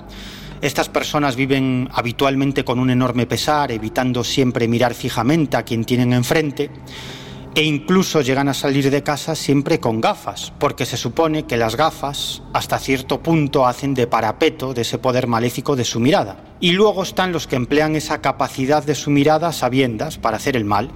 Estas 0.62 0.88
personas 0.88 1.36
viven 1.36 1.90
habitualmente 1.92 2.64
con 2.64 2.78
un 2.78 2.92
enorme 2.92 3.26
pesar, 3.26 3.72
evitando 3.72 4.24
siempre 4.24 4.68
mirar 4.68 4.94
fijamente 4.94 5.58
a 5.58 5.64
quien 5.64 5.84
tienen 5.84 6.14
enfrente 6.14 6.70
e 7.54 7.64
incluso 7.64 8.22
llegan 8.22 8.48
a 8.48 8.54
salir 8.54 8.90
de 8.90 9.04
casa 9.04 9.36
siempre 9.36 9.80
con 9.80 10.00
gafas, 10.00 10.54
porque 10.58 10.86
se 10.86 10.98
supone 10.98 11.46
que 11.46 11.58
las 11.58 11.76
gafas 11.76 12.42
hasta 12.54 12.80
cierto 12.80 13.22
punto 13.22 13.68
hacen 13.68 13.94
de 13.94 14.08
parapeto 14.08 14.74
de 14.74 14.84
ese 14.84 14.98
poder 14.98 15.28
maléfico 15.28 15.76
de 15.76 15.84
su 15.84 16.00
mirada. 16.00 16.38
Y 16.62 16.72
luego 16.72 17.04
están 17.04 17.32
los 17.32 17.48
que 17.48 17.58
emplean 17.58 17.96
esa 17.96 18.22
capacidad 18.22 18.84
de 18.84 18.96
su 18.96 19.10
mirada 19.10 19.52
sabiendas 19.52 20.18
para 20.18 20.38
hacer 20.38 20.56
el 20.56 20.66
mal. 20.66 20.92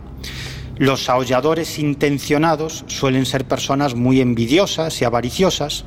Los 0.78 1.10
aholladores 1.10 1.80
intencionados 1.80 2.84
suelen 2.88 3.26
ser 3.26 3.46
personas 3.46 3.96
muy 3.96 4.22
envidiosas 4.22 5.02
y 5.02 5.06
avariciosas, 5.06 5.86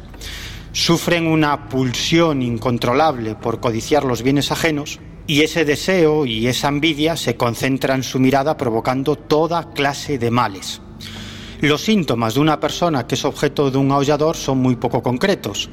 sufren 0.79 1.27
una 1.27 1.69
pulsión 1.69 2.41
incontrolable 2.41 3.35
por 3.35 3.59
codiciar 3.59 4.05
los 4.05 4.23
bienes 4.23 4.53
ajenos 4.53 5.01
y 5.27 5.43
ese 5.43 5.65
deseo 5.65 6.25
y 6.25 6.47
esa 6.47 6.69
envidia 6.69 7.17
se 7.17 7.37
concentra 7.37 7.97
en 7.97 8.05
su 8.05 8.21
mirada 8.21 8.57
provocando 8.57 9.17
toda 9.17 9.73
clase 9.73 10.19
de 10.19 10.31
males. 10.31 10.81
Los 11.61 11.83
síntomas 11.83 12.35
de 12.35 12.41
una 12.41 12.61
persona 12.61 13.09
que 13.09 13.17
es 13.17 13.25
objeto 13.25 13.73
de 13.73 13.79
un 13.79 13.91
aullador 13.91 14.37
son 14.37 14.59
muy 14.59 14.77
poco 14.77 15.03
concretos, 15.03 15.69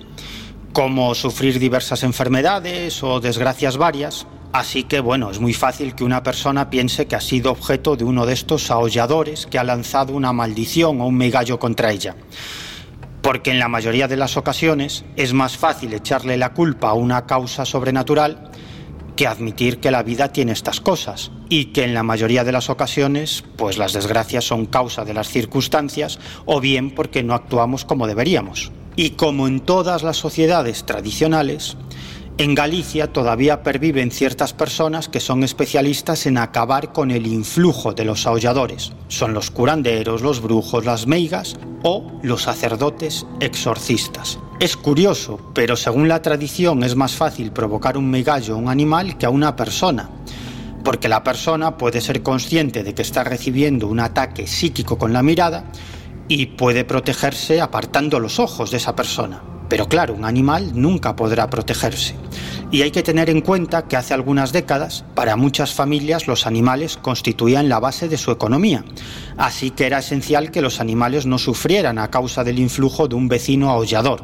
como 0.73 1.14
sufrir 1.14 1.60
diversas 1.60 2.02
enfermedades 2.02 3.03
o 3.03 3.19
desgracias 3.19 3.77
varias, 3.77 4.26
así 4.53 4.86
que 4.86 5.02
bueno, 5.02 5.30
es 5.30 5.40
muy 5.40 5.53
fácil 5.53 5.94
que 5.94 6.03
una 6.03 6.23
persona 6.23 6.72
piense 6.72 7.06
que 7.06 7.15
ha 7.15 7.22
sido 7.22 7.52
objeto 7.52 7.95
de 7.95 8.06
uno 8.06 8.26
de 8.26 8.34
estos 8.34 8.72
aulladores 8.72 9.45
que 9.45 9.60
ha 9.60 9.64
lanzado 9.64 10.14
una 10.14 10.34
maldición 10.34 10.99
o 10.99 11.06
un 11.06 11.15
megallo 11.15 11.60
contra 11.60 11.91
ella 11.91 12.15
porque 13.26 13.50
en 13.50 13.58
la 13.58 13.68
mayoría 13.68 14.08
de 14.08 14.18
las 14.18 14.38
ocasiones 14.38 15.04
es 15.16 15.34
más 15.34 15.58
fácil 15.58 15.92
echarle 15.96 16.38
la 16.38 16.54
culpa 16.54 16.90
a 16.90 16.94
una 16.94 17.26
causa 17.26 17.66
sobrenatural 17.66 18.52
que 19.16 19.26
admitir 19.26 19.80
que 19.80 19.90
la 19.90 20.04
vida 20.04 20.32
tiene 20.32 20.52
estas 20.52 20.80
cosas 20.80 21.32
y 21.50 21.66
que 21.74 21.84
en 21.84 21.96
la 21.96 22.04
mayoría 22.04 22.44
de 22.44 22.52
las 22.52 22.70
ocasiones 22.70 23.44
pues 23.56 23.80
las 23.80 23.94
desgracias 23.94 24.44
son 24.44 24.68
causa 24.68 25.06
de 25.06 25.16
las 25.16 25.28
circunstancias 25.28 26.20
o 26.46 26.62
bien 26.62 26.92
porque 26.92 27.24
no 27.24 27.34
actuamos 27.34 27.84
como 27.84 28.06
deberíamos. 28.06 28.72
Y 28.96 29.12
como 29.12 29.48
en 29.48 29.60
todas 29.60 30.04
las 30.04 30.18
sociedades 30.18 30.86
tradicionales, 30.86 31.78
en 32.38 32.53
Galicia 32.53 33.14
todavía 33.14 33.64
perviven 33.64 34.12
ciertas 34.12 34.52
personas 34.52 35.07
que 35.07 35.22
son 35.22 35.44
especialistas 35.44 36.26
en 36.26 36.38
acabar 36.38 36.91
con 36.91 37.12
el 37.12 37.28
influjo 37.28 37.94
de 37.94 38.03
los 38.03 38.28
aulladores. 38.28 38.91
Son 39.07 39.34
los 39.34 39.52
curanderos, 39.52 40.22
los 40.22 40.41
brujos, 40.41 40.84
las 40.84 41.07
meigas 41.07 41.56
o 41.84 42.20
los 42.24 42.44
sacerdotes 42.44 43.26
exorcistas. 43.40 44.38
Es 44.60 44.76
curioso, 44.76 45.40
pero 45.53 45.78
según 45.78 46.10
la 46.10 46.22
tradición 46.22 46.84
es 46.84 46.95
más 46.98 47.16
fácil 47.16 47.52
provocar 47.52 47.98
un 47.98 48.10
meigallo 48.10 48.56
a 48.56 48.57
un 48.57 48.68
animal 48.68 49.18
que 49.18 49.26
a 49.26 49.30
una 49.30 49.56
persona, 49.56 50.10
porque 50.84 51.07
la 51.07 51.24
persona 51.24 51.78
puede 51.78 52.02
ser 52.02 52.22
consciente 52.22 52.84
de 52.84 52.94
que 52.94 53.02
está 53.02 53.24
recibiendo 53.24 53.88
un 53.88 54.02
ataque 54.02 54.45
psíquico 54.45 54.98
con 54.98 55.14
la 55.14 55.24
mirada 55.24 55.72
y 56.28 56.48
puede 56.48 56.84
protegerse 56.84 57.62
apartando 57.62 58.20
los 58.20 58.40
ojos 58.40 58.72
de 58.72 58.78
esa 58.78 58.94
persona. 58.94 59.55
Pero 59.70 59.88
claro, 59.88 60.14
un 60.14 60.26
animal 60.26 60.72
nunca 60.74 61.16
podrá 61.16 61.50
protegerse. 61.50 62.16
Y 62.72 62.82
hay 62.82 62.92
que 62.92 63.04
tener 63.04 63.30
en 63.30 63.42
cuenta 63.42 63.88
que 63.88 63.96
hace 63.96 64.14
algunas 64.14 64.52
décadas, 64.52 65.06
para 65.14 65.36
muchas 65.36 65.74
familias 65.74 66.28
los 66.28 66.46
animales 66.46 66.98
constituían 66.98 67.70
la 67.70 67.80
base 67.80 68.10
de 68.10 68.18
su 68.18 68.32
economía. 68.32 68.84
Así 69.38 69.72
que 69.72 69.86
era 69.86 70.00
esencial 70.00 70.52
que 70.52 70.62
los 70.62 70.80
animales 70.80 71.26
no 71.26 71.38
sufrieran 71.38 72.00
a 72.00 72.10
causa 72.10 72.44
del 72.44 72.60
influjo 72.60 73.08
de 73.08 73.16
un 73.16 73.28
vecino 73.28 73.70
aullador. 73.70 74.24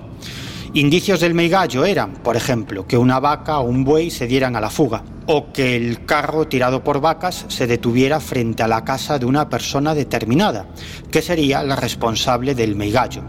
Indicios 0.73 1.19
del 1.19 1.34
meigallo 1.34 1.84
eran, 1.84 2.13
por 2.13 2.38
ejemplo, 2.38 2.88
que 2.88 2.97
una 2.97 3.19
vaca 3.19 3.59
o 3.59 3.68
un 3.68 3.84
buey 3.84 4.09
se 4.09 4.26
dieran 4.26 4.55
a 4.55 4.61
la 4.61 4.69
fuga, 4.69 5.03
o 5.27 5.51
que 5.51 5.76
el 5.76 6.05
carro 6.05 6.47
tirado 6.47 6.81
por 6.81 7.01
vacas 7.01 7.45
se 7.49 7.68
detuviera 7.68 8.22
frente 8.22 8.63
a 8.63 8.69
la 8.69 8.85
casa 8.85 9.19
de 9.19 9.26
una 9.26 9.49
persona 9.49 9.93
determinada, 9.93 10.68
que 11.11 11.22
sería 11.22 11.61
la 11.63 11.76
responsable 11.76 12.55
del 12.55 12.76
meigallo 12.76 13.22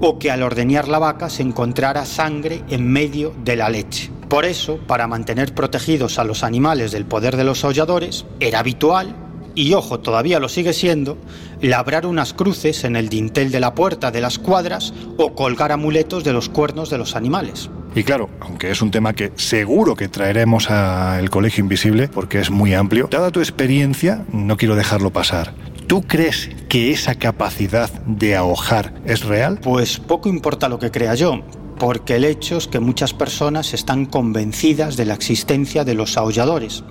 o 0.00 0.18
que 0.18 0.30
al 0.30 0.42
ordeñar 0.42 0.88
la 0.88 0.98
vaca 0.98 1.28
se 1.28 1.42
encontrara 1.42 2.04
sangre 2.04 2.62
en 2.68 2.90
medio 2.90 3.34
de 3.44 3.56
la 3.56 3.68
leche. 3.68 4.10
Por 4.28 4.44
eso, 4.44 4.78
para 4.86 5.06
mantener 5.06 5.54
protegidos 5.54 6.18
a 6.18 6.24
los 6.24 6.44
animales 6.44 6.92
del 6.92 7.06
poder 7.06 7.36
de 7.36 7.44
los 7.44 7.64
aulladores, 7.64 8.26
era 8.40 8.58
habitual, 8.58 9.16
y 9.54 9.74
ojo, 9.74 10.00
todavía 10.00 10.38
lo 10.38 10.48
sigue 10.48 10.72
siendo, 10.72 11.18
labrar 11.60 12.06
unas 12.06 12.32
cruces 12.32 12.84
en 12.84 12.94
el 12.94 13.08
dintel 13.08 13.50
de 13.50 13.58
la 13.58 13.74
puerta 13.74 14.10
de 14.10 14.20
las 14.20 14.38
cuadras 14.38 14.94
o 15.16 15.34
colgar 15.34 15.72
amuletos 15.72 16.22
de 16.22 16.32
los 16.32 16.48
cuernos 16.48 16.90
de 16.90 16.98
los 16.98 17.16
animales. 17.16 17.70
Y 17.94 18.04
claro, 18.04 18.28
aunque 18.40 18.70
es 18.70 18.82
un 18.82 18.90
tema 18.90 19.14
que 19.14 19.32
seguro 19.34 19.96
que 19.96 20.08
traeremos 20.08 20.70
al 20.70 21.30
Colegio 21.30 21.62
Invisible, 21.62 22.08
porque 22.08 22.38
es 22.38 22.50
muy 22.50 22.74
amplio, 22.74 23.08
dada 23.10 23.32
tu 23.32 23.40
experiencia, 23.40 24.24
no 24.30 24.56
quiero 24.56 24.76
dejarlo 24.76 25.10
pasar. 25.10 25.54
¿Tú 25.88 26.02
crees 26.02 26.50
que 26.68 26.90
esa 26.90 27.14
capacidad 27.14 27.90
de 28.04 28.36
ahogar 28.36 28.92
es 29.06 29.24
real? 29.24 29.58
Pues 29.58 29.98
poco 29.98 30.28
importa 30.28 30.68
lo 30.68 30.78
que 30.78 30.90
crea 30.90 31.14
yo, 31.14 31.40
porque 31.78 32.16
el 32.16 32.26
hecho 32.26 32.58
es 32.58 32.68
que 32.68 32.78
muchas 32.78 33.14
personas 33.14 33.72
están 33.72 34.04
convencidas 34.04 34.98
de 34.98 35.06
la 35.06 35.14
existencia 35.14 35.84
de 35.84 35.94
los 35.94 36.18
aulladores. 36.18 36.84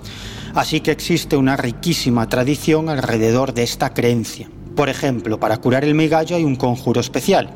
Así 0.52 0.80
que 0.80 0.90
existe 0.90 1.36
una 1.36 1.56
riquísima 1.56 2.28
tradición 2.28 2.88
alrededor 2.88 3.54
de 3.54 3.62
esta 3.62 3.94
creencia. 3.94 4.50
Por 4.74 4.88
ejemplo, 4.88 5.38
para 5.38 5.58
curar 5.58 5.84
el 5.84 5.94
migallo 5.94 6.34
hay 6.34 6.42
un 6.42 6.56
conjuro 6.56 7.00
especial. 7.00 7.50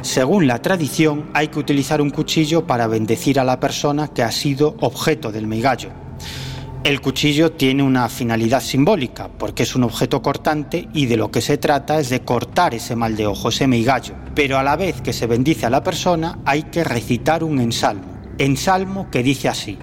Según 0.00 0.46
la 0.46 0.62
tradición, 0.62 1.28
hay 1.34 1.48
que 1.48 1.58
utilizar 1.58 2.00
un 2.00 2.08
cuchillo 2.08 2.66
para 2.66 2.86
bendecir 2.86 3.38
a 3.38 3.44
la 3.44 3.60
persona 3.60 4.08
que 4.08 4.22
ha 4.22 4.32
sido 4.32 4.74
objeto 4.80 5.32
del 5.32 5.48
migallo. 5.48 6.07
El 6.84 7.00
cuchillo 7.00 7.52
tiene 7.52 7.82
una 7.82 8.08
finalidad 8.08 8.62
simbólica, 8.62 9.28
porque 9.36 9.64
es 9.64 9.74
un 9.74 9.82
objeto 9.82 10.22
cortante 10.22 10.88
y 10.94 11.06
de 11.06 11.16
lo 11.16 11.30
que 11.30 11.40
se 11.40 11.58
trata 11.58 11.98
es 11.98 12.08
de 12.08 12.20
cortar 12.20 12.72
ese 12.72 12.94
mal 12.94 13.16
de 13.16 13.26
ojo, 13.26 13.48
ese 13.48 13.66
meigallo. 13.66 14.14
Pero 14.34 14.58
a 14.58 14.62
la 14.62 14.76
vez 14.76 15.02
que 15.02 15.12
se 15.12 15.26
bendice 15.26 15.66
a 15.66 15.70
la 15.70 15.82
persona, 15.82 16.38
hay 16.44 16.64
que 16.64 16.84
recitar 16.84 17.42
un 17.42 17.58
ensalmo. 17.58 18.06
Ensalmo 18.38 19.10
que 19.10 19.24
dice 19.24 19.48
así: 19.48 19.76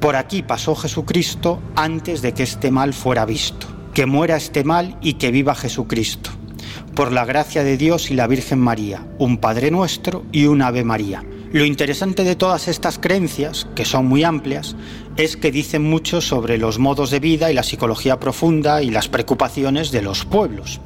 Por 0.00 0.14
aquí 0.14 0.42
pasó 0.42 0.76
Jesucristo 0.76 1.60
antes 1.74 2.22
de 2.22 2.32
que 2.32 2.44
este 2.44 2.70
mal 2.70 2.94
fuera 2.94 3.26
visto. 3.26 3.66
Que 3.92 4.06
muera 4.06 4.36
este 4.36 4.62
mal 4.62 4.96
y 5.02 5.14
que 5.14 5.32
viva 5.32 5.54
Jesucristo. 5.54 6.30
Por 6.94 7.12
la 7.12 7.24
gracia 7.24 7.64
de 7.64 7.76
Dios 7.76 8.10
y 8.10 8.14
la 8.14 8.26
Virgen 8.26 8.60
María, 8.60 9.06
un 9.18 9.38
Padre 9.38 9.70
nuestro 9.70 10.24
y 10.32 10.46
un 10.46 10.62
Ave 10.62 10.84
María. 10.84 11.24
Lo 11.52 11.64
interesante 11.64 12.24
de 12.24 12.36
todas 12.36 12.68
estas 12.68 12.98
creencias, 12.98 13.66
que 13.74 13.84
son 13.84 14.06
muy 14.06 14.24
amplias, 14.24 14.76
es 15.16 15.36
que 15.36 15.50
dicen 15.50 15.82
mucho 15.82 16.20
sobre 16.20 16.58
los 16.58 16.78
modos 16.78 17.10
de 17.10 17.20
vida 17.20 17.50
y 17.50 17.54
la 17.54 17.62
psicología 17.62 18.20
profunda 18.20 18.82
y 18.82 18.90
las 18.90 19.08
preocupaciones 19.08 19.90
de 19.90 20.02
los 20.02 20.24
pueblos. 20.24 20.80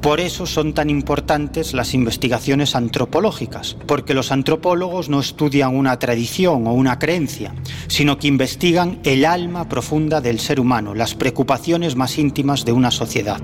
Por 0.00 0.20
eso 0.20 0.44
son 0.44 0.74
tan 0.74 0.90
importantes 0.90 1.72
las 1.72 1.94
investigaciones 1.94 2.74
antropológicas, 2.74 3.76
porque 3.86 4.12
los 4.12 4.32
antropólogos 4.32 5.08
no 5.08 5.20
estudian 5.20 5.74
una 5.74 5.98
tradición 5.98 6.66
o 6.66 6.72
una 6.72 6.98
creencia, 6.98 7.54
sino 7.86 8.18
que 8.18 8.28
investigan 8.28 9.00
el 9.04 9.24
alma 9.24 9.68
profunda 9.68 10.20
del 10.20 10.40
ser 10.40 10.60
humano, 10.60 10.94
las 10.94 11.14
preocupaciones 11.14 11.96
más 11.96 12.18
íntimas 12.18 12.66
de 12.66 12.72
una 12.72 12.90
sociedad. 12.90 13.40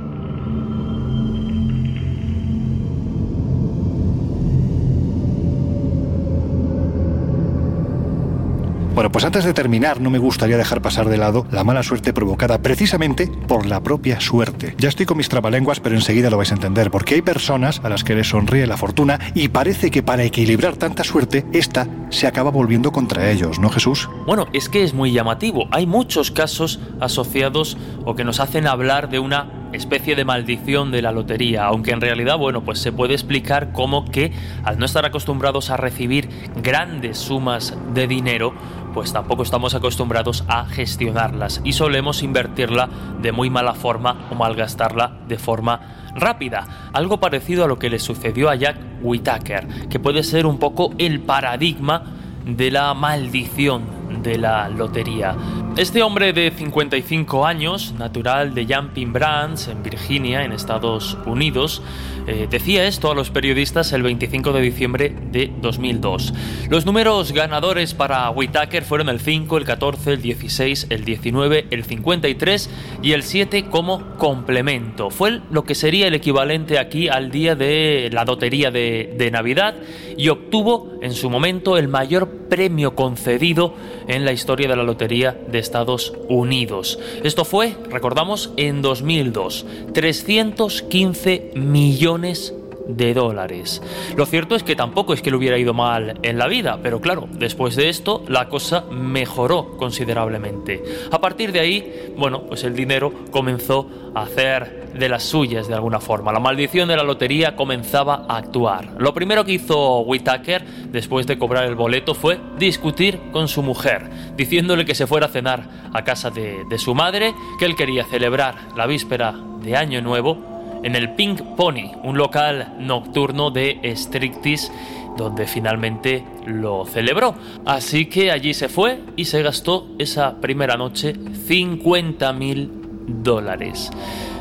Bueno, 9.01 9.13
pues 9.13 9.25
antes 9.25 9.47
de 9.47 9.55
terminar, 9.55 9.99
no 9.99 10.11
me 10.11 10.19
gustaría 10.19 10.59
dejar 10.59 10.83
pasar 10.83 11.09
de 11.09 11.17
lado 11.17 11.47
la 11.51 11.65
mala 11.65 11.83
suerte 11.83 12.13
provocada 12.13 12.61
precisamente 12.61 13.29
por 13.49 13.65
la 13.65 13.83
propia 13.83 14.21
suerte. 14.21 14.75
Ya 14.77 14.91
estoy 14.91 15.07
con 15.07 15.17
mis 15.17 15.31
trabalenguas, 15.31 15.81
pero 15.81 15.95
enseguida 15.95 16.29
lo 16.29 16.37
vais 16.37 16.53
a 16.53 16.57
entender, 16.57 16.91
porque 16.91 17.15
hay 17.15 17.23
personas 17.23 17.81
a 17.83 17.89
las 17.89 18.05
que 18.05 18.15
les 18.15 18.29
sonríe 18.29 18.67
la 18.67 18.77
fortuna 18.77 19.19
y 19.35 19.49
parece 19.49 19.91
que 19.91 20.03
para 20.03 20.25
equilibrar 20.25 20.77
tanta 20.77 21.03
suerte, 21.03 21.47
esta 21.55 21.89
se 22.11 22.27
acaba 22.27 22.51
volviendo 22.51 22.93
contra 22.93 23.31
ellos, 23.31 23.59
¿no, 23.59 23.71
Jesús? 23.71 24.07
Bueno, 24.27 24.49
es 24.53 24.69
que 24.69 24.85
es 24.85 24.93
muy 24.93 25.13
llamativo. 25.13 25.67
Hay 25.71 25.87
muchos 25.87 26.31
casos 26.31 26.79
asociados 27.01 27.79
o 28.05 28.15
que 28.15 28.25
nos 28.25 28.39
hacen 28.39 28.67
hablar 28.67 29.09
de 29.09 29.19
una 29.19 29.70
especie 29.73 30.17
de 30.17 30.25
maldición 30.25 30.91
de 30.91 31.03
la 31.03 31.13
lotería, 31.13 31.65
aunque 31.65 31.93
en 31.93 32.01
realidad, 32.01 32.39
bueno, 32.39 32.63
pues 32.63 32.79
se 32.79 32.93
puede 32.93 33.15
explicar 33.15 33.73
como 33.73 34.05
que 34.05 34.33
al 34.65 34.79
no 34.79 34.87
estar 34.87 35.05
acostumbrados 35.05 35.71
a 35.71 35.77
recibir 35.77 36.29
grandes 36.63 37.19
sumas 37.19 37.77
de 37.95 38.07
dinero, 38.07 38.55
pues 38.93 39.13
tampoco 39.13 39.43
estamos 39.43 39.75
acostumbrados 39.75 40.45
a 40.49 40.67
gestionarlas 40.67 41.61
y 41.65 41.73
solemos 41.73 42.23
invertirla 42.23 42.89
de 43.23 43.33
muy 43.33 43.51
mala 43.51 43.75
forma 43.75 44.29
o 44.31 44.35
malgastarla 44.35 45.19
de 45.29 45.39
forma 45.39 45.81
rápida. 46.15 46.91
Algo 46.93 47.21
parecido 47.21 47.65
a 47.65 47.69
lo 47.69 47.79
que 47.79 47.91
le 47.91 47.99
sucedió 47.99 48.51
a 48.51 48.57
Jack 48.57 48.77
Whittaker, 49.03 49.89
que 49.89 50.01
puede 50.01 50.23
ser 50.23 50.47
un 50.47 50.59
poco 50.59 50.93
el 50.99 51.21
paradigma 51.21 52.05
de 52.45 52.71
la 52.71 52.93
maldición 52.95 54.00
de 54.23 54.39
la 54.39 54.69
lotería. 54.69 55.37
Este 55.77 56.03
hombre 56.03 56.33
de 56.33 56.51
55 56.51 57.47
años, 57.47 57.95
natural 57.99 58.55
de 58.55 58.67
Jumping 58.67 59.13
Brands, 59.13 59.69
en 59.69 59.83
Virginia, 59.83 60.45
en 60.45 60.53
Estados 60.53 61.17
Unidos, 61.27 61.83
eh, 62.27 62.47
decía 62.51 62.87
esto 62.87 63.11
a 63.11 63.15
los 63.15 63.31
periodistas 63.31 63.93
el 63.93 64.03
25 64.03 64.53
de 64.53 64.61
diciembre 64.61 65.15
de 65.33 65.51
2002. 65.61 66.35
Los 66.69 66.87
números 66.87 67.33
ganadores 67.33 67.95
para 67.95 68.31
Whitaker 68.31 68.85
fueron 68.85 69.09
el 69.09 69.21
5, 69.21 69.57
el 69.57 69.65
14, 69.65 70.13
el 70.13 70.23
16, 70.23 70.87
el 70.91 71.05
19, 71.05 71.67
el 71.71 71.85
53 71.85 72.71
y 73.03 73.13
el 73.13 73.23
7 73.23 73.65
como 73.71 74.17
complemento. 74.17 75.11
Fue 75.11 75.41
lo 75.51 75.65
que 75.65 75.75
sería 75.75 76.09
el 76.09 76.15
equivalente 76.15 76.79
aquí 76.79 77.09
al 77.09 77.31
día 77.31 77.55
de 77.55 78.11
la 78.13 78.25
lotería 78.25 78.71
de, 78.71 79.15
de 79.17 79.31
Navidad 79.31 79.77
y 80.17 80.29
obtuvo 80.29 80.93
en 81.01 81.15
su 81.15 81.31
momento 81.31 81.79
el 81.79 81.89
mayor 81.89 82.29
premio 82.51 82.95
concedido 82.95 83.75
en 84.11 84.25
la 84.25 84.33
historia 84.33 84.69
de 84.69 84.75
la 84.75 84.83
lotería 84.83 85.39
de 85.51 85.61
Estados 85.61 86.13
Unidos. 86.29 86.99
Esto 87.23 87.45
fue, 87.45 87.77
recordamos, 87.91 88.53
en 88.57 88.83
2002, 88.83 89.67
315 89.95 91.53
millones 91.55 92.53
de 92.89 93.15
dólares. 93.15 93.81
Lo 94.17 94.27
cierto 94.27 94.57
es 94.57 94.65
que 94.65 94.75
tampoco 94.75 95.15
es 95.15 95.23
que 95.23 95.31
le 95.31 95.37
hubiera 95.37 95.59
ido 95.59 95.75
mal 95.75 96.19
en 96.23 96.39
la 96.39 96.49
vida, 96.49 96.81
pero 96.83 97.01
claro, 97.01 97.29
después 97.31 97.77
de 97.77 97.89
esto 97.89 98.25
la 98.27 98.49
cosa 98.49 98.85
mejoró 98.91 99.77
considerablemente. 99.77 100.83
A 101.13 101.21
partir 101.21 101.53
de 101.53 101.61
ahí, 101.61 102.13
bueno, 102.17 102.43
pues 102.43 102.65
el 102.65 102.75
dinero 102.75 103.13
comenzó 103.31 103.87
a 104.15 104.23
hacer 104.23 104.80
de 104.95 105.09
las 105.09 105.23
suyas 105.23 105.69
de 105.69 105.75
alguna 105.75 106.01
forma. 106.01 106.33
La 106.33 106.41
maldición 106.41 106.89
de 106.89 106.97
la 106.97 107.03
lotería 107.03 107.57
comenzaba 107.57 108.27
a 108.29 108.37
actuar. 108.37 108.95
Lo 108.99 109.15
primero 109.15 109.45
que 109.45 109.53
hizo 109.53 110.01
Whitaker 110.01 110.65
después 110.91 111.27
de 111.27 111.39
cobrar 111.39 111.65
el 111.65 111.75
boleto 111.75 112.15
fue 112.15 112.39
discutir 112.59 113.21
con 113.33 113.49
su 113.49 113.63
mujer, 113.63 114.09
diciéndole 114.37 114.85
que 114.85 114.95
se 114.95 115.07
fuera 115.07 115.27
a 115.27 115.31
cenar 115.31 115.65
a 115.93 116.03
casa 116.03 116.31
de, 116.31 116.65
de 116.69 116.79
su 116.79 116.95
madre, 116.95 117.35
que 117.59 117.65
él 117.65 117.77
quería 117.77 118.05
celebrar 118.05 118.55
la 118.77 118.87
víspera 118.87 119.35
de 119.63 119.77
Año 119.77 120.01
Nuevo 120.03 120.51
en 120.83 120.97
el 120.97 121.15
Pink 121.15 121.43
Pony, 121.57 121.93
un 122.03 122.17
local 122.17 122.75
nocturno 122.79 123.51
de 123.51 123.81
Strictis 123.97 124.73
donde 125.17 125.47
finalmente 125.47 126.25
lo 126.47 126.85
celebró. 126.87 127.35
Así 127.67 128.07
que 128.07 128.31
allí 128.31 128.55
se 128.55 128.69
fue 128.69 129.01
y 129.17 129.27
se 129.27 129.43
gastó 129.43 129.89
esa 129.99 130.41
primera 130.41 130.77
noche 130.77 131.15
50 131.47 132.33
mil 132.33 132.71
dólares. 133.07 133.91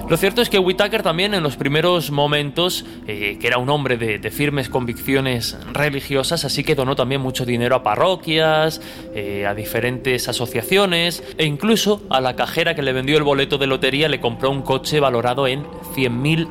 Lo 0.10 0.18
cierto 0.18 0.41
es 0.41 0.49
que 0.49 0.57
Whitaker 0.57 1.03
también 1.03 1.36
en 1.36 1.44
los 1.44 1.56
primeros 1.56 2.10
momentos, 2.10 2.84
eh, 3.06 3.38
que 3.40 3.45
era 3.45 3.60
un 3.60 3.69
hombre 3.69 3.95
de, 3.95 4.31
firmes 4.31 4.68
convicciones 4.68 5.56
religiosas, 5.72 6.45
así 6.45 6.64
que 6.64 6.73
donó 6.73 6.95
también 6.95 7.22
mucho 7.22 7.45
dinero 7.45 7.76
a 7.76 7.84
parroquias, 7.84 8.81
eh, 9.14 9.45
a 9.45 9.53
diferentes 9.53 10.27
asociaciones 10.27 11.23
e 11.38 11.45
incluso 11.45 12.02
a 12.10 12.22
la 12.22 12.36
cajera 12.36 12.73
que 12.73 12.81
le 12.81 12.91
vendió 12.91 13.18
el 13.18 13.23
boleto 13.23 13.60
de 13.60 13.68
lotería 13.68 14.10
le 14.10 14.19
compró 14.19 14.49
un 14.49 14.64
coche 14.64 14.99
valorado 14.99 15.45
en 15.45 15.68
100 15.94 16.22
mil 16.22 16.48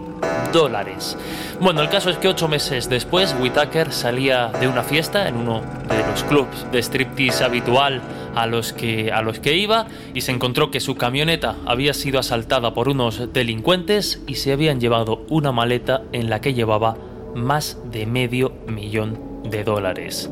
dólares. 0.53 1.17
Bueno, 1.61 1.83
el 1.83 1.89
caso 1.89 2.11
es 2.11 2.19
que 2.19 2.29
ocho 2.29 2.47
meses 2.47 2.89
después, 2.89 3.35
Whitaker 3.41 3.93
salía 3.93 4.49
de 4.61 4.69
una 4.69 4.85
fiesta 4.85 5.27
en 5.27 5.37
uno 5.37 5.63
de 5.89 5.99
los 6.09 6.23
clubs 6.25 6.67
de 6.71 6.79
striptease 6.79 7.43
habitual 7.43 8.01
a 8.43 8.47
los 8.47 8.73
que, 8.73 9.13
a 9.13 9.23
los 9.23 9.41
que 9.41 9.57
iba 9.57 9.87
y 10.15 10.23
se 10.23 10.33
encontró 10.33 10.71
que 10.71 10.81
su 10.81 10.97
camioneta 10.97 11.57
había 11.67 11.95
sido 11.95 12.19
asaltada 12.19 12.75
por 12.75 12.89
unos 12.89 13.33
delincuentes 13.33 14.23
y 14.27 14.37
se 14.37 14.53
habían 14.53 14.81
llevado 14.81 15.25
una 15.29 15.53
maleta 15.53 16.03
en 16.13 16.31
la 16.31 16.41
que 16.41 16.55
llevaba 16.55 16.97
más 17.35 17.79
de 17.91 18.07
medio 18.07 18.53
millón 18.67 19.43
de 19.45 19.65
dólares. 19.65 20.31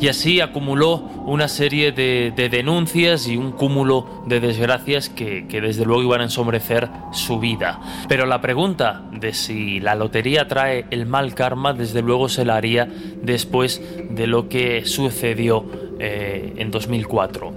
Y 0.00 0.08
así 0.08 0.40
acumuló 0.40 0.96
una 1.26 1.48
serie 1.48 1.92
de, 1.92 2.32
denuncias 2.50 3.26
y 3.26 3.36
un 3.36 3.52
cúmulo 3.52 4.22
de 4.26 4.40
desgracias 4.40 5.08
que, 5.08 5.44
desde 5.48 5.84
luego 5.84 6.02
iban 6.02 6.20
a 6.20 6.24
ensombrecer 6.24 6.88
su 7.12 7.38
vida. 7.40 7.80
Pero 8.08 8.26
la 8.26 8.40
pregunta 8.40 9.02
de 9.12 9.32
si 9.32 9.80
la 9.80 9.94
lotería 9.94 10.46
trae 10.46 10.86
el 10.90 11.06
mal 11.06 11.34
karma, 11.34 11.72
desde 11.72 12.02
luego 12.02 12.28
se 12.28 12.44
la 12.44 12.56
haría 12.56 12.88
después 13.22 13.82
de 14.10 14.26
lo 14.26 14.48
que 14.48 14.84
sucedió 14.86 15.64
eh, 15.98 16.54
en 16.56 16.70
2004. 16.70 17.52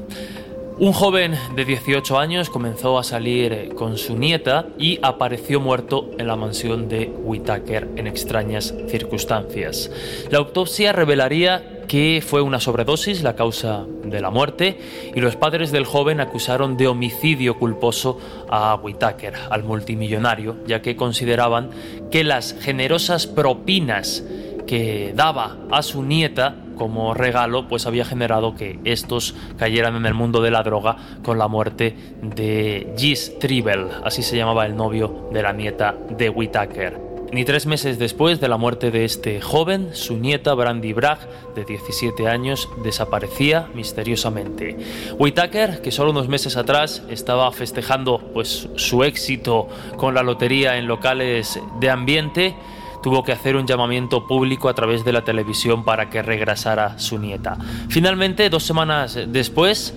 Un 0.82 0.94
joven 0.94 1.38
de 1.56 1.64
18 1.64 2.18
años 2.18 2.50
comenzó 2.50 2.98
a 2.98 3.04
salir 3.04 3.70
con 3.76 4.00
su 4.00 4.18
nieta 4.18 4.66
y 4.80 4.98
apareció 5.04 5.60
muerto 5.60 6.10
en 6.18 6.26
la 6.26 6.36
mansión 6.36 6.90
de 6.90 7.06
Whitaker 7.24 7.88
en 7.98 8.08
extrañas 8.08 8.74
circunstancias. 8.88 9.92
La 10.32 10.40
autopsia 10.40 10.92
revelaría 10.92 11.84
que 11.88 12.24
fue 12.26 12.42
una 12.42 12.60
sobredosis 12.60 13.22
la 13.22 13.36
causa 13.36 13.86
de 14.04 14.22
la 14.22 14.32
muerte 14.32 14.80
y 15.14 15.20
los 15.20 15.36
padres 15.36 15.72
del 15.72 15.86
joven 15.86 16.20
acusaron 16.20 16.78
de 16.78 16.88
homicidio 16.88 17.60
culposo 17.60 18.18
a 18.50 18.74
Whitaker, 18.74 19.36
al 19.52 19.64
multimillonario, 19.64 20.56
ya 20.66 20.82
que 20.82 20.96
consideraban 20.96 21.70
que 22.10 22.24
las 22.24 22.56
generosas 22.60 23.28
propinas 23.28 24.24
que 24.66 25.14
daba 25.16 25.58
a 25.70 25.84
su 25.84 26.02
nieta 26.02 26.56
como 26.82 27.14
regalo, 27.14 27.68
pues 27.68 27.86
había 27.86 28.06
generado 28.06 28.56
que 28.56 28.80
estos 28.86 29.36
cayeran 29.60 29.96
en 29.98 30.08
el 30.08 30.16
mundo 30.16 30.42
de 30.42 30.50
la 30.50 30.64
droga 30.64 30.98
con 31.24 31.38
la 31.38 31.48
muerte 31.48 31.96
de 32.24 32.96
Gis 32.98 33.38
Tribble, 33.38 33.86
así 34.04 34.24
se 34.24 34.36
llamaba 34.36 34.66
el 34.66 34.76
novio 34.76 35.30
de 35.32 35.44
la 35.44 35.54
nieta 35.54 35.96
de 36.10 36.32
Whitaker. 36.32 37.00
Ni 37.32 37.46
tres 37.46 37.68
meses 37.68 38.00
después 38.00 38.42
de 38.42 38.48
la 38.48 38.58
muerte 38.58 38.90
de 38.90 39.06
este 39.06 39.42
joven, 39.42 39.92
su 39.94 40.18
nieta 40.18 40.56
Brandy 40.56 40.92
Bragg, 40.94 41.20
de 41.54 41.66
17 41.66 42.28
años, 42.28 42.68
desaparecía 42.84 43.70
misteriosamente. 43.76 44.76
Whitaker, 45.20 45.84
que 45.84 45.92
solo 45.92 46.10
unos 46.10 46.30
meses 46.30 46.58
atrás 46.58 47.04
estaba 47.12 47.52
festejando 47.52 48.18
pues, 48.34 48.70
su 48.76 49.04
éxito 49.04 49.68
con 49.98 50.16
la 50.16 50.24
lotería 50.24 50.78
en 50.78 50.88
locales 50.88 51.60
de 51.80 51.90
ambiente, 51.92 52.56
tuvo 53.02 53.24
que 53.24 53.32
hacer 53.32 53.56
un 53.56 53.66
llamamiento 53.66 54.28
público 54.28 54.70
a 54.70 54.74
través 54.74 55.04
de 55.04 55.14
la 55.14 55.24
televisión 55.24 55.84
para 55.84 56.10
que 56.10 56.22
regresara 56.22 57.00
su 57.00 57.18
nieta. 57.18 57.58
Finalmente, 57.90 58.50
dos 58.50 58.64
semanas 58.64 59.18
después, 59.28 59.94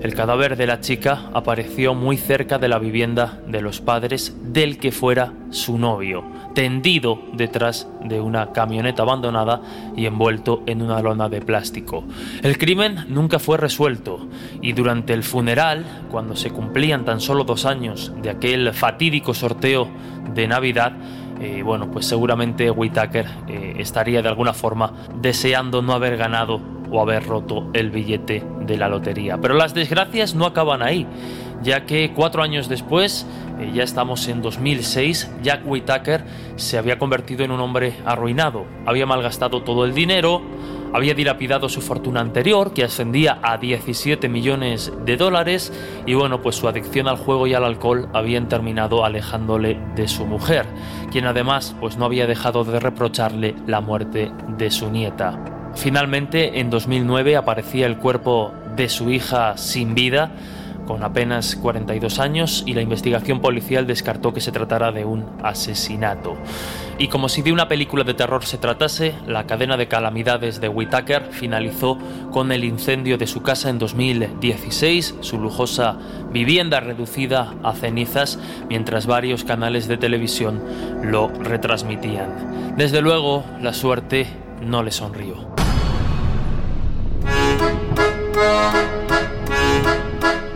el 0.00 0.14
cadáver 0.14 0.56
de 0.56 0.66
la 0.66 0.80
chica 0.80 1.30
apareció 1.34 1.94
muy 1.94 2.16
cerca 2.16 2.58
de 2.58 2.68
la 2.68 2.78
vivienda 2.78 3.38
de 3.46 3.60
los 3.60 3.82
padres 3.82 4.34
del 4.42 4.78
que 4.78 4.92
fuera 4.92 5.34
su 5.50 5.76
novio, 5.76 6.24
tendido 6.54 7.20
detrás 7.34 7.86
de 8.02 8.18
una 8.18 8.52
camioneta 8.52 9.02
abandonada 9.02 9.60
y 9.94 10.06
envuelto 10.06 10.62
en 10.64 10.80
una 10.80 11.02
lona 11.02 11.28
de 11.28 11.42
plástico. 11.42 12.04
El 12.42 12.56
crimen 12.56 13.04
nunca 13.08 13.38
fue 13.38 13.58
resuelto 13.58 14.26
y 14.62 14.72
durante 14.72 15.12
el 15.12 15.22
funeral, 15.22 15.84
cuando 16.10 16.34
se 16.34 16.50
cumplían 16.50 17.04
tan 17.04 17.20
solo 17.20 17.44
dos 17.44 17.66
años 17.66 18.10
de 18.22 18.30
aquel 18.30 18.72
fatídico 18.72 19.34
sorteo 19.34 19.86
de 20.32 20.48
Navidad, 20.48 20.94
eh, 21.40 21.62
bueno, 21.62 21.90
pues 21.90 22.06
seguramente 22.06 22.70
Whitaker 22.70 23.26
eh, 23.48 23.76
estaría 23.78 24.20
de 24.20 24.28
alguna 24.28 24.52
forma 24.52 24.92
deseando 25.14 25.80
no 25.80 25.94
haber 25.94 26.18
ganado 26.18 26.60
o 26.90 27.00
haber 27.00 27.24
roto 27.24 27.70
el 27.72 27.90
billete 27.90 28.44
de 28.60 28.76
la 28.76 28.88
lotería. 28.88 29.38
Pero 29.38 29.54
las 29.54 29.72
desgracias 29.72 30.34
no 30.34 30.44
acaban 30.44 30.82
ahí, 30.82 31.06
ya 31.62 31.86
que 31.86 32.12
cuatro 32.14 32.42
años 32.42 32.68
después, 32.68 33.26
eh, 33.58 33.70
ya 33.72 33.82
estamos 33.82 34.28
en 34.28 34.42
2006, 34.42 35.30
Jack 35.42 35.62
Whitaker 35.64 36.24
se 36.56 36.76
había 36.76 36.98
convertido 36.98 37.44
en 37.44 37.52
un 37.52 37.60
hombre 37.60 37.94
arruinado. 38.04 38.66
Había 38.84 39.06
malgastado 39.06 39.62
todo 39.62 39.84
el 39.86 39.94
dinero, 39.94 40.42
había 40.92 41.14
dilapidado 41.14 41.68
su 41.68 41.80
fortuna 41.80 42.20
anterior, 42.20 42.72
que 42.72 42.84
ascendía 42.84 43.38
a 43.42 43.58
17 43.58 44.28
millones 44.28 44.92
de 45.04 45.16
dólares, 45.16 45.72
y 46.06 46.14
bueno, 46.14 46.42
pues 46.42 46.56
su 46.56 46.68
adicción 46.68 47.08
al 47.08 47.16
juego 47.16 47.46
y 47.46 47.54
al 47.54 47.64
alcohol 47.64 48.08
habían 48.12 48.48
terminado 48.48 49.04
alejándole 49.04 49.78
de 49.94 50.08
su 50.08 50.26
mujer, 50.26 50.66
quien 51.10 51.26
además 51.26 51.74
pues 51.80 51.96
no 51.96 52.04
había 52.04 52.26
dejado 52.26 52.64
de 52.64 52.80
reprocharle 52.80 53.54
la 53.66 53.80
muerte 53.80 54.30
de 54.56 54.70
su 54.70 54.90
nieta. 54.90 55.38
Finalmente, 55.74 56.60
en 56.60 56.70
2009 56.70 57.36
aparecía 57.36 57.86
el 57.86 57.96
cuerpo 57.96 58.52
de 58.76 58.88
su 58.88 59.10
hija 59.10 59.56
sin 59.56 59.94
vida, 59.94 60.32
con 60.90 61.04
apenas 61.04 61.54
42 61.54 62.18
años, 62.18 62.64
y 62.66 62.74
la 62.74 62.82
investigación 62.82 63.38
policial 63.38 63.86
descartó 63.86 64.34
que 64.34 64.40
se 64.40 64.50
tratara 64.50 64.90
de 64.90 65.04
un 65.04 65.24
asesinato. 65.40 66.36
Y 66.98 67.06
como 67.06 67.28
si 67.28 67.42
de 67.42 67.52
una 67.52 67.68
película 67.68 68.02
de 68.02 68.12
terror 68.12 68.44
se 68.44 68.58
tratase, 68.58 69.14
la 69.24 69.46
cadena 69.46 69.76
de 69.76 69.86
calamidades 69.86 70.60
de 70.60 70.68
Whitaker 70.68 71.28
finalizó 71.30 71.96
con 72.32 72.50
el 72.50 72.64
incendio 72.64 73.18
de 73.18 73.28
su 73.28 73.40
casa 73.40 73.70
en 73.70 73.78
2016, 73.78 75.14
su 75.20 75.38
lujosa 75.38 75.96
vivienda 76.32 76.80
reducida 76.80 77.54
a 77.62 77.72
cenizas, 77.72 78.40
mientras 78.68 79.06
varios 79.06 79.44
canales 79.44 79.86
de 79.86 79.96
televisión 79.96 80.60
lo 81.04 81.28
retransmitían. 81.28 82.74
Desde 82.76 83.00
luego, 83.00 83.44
la 83.60 83.74
suerte 83.74 84.26
no 84.60 84.82
le 84.82 84.90
sonrió. 84.90 85.36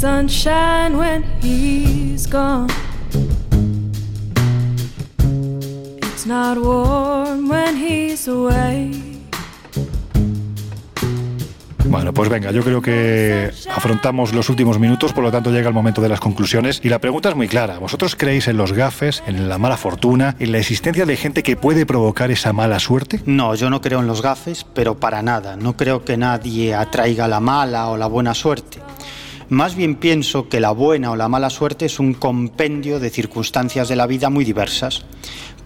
Sunshine 0.00 0.96
when 0.96 1.22
he's 1.42 2.26
gone. 2.26 2.70
It's 6.00 6.24
not 6.24 6.56
warm 6.56 7.50
when 7.50 7.76
he's 7.76 8.26
away. 8.26 9.10
Bueno, 11.84 12.14
pues 12.14 12.30
venga, 12.30 12.50
yo 12.50 12.62
creo 12.62 12.80
que 12.80 13.50
afrontamos 13.68 14.32
los 14.32 14.48
últimos 14.48 14.78
minutos, 14.78 15.12
por 15.12 15.24
lo 15.24 15.30
tanto 15.30 15.50
llega 15.50 15.68
el 15.68 15.74
momento 15.74 16.00
de 16.00 16.08
las 16.08 16.20
conclusiones. 16.20 16.80
Y 16.82 16.88
la 16.88 16.98
pregunta 16.98 17.28
es 17.28 17.36
muy 17.36 17.48
clara. 17.48 17.78
¿Vosotros 17.78 18.16
creéis 18.16 18.48
en 18.48 18.56
los 18.56 18.72
gafes, 18.72 19.22
en 19.26 19.50
la 19.50 19.58
mala 19.58 19.76
fortuna, 19.76 20.34
en 20.38 20.52
la 20.52 20.58
existencia 20.58 21.04
de 21.04 21.16
gente 21.16 21.42
que 21.42 21.56
puede 21.56 21.84
provocar 21.84 22.30
esa 22.30 22.54
mala 22.54 22.78
suerte? 22.78 23.20
No, 23.26 23.54
yo 23.54 23.68
no 23.68 23.82
creo 23.82 24.00
en 24.00 24.06
los 24.06 24.22
gafes, 24.22 24.64
pero 24.72 24.98
para 24.98 25.20
nada. 25.20 25.56
No 25.56 25.76
creo 25.76 26.04
que 26.04 26.16
nadie 26.16 26.74
atraiga 26.74 27.28
la 27.28 27.40
mala 27.40 27.88
o 27.88 27.98
la 27.98 28.06
buena 28.06 28.32
suerte. 28.32 28.78
Más 29.50 29.74
bien 29.74 29.96
pienso 29.96 30.48
que 30.48 30.60
la 30.60 30.70
buena 30.70 31.10
o 31.10 31.16
la 31.16 31.28
mala 31.28 31.50
suerte 31.50 31.86
es 31.86 31.98
un 31.98 32.14
compendio 32.14 33.00
de 33.00 33.10
circunstancias 33.10 33.88
de 33.88 33.96
la 33.96 34.06
vida 34.06 34.30
muy 34.30 34.44
diversas, 34.44 35.04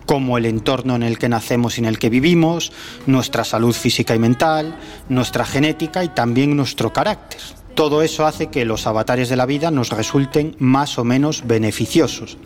como 0.07 0.39
el 0.39 0.47
entorno 0.47 0.97
en 0.97 1.03
el 1.03 1.19
que 1.19 1.29
nacemos 1.29 1.77
y 1.77 1.83
en 1.83 1.85
el 1.85 1.99
que 1.99 2.09
vivimos, 2.09 2.73
nuestra 3.05 3.45
salud 3.45 3.75
física 3.75 4.15
y 4.15 4.19
mental, 4.19 4.75
nuestra 5.11 5.45
genética 5.45 6.03
y 6.03 6.09
también 6.09 6.57
nuestro 6.57 6.95
carácter. 6.95 7.43
Todo 7.75 8.01
eso 8.01 8.25
hace 8.25 8.47
que 8.47 8.65
los 8.65 8.87
avatares 8.87 9.29
de 9.29 9.37
la 9.37 9.45
vida 9.45 9.71
nos 9.71 9.91
resulten 9.91 10.57
más 10.59 10.99
o 10.99 11.05
menos 11.05 11.47
beneficiosos 11.47 12.39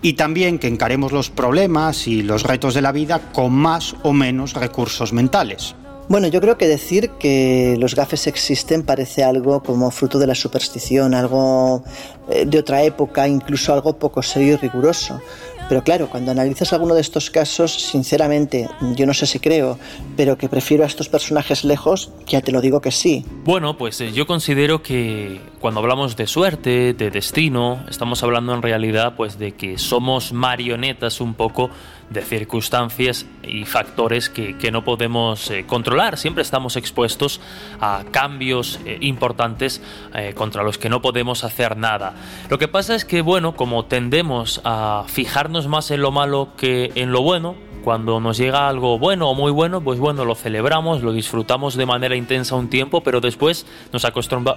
y 0.00 0.14
también 0.14 0.58
que 0.58 0.68
encaremos 0.68 1.12
los 1.12 1.28
problemas 1.28 2.06
y 2.08 2.22
los 2.22 2.44
retos 2.44 2.72
de 2.72 2.80
la 2.80 2.92
vida 2.92 3.30
con 3.34 3.52
más 3.52 3.94
o 4.04 4.14
menos 4.14 4.54
recursos 4.54 5.12
mentales. 5.12 5.74
Bueno, 6.08 6.28
yo 6.28 6.40
creo 6.40 6.56
que 6.56 6.66
decir 6.66 7.10
que 7.18 7.76
los 7.78 7.94
gafes 7.94 8.26
existen 8.26 8.82
parece 8.82 9.24
algo 9.24 9.62
como 9.62 9.90
fruto 9.90 10.18
de 10.18 10.26
la 10.26 10.34
superstición, 10.34 11.14
algo 11.14 11.84
eh, 12.30 12.46
de 12.46 12.58
otra 12.58 12.82
época, 12.82 13.28
incluso 13.28 13.74
algo 13.74 13.98
poco 13.98 14.22
serio 14.22 14.54
y 14.54 14.56
riguroso. 14.56 15.20
Pero 15.68 15.84
claro, 15.84 16.08
cuando 16.08 16.30
analizas 16.30 16.72
alguno 16.72 16.94
de 16.94 17.02
estos 17.02 17.28
casos, 17.28 17.74
sinceramente, 17.74 18.70
yo 18.96 19.04
no 19.04 19.12
sé 19.12 19.26
si 19.26 19.38
creo, 19.38 19.78
pero 20.16 20.38
que 20.38 20.48
prefiero 20.48 20.82
a 20.82 20.86
estos 20.86 21.10
personajes 21.10 21.62
lejos, 21.62 22.10
ya 22.26 22.40
te 22.40 22.52
lo 22.52 22.62
digo 22.62 22.80
que 22.80 22.90
sí. 22.90 23.26
Bueno, 23.44 23.76
pues 23.76 24.00
eh, 24.00 24.10
yo 24.12 24.26
considero 24.26 24.82
que 24.82 25.42
cuando 25.60 25.80
hablamos 25.80 26.16
de 26.16 26.26
suerte, 26.26 26.94
de 26.94 27.10
destino, 27.10 27.84
estamos 27.90 28.22
hablando 28.22 28.54
en 28.54 28.62
realidad 28.62 29.12
pues 29.14 29.38
de 29.38 29.52
que 29.52 29.76
somos 29.76 30.32
marionetas 30.32 31.20
un 31.20 31.34
poco 31.34 31.68
de 32.10 32.22
circunstancias 32.22 33.26
y 33.42 33.64
factores 33.64 34.30
que, 34.30 34.68
no 34.72 34.84
podemos 34.84 35.50
eh, 35.50 35.64
controlar. 35.66 36.18
Siempre 36.18 36.42
estamos 36.42 36.76
expuestos 36.76 37.40
a 37.80 38.04
cambios 38.10 38.78
eh, 38.84 38.98
importantes 39.00 39.80
eh, 40.14 40.34
contra 40.34 40.62
los 40.62 40.76
que 40.76 40.90
no 40.90 41.00
podemos 41.00 41.44
hacer 41.44 41.76
nada. 41.76 42.14
Lo 42.50 42.58
que 42.58 42.68
pasa 42.68 42.94
es 42.94 43.04
que, 43.04 43.22
bueno, 43.22 43.56
como 43.56 43.86
tendemos 43.86 44.60
a 44.64 45.04
fijarnos 45.06 45.68
más 45.68 45.90
en 45.90 46.02
lo 46.02 46.10
malo 46.10 46.50
que 46.56 46.92
en 46.96 47.12
lo 47.12 47.22
bueno, 47.22 47.56
cuando 47.88 48.20
nos 48.20 48.36
llega 48.36 48.68
algo 48.68 48.98
bueno 48.98 49.30
o 49.30 49.34
muy 49.34 49.50
bueno, 49.50 49.80
pues 49.80 49.98
bueno, 49.98 50.26
lo 50.26 50.34
celebramos, 50.34 51.02
lo 51.02 51.12
disfrutamos 51.12 51.74
de 51.74 51.86
manera 51.86 52.16
intensa 52.16 52.54
un 52.54 52.68
tiempo, 52.68 53.02
pero 53.02 53.22
después 53.22 53.66
nos, 53.92 54.06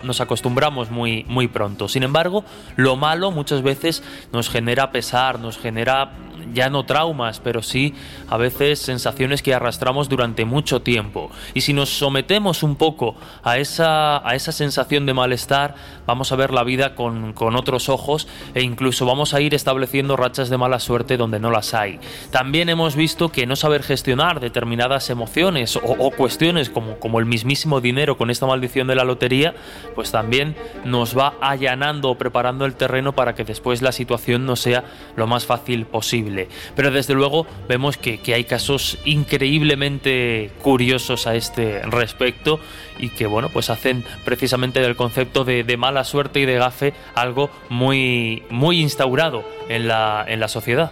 nos 0.04 0.22
acostumbramos 0.22 0.92
muy, 0.92 1.24
muy 1.30 1.48
pronto. 1.48 1.88
Sin 1.88 2.04
embargo, 2.04 2.44
lo 2.76 2.98
malo 2.98 3.32
muchas 3.32 3.62
veces 3.62 4.04
nos 4.34 4.50
genera 4.50 4.92
pesar, 4.92 5.40
nos 5.40 5.58
genera 5.58 6.12
ya 6.54 6.70
no 6.70 6.86
traumas, 6.86 7.40
pero 7.40 7.62
sí 7.62 7.94
a 8.30 8.38
veces 8.38 8.80
sensaciones 8.80 9.42
que 9.42 9.54
arrastramos 9.54 10.10
durante 10.10 10.46
mucho 10.46 10.82
tiempo. 10.82 11.32
Y 11.54 11.62
si 11.62 11.74
nos 11.74 11.90
sometemos 11.90 12.64
un 12.64 12.76
poco 12.76 13.16
a 13.44 13.58
esa, 13.58 14.28
a 14.28 14.36
esa 14.36 14.52
sensación 14.52 15.06
de 15.06 15.14
malestar, 15.14 15.76
vamos 16.06 16.32
a 16.32 16.36
ver 16.36 16.52
la 16.52 16.64
vida 16.64 16.96
con, 16.96 17.34
con 17.34 17.56
otros 17.56 17.90
ojos 17.90 18.28
e 18.54 18.62
incluso 18.62 19.06
vamos 19.06 19.34
a 19.34 19.42
ir 19.42 19.54
estableciendo 19.54 20.18
rachas 20.18 20.50
de 20.50 20.58
mala 20.58 20.80
suerte 20.80 21.18
donde 21.18 21.40
no 21.40 21.52
las 21.52 21.74
hay. 21.74 22.00
También 22.32 22.70
hemos 22.70 22.96
visto 22.96 23.30
que 23.30 23.46
no 23.46 23.56
saber 23.56 23.84
gestionar 23.84 24.40
determinadas 24.40 25.10
emociones 25.10 25.78
o, 25.78 26.12
cuestiones 26.12 26.70
como, 26.70 27.00
como 27.00 27.20
el 27.20 27.26
mismísimo 27.26 27.82
dinero 27.82 28.18
con 28.18 28.30
esta 28.30 28.46
maldición 28.46 28.88
de 28.88 28.96
la 28.96 29.04
lotería, 29.04 29.54
pues 29.96 30.12
también 30.12 30.56
nos 30.86 31.18
va 31.18 31.36
allanando 31.42 32.10
o 32.10 32.18
preparando 32.18 32.66
el 32.66 32.76
terreno 32.76 33.14
para 33.14 33.36
que 33.36 33.44
después 33.44 33.82
la 33.82 33.92
situación 33.92 34.46
no 34.46 34.56
sea 34.56 34.84
lo 35.16 35.28
más 35.28 35.46
fácil 35.46 35.86
posible. 35.86 36.31
Pero 36.76 36.92
desde 36.92 37.14
luego 37.14 37.46
vemos 37.68 37.98
que, 37.98 38.20
hay 38.34 38.44
casos 38.46 38.98
increíblemente 39.06 40.52
curiosos 40.62 41.28
a 41.28 41.36
este 41.36 41.82
respecto 41.84 42.60
y 43.00 43.10
que 43.10 43.26
bueno, 43.26 43.50
pues 43.50 43.70
hacen 43.70 44.04
precisamente 44.24 44.80
del 44.80 44.96
concepto 44.96 45.44
de, 45.44 45.78
mala 45.78 46.04
suerte 46.04 46.40
y 46.40 46.46
de 46.46 46.56
gafe 46.56 46.94
algo 47.16 47.50
muy, 47.70 48.44
muy 48.50 48.80
instaurado 48.80 49.44
en 49.70 49.88
la, 49.88 50.24
en 50.28 50.40
la 50.40 50.48
sociedad. 50.48 50.92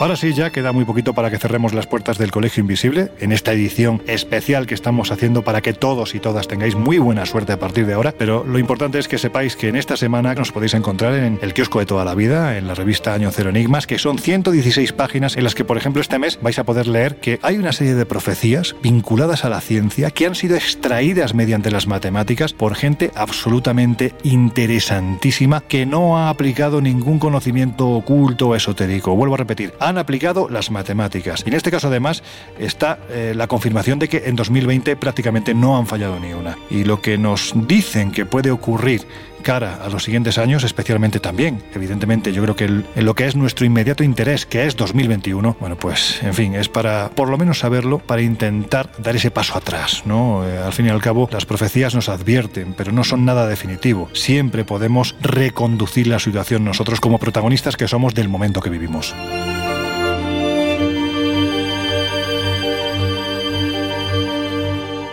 Ahora 0.00 0.14
sí, 0.14 0.32
ya 0.32 0.50
queda 0.50 0.70
muy 0.70 0.84
poquito 0.84 1.12
para 1.12 1.28
que 1.28 1.38
cerremos 1.38 1.74
las 1.74 1.88
puertas 1.88 2.18
del 2.18 2.30
Colegio 2.30 2.60
Invisible 2.60 3.10
en 3.18 3.32
esta 3.32 3.52
edición 3.52 4.00
especial 4.06 4.68
que 4.68 4.74
estamos 4.74 5.10
haciendo 5.10 5.42
para 5.42 5.60
que 5.60 5.72
todos 5.72 6.14
y 6.14 6.20
todas 6.20 6.46
tengáis 6.46 6.76
muy 6.76 6.98
buena 6.98 7.26
suerte 7.26 7.52
a 7.52 7.58
partir 7.58 7.84
de 7.84 7.94
ahora. 7.94 8.14
Pero 8.16 8.44
lo 8.44 8.60
importante 8.60 9.00
es 9.00 9.08
que 9.08 9.18
sepáis 9.18 9.56
que 9.56 9.66
en 9.66 9.74
esta 9.74 9.96
semana 9.96 10.34
nos 10.34 10.52
podéis 10.52 10.74
encontrar 10.74 11.14
en 11.14 11.40
el 11.42 11.52
kiosco 11.52 11.80
de 11.80 11.86
toda 11.86 12.04
la 12.04 12.14
vida, 12.14 12.56
en 12.56 12.68
la 12.68 12.74
revista 12.74 13.12
Año 13.12 13.32
Cero 13.32 13.50
Enigmas, 13.50 13.88
que 13.88 13.98
son 13.98 14.18
116 14.18 14.92
páginas 14.92 15.36
en 15.36 15.42
las 15.42 15.56
que, 15.56 15.64
por 15.64 15.76
ejemplo, 15.76 16.00
este 16.00 16.20
mes 16.20 16.38
vais 16.40 16.60
a 16.60 16.64
poder 16.64 16.86
leer 16.86 17.16
que 17.16 17.40
hay 17.42 17.56
una 17.58 17.72
serie 17.72 17.96
de 17.96 18.06
profecías 18.06 18.76
vinculadas 18.80 19.44
a 19.44 19.48
la 19.48 19.60
ciencia 19.60 20.12
que 20.12 20.26
han 20.26 20.36
sido 20.36 20.54
extraídas 20.54 21.34
mediante 21.34 21.72
las 21.72 21.88
matemáticas 21.88 22.52
por 22.52 22.76
gente 22.76 23.10
absolutamente 23.16 24.14
interesantísima 24.22 25.60
que 25.62 25.86
no 25.86 26.18
ha 26.18 26.28
aplicado 26.28 26.80
ningún 26.80 27.18
conocimiento 27.18 27.88
oculto 27.88 28.50
o 28.50 28.54
esotérico. 28.54 29.16
Vuelvo 29.16 29.34
a 29.34 29.38
repetir, 29.38 29.74
han 29.88 29.98
aplicado 29.98 30.48
las 30.48 30.70
matemáticas. 30.70 31.42
Y 31.44 31.48
en 31.48 31.54
este 31.54 31.70
caso 31.70 31.88
además 31.88 32.22
está 32.58 32.98
eh, 33.10 33.32
la 33.34 33.46
confirmación 33.46 33.98
de 33.98 34.08
que 34.08 34.24
en 34.26 34.36
2020 34.36 34.96
prácticamente 34.96 35.54
no 35.54 35.76
han 35.76 35.86
fallado 35.86 36.20
ni 36.20 36.32
una. 36.32 36.58
Y 36.70 36.84
lo 36.84 37.00
que 37.00 37.18
nos 37.18 37.52
dicen 37.66 38.12
que 38.12 38.26
puede 38.26 38.50
ocurrir 38.50 39.06
cara 39.42 39.78
a 39.82 39.88
los 39.88 40.04
siguientes 40.04 40.38
años, 40.38 40.64
especialmente 40.64 41.20
también, 41.20 41.62
evidentemente, 41.74 42.32
yo 42.32 42.42
creo 42.42 42.56
que 42.56 42.64
en 42.64 42.84
lo 42.96 43.14
que 43.14 43.26
es 43.26 43.36
nuestro 43.36 43.64
inmediato 43.64 44.04
interés, 44.04 44.46
que 44.46 44.66
es 44.66 44.76
2021, 44.76 45.56
bueno, 45.60 45.76
pues, 45.76 46.22
en 46.22 46.34
fin, 46.34 46.54
es 46.54 46.68
para, 46.68 47.10
por 47.10 47.28
lo 47.28 47.38
menos 47.38 47.60
saberlo, 47.60 47.98
para 47.98 48.22
intentar 48.22 48.90
dar 48.98 49.16
ese 49.16 49.30
paso 49.30 49.56
atrás, 49.56 50.02
¿no? 50.04 50.46
Eh, 50.46 50.58
al 50.58 50.72
fin 50.72 50.86
y 50.86 50.90
al 50.90 51.00
cabo, 51.00 51.28
las 51.32 51.46
profecías 51.46 51.94
nos 51.94 52.08
advierten, 52.08 52.74
pero 52.74 52.92
no 52.92 53.04
son 53.04 53.24
nada 53.24 53.46
definitivo. 53.46 54.08
Siempre 54.12 54.64
podemos 54.64 55.14
reconducir 55.20 56.08
la 56.08 56.18
situación 56.18 56.64
nosotros 56.64 57.00
como 57.00 57.18
protagonistas 57.18 57.76
que 57.76 57.88
somos 57.88 58.14
del 58.14 58.28
momento 58.28 58.60
que 58.60 58.70
vivimos. 58.70 59.14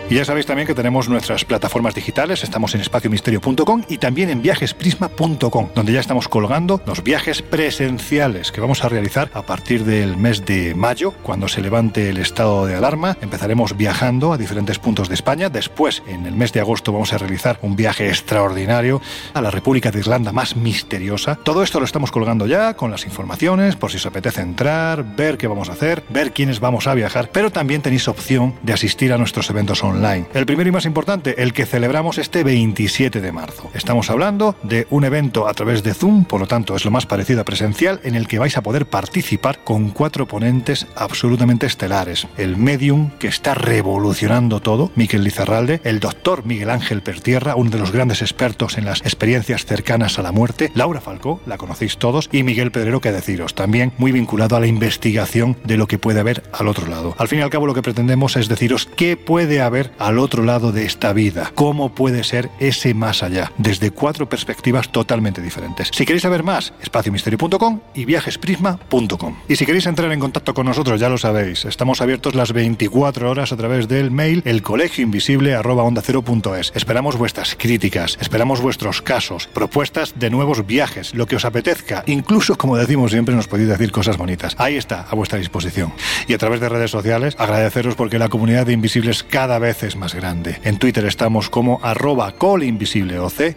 Y 0.08 0.14
ya 0.14 0.24
sabéis 0.24 0.46
también 0.46 0.68
que 0.68 0.74
tenemos 0.74 1.08
nuestras 1.08 1.44
plataformas 1.44 1.96
digitales, 1.96 2.44
estamos 2.44 2.76
en 2.76 2.80
espaciomisterio.com 2.80 3.82
y 3.88 3.98
también 3.98 4.30
en 4.30 4.40
viajesprisma.com, 4.40 5.70
donde 5.74 5.92
ya 5.92 5.98
estamos 5.98 6.28
colgando 6.28 6.80
los 6.86 7.02
viajes 7.02 7.42
presenciales 7.42 8.52
que 8.52 8.60
vamos 8.60 8.84
a 8.84 8.88
realizar 8.88 9.32
a 9.34 9.42
partir 9.42 9.84
del 9.84 10.16
mes 10.16 10.46
de 10.46 10.76
mayo, 10.76 11.10
cuando 11.24 11.48
se 11.48 11.60
levante 11.60 12.08
el 12.08 12.18
estado 12.18 12.66
de 12.66 12.76
alarma. 12.76 13.16
Empezaremos 13.20 13.76
viajando 13.76 14.32
a 14.32 14.38
diferentes 14.38 14.78
puntos 14.78 15.08
de 15.08 15.16
España. 15.16 15.48
Después, 15.48 16.04
en 16.06 16.24
el 16.24 16.36
mes 16.36 16.52
de 16.52 16.60
agosto, 16.60 16.92
vamos 16.92 17.12
a 17.12 17.18
realizar 17.18 17.58
un 17.62 17.74
viaje 17.74 18.08
extraordinario 18.08 19.02
a 19.34 19.40
la 19.40 19.50
República 19.50 19.90
de 19.90 19.98
Irlanda 19.98 20.30
más 20.30 20.54
misteriosa. 20.54 21.34
Todo 21.34 21.64
esto 21.64 21.80
lo 21.80 21.84
estamos 21.84 22.12
colgando 22.12 22.46
ya 22.46 22.74
con 22.74 22.92
las 22.92 23.06
informaciones, 23.06 23.74
por 23.74 23.90
si 23.90 23.96
os 23.96 24.06
apetece 24.06 24.40
entrar, 24.40 25.16
ver 25.16 25.36
qué 25.36 25.48
vamos 25.48 25.68
a 25.68 25.72
hacer, 25.72 26.04
ver 26.10 26.32
quiénes 26.32 26.60
vamos 26.60 26.86
a 26.86 26.94
viajar, 26.94 27.30
pero 27.32 27.50
también 27.50 27.82
tenéis 27.82 28.06
opción 28.06 28.54
de 28.62 28.72
asistir 28.72 29.12
a 29.12 29.18
nuestros 29.18 29.50
eventos 29.50 29.82
online 29.82 29.95
el 30.34 30.44
primero 30.44 30.68
y 30.68 30.72
más 30.72 30.84
importante, 30.84 31.42
el 31.42 31.54
que 31.54 31.64
celebramos 31.64 32.18
este 32.18 32.44
27 32.44 33.22
de 33.22 33.32
marzo. 33.32 33.70
Estamos 33.72 34.10
hablando 34.10 34.54
de 34.62 34.86
un 34.90 35.04
evento 35.04 35.48
a 35.48 35.54
través 35.54 35.82
de 35.82 35.94
Zoom, 35.94 36.26
por 36.26 36.40
lo 36.40 36.46
tanto 36.46 36.76
es 36.76 36.84
lo 36.84 36.90
más 36.90 37.06
parecido 37.06 37.40
a 37.40 37.44
presencial, 37.44 38.00
en 38.04 38.14
el 38.14 38.28
que 38.28 38.38
vais 38.38 38.56
a 38.58 38.62
poder 38.62 38.86
participar 38.86 39.64
con 39.64 39.90
cuatro 39.90 40.28
ponentes 40.28 40.86
absolutamente 40.96 41.66
estelares. 41.66 42.26
El 42.36 42.58
medium 42.58 43.10
que 43.18 43.28
está 43.28 43.54
revolucionando 43.54 44.60
todo, 44.60 44.92
Miquel 44.96 45.24
Lizarralde, 45.24 45.80
el 45.82 45.98
doctor 45.98 46.44
Miguel 46.44 46.70
Ángel 46.70 47.00
Pertierra, 47.00 47.56
uno 47.56 47.70
de 47.70 47.78
los 47.78 47.90
grandes 47.90 48.20
expertos 48.20 48.76
en 48.76 48.84
las 48.84 49.00
experiencias 49.00 49.64
cercanas 49.64 50.18
a 50.18 50.22
la 50.22 50.30
muerte, 50.30 50.70
Laura 50.74 51.00
Falcó, 51.00 51.40
la 51.46 51.56
conocéis 51.56 51.96
todos, 51.96 52.28
y 52.32 52.42
Miguel 52.42 52.70
Pedrero, 52.70 53.00
que 53.00 53.12
deciros, 53.12 53.54
también 53.54 53.92
muy 53.96 54.12
vinculado 54.12 54.56
a 54.56 54.60
la 54.60 54.66
investigación 54.66 55.56
de 55.64 55.78
lo 55.78 55.86
que 55.86 55.98
puede 55.98 56.20
haber 56.20 56.42
al 56.52 56.68
otro 56.68 56.86
lado. 56.86 57.14
Al 57.16 57.28
fin 57.28 57.38
y 57.38 57.42
al 57.42 57.50
cabo 57.50 57.66
lo 57.66 57.74
que 57.74 57.82
pretendemos 57.82 58.36
es 58.36 58.48
deciros 58.48 58.86
qué 58.94 59.16
puede 59.16 59.62
haber 59.62 59.85
al 59.98 60.18
otro 60.18 60.42
lado 60.42 60.72
de 60.72 60.84
esta 60.84 61.12
vida. 61.12 61.52
¿Cómo 61.54 61.94
puede 61.94 62.24
ser 62.24 62.50
ese 62.58 62.94
más 62.94 63.22
allá? 63.22 63.52
Desde 63.58 63.90
cuatro 63.90 64.28
perspectivas 64.28 64.90
totalmente 64.90 65.40
diferentes. 65.40 65.90
Si 65.92 66.04
queréis 66.04 66.22
saber 66.22 66.42
más, 66.42 66.72
espaciomisterio.com 66.82 67.80
y 67.94 68.04
viajesprisma.com. 68.04 69.36
Y 69.48 69.56
si 69.56 69.66
queréis 69.66 69.86
entrar 69.86 70.10
en 70.12 70.20
contacto 70.20 70.54
con 70.54 70.66
nosotros, 70.66 71.00
ya 71.00 71.08
lo 71.08 71.18
sabéis, 71.18 71.64
estamos 71.64 72.00
abiertos 72.00 72.34
las 72.34 72.52
24 72.52 73.30
horas 73.30 73.52
a 73.52 73.56
través 73.56 73.88
del 73.88 74.10
mail 74.10 74.42
elcolegioinvisible.es. 74.44 76.72
Esperamos 76.74 77.16
vuestras 77.16 77.56
críticas, 77.56 78.18
esperamos 78.20 78.60
vuestros 78.60 79.02
casos, 79.02 79.46
propuestas 79.46 80.18
de 80.18 80.30
nuevos 80.30 80.66
viajes, 80.66 81.14
lo 81.14 81.26
que 81.26 81.36
os 81.36 81.44
apetezca. 81.44 82.02
Incluso, 82.06 82.56
como 82.56 82.76
decimos 82.76 83.12
siempre, 83.12 83.34
nos 83.34 83.48
podéis 83.48 83.68
decir 83.68 83.92
cosas 83.92 84.16
bonitas. 84.16 84.54
Ahí 84.58 84.76
está, 84.76 85.02
a 85.02 85.14
vuestra 85.14 85.38
disposición. 85.38 85.92
Y 86.28 86.34
a 86.34 86.38
través 86.38 86.60
de 86.60 86.68
redes 86.68 86.90
sociales, 86.90 87.34
agradeceros 87.38 87.94
porque 87.94 88.18
la 88.18 88.28
comunidad 88.28 88.66
de 88.66 88.72
invisibles 88.72 89.22
cada 89.22 89.58
vez 89.58 89.75
veces 89.76 89.96
más 89.96 90.14
grande. 90.14 90.58
En 90.64 90.78
Twitter 90.78 91.04
estamos 91.04 91.50
como 91.50 91.80
arroba 91.82 92.32
colinvisibleoc 92.32 93.56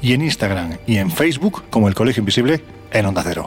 y 0.00 0.12
en 0.14 0.22
Instagram 0.22 0.78
y 0.86 0.96
en 0.96 1.10
Facebook 1.10 1.64
como 1.70 1.88
el 1.88 1.94
Colegio 1.94 2.20
Invisible 2.20 2.62
en 2.90 3.06
Onda 3.06 3.22
Cero. 3.22 3.46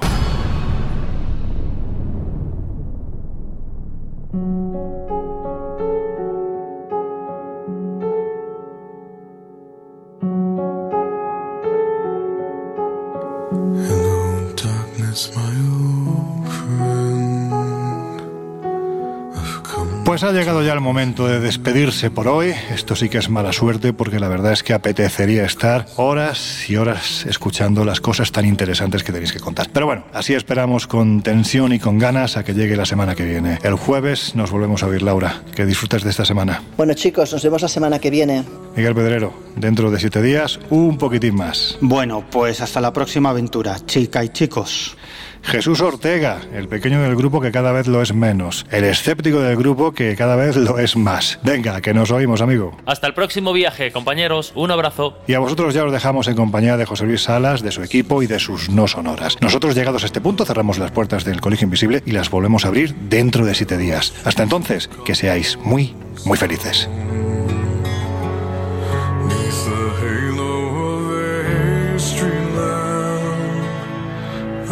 Pues 20.12 20.24
ha 20.24 20.34
llegado 20.34 20.62
ya 20.62 20.74
el 20.74 20.82
momento 20.82 21.26
de 21.26 21.40
despedirse 21.40 22.12
por 22.12 22.28
hoy. 22.28 22.54
Esto 22.70 22.98
sí 22.98 23.08
que 23.08 23.18
es 23.18 23.30
mala 23.30 23.54
suerte 23.54 23.94
porque 23.94 24.20
la 24.20 24.28
verdad 24.28 24.52
es 24.52 24.62
que 24.62 24.74
apetecería 24.74 25.46
estar 25.46 25.86
horas 25.96 26.70
y 26.70 26.76
horas 26.76 27.26
escuchando 27.26 27.86
las 27.86 28.02
cosas 28.02 28.30
tan 28.34 28.44
interesantes 28.44 29.06
que 29.06 29.14
tenéis 29.14 29.32
que 29.32 29.40
contar. 29.40 29.70
Pero 29.72 29.86
bueno, 29.86 30.04
así 30.12 30.34
esperamos 30.34 30.86
con 30.86 31.22
tensión 31.22 31.72
y 31.72 31.80
con 31.80 31.98
ganas 31.98 32.36
a 32.36 32.44
que 32.44 32.54
llegue 32.54 32.76
la 32.76 32.86
semana 32.86 33.16
que 33.16 33.24
viene. 33.24 33.60
El 33.64 33.76
jueves 33.76 34.36
nos 34.36 34.52
volvemos 34.52 34.84
a 34.84 34.88
oír, 34.88 35.02
Laura. 35.02 35.44
Que 35.56 35.66
disfrutes 35.66 36.04
de 36.04 36.10
esta 36.10 36.26
semana. 36.26 36.62
Bueno 36.76 36.94
chicos, 36.94 37.32
nos 37.32 37.42
vemos 37.42 37.62
la 37.62 37.70
semana 37.70 37.98
que 37.98 38.10
viene. 38.10 38.44
Miguel 38.76 38.94
Pedrero, 38.94 39.34
dentro 39.56 39.92
de 39.92 39.98
siete 39.98 40.22
días, 40.22 40.60
un 40.72 40.98
poquitín 40.98 41.36
más. 41.36 41.78
Bueno, 41.80 42.26
pues 42.30 42.60
hasta 42.60 42.82
la 42.82 42.92
próxima 42.92 43.30
aventura, 43.30 43.78
chica 43.86 44.26
y 44.26 44.28
chicos. 44.28 44.98
Jesús 45.44 45.82
Ortega, 45.82 46.42
el 46.54 46.68
pequeño 46.68 47.02
del 47.02 47.16
grupo 47.16 47.42
que 47.42 47.52
cada 47.52 47.72
vez 47.72 47.88
lo 47.88 48.02
es 48.02 48.14
menos. 48.14 48.66
El 48.72 48.84
escéptico 48.84 49.40
del 49.40 49.58
grupo 49.58 49.92
que 49.92 50.16
cada 50.16 50.36
vez 50.36 50.56
lo 50.56 50.80
es 50.80 50.96
más. 50.96 51.40
Venga, 51.44 51.82
que 51.82 51.94
nos 51.94 52.12
oímos, 52.12 52.42
amigo. 52.42 52.78
Hasta 52.86 53.08
el 53.08 53.14
próximo 53.14 53.52
viaje, 53.52 53.92
compañeros. 53.92 54.52
Un 54.56 54.72
abrazo. 54.72 55.18
Y 55.28 55.34
a 55.34 55.40
vosotros 55.40 55.74
ya 55.74 55.84
os 55.84 55.92
dejamos 55.92 56.28
en 56.28 56.36
compañía 56.36 56.78
de 56.78 56.86
José 56.86 57.06
Luis 57.06 57.24
Salas, 57.24 57.62
de 57.62 57.72
su 57.72 57.84
equipo 57.84 58.22
y 58.24 58.28
de 58.28 58.40
sus 58.40 58.70
no 58.70 58.88
sonoras. 58.88 59.38
Nosotros, 59.42 59.76
llegados 59.76 60.04
a 60.04 60.06
este 60.06 60.22
punto, 60.22 60.46
cerramos 60.46 60.78
las 60.78 60.92
puertas 60.92 61.26
del 61.26 61.42
Colegio 61.42 61.66
Invisible 61.66 62.04
y 62.06 62.12
las 62.12 62.30
volvemos 62.30 62.66
a 62.66 62.70
abrir 62.70 62.96
dentro 62.96 63.46
de 63.46 63.56
siete 63.56 63.78
días. 63.78 64.14
Hasta 64.24 64.44
entonces, 64.44 64.90
que 65.06 65.16
seáis 65.16 65.58
muy, 65.58 65.96
muy 66.26 66.38
felices. 66.38 66.90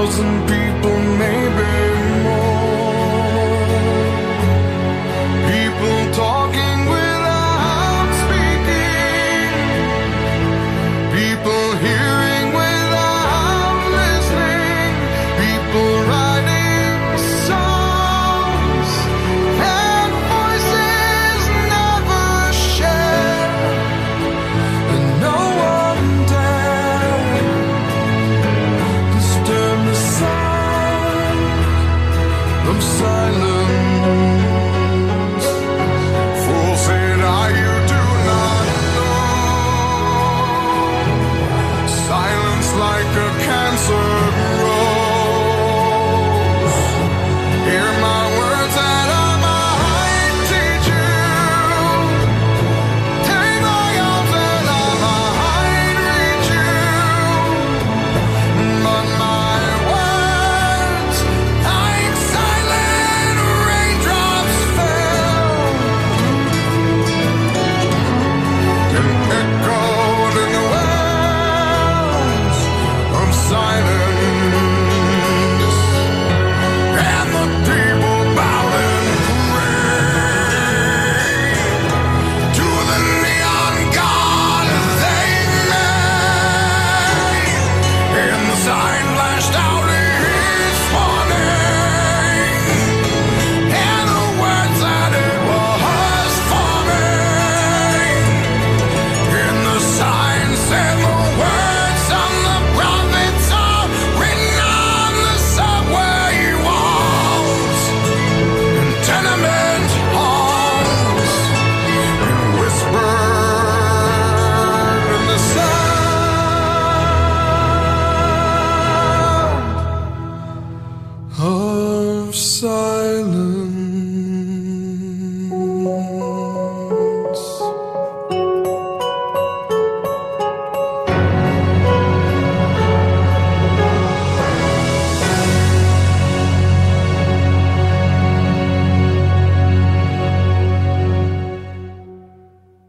thousand 0.00 0.48
people. 0.48 0.69